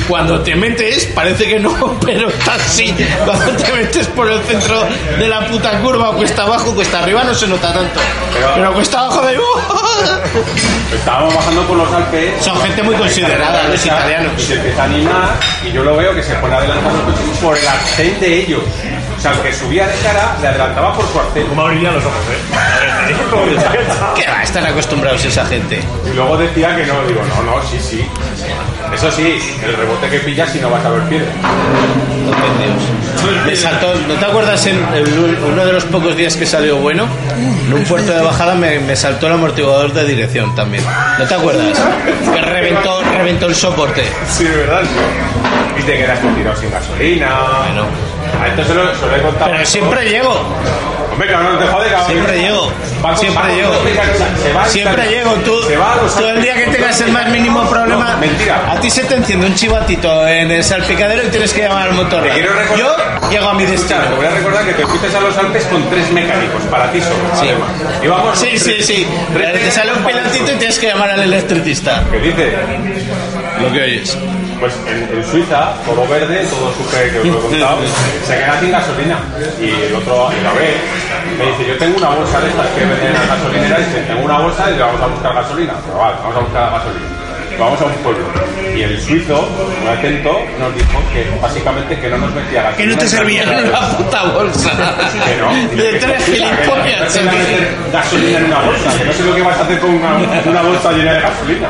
Cuando 0.08 0.40
te 0.40 0.54
metes, 0.54 1.06
parece 1.06 1.46
que 1.46 1.58
no, 1.58 1.98
pero 2.04 2.28
está 2.28 2.54
así. 2.54 2.94
Cuando 3.24 3.52
te 3.52 3.72
metes 3.72 4.06
por 4.08 4.30
el 4.30 4.40
centro 4.44 4.86
de 5.18 5.28
la 5.28 5.46
puta 5.48 5.80
curva, 5.80 6.12
cuesta 6.14 6.42
abajo, 6.42 6.74
cuesta 6.74 7.00
arriba, 7.02 7.24
no 7.24 7.34
se 7.34 7.46
nota 7.46 7.72
tanto. 7.72 8.00
Pero- 8.32 8.54
Pero 8.54 8.74
cuesta 8.74 9.00
abajo 9.00 9.22
de. 9.26 9.36
Estábamos 10.94 11.34
bajando 11.34 11.62
por 11.66 11.76
los 11.76 11.92
Alpes. 11.92 12.44
Son 12.44 12.60
gente 12.60 12.82
muy 12.82 12.94
considerada, 12.96 13.64
los 13.68 13.84
italianos. 13.84 14.32
Y 14.38 14.42
se 14.42 14.54
empieza 14.54 14.82
a 14.82 14.84
animar 14.84 15.28
y 15.66 15.72
yo 15.72 15.82
lo 15.82 15.96
veo 15.96 16.14
que 16.14 16.22
se 16.22 16.34
pone 16.36 16.54
a 16.54 16.58
adelantar 16.58 16.92
los 16.92 17.02
coches 17.02 17.38
por 17.42 17.56
el 17.58 17.66
arcén 17.66 18.20
de 18.20 18.40
ellos. 18.40 18.62
Sea, 19.26 19.34
el 19.34 19.40
que 19.42 19.52
subía 19.52 19.86
de 19.88 19.94
cara 19.96 20.36
le 20.40 20.46
adelantaba 20.48 20.92
por 20.94 21.04
su 21.10 21.18
arcén. 21.18 21.46
¿Cómo 21.48 21.62
abrirían 21.62 21.94
los 21.94 22.04
ojos, 22.04 22.16
eh? 22.30 23.14
¿Qué 24.14 24.26
va? 24.30 24.42
Están 24.42 24.66
acostumbrados 24.66 25.24
esa 25.24 25.44
gente. 25.46 25.80
Y 26.04 26.14
luego 26.14 26.36
decía 26.36 26.76
que 26.76 26.86
no, 26.86 27.02
digo, 27.06 27.22
no, 27.24 27.42
no, 27.42 27.62
sí, 27.64 27.78
sí. 27.80 28.06
Eso 28.94 29.10
sí, 29.10 29.36
el 29.64 29.76
rebote 29.76 30.08
que 30.10 30.20
pillas 30.20 30.50
si 30.52 30.60
no 30.60 30.70
vas 30.70 30.84
a 30.84 30.90
ver 30.90 31.02
piedra. 31.08 31.26
Me 33.44 33.56
saltó, 33.56 33.94
¿No 34.06 34.14
te 34.14 34.24
acuerdas 34.24 34.64
en, 34.66 34.76
en 34.94 35.44
uno 35.44 35.66
de 35.66 35.72
los 35.72 35.84
pocos 35.86 36.16
días 36.16 36.36
que 36.36 36.46
salió 36.46 36.76
bueno? 36.76 37.06
En 37.66 37.74
un 37.74 37.82
puerto 37.84 38.12
de 38.12 38.22
bajada 38.22 38.54
me, 38.54 38.78
me 38.78 38.94
saltó 38.94 39.26
el 39.26 39.32
amortiguador 39.32 39.92
de 39.92 40.04
dirección 40.04 40.54
también. 40.54 40.84
¿No 41.18 41.26
te 41.26 41.34
acuerdas? 41.34 41.76
Que 42.32 42.40
reventó, 42.42 43.02
reventó 43.02 43.46
el 43.46 43.54
soporte. 43.56 44.04
Sí, 44.30 44.44
de 44.44 44.56
verdad. 44.56 44.82
Y 45.78 45.82
te 45.82 45.96
quedaste 45.98 46.28
tirado 46.28 46.56
sin 46.60 46.70
gasolina. 46.70 47.28
Bueno. 47.66 47.86
A 48.42 48.48
esto 48.48 48.64
se 48.64 48.74
lo, 48.74 48.94
se 48.94 49.06
lo 49.06 49.16
he 49.16 49.20
contado. 49.22 49.50
Pero 49.50 49.66
siempre 49.66 50.08
llego, 50.08 50.40
Hombre, 51.12 51.30
cabrón, 51.30 51.54
no 51.54 51.58
te 51.58 51.66
jode, 51.66 51.88
cabrón. 51.90 52.06
siempre 52.10 52.38
llego, 52.40 52.72
siempre 53.16 53.54
llego. 53.54 53.72
se 54.42 54.52
va 54.52 54.66
Siempre 54.66 55.08
llego, 55.08 55.32
tú, 55.36 55.62
Se 55.62 55.76
va 55.76 55.94
todo 56.14 56.30
el 56.30 56.42
día 56.42 56.54
que 56.54 56.66
tengas 56.66 57.00
el 57.00 57.10
más 57.12 57.28
mínimo 57.30 57.62
problema, 57.70 58.10
No, 58.12 58.18
mentira. 58.18 58.70
a 58.70 58.78
ti 58.80 58.90
se 58.90 59.04
te 59.04 59.14
enciende 59.14 59.46
un 59.46 59.54
chivatito 59.54 60.26
en 60.28 60.50
el 60.50 60.62
salpicadero 60.62 61.22
y 61.26 61.30
tienes 61.30 61.52
que 61.54 61.62
llamar 61.62 61.88
al 61.88 61.94
motor. 61.94 62.22
Recordar- 62.22 62.76
Yo 62.76 62.94
llego 63.30 63.48
a 63.48 63.54
mi 63.54 63.62
Escucha, 63.62 63.80
destino. 63.96 64.10
te 64.10 64.14
voy 64.16 64.26
a 64.26 64.30
recordar 64.30 64.64
que 64.66 64.72
te 64.74 64.86
fuiste 64.86 65.16
a 65.16 65.20
los 65.20 65.38
Alpes 65.38 65.64
con 65.64 65.88
tres 65.88 66.10
mecánicos, 66.12 66.62
para 66.70 66.92
ti 66.92 67.00
solo. 67.00 67.14
Sí. 67.40 67.48
además. 67.48 68.02
Íbamos 68.02 68.38
Sí, 68.38 68.58
sí, 68.58 68.82
sí. 68.82 69.06
Te 69.34 69.70
sale 69.70 69.92
un 69.94 70.04
pilotito 70.04 70.52
y 70.52 70.56
tienes 70.56 70.78
que 70.78 70.88
llamar 70.88 71.10
al 71.12 71.20
electricista. 71.22 72.04
¿Qué 72.10 72.18
dice? 72.18 72.52
Lo 73.62 73.72
que 73.72 73.80
oyes. 73.82 74.18
Pues 74.60 74.72
en, 74.86 75.16
en 75.16 75.24
Suiza, 75.24 75.74
todo 75.84 76.06
verde, 76.08 76.46
todo 76.48 76.72
súper 76.72 77.12
que 77.12 77.18
os 77.20 77.26
lo 77.26 77.38
he 77.38 77.42
contado, 77.42 77.78
se 78.26 78.34
queda 78.34 78.60
sin 78.60 78.70
gasolina. 78.72 79.18
Y 79.60 79.68
el 79.68 79.94
otro, 79.94 80.30
y 80.32 80.42
la 80.42 80.52
ve, 80.52 80.74
me 81.38 81.46
dice, 81.46 81.66
yo 81.68 81.78
tengo 81.78 81.98
una 81.98 82.08
bolsa 82.10 82.40
de 82.40 82.48
estas 82.48 82.66
que 82.68 82.80
venden 82.80 83.06
en 83.06 83.14
la 83.14 83.26
gasolinera, 83.26 83.80
y 83.80 83.84
dice, 83.84 84.00
tengo 84.08 84.24
una 84.24 84.38
bolsa 84.38 84.70
y 84.70 84.76
le 84.76 84.82
vamos 84.82 85.00
a 85.02 85.06
buscar 85.06 85.34
gasolina. 85.34 85.74
Pero 85.84 85.98
vale, 85.98 86.16
vamos 86.22 86.36
a 86.36 86.40
buscar 86.40 86.70
gasolina. 86.70 87.06
Vamos 87.58 87.80
a 87.80 87.84
un 87.86 87.92
pueblo. 88.04 88.24
Y 88.76 88.82
el 88.82 89.00
suizo, 89.00 89.48
muy 89.80 89.88
atento, 89.88 90.40
nos 90.58 90.74
dijo 90.74 91.02
que 91.12 91.26
básicamente 91.40 91.98
que 91.98 92.10
no 92.10 92.18
nos 92.18 92.34
metía 92.34 92.62
gasolina. 92.64 92.76
Que 92.76 92.94
no 92.94 92.98
te 92.98 93.08
servían 93.08 93.48
en 93.50 93.68
una 93.68 93.80
puta 93.96 94.24
bolsa. 94.24 94.70
Que 95.24 95.36
no. 95.36 95.76
De 95.82 95.98
tres 95.98 96.24
Que 96.24 96.40
no 96.40 96.46
gilipollas. 96.46 97.12
te 97.14 97.20
a 97.20 97.22
meter 97.22 97.76
gasolina 97.92 98.38
en 98.38 98.44
una 98.44 98.60
bolsa, 98.60 98.98
que 98.98 99.04
no 99.06 99.12
sé 99.12 99.22
lo 99.24 99.34
que 99.34 99.42
vas 99.42 99.58
a 99.58 99.62
hacer 99.62 99.78
con 99.80 99.90
una, 99.90 100.16
una 100.44 100.62
bolsa 100.62 100.92
llena 100.92 101.12
de 101.14 101.20
gasolina. 101.20 101.68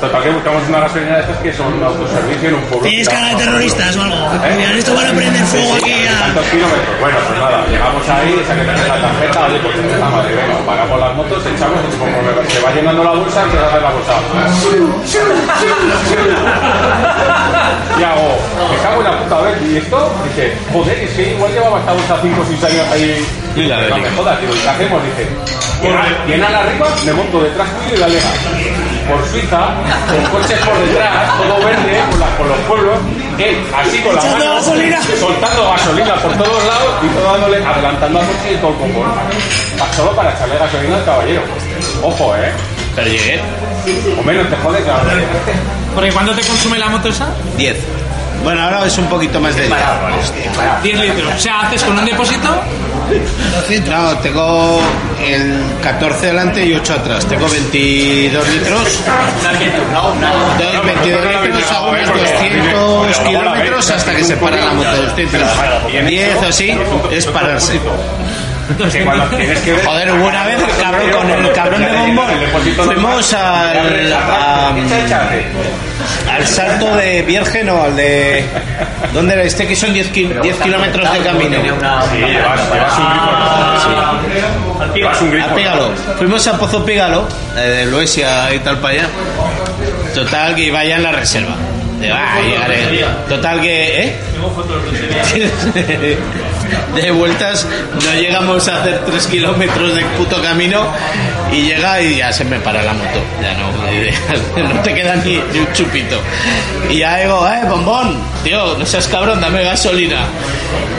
Total 0.00 0.22
que 0.22 0.30
buscamos 0.30 0.62
una 0.68 0.80
gasolina 0.80 1.14
de 1.16 1.20
estas 1.22 1.36
que 1.38 1.52
son 1.54 1.72
un 1.72 1.82
autoservicio 1.82 2.48
en 2.50 2.54
un 2.56 2.60
pueblo. 2.64 2.86
¿Tienes 2.88 3.08
cara 3.08 3.28
de 3.30 3.36
terroristas 3.36 3.96
o 3.96 4.02
algo? 4.02 4.16
¿Eh? 4.44 4.74
Esto 4.78 4.94
van 4.94 5.06
a 5.06 5.12
prender 5.12 5.42
fuego 5.44 5.74
aquí 5.74 5.92
a... 6.06 6.18
¿Cuántos 6.20 6.44
kilómetros? 6.52 7.00
Bueno, 7.00 7.16
pues 7.26 7.38
nada, 7.40 7.66
llegamos 7.70 8.08
ahí, 8.08 8.44
saquemos 8.46 8.76
la 8.88 9.00
tarjeta, 9.00 9.46
oye, 9.46 9.58
pues 9.60 9.76
está 9.76 10.08
madre, 10.10 10.34
venga, 10.36 10.58
pagamos 10.66 11.00
las 11.00 11.14
motos, 11.16 11.42
echamos, 11.46 11.80
y 11.80 11.96
como 11.96 12.12
se 12.48 12.60
va 12.60 12.70
llenando 12.74 13.04
la 13.04 13.10
bolsa, 13.12 13.42
empieza 13.42 13.64
a 13.64 13.68
hacer 13.68 13.82
la 13.82 13.90
bolsa. 13.90 14.12
Y 17.98 18.02
hago, 18.02 18.36
me 18.70 18.76
cago 18.82 19.00
en 19.00 19.04
la 19.04 19.18
puta 19.22 19.40
vez, 19.40 19.56
y 19.62 19.76
esto, 19.78 20.12
dice, 20.28 20.52
joder, 20.72 20.98
es 20.98 21.10
que 21.10 21.30
igual 21.32 21.52
llevaba 21.52 21.78
esta 21.80 21.92
bolsa 21.92 22.16
5 22.22 22.40
o 22.40 22.44
6 22.44 22.64
años 22.64 22.86
ahí. 22.92 23.26
Y 23.56 23.62
la 23.64 23.76
no 23.88 23.96
de 23.96 24.02
me 24.02 24.10
jodas, 24.10 24.40
digo, 24.40 24.54
¿y 24.54 24.58
qué 24.58 24.68
hacemos? 24.68 25.02
Dice, 25.04 25.26
llena- 25.82 26.26
llénala 26.26 26.58
arriba, 26.60 26.86
me 27.06 27.12
monto 27.14 27.40
detrás 27.40 27.68
tuyo 27.80 27.96
y 27.96 27.98
la 27.98 28.06
dejas. 28.08 28.32
Por 29.08 29.24
Suiza, 29.28 29.68
con 30.08 30.40
coches 30.40 30.58
por 30.60 30.78
detrás, 30.86 31.36
todo 31.38 31.56
verde, 31.66 32.00
la- 32.18 32.36
por 32.36 32.46
los 32.46 32.58
pueblos, 32.68 32.98
él 33.38 33.56
así 33.76 33.98
con 34.00 34.14
la 34.16 34.22
mano, 34.22 34.54
gasolina. 34.54 35.00
soltando 35.20 35.70
gasolina 35.70 36.14
por 36.16 36.32
todos 36.34 36.64
lados 36.64 36.90
y 37.02 37.08
todo 37.08 37.32
dándole, 37.32 37.64
adelantando 37.64 38.18
al 38.20 38.26
coche 38.26 38.52
y 38.54 38.56
todo 38.56 38.70
el 38.70 38.76
copón. 38.76 39.12
Solo 39.96 40.12
para 40.16 40.32
echarle 40.32 40.58
gasolina 40.58 40.96
al 40.96 41.04
caballero. 41.04 41.42
Ojo, 42.02 42.34
eh. 42.36 42.52
Pero 42.94 43.08
llegué. 43.08 43.40
O 44.18 44.22
menos 44.22 44.48
te 44.48 44.56
jode 44.56 44.82
que 44.82 44.90
ahora 44.90 45.14
llegaste. 45.14 45.52
Porque 45.94 46.12
¿cuánto 46.12 46.34
te 46.34 46.42
consume 46.42 46.78
la 46.78 46.88
moto 46.88 47.08
esa? 47.08 47.26
10. 47.56 47.76
Bueno, 48.42 48.62
ahora 48.62 48.86
es 48.86 48.96
un 48.98 49.06
poquito 49.06 49.40
más 49.40 49.56
de 49.56 49.62
10. 49.66 49.72
10 50.82 51.00
litros. 51.00 51.34
O 51.34 51.38
sea, 51.38 51.60
haces 51.62 51.82
con 51.82 51.98
un 51.98 52.04
depósito 52.04 52.48
No, 53.90 54.18
tengo 54.18 54.80
el 55.24 55.60
14 55.82 56.26
delante 56.26 56.64
y 56.64 56.74
8 56.74 56.92
atrás. 56.94 57.26
Tengo 57.26 57.48
22 57.48 58.48
litros. 58.48 59.00
Doy 60.58 60.86
22 60.86 61.42
litros 61.44 61.72
a 61.72 61.80
unos 61.82 62.08
200 62.14 63.18
kilómetros 63.18 63.90
hasta 63.90 64.14
que 64.14 64.24
se 64.24 64.36
para 64.36 64.56
la 64.56 64.72
moto. 64.72 64.96
200. 65.02 65.40
10 66.06 66.36
o 66.42 66.46
así 66.48 66.78
es 67.12 67.26
pararse. 67.26 67.80
Que 68.92 69.04
cuando 69.04 69.24
tienes 69.36 69.60
que 69.60 69.72
ver. 69.74 69.84
Joder, 69.84 70.10
hubo 70.12 70.26
una 70.26 70.44
vez, 70.44 70.58
cabrón, 70.82 71.08
con 71.12 71.30
el 71.30 71.52
cabrón 71.52 71.82
de 71.84 71.92
bombón. 71.92 72.26
Fuimos 72.84 73.32
al, 73.32 74.12
a- 74.12 74.72
al 76.46 76.52
salto 76.52 76.96
de 76.96 77.22
Virgen 77.22 77.68
o 77.70 77.82
al 77.82 77.96
de. 77.96 78.44
¿Dónde 79.12 79.34
era 79.34 79.42
este? 79.42 79.66
Que 79.66 79.74
son 79.76 79.92
10, 79.92 80.08
ki- 80.08 80.30
10 80.42 80.56
kilómetros 80.58 81.12
de 81.12 81.18
camino. 81.20 81.58
Sí, 81.62 82.18
llevas, 82.18 82.60
llevas 82.72 82.98
un 82.98 83.08
grifo. 83.10 84.94
Llevas 84.94 85.20
un 85.22 85.30
grifo. 85.30 85.50
A 85.50 85.54
Pígalo. 85.54 85.90
Fuimos 86.18 86.46
a 86.46 86.58
Pozo 86.58 86.84
Pígalo, 86.84 87.28
eh, 87.56 87.60
de 87.60 87.86
Luesia 87.86 88.52
y 88.54 88.58
tal 88.60 88.78
para 88.78 88.94
allá. 88.94 89.06
Total 90.14 90.54
que 90.54 90.62
iba 90.62 90.84
ya 90.84 90.96
en 90.96 91.02
la 91.02 91.12
reserva. 91.12 91.54
Llegaré. 92.00 93.04
Total 93.28 93.60
que, 93.60 94.02
¿eh? 94.02 94.16
de 96.94 97.10
vueltas 97.10 97.66
no 97.94 98.20
llegamos 98.20 98.68
a 98.68 98.80
hacer 98.80 99.04
tres 99.04 99.26
kilómetros 99.26 99.94
de 99.94 100.02
puto 100.16 100.40
camino 100.42 100.86
y 101.52 101.62
llega 101.62 102.00
y 102.00 102.16
ya 102.16 102.32
se 102.32 102.44
me 102.44 102.58
para 102.60 102.82
la 102.82 102.92
moto. 102.92 103.22
Ya 103.40 103.54
no, 103.54 103.72
no 104.74 104.82
te 104.82 104.94
queda 104.94 105.16
ni, 105.16 105.38
ni 105.52 105.58
un 105.60 105.72
chupito. 105.72 106.20
Y 106.90 106.98
ya 106.98 107.16
digo, 107.18 107.46
eh, 107.48 107.62
bombón, 107.68 108.20
tío, 108.44 108.76
no 108.76 108.86
seas 108.86 109.08
cabrón, 109.08 109.40
dame 109.40 109.64
gasolina. 109.64 110.26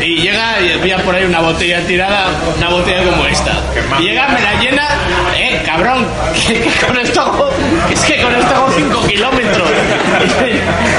Y 0.01 0.21
llega 0.21 0.59
y 0.61 0.71
había 0.73 0.97
por 1.03 1.15
ahí 1.15 1.25
una 1.25 1.41
botella 1.41 1.85
tirada, 1.85 2.27
una 2.57 2.69
botella 2.69 3.03
como 3.03 3.25
esta. 3.25 3.53
Y 3.99 4.03
llega, 4.03 4.27
me 4.29 4.41
la 4.41 4.53
llena, 4.61 4.87
eh, 5.35 5.61
cabrón, 5.65 6.05
que, 6.47 6.61
que 6.61 6.85
con 6.85 6.97
esto 6.97 7.21
hago, 7.21 7.49
es 7.91 7.99
que 8.01 8.21
con 8.21 8.33
esto 8.35 8.55
hago 8.55 8.71
5 8.75 9.07
kilómetros. 9.07 9.67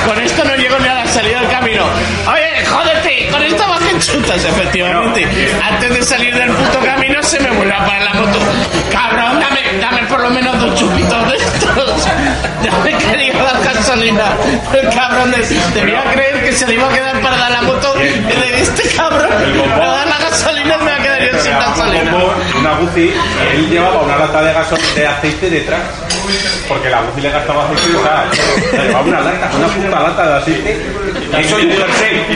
Con 0.09 0.19
esto 0.21 0.43
no 0.43 0.57
llego 0.57 0.79
ni 0.79 0.89
a 0.89 0.95
la 0.95 1.07
salida 1.07 1.41
del 1.41 1.51
camino. 1.51 1.85
Chutas, 4.07 4.44
efectivamente. 4.44 5.26
Antes 5.62 5.90
de 5.90 6.03
salir 6.03 6.34
del 6.34 6.51
puto 6.51 6.80
camino 6.80 7.22
se 7.22 7.40
me 7.40 7.51
vuelve 7.51 7.74
a 7.74 7.78
parar 7.78 8.03
la 8.03 8.14
moto. 8.14 8.38
Cabrón, 8.90 9.40
dame, 9.40 9.61
dame 9.80 10.03
por 10.07 10.20
lo 10.20 10.30
menos 10.30 10.61
dos 10.61 10.74
chupitos 10.78 11.30
de 11.30 11.36
estos. 11.36 12.07
Dame 12.62 12.96
que 12.99 13.16
le 13.16 13.26
iba 13.26 13.40
a 13.40 13.53
dar 13.53 13.74
gasolina. 13.74 14.36
El 14.72 14.88
cabrón 14.90 15.30
de, 15.30 15.38
debía 15.74 16.03
creer 16.12 16.44
que 16.44 16.53
se 16.53 16.66
le 16.66 16.74
iba 16.74 16.86
a 16.86 16.92
quedar 16.92 17.20
para 17.20 17.36
dar 17.36 17.51
la 17.51 17.62
moto. 17.62 17.94
Y 18.01 18.40
de 18.40 18.61
este 18.61 18.88
cabrón 18.96 19.30
me 19.53 19.78
va 19.78 19.84
a 19.84 19.96
dar 19.99 20.07
la 20.09 20.18
gasolina 20.18 20.78
me 20.78 20.90
va 20.90 20.96
a 20.96 21.03
quedar 21.03 21.22
yo 21.22 21.38
sin 21.40 21.53
gasolina. 21.53 22.14
Una 22.59 22.74
Guzzi, 22.74 23.12
él 23.55 23.70
llevaba 23.70 24.03
una 24.03 24.16
lata 24.16 24.42
de 24.42 24.53
gaso 24.53 24.76
de 24.94 25.07
aceite 25.07 25.51
detrás. 25.51 25.80
Porque 26.68 26.90
la 26.90 27.03
Guzzi 27.03 27.20
le 27.20 27.30
gastaba 27.30 27.64
aceite, 27.64 27.96
o 27.96 28.03
sea, 28.03 28.26
le 28.72 28.86
llevaba 28.88 29.05
una 29.07 29.20
lata, 29.20 29.51
una 29.57 29.68
puta 29.68 30.01
lata 30.01 30.26
de 30.26 30.36
aceite. 30.36 30.97
Eso 31.37 31.59
y 31.61 31.64
un 31.66 31.72
jersey. 31.72 32.26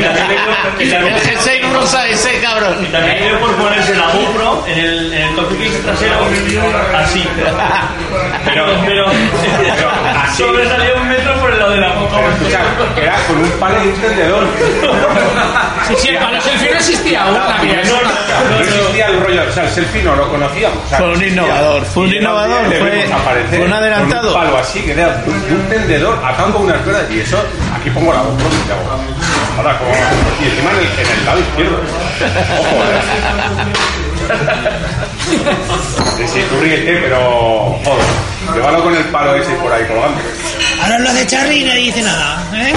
Y 0.78 0.90
también 0.90 1.14
El 1.14 1.20
jersey 1.20 1.62
rosa 1.72 2.06
ese, 2.08 2.40
cabrón. 2.40 2.76
y 2.82 2.86
también 2.86 3.18
le 3.20 3.28
dio 3.28 3.40
por 3.40 3.54
ponerse 3.56 3.94
la 3.94 4.06
GoPro 4.08 4.64
en 4.66 4.78
el, 4.78 5.12
en 5.14 5.22
el 5.28 5.34
cockpit 5.34 5.72
trasero 5.84 6.16
así. 6.96 7.26
Pero, 8.44 8.66
pero, 8.86 9.06
así. 10.22 10.42
sobresalía 10.42 10.94
un 11.00 11.08
metro 11.08 11.34
por 11.40 11.50
el 11.52 11.58
lado 11.58 11.70
de 11.72 11.80
la. 11.80 11.88
Escucha, 11.88 12.60
era 13.00 13.14
con 13.26 13.36
un 13.38 13.50
palo 13.52 13.76
y 13.84 13.88
un 13.88 13.94
tendedor. 14.00 14.46
Sí, 15.88 15.94
sí, 15.98 16.08
el 16.08 16.18
palo 16.18 16.40
selfie 16.40 16.70
no 16.70 16.76
existía 16.76 17.22
aún. 17.24 17.34
No 17.34 18.58
existía 18.60 19.06
el 19.06 19.20
rollo, 19.20 19.42
o 19.48 19.52
sea, 19.52 19.64
el 19.64 19.70
selfie 19.70 20.02
no 20.02 20.16
lo 20.16 20.28
conocíamos. 20.28 20.78
O 20.84 20.88
sea, 20.88 20.98
Fue 20.98 21.06
un 21.12 21.18
no 21.20 21.26
innovador, 21.26 21.84
fue 21.86 22.02
un 22.04 22.14
innovador, 22.14 22.66
fue- 22.66 22.80
vemos 22.90 23.20
aparecer 23.20 23.58
fue 23.58 23.66
un 23.66 23.72
adelantado. 23.72 24.32
Con 24.32 24.40
un 24.42 24.46
palo 24.46 24.58
así, 24.58 24.80
que 24.82 24.92
era 24.92 25.22
un 25.26 25.68
tendedor 25.68 26.18
atando 26.24 26.58
unas 26.58 26.78
cuerdas 26.82 27.04
y 27.10 27.20
eso, 27.20 27.42
aquí 27.82 27.90
pongo 27.90 28.12
la 28.12 28.20
GoPro 28.20 28.46
y 28.46 28.66
te 28.66 28.72
hago. 28.72 28.82
Ahora, 29.58 29.78
como. 29.78 29.90
Y 30.40 30.44
encima 30.46 30.70
en 30.70 30.78
el, 30.78 30.86
en 30.86 31.18
el 31.18 31.24
lado 31.26 31.40
izquierdo. 31.40 31.76
Ojo, 32.58 32.84
eh. 36.22 36.28
Sí, 36.32 36.40
tú 36.48 36.60
ríete, 36.60 36.96
pero. 37.02 37.78
Joder, 37.84 38.06
llévalo 38.54 38.84
con 38.84 38.94
el 38.94 39.04
palo 39.06 39.34
ese 39.34 39.50
por 39.54 39.72
ahí 39.72 39.84
colgando. 39.86 40.20
Ahora 40.80 40.98
lo 41.00 41.12
de 41.12 41.26
Charlie 41.26 41.62
y 41.62 41.64
nadie 41.64 41.84
dice 41.86 42.02
nada, 42.02 42.42
¿eh? 42.54 42.72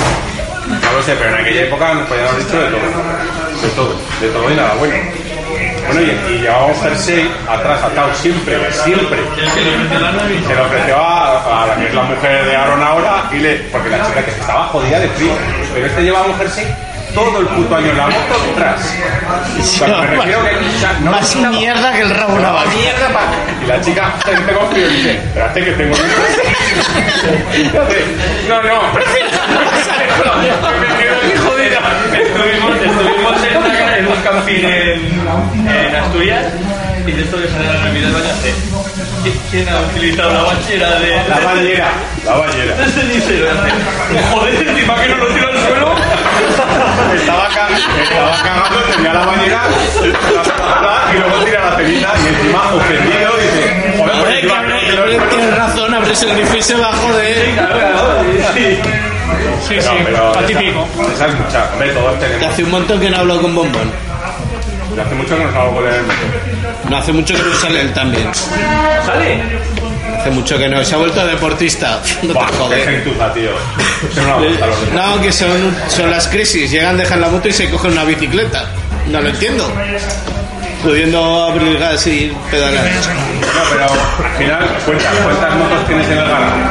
No 0.68 0.92
lo 0.98 1.04
sé, 1.04 1.16
pero 1.16 1.30
en 1.30 1.42
aquella 1.42 1.62
época 1.62 1.94
nos 1.94 2.08
podían 2.08 2.28
haber 2.28 2.44
dicho 2.44 2.60
de 2.60 2.70
todo. 2.72 2.82
De 3.62 3.70
todo, 3.76 3.96
de 4.20 4.28
todo 4.30 4.52
y 4.52 4.56
nada 4.56 4.74
bueno. 4.76 4.96
Bueno, 5.88 6.02
y, 6.02 6.34
y 6.34 6.38
llevábamos 6.42 6.82
jersey 6.82 7.30
atrás 7.50 7.84
atado 7.84 8.14
siempre, 8.16 8.58
siempre. 8.72 9.20
Se 10.48 10.56
lo 10.56 10.64
ofreció 10.66 10.98
a, 10.98 11.64
a 11.64 11.68
la 11.68 11.76
que 11.76 11.88
es 11.88 11.94
la 11.94 12.04
mujer 12.04 12.46
de 12.46 12.56
Aaron 12.56 12.84
ahora, 12.84 13.24
y 13.32 13.38
le, 13.38 13.56
porque 13.72 13.90
la 13.90 14.06
chica 14.06 14.24
que 14.24 14.32
estaba 14.32 14.66
jodida 14.68 15.00
de 15.00 15.08
frío. 15.10 15.34
Pero 15.74 15.86
este 15.88 16.02
llevaba 16.04 16.26
un 16.28 16.38
jersey 16.38 16.66
todo 17.14 17.40
el 17.40 17.48
puto 17.48 17.76
año 17.78 17.92
en 17.92 17.98
la 17.98 18.08
moto 18.08 18.40
detrás. 18.48 18.94
O 19.60 19.64
sea, 19.64 19.88
me 19.88 20.08
refiero 20.08 20.44
que, 20.44 20.56
o 20.58 20.80
sea, 20.80 20.94
no 21.02 21.12
Más 21.12 21.22
lo 21.36 21.38
quitaba. 21.38 21.56
mierda 21.58 21.94
que 21.94 22.02
el 22.02 22.10
rabo 22.10 22.34
una 22.36 22.52
vaca. 22.52 22.70
Mierda, 22.72 23.08
pa- 23.14 23.64
Y 23.64 23.68
la 23.68 23.82
chica 23.82 24.14
tengo 24.26 24.68
frío 24.70 24.90
y 24.90 24.94
dice, 24.96 25.12
espérate 25.12 25.64
que 25.64 25.72
tengo 25.72 25.96
un 25.96 26.02
No, 28.50 28.62
no. 28.62 28.82
Me 30.82 30.88
quedo 30.98 31.16
aquí 31.18 31.38
jodida. 31.38 31.80
Estuvimos, 32.14 32.76
estuvimos 32.76 33.44
en, 33.44 34.05
en 34.16 34.38
un 34.38 35.28
en, 35.28 35.68
en 35.68 35.96
Asturias 35.96 36.46
y 37.08 37.12
de 37.12 37.22
esto 37.24 37.38
que 37.42 37.48
sale 37.48 37.66
la 37.68 37.74
baño 38.14 38.30
hace. 38.32 38.54
¿qui- 39.24 39.40
¿Quién 39.52 39.70
ha 39.70 39.80
utilizado 39.82 40.34
la 40.34 40.42
bañera 40.44 41.00
de 41.00 41.10
La 41.30 41.40
bañera, 41.40 41.88
la 42.26 42.34
bañera. 42.36 42.76
de 42.76 42.86
cenicero? 42.92 43.48
Hace, 43.52 44.22
Joder, 44.32 44.68
encima 44.68 44.96
que 45.02 45.10
no 45.10 45.18
lo 45.18 45.28
tiro 45.28 45.48
al 45.50 45.58
suelo. 45.60 45.96
Estaba, 47.16 47.48
ca- 47.50 47.68
estaba 48.04 48.32
cagando, 48.44 48.80
tenía 48.94 49.14
la 49.14 49.26
bañera 49.26 49.62
y 51.14 51.18
luego 51.20 51.44
tira 51.46 51.70
la 51.72 51.76
ceniza 51.78 52.10
y 52.24 52.28
encima 52.28 52.62
ofendido 52.74 53.32
dice, 53.38 53.94
joder, 53.98 54.48
cabrón, 54.48 55.18
no 55.18 55.24
tienes 55.30 55.58
razón, 55.58 55.94
abres 55.94 56.22
el 56.24 56.36
se 56.64 56.76
joder. 56.94 57.52
Claro, 57.54 57.76
claro, 57.76 58.24
sí. 58.54 58.80
Sí, 59.68 59.76
No, 59.78 59.82
sí, 59.82 59.90
pero 60.04 60.38
atípico. 60.38 60.88
Esa 61.14 61.26
es 61.28 61.34
mucha, 61.40 61.70
hombre, 61.74 61.90
todos 61.90 62.20
tenemos. 62.20 62.46
hace 62.48 62.64
un 62.64 62.72
montón 62.72 63.00
que 63.00 63.10
no 63.10 63.18
hablo 63.18 63.42
con 63.42 63.56
Bombón. 63.56 63.92
Hace 65.02 65.16
mucho 65.16 65.38
que 65.38 65.44
nos 65.44 65.56
hago 65.56 65.76
con 65.76 65.86
el 65.86 66.02
metro. 66.04 66.90
No 66.90 66.98
hace 66.98 67.12
mucho 67.12 67.34
que 67.36 67.42
no 67.44 67.56
sale 67.56 67.82
él 67.82 67.94
también. 67.94 68.28
¿Sale? 69.06 69.42
Hace 70.20 70.30
mucho 70.32 70.58
que 70.58 70.70
no. 70.70 70.84
Se 70.84 70.96
ha 70.96 70.98
vuelto 70.98 71.26
deportista. 71.26 72.02
No 72.24 72.34
te 72.34 72.40
qué 72.40 72.58
joder. 72.58 72.90
gentuza, 73.04 73.34
tío. 73.34 73.52
Eso 74.12 74.22
no 74.22 74.40
que- 74.42 74.96
No, 74.96 75.22
que 75.22 75.32
son, 75.32 75.76
son 75.90 76.12
las 76.12 76.28
crisis. 76.28 76.72
Llegan, 76.72 76.98
dejan 76.98 77.22
la 77.22 77.28
moto 77.28 77.48
y 77.48 77.54
se 77.54 77.70
cogen 77.70 77.92
una 77.92 78.04
bicicleta. 78.06 78.66
No 79.08 79.22
lo 79.22 79.30
entiendo. 79.30 79.70
Pudiendo 80.84 81.46
abrir 81.46 81.78
gas 81.80 82.06
y 82.08 82.32
pedalar. 82.52 82.84
No, 82.86 83.62
pero 83.72 83.84
al 83.86 84.38
final, 84.38 84.78
cuenta, 84.86 85.10
¿cuántas 85.24 85.56
motos 85.56 85.88
tienes 85.88 86.06
en 86.08 86.12
el 86.14 86.26
garaje? 86.26 86.62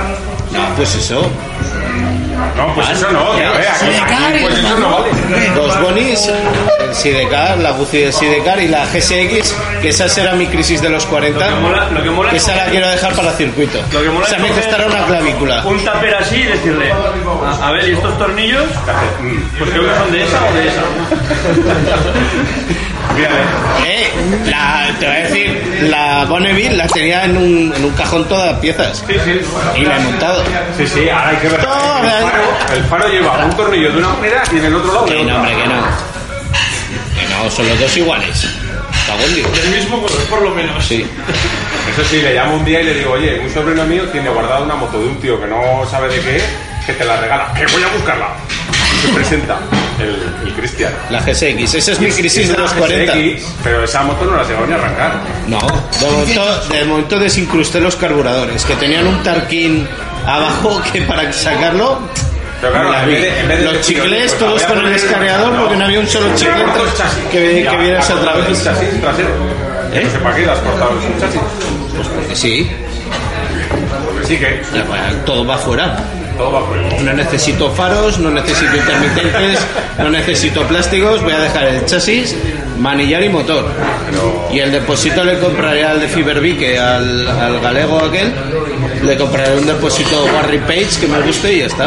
No, 0.52 0.68
pues 0.76 0.94
eso. 0.94 1.28
No, 2.56 2.72
pues 2.74 2.88
eso 2.90 3.10
no, 3.10 3.34
que 3.36 3.44
a 3.44 3.50
ver, 3.50 3.66
aquí, 3.68 3.86
aquí, 4.00 4.44
pues 4.44 4.58
eso 4.58 4.78
no 4.78 4.90
vale. 4.90 5.10
Dos 5.56 5.80
bonis, 5.80 6.28
el 6.80 6.94
Sidecar, 6.94 7.58
la 7.58 7.72
Guzzi 7.72 7.98
del 7.98 8.12
Sidecar 8.12 8.60
y 8.60 8.68
la 8.68 8.84
GSX, 8.86 9.54
que 9.82 9.88
esa 9.88 10.08
será 10.08 10.34
mi 10.34 10.46
crisis 10.46 10.80
de 10.80 10.88
los 10.88 11.04
40. 11.06 11.38
Lo 11.50 11.54
que 11.56 11.60
mola- 11.60 11.90
lo 11.90 12.02
que 12.02 12.10
mola 12.10 12.30
que 12.30 12.36
es 12.36 12.42
esa 12.44 12.54
la 12.56 12.66
quiero 12.66 12.88
dejar 12.88 13.12
para 13.14 13.32
circuito. 13.32 13.80
Lo 13.92 14.02
que 14.02 14.08
mola 14.08 14.26
Esa 14.26 14.36
es 14.36 14.42
me 14.42 14.48
costará 14.50 14.86
una 14.86 15.04
clavícula. 15.04 15.64
Un 15.66 15.84
taper 15.84 16.14
así 16.14 16.36
y 16.36 16.42
decirle, 16.44 16.92
a, 16.92 17.66
a 17.68 17.72
ver, 17.72 17.88
¿y 17.88 17.92
estos 17.94 18.16
tornillos? 18.18 18.64
Mm, 19.20 19.58
Pues 19.58 19.70
creo 19.70 19.82
que 19.84 19.94
son 19.98 20.12
de 20.12 20.22
esa 20.22 20.38
o 20.44 20.52
de 20.54 20.68
esa. 20.68 20.82
Mira, 23.16 23.30
Eh, 23.86 24.10
la, 24.46 24.88
te 24.98 25.06
voy 25.06 25.16
a 25.16 25.18
decir, 25.20 25.88
la 25.90 26.24
Bonneville 26.24 26.76
la 26.76 26.86
tenía 26.88 27.24
en 27.24 27.36
un, 27.36 27.72
en 27.76 27.84
un 27.84 27.92
cajón 27.92 28.24
todas 28.28 28.58
piezas. 28.58 29.04
Sí, 29.06 29.14
sí. 29.24 29.40
Y 29.76 29.84
la 29.84 29.96
he 29.96 30.00
montado. 30.00 30.42
Sí, 30.76 30.86
sí, 30.86 31.08
ahora 31.08 31.28
hay 31.28 31.36
que 31.36 31.48
ver. 31.48 31.60
El 31.60 31.66
faro, 31.66 32.74
el 32.76 32.84
faro 32.84 33.08
lleva 33.08 33.44
un 33.44 33.56
tornillo 33.56 33.92
de 33.92 33.98
una 33.98 34.08
manera 34.08 34.42
y 34.52 34.58
en 34.58 34.64
el 34.64 34.74
otro 34.74 34.92
lado 34.92 35.06
Que 35.06 35.22
no, 35.24 35.36
hombre, 35.36 35.52
que 35.54 35.66
no. 35.68 35.74
Que 37.20 37.28
no, 37.28 37.50
son 37.50 37.68
los 37.68 37.80
dos 37.80 37.96
iguales. 37.96 38.46
Del 39.06 39.70
mismo 39.70 40.02
color, 40.02 40.22
por 40.24 40.42
lo 40.42 40.50
menos. 40.50 40.84
Sí. 40.84 41.06
Eso 41.92 42.04
sí, 42.08 42.20
le 42.22 42.34
llamo 42.34 42.56
un 42.56 42.64
día 42.64 42.80
y 42.80 42.84
le 42.84 42.94
digo, 42.94 43.12
oye, 43.12 43.38
un 43.38 43.52
sobrino 43.52 43.84
mío 43.84 44.04
tiene 44.10 44.28
guardada 44.30 44.60
una 44.60 44.74
moto 44.74 44.98
de 44.98 45.06
un 45.06 45.20
tío 45.20 45.40
que 45.40 45.46
no 45.46 45.86
sabe 45.90 46.08
de 46.08 46.20
qué 46.20 46.36
es, 46.36 46.44
que 46.86 46.92
te 46.94 47.04
la 47.04 47.18
regala, 47.20 47.52
que 47.54 47.66
voy 47.66 47.82
a 47.82 47.88
buscarla. 47.88 48.28
Y 48.70 49.06
se 49.06 49.12
presenta 49.12 49.58
el, 50.04 50.16
el 50.46 50.52
Cristian. 50.54 50.92
La 51.10 51.20
GSX, 51.20 51.74
esa 51.74 51.92
es 51.92 52.00
mi 52.00 52.10
crisis 52.10 52.48
de 52.48 52.56
los 52.56 52.72
40. 52.72 53.12
GSX, 53.14 53.44
pero 53.64 53.84
esa 53.84 54.02
moto 54.02 54.24
no 54.24 54.36
la 54.36 54.42
va 54.42 54.66
ni 54.66 54.72
a 54.72 54.76
arrancar. 54.76 55.12
No, 55.48 55.58
de 56.00 56.06
momento, 56.10 56.64
de 56.68 56.84
momento 56.84 57.18
desincrusté 57.18 57.80
los 57.80 57.96
carburadores, 57.96 58.64
que 58.64 58.74
tenían 58.76 59.06
un 59.06 59.22
tarquín 59.22 59.86
abajo 60.26 60.80
que 60.92 61.02
para 61.02 61.32
sacarlo. 61.32 62.00
Pero 62.60 62.72
claro, 62.72 62.92
la 62.92 63.02
en 63.02 63.08
vi. 63.08 63.12
vez 63.14 63.22
de- 63.22 63.40
en 63.40 63.48
vez 63.48 63.58
de 63.58 63.64
los 63.64 63.80
chicles 63.82 64.08
pues 64.32 64.38
todos 64.38 64.62
a 64.62 64.66
con 64.68 64.78
el 64.78 64.84
poner- 64.84 64.92
descargador 65.00 65.56
porque 65.60 65.76
no 65.76 65.84
había 65.84 66.00
un 66.00 66.06
solo 66.08 66.34
chicle 66.34 66.64
que, 67.30 67.66
que 67.70 67.76
vieras 67.76 68.06
chasis 68.08 69.00
trasero. 69.00 69.28
¿Eh? 69.92 70.02
No 70.04 70.10
sé 70.10 70.18
para 70.18 70.34
qué 70.36 70.42
le 70.46 70.50
has 70.52 70.58
cortado 70.60 70.90
el 70.92 71.20
chasis. 71.20 71.40
Sí, 72.32 72.70
Porque 74.04 74.26
sí 74.26 74.36
que 74.38 74.62
ya, 74.74 74.84
pues, 74.84 75.24
todo 75.24 75.46
va 75.46 75.58
fuera. 75.58 75.96
No 77.04 77.12
necesito 77.12 77.70
faros, 77.70 78.18
no 78.18 78.30
necesito 78.30 78.76
intermitentes, 78.76 79.58
no 79.98 80.10
necesito 80.10 80.62
plásticos, 80.66 81.22
voy 81.22 81.32
a 81.32 81.38
dejar 81.40 81.64
el 81.68 81.84
chasis, 81.86 82.36
manillar 82.78 83.22
y 83.22 83.28
motor. 83.28 83.66
Y 84.52 84.58
el 84.60 84.72
depósito 84.72 85.24
le 85.24 85.38
compraré 85.38 85.84
al 85.84 86.00
de 86.00 86.08
Fiberbique, 86.08 86.78
al, 86.78 87.28
al 87.28 87.60
galego 87.60 87.98
aquel, 87.98 88.32
le 89.02 89.16
compraré 89.16 89.56
un 89.58 89.66
depósito 89.66 90.24
Warry 90.34 90.58
Page 90.58 91.00
que 91.00 91.06
me 91.06 91.20
guste 91.20 91.52
y 91.52 91.58
ya 91.60 91.66
está. 91.66 91.86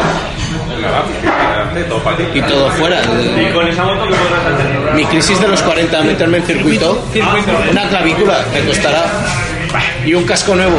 Y 2.34 2.42
todo 2.42 2.70
fuera. 2.72 3.00
Y 3.02 3.52
con 3.52 3.66
esa 3.68 3.84
moto 3.84 4.04
que 4.06 4.14
podrás 4.14 4.54
hacer. 4.54 4.94
Mi 4.94 5.04
crisis 5.06 5.40
de 5.40 5.48
los 5.48 5.62
40, 5.62 6.02
meterme 6.02 6.38
en 6.38 6.44
circuito, 6.44 7.04
una 7.70 7.88
clavícula 7.88 8.44
me 8.52 8.60
costará 8.60 9.04
y 10.04 10.14
un 10.14 10.24
casco 10.24 10.54
nuevo. 10.54 10.78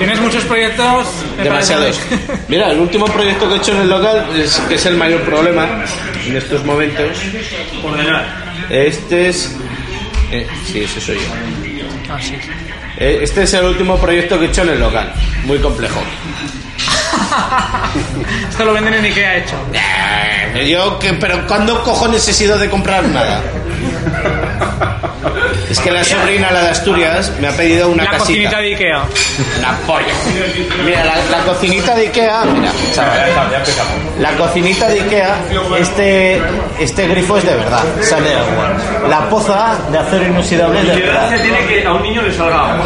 Tienes 0.00 0.20
muchos 0.20 0.42
proyectos. 0.44 1.06
Demasiados. 1.42 2.00
Mira, 2.48 2.70
el 2.72 2.80
último 2.80 3.04
proyecto 3.06 3.48
que 3.48 3.54
he 3.54 3.58
hecho 3.58 3.72
en 3.72 3.82
el 3.82 3.88
local, 3.90 4.26
es, 4.36 4.56
que 4.68 4.74
es 4.74 4.86
el 4.86 4.96
mayor 4.96 5.20
problema 5.22 5.84
en 6.26 6.36
estos 6.36 6.64
momentos, 6.64 7.16
Ordenar. 7.84 8.26
este 8.70 9.28
es... 9.28 9.54
eh, 10.32 10.46
sí, 10.66 10.82
ese 10.84 11.00
soy 11.00 11.16
yo. 11.16 11.22
Ah, 12.12 12.18
sí. 12.20 12.34
Eh, 12.96 13.20
Este 13.22 13.44
es 13.44 13.54
el 13.54 13.64
último 13.66 13.96
proyecto 13.98 14.36
que 14.38 14.46
he 14.46 14.48
hecho 14.48 14.62
en 14.62 14.70
el 14.70 14.80
local. 14.80 15.12
Muy 15.44 15.58
complejo. 15.58 16.00
Esto 18.50 18.64
lo 18.64 18.72
venden 18.72 18.94
en 18.94 19.04
Ikea 19.04 19.36
hecho. 19.36 19.54
Eh, 20.54 20.68
Yo, 20.70 20.98
que, 20.98 21.12
pero 21.14 21.46
¿cuándo 21.46 21.82
cojones 21.84 22.26
he 22.26 22.32
sido 22.32 22.58
de 22.58 22.68
comprar 22.68 23.04
nada? 23.04 23.40
Es 25.70 25.78
que 25.78 25.90
la 25.92 26.02
sobrina, 26.02 26.50
la 26.50 26.62
de 26.62 26.68
Asturias, 26.70 27.32
me 27.40 27.46
ha 27.46 27.52
pedido 27.52 27.88
una 27.90 28.02
la 28.04 28.10
casita. 28.10 28.24
cocinita 28.26 28.58
de 28.58 28.66
Ikea. 28.74 29.02
Una 29.60 29.76
polla. 29.86 30.06
Mira, 30.84 31.04
la, 31.04 31.14
la 31.38 31.44
cocinita 31.44 31.94
de 31.94 32.02
Ikea, 32.08 32.42
mira, 32.44 32.72
chaval. 32.92 33.28
está, 33.28 33.50
ya 33.50 33.56
empezamos. 33.58 33.92
La 34.18 34.30
cocinita 34.32 34.88
de 34.88 35.00
Ikea, 35.00 35.36
este, 35.78 36.42
este 36.80 37.06
grifo 37.08 37.36
es 37.38 37.44
de 37.46 37.54
verdad, 37.54 37.84
sale 38.02 38.30
de 38.30 38.34
agua. 38.36 38.72
La 39.08 39.28
poza 39.30 39.76
de 39.92 39.98
acero 39.98 40.26
inoxidable 40.26 40.80
es 40.80 40.86
de 40.88 40.92
¿Qué 40.94 41.00
verdad. 41.06 41.20
gracia 41.28 41.42
tiene 41.42 41.66
que 41.66 41.86
a 41.86 41.92
un 41.92 42.02
niño 42.02 42.22
le 42.22 42.34
salga 42.34 42.72
agua? 42.72 42.84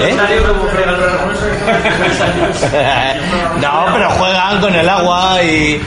¿Eh? 0.00 0.14
No, 3.60 3.86
pero 3.92 4.10
juegan 4.10 4.60
con 4.60 4.74
el 4.74 4.88
agua 4.88 5.42
y 5.42 5.80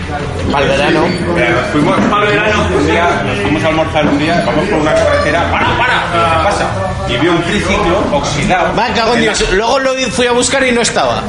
para 0.51 0.65
el 0.65 0.71
verano. 0.71 1.05
Fuimos 1.71 1.95
Para 2.09 2.23
el 2.25 2.31
verano. 2.31 2.67
un 2.75 2.87
día, 2.87 3.21
nos 3.25 3.37
fuimos 3.39 3.63
a 3.63 3.67
almorzar 3.67 4.05
un 4.07 4.19
día, 4.19 4.43
vamos 4.45 4.67
por 4.69 4.79
una 4.79 4.93
carretera, 4.93 5.43
para, 5.77 6.03
¿qué 6.11 6.43
pasa? 6.43 6.65
Y 7.09 7.17
vi 7.17 7.27
un 7.27 7.41
triciclo 7.43 8.03
oxidado. 8.13 8.73
Me 8.73 8.91
cago 8.93 9.13
en 9.13 9.19
En 9.19 9.25
la- 9.27 9.33
Dios. 9.33 9.49
Luego 9.53 9.79
lo 9.79 9.91
fui 10.11 10.27
a 10.27 10.31
buscar 10.31 10.63
y 10.65 10.71
no 10.71 10.81
estaba. 10.81 11.21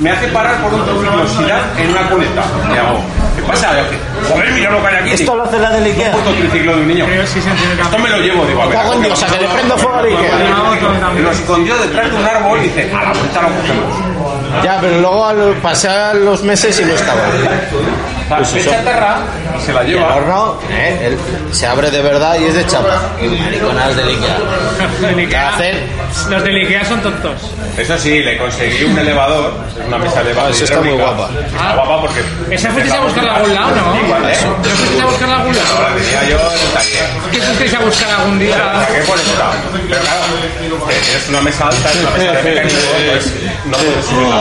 Me 0.00 0.10
hace 0.10 0.26
parar 0.28 0.56
por 0.60 0.74
un 0.74 0.84
triciclo 0.84 1.22
oxidado 1.22 1.62
en 1.78 1.90
una 1.90 2.08
cuneta. 2.08 2.42
Y 2.72 2.76
hago, 2.76 3.00
¿qué 3.36 3.42
pasa? 3.42 3.70
Joder, 4.28 4.52
mira 4.52 4.70
lo 4.70 4.80
que 4.82 4.88
hay 4.88 4.94
aquí. 4.96 5.10
Esto 5.12 5.34
lo 5.36 5.44
hace 5.44 5.58
la 5.58 5.70
del 5.70 5.84
Ikea. 5.84 6.12
Puto 6.12 6.30
triciclo 6.32 6.76
de 6.76 6.80
un 6.82 6.88
niño. 6.88 7.06
Esto 7.06 7.98
me 7.98 8.08
lo 8.10 8.16
llevo, 8.18 8.44
digo, 8.46 8.62
a 8.62 8.66
ver. 8.66 8.74
Cago 8.76 8.94
en 8.94 9.02
Dios, 9.02 9.22
a 9.22 9.26
que 9.26 9.38
le 9.40 9.48
prendo 9.48 9.76
fuego 9.78 9.96
al 9.98 10.08
Y 10.08 10.14
Ikea. 10.14 11.22
lo 11.22 11.30
escondió 11.30 11.76
detrás 11.78 12.10
de 12.10 12.16
un 12.16 12.24
árbol 12.24 12.58
y 12.58 12.62
dice, 12.64 12.92
a 12.92 13.02
la 13.04 13.12
vuelta 13.12 13.42
lo 13.42 13.48
cogemos. 13.48 14.64
Ya, 14.64 14.78
pero 14.80 15.00
luego 15.00 15.26
al 15.26 15.52
pasar 15.62 16.14
los 16.16 16.42
meses 16.44 16.78
y 16.80 16.84
no 16.84 16.94
estaba. 16.94 17.20
Pues 18.28 18.54
eso. 18.54 18.70
Se 19.60 19.72
la 19.72 19.82
Y 19.84 19.86
el 19.92 19.94
lleva. 19.98 20.14
horno 20.16 20.58
eh, 20.70 20.98
él 21.06 21.18
se 21.52 21.66
abre 21.66 21.90
de 21.90 22.02
verdad 22.02 22.36
y 22.40 22.44
es 22.44 22.54
de 22.54 22.66
chapa. 22.66 23.00
Y 23.20 23.26
mariconas 23.28 23.96
del 23.96 24.08
Ikea. 24.14 24.36
¿Qué 25.14 25.20
Ikea. 25.22 25.48
hacen? 25.54 25.76
Los 26.30 26.44
de 26.44 26.50
Ikea 26.62 26.84
son 26.84 27.00
tontos. 27.02 27.32
Eso 27.76 27.98
sí, 27.98 28.22
le 28.22 28.38
conseguí 28.38 28.84
un 28.84 28.96
elevador, 28.98 29.52
una 29.88 29.98
mesa 29.98 30.20
elevadora. 30.20 30.48
Ah, 30.48 30.54
eso 30.56 30.64
está 30.64 30.80
muy 30.80 30.92
guapa. 30.92 31.28
Está 31.44 31.74
guapa 31.74 32.00
porque. 32.02 32.20
¿Esa 32.54 32.70
fuisteis 32.70 32.94
a 32.94 33.00
buscarla 33.00 33.32
a 33.32 33.36
algún 33.36 33.54
lado, 33.54 33.70
no? 33.74 33.94
¿Eh? 33.96 34.36
¿No 34.44 34.64
fuisteis 34.64 35.02
a 35.02 35.06
buscarla 35.06 35.34
a 35.34 35.38
algún 35.40 35.56
lado? 35.56 35.74
La 35.82 35.96
tenía 35.96 36.30
yo 36.30 36.38
en 36.52 36.60
el 36.60 36.72
taller. 36.72 37.06
¿Qué 37.32 37.40
fuisteis 37.40 37.74
a 37.74 37.78
buscar 37.80 38.10
algún 38.10 38.38
día? 38.38 38.86
¿Qué 38.92 39.00
por 39.02 39.18
esta? 39.18 39.50
Pero 39.88 40.00
claro, 40.00 40.22
tienes 40.88 41.28
una 41.28 41.40
mesa 41.40 41.66
alta, 41.68 41.90
es 41.90 41.96
una 42.00 42.10
mesa 42.10 42.32
de 42.32 42.42
mecánico, 42.44 42.78
pues 43.10 43.32
no 43.66 43.76
puedes 43.76 44.04
subirla. 44.06 44.40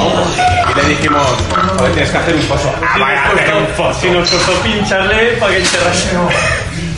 Y 0.69 0.75
le 0.81 0.95
dijimos, 0.95 1.27
joder, 1.77 1.91
tienes 1.93 2.11
que 2.11 2.17
hacer 2.17 2.35
un 2.35 2.41
foso. 2.43 2.71
Ah, 2.83 2.97
vaya, 2.99 3.21
a 3.23 3.27
hacer 3.29 3.53
un 3.55 3.67
foso. 3.75 3.99
Si 3.99 4.09
nos 4.11 4.29
costó 4.29 4.51
para 5.39 5.51
que 5.51 5.57
enterrase. 5.59 6.09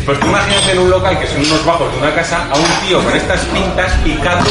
Pues 0.06 0.20
tú 0.20 0.28
imagínate 0.28 0.72
en 0.74 0.78
un 0.80 0.90
local 0.92 1.18
que 1.20 1.26
son 1.26 1.40
unos 1.44 1.66
bajos 1.66 1.92
de 1.92 1.98
una 1.98 2.14
casa 2.14 2.46
a 2.52 2.56
un 2.56 2.66
tío 2.88 3.04
con 3.04 3.16
estas 3.16 3.40
pintas 3.46 3.92
picando 4.04 4.46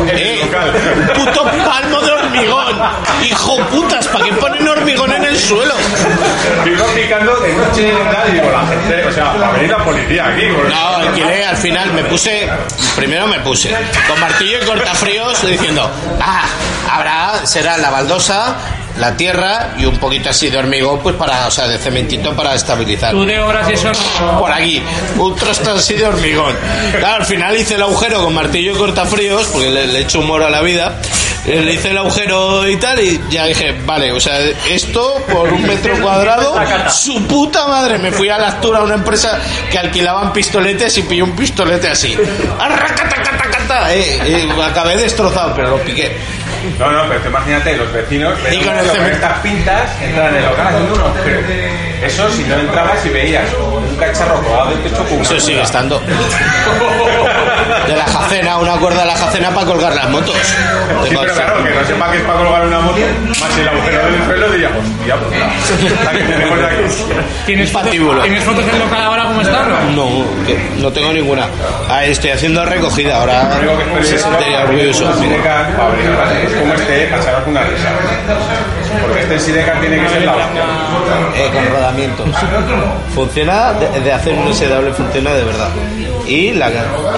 un 0.00 0.08
en 0.08 0.16
el 0.16 0.22
Eh, 0.22 0.40
local. 0.46 0.72
puto 1.14 1.42
palmo 1.44 2.00
de 2.00 2.12
hormigón. 2.12 2.76
Hijo 3.22 3.58
putas, 3.66 4.06
¿para 4.08 4.24
qué 4.24 4.32
ponen 4.32 4.66
hormigón 4.66 5.12
en 5.12 5.24
el 5.26 5.36
suelo? 5.38 5.74
Uno 6.64 6.84
picando 6.94 7.36
de 7.40 7.52
noche 7.52 7.88
y 7.92 8.10
tal, 8.14 8.28
y 8.30 8.32
digo, 8.32 8.50
la 8.50 8.66
gente, 8.66 9.04
o 9.06 9.12
sea, 9.12 9.24
va 9.34 9.48
a 9.48 9.52
venir 9.52 9.70
la 9.70 9.84
policía 9.84 10.28
aquí. 10.28 10.46
No, 10.48 10.96
alquilé, 10.96 11.44
al 11.44 11.56
final 11.58 11.92
me 11.92 12.04
puse, 12.04 12.48
primero 12.96 13.26
me 13.26 13.40
puse 13.40 13.74
con 14.08 14.18
martillo 14.18 14.62
y 14.62 14.64
cortafríos 14.64 15.46
diciendo, 15.46 15.90
ah, 16.22 16.44
habrá, 16.90 17.44
será 17.46 17.76
la 17.76 17.90
baldosa, 17.90 18.56
la 18.98 19.16
tierra 19.16 19.74
y 19.78 19.84
un 19.84 19.96
poquito 19.98 20.30
así 20.30 20.48
de 20.50 20.58
hormigón, 20.58 21.00
pues 21.00 21.16
para, 21.16 21.46
o 21.46 21.50
sea, 21.50 21.66
de 21.68 21.78
cementito 21.78 22.34
para 22.34 22.54
estabilizar. 22.54 23.12
Tú 23.12 23.24
de 23.24 23.38
obras 23.40 23.68
y 23.70 23.74
eso. 23.74 23.90
Por 24.38 24.50
aquí, 24.52 24.82
un 25.18 25.34
trosto 25.36 25.72
así 25.72 25.94
de 25.94 26.06
hormigón. 26.06 26.54
Claro, 26.98 27.16
al 27.16 27.26
final 27.26 27.56
hice 27.56 27.74
el 27.74 27.82
agujero 27.82 28.22
con 28.24 28.34
martillo 28.34 28.72
y 28.72 28.76
cortafríos, 28.76 29.44
porque 29.46 29.70
le, 29.70 29.86
le 29.86 30.00
echo 30.00 30.20
humor 30.20 30.42
a 30.42 30.50
la 30.50 30.62
vida. 30.62 30.98
Eh, 31.46 31.60
Le 31.62 31.74
hice 31.74 31.90
el 31.90 31.98
agujero 31.98 32.68
y 32.68 32.76
tal, 32.76 32.98
y 32.98 33.20
ya 33.30 33.44
dije, 33.46 33.72
vale, 33.86 34.10
o 34.10 34.18
sea, 34.18 34.40
esto 34.68 35.24
por 35.32 35.52
un 35.52 35.62
metro 35.64 35.96
cuadrado, 36.02 36.56
su 36.90 37.24
puta 37.28 37.68
madre. 37.68 37.98
Me 37.98 38.10
fui 38.10 38.28
a 38.28 38.36
la 38.36 38.48
altura 38.48 38.80
a 38.80 38.82
una 38.82 38.94
empresa 38.96 39.38
que 39.70 39.78
alquilaban 39.78 40.32
pistoletes 40.32 40.98
y 40.98 41.02
pillé 41.02 41.22
un 41.22 41.36
pistolete 41.36 41.88
así. 41.88 42.16
Eh, 43.90 44.20
eh, 44.24 44.48
acabé 44.64 44.96
destrozado, 44.96 45.52
pero 45.54 45.70
lo 45.70 45.78
piqué. 45.82 46.16
No, 46.78 46.90
no, 46.90 47.08
pero 47.08 47.28
imagínate, 47.28 47.76
los 47.76 47.92
vecinos 47.92 48.42
ven 48.42 48.54
Y 48.54 48.64
con 48.64 48.76
estas 48.76 49.38
pintas, 49.40 49.90
entran 50.02 50.28
en 50.28 50.36
el 50.36 50.44
local 50.44 50.66
haciendo 50.66 50.94
un 50.94 51.00
agujero. 51.00 51.40
Eso 52.02 52.30
si 52.30 52.44
no 52.44 52.54
entrabas 52.56 53.04
y 53.06 53.08
veías 53.08 53.48
un 53.54 53.96
cacharro 53.96 54.42
colgado 54.42 54.70
del 54.70 54.82
techo 54.82 55.06
Eso 55.20 55.40
sigue 55.40 55.62
estando. 55.62 56.02
De 57.86 57.96
la 57.96 58.04
jacena, 58.06 58.58
una 58.58 58.72
cuerda 58.76 59.00
de 59.00 59.06
la 59.06 59.16
jacena 59.16 59.50
para 59.50 59.66
colgar 59.66 59.94
las 59.94 60.10
motos. 60.10 60.34
Sí, 61.08 61.16
pero 61.20 61.34
claro, 61.34 61.64
que 61.64 61.70
no 61.70 61.84
sepa 61.86 62.10
que 62.10 62.18
es 62.18 62.24
para 62.24 62.38
colgar 62.38 62.66
una 62.66 62.80
moto, 62.80 62.98
más 63.40 63.58
el 63.58 63.68
agujero 63.68 64.04
del 64.04 64.24
suelo 64.24 64.50
diría, 64.50 64.68
hostia, 64.68 65.16
pues 65.16 66.04
la 66.04 66.10
que 66.12 66.18
tenemos 66.18 66.58
de 66.58 66.66
aquí. 66.66 66.82
¿Tienes 67.46 67.70
fotos, 67.70 67.86
Patíbulo. 67.86 68.22
¿Tienes 68.22 68.44
fotos 68.44 68.66
del 68.66 68.78
local 68.78 69.02
ahora 69.02 69.24
cómo 69.24 69.40
está? 69.40 69.62
no? 69.64 69.90
No, 69.92 70.44
que 70.46 70.58
no 70.78 70.92
tengo 70.92 71.12
ninguna. 71.12 71.46
Ah, 71.88 72.04
estoy 72.04 72.30
haciendo 72.30 72.64
recogida, 72.64 73.16
ahora 73.16 73.48
se 74.02 74.14
es 74.16 74.22
sentiría 74.22 74.62
orgulloso. 74.64 75.10
es 75.10 75.16
como 76.54 76.74
este, 76.74 77.06
para 77.06 77.22
echarnos 77.22 77.46
una 77.48 77.62
risa. 77.64 77.88
Porque 79.02 79.20
este 79.22 79.38
Sidecar 79.38 79.80
tiene 79.80 80.00
que 80.00 80.08
ser 80.08 80.22
la 80.22 80.36
hostia. 80.36 80.64
Eh, 81.36 81.50
con 81.52 81.68
rodamientos. 81.70 82.28
Funciona, 83.14 83.72
de, 83.74 84.00
de 84.00 84.12
hacer 84.12 84.34
un 84.34 84.52
SW 84.52 84.92
funciona 84.96 85.32
de 85.34 85.44
verdad. 85.44 85.68
Y, 86.26 86.52
la, 86.52 86.70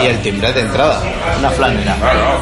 y 0.02 0.06
el 0.06 0.20
timbre 0.22 0.52
de 0.52 0.60
entrada, 0.60 1.00
una 1.38 1.50
flanera. 1.50 1.96
Claro, 1.98 2.40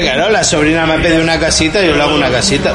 claro, 0.00 0.30
la 0.30 0.44
sobrina 0.44 0.86
me 0.86 0.94
ha 0.94 0.96
pedido 0.98 1.22
una 1.22 1.38
casita 1.38 1.82
y 1.82 1.88
yo 1.88 1.94
le 1.96 2.02
hago 2.02 2.14
una 2.14 2.30
casita. 2.30 2.72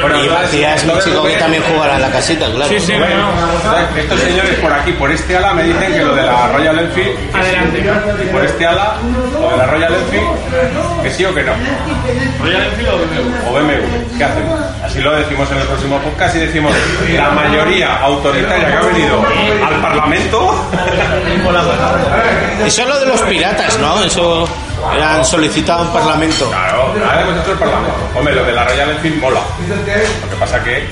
Bueno, 0.00 0.24
y 0.24 0.28
Matías, 0.28 0.84
mi 0.84 0.92
chico 1.00 1.22
que 1.24 1.36
también 1.36 1.62
jugará 1.62 1.96
en 1.96 2.02
la 2.02 2.10
casita, 2.10 2.46
claro. 2.50 2.68
Sí, 2.68 2.80
sí, 2.80 2.92
Bueno, 2.92 3.28
bueno. 3.32 3.88
estos 3.96 4.20
señores 4.20 4.54
por 4.60 4.72
aquí, 4.72 4.92
por 4.92 5.10
este 5.10 5.36
ala, 5.36 5.52
me 5.54 5.62
dicen 5.64 5.92
que 5.92 6.02
lo 6.02 6.14
de 6.14 6.22
la 6.22 6.48
Royal 6.48 6.78
Enfield, 6.78 7.34
Adelante. 7.34 7.82
por 8.32 8.44
este 8.44 8.66
ala, 8.66 8.94
lo 9.40 9.50
de 9.50 9.56
la 9.56 9.66
Royal 9.66 9.94
Enfield, 9.94 11.02
que 11.02 11.10
sí 11.10 11.24
o 11.24 11.34
que 11.34 11.42
no. 11.42 11.52
¿Royal 12.40 12.62
Enfield 12.64 12.88
o 12.88 12.98
BMW? 12.98 13.48
o 13.48 13.52
BMW. 13.52 14.18
¿Qué 14.18 14.24
hacen? 14.24 14.44
Así 14.84 14.98
lo 15.00 15.12
decimos 15.16 15.50
en 15.52 15.58
el 15.58 15.66
próximo 15.66 15.98
podcast 15.98 16.36
y 16.36 16.38
decimos 16.40 16.72
la 17.14 17.30
mayoría 17.30 17.96
autoritaria 17.98 18.66
que 18.66 18.72
ha 18.76 18.80
venido 18.80 19.22
al 19.66 19.80
Parlamento. 19.80 20.66
Eso 22.66 22.82
es 22.82 22.88
lo 22.88 22.98
de 23.00 23.06
los 23.06 23.20
piratas, 23.22 23.78
¿no? 23.78 24.02
Eso 24.02 24.48
eran 24.94 25.24
solicitado 25.24 25.84
en 25.84 25.92
Parlamento. 25.92 26.48
Claro, 26.48 26.82
ahora 26.82 27.22
hemos 27.22 27.42
hecho 27.42 27.52
el 27.52 27.58
Parlamento. 27.58 27.98
Hombre, 28.14 28.34
lo 28.34 28.44
de 28.44 28.52
la 28.52 28.64
Royal 28.64 28.90
Enfield 28.90 29.20
mola. 29.20 29.40
Lo 29.68 30.30
que 30.30 30.36
pasa 30.36 30.62
que 30.62 30.88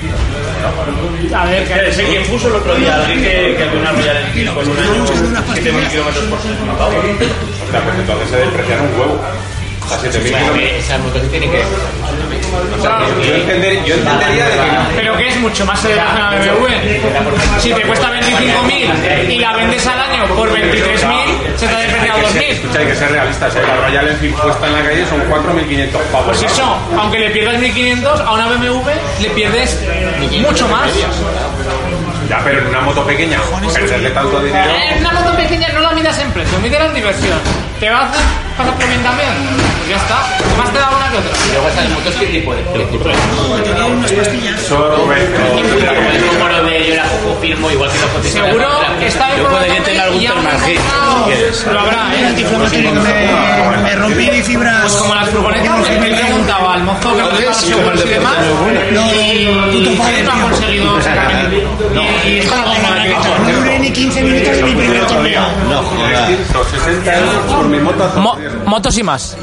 A 1.35 1.45
ver, 1.45 1.67
Que 1.67 1.93
Sé 1.93 2.05
quién 2.05 2.23
puso 2.27 2.47
el 2.47 2.55
otro 2.55 2.75
día 2.75 2.95
alguien 2.95 3.21
que, 3.21 3.55
que 3.57 3.63
había 3.63 3.79
una 3.79 3.91
Royal 3.91 4.17
Enfield 4.17 4.53
con 4.53 4.69
un 4.69 4.77
año 4.77 5.05
7.000 5.05 5.89
kilómetros 5.89 6.25
por 6.25 6.41
segundo. 6.41 6.73
hostia, 6.73 7.83
pues 7.83 7.95
entonces 7.99 8.29
se 8.29 8.37
desprecian 8.37 8.81
un 8.81 8.99
huevo. 8.99 9.21
A 9.89 9.97
7.000 9.97 10.23
kilómetros. 10.23 10.71
Esas 10.77 10.99
motos 10.99 11.21
que 11.23 11.27
tienen 11.27 11.51
que. 11.51 11.63
Yo, 13.23 13.35
entender- 13.35 13.83
yo 13.85 13.93
entendería 13.95 14.45
de 14.45 14.51
que 14.51 14.71
no. 14.71 14.79
pero 14.95 15.17
que 15.17 15.27
es 15.29 15.37
mucho 15.39 15.65
más 15.65 15.83
elevada 15.85 16.31
que 16.39 16.45
la 16.45 16.53
BMW. 16.53 17.59
Si 17.59 17.73
te 17.73 17.81
cuesta 17.83 18.09
25.000 18.11 19.29
y 19.31 19.39
la 19.39 19.53
vendes 19.55 19.85
al 19.87 19.99
año 19.99 20.25
por 20.35 20.51
23.000, 20.51 21.57
se 21.57 21.67
te 21.67 21.75
ha 21.75 21.79
despreciado 21.79 22.19
Hay 22.19 22.25
que 22.25 22.31
ser- 22.31 22.41
2.000. 22.41 22.51
Escucha, 22.51 22.79
hay 22.79 22.85
que 22.87 22.95
ser 22.95 23.11
realistas. 23.11 23.55
¿eh? 23.55 23.61
La 23.67 23.75
Royal 23.87 24.07
Enfield 24.09 24.35
puesta 24.41 24.67
en 24.67 24.73
la 24.73 24.81
calle 24.83 25.05
son 25.07 25.19
4.500 25.29 26.01
pavos. 26.11 26.27
Pues 26.27 26.43
eso, 26.43 26.77
aunque 26.97 27.19
le 27.19 27.29
pierdas 27.31 27.55
1.500, 27.61 28.21
a 28.25 28.33
una 28.33 28.47
BMW 28.47 28.89
le 29.21 29.29
pierdes 29.31 29.79
mucho 30.41 30.67
más. 30.69 30.89
Ya, 32.29 32.39
pero 32.43 32.59
en 32.59 32.67
una 32.67 32.81
moto 32.81 33.03
pequeña, 33.05 33.39
perderle 33.73 34.09
tanto 34.11 34.39
dinero. 34.41 34.69
En 34.91 34.99
una 34.99 35.11
moto 35.13 35.35
pequeña 35.35 35.67
no 35.69 35.79
la 35.81 35.91
midas 35.91 36.17
en 36.19 36.31
precio, 36.31 36.59
mídela 36.59 36.85
en 36.85 36.93
diversión. 36.93 37.39
¿Te 37.79 37.89
va 37.89 38.01
a 38.03 38.11
hacer 38.59 38.73
pasarte 38.73 38.87
bien 38.87 39.03
también? 39.03 39.29
Pues 39.77 39.89
ya 39.89 39.95
está. 39.97 40.17
Más 40.57 40.71
te 40.71 40.79
da 40.79 40.89
una 40.89 41.09
que 41.11 41.17
otra. 41.17 41.31
Luego 41.53 41.67
esas 41.69 41.89
motos, 41.89 42.15
¿qué 42.19 42.25
tipo 42.27 42.55
de.? 42.55 42.63
¿Qué 42.73 42.85
tipo 42.85 43.07
de.? 43.07 43.15
Eso, 44.55 44.95
Rubén, 44.95 45.27
El 46.13 46.25
número 46.25 46.63
de 46.63 46.87
yo 46.89 46.95
la 46.95 47.05
firmo, 47.41 47.71
igual 47.71 47.89
que 47.91 47.97
los. 47.99 48.31
Seguro 48.31 48.67
vez 48.99 49.17
Yo 49.37 49.43
por 49.49 49.59
que 49.61 49.67
tarde 49.67 49.81
tenga 49.85 50.03
algún 50.03 50.21
G. 50.21 50.27
encontrado 50.29 51.25
quieres. 51.25 51.65
Lo 51.71 51.79
habrá, 51.79 52.15
¿eh? 52.15 52.25
antiinflamatorio 52.25 52.93
que 52.93 52.99
me, 52.99 53.83
me 53.83 53.95
rompí 53.95 54.31
mi 54.31 54.41
fibra. 54.43 54.79
Pues 54.81 54.93
como 54.95 55.15
las 55.15 55.29
furgonetas, 55.29 55.89
le 55.89 55.95
he 55.95 56.15
preguntado 56.15 56.69
al 56.69 56.83
mozo 56.83 57.15
que 57.15 57.47
el 57.47 57.53
seguros 57.53 58.05
y 58.05 58.07
de 58.07 58.13
demás. 58.15 58.35
No, 58.91 59.13
Y 59.71 59.87
y 59.87 59.95
padre, 59.97 60.23
no 60.23 60.31
ha 60.31 60.41
conseguido 60.41 61.01
sacar. 61.01 61.51
Y 62.25 62.37
está 62.39 62.63
con 62.63 62.83
la 62.83 63.05
No 63.39 63.59
duré 63.59 63.79
ni 63.79 63.91
15 63.91 64.21
minutos 64.23 64.57
en 64.57 64.65
mi 64.65 64.75
primer 64.75 65.07
torneo. 65.07 65.41
No 65.69 65.83
jodas. 65.83 66.29
60 66.71 67.17
euros 67.19 67.53
por 67.53 67.67
mi 67.67 67.79
moto. 67.79 68.11
Motos 68.65 68.97
y 68.97 69.03
más. 69.03 69.37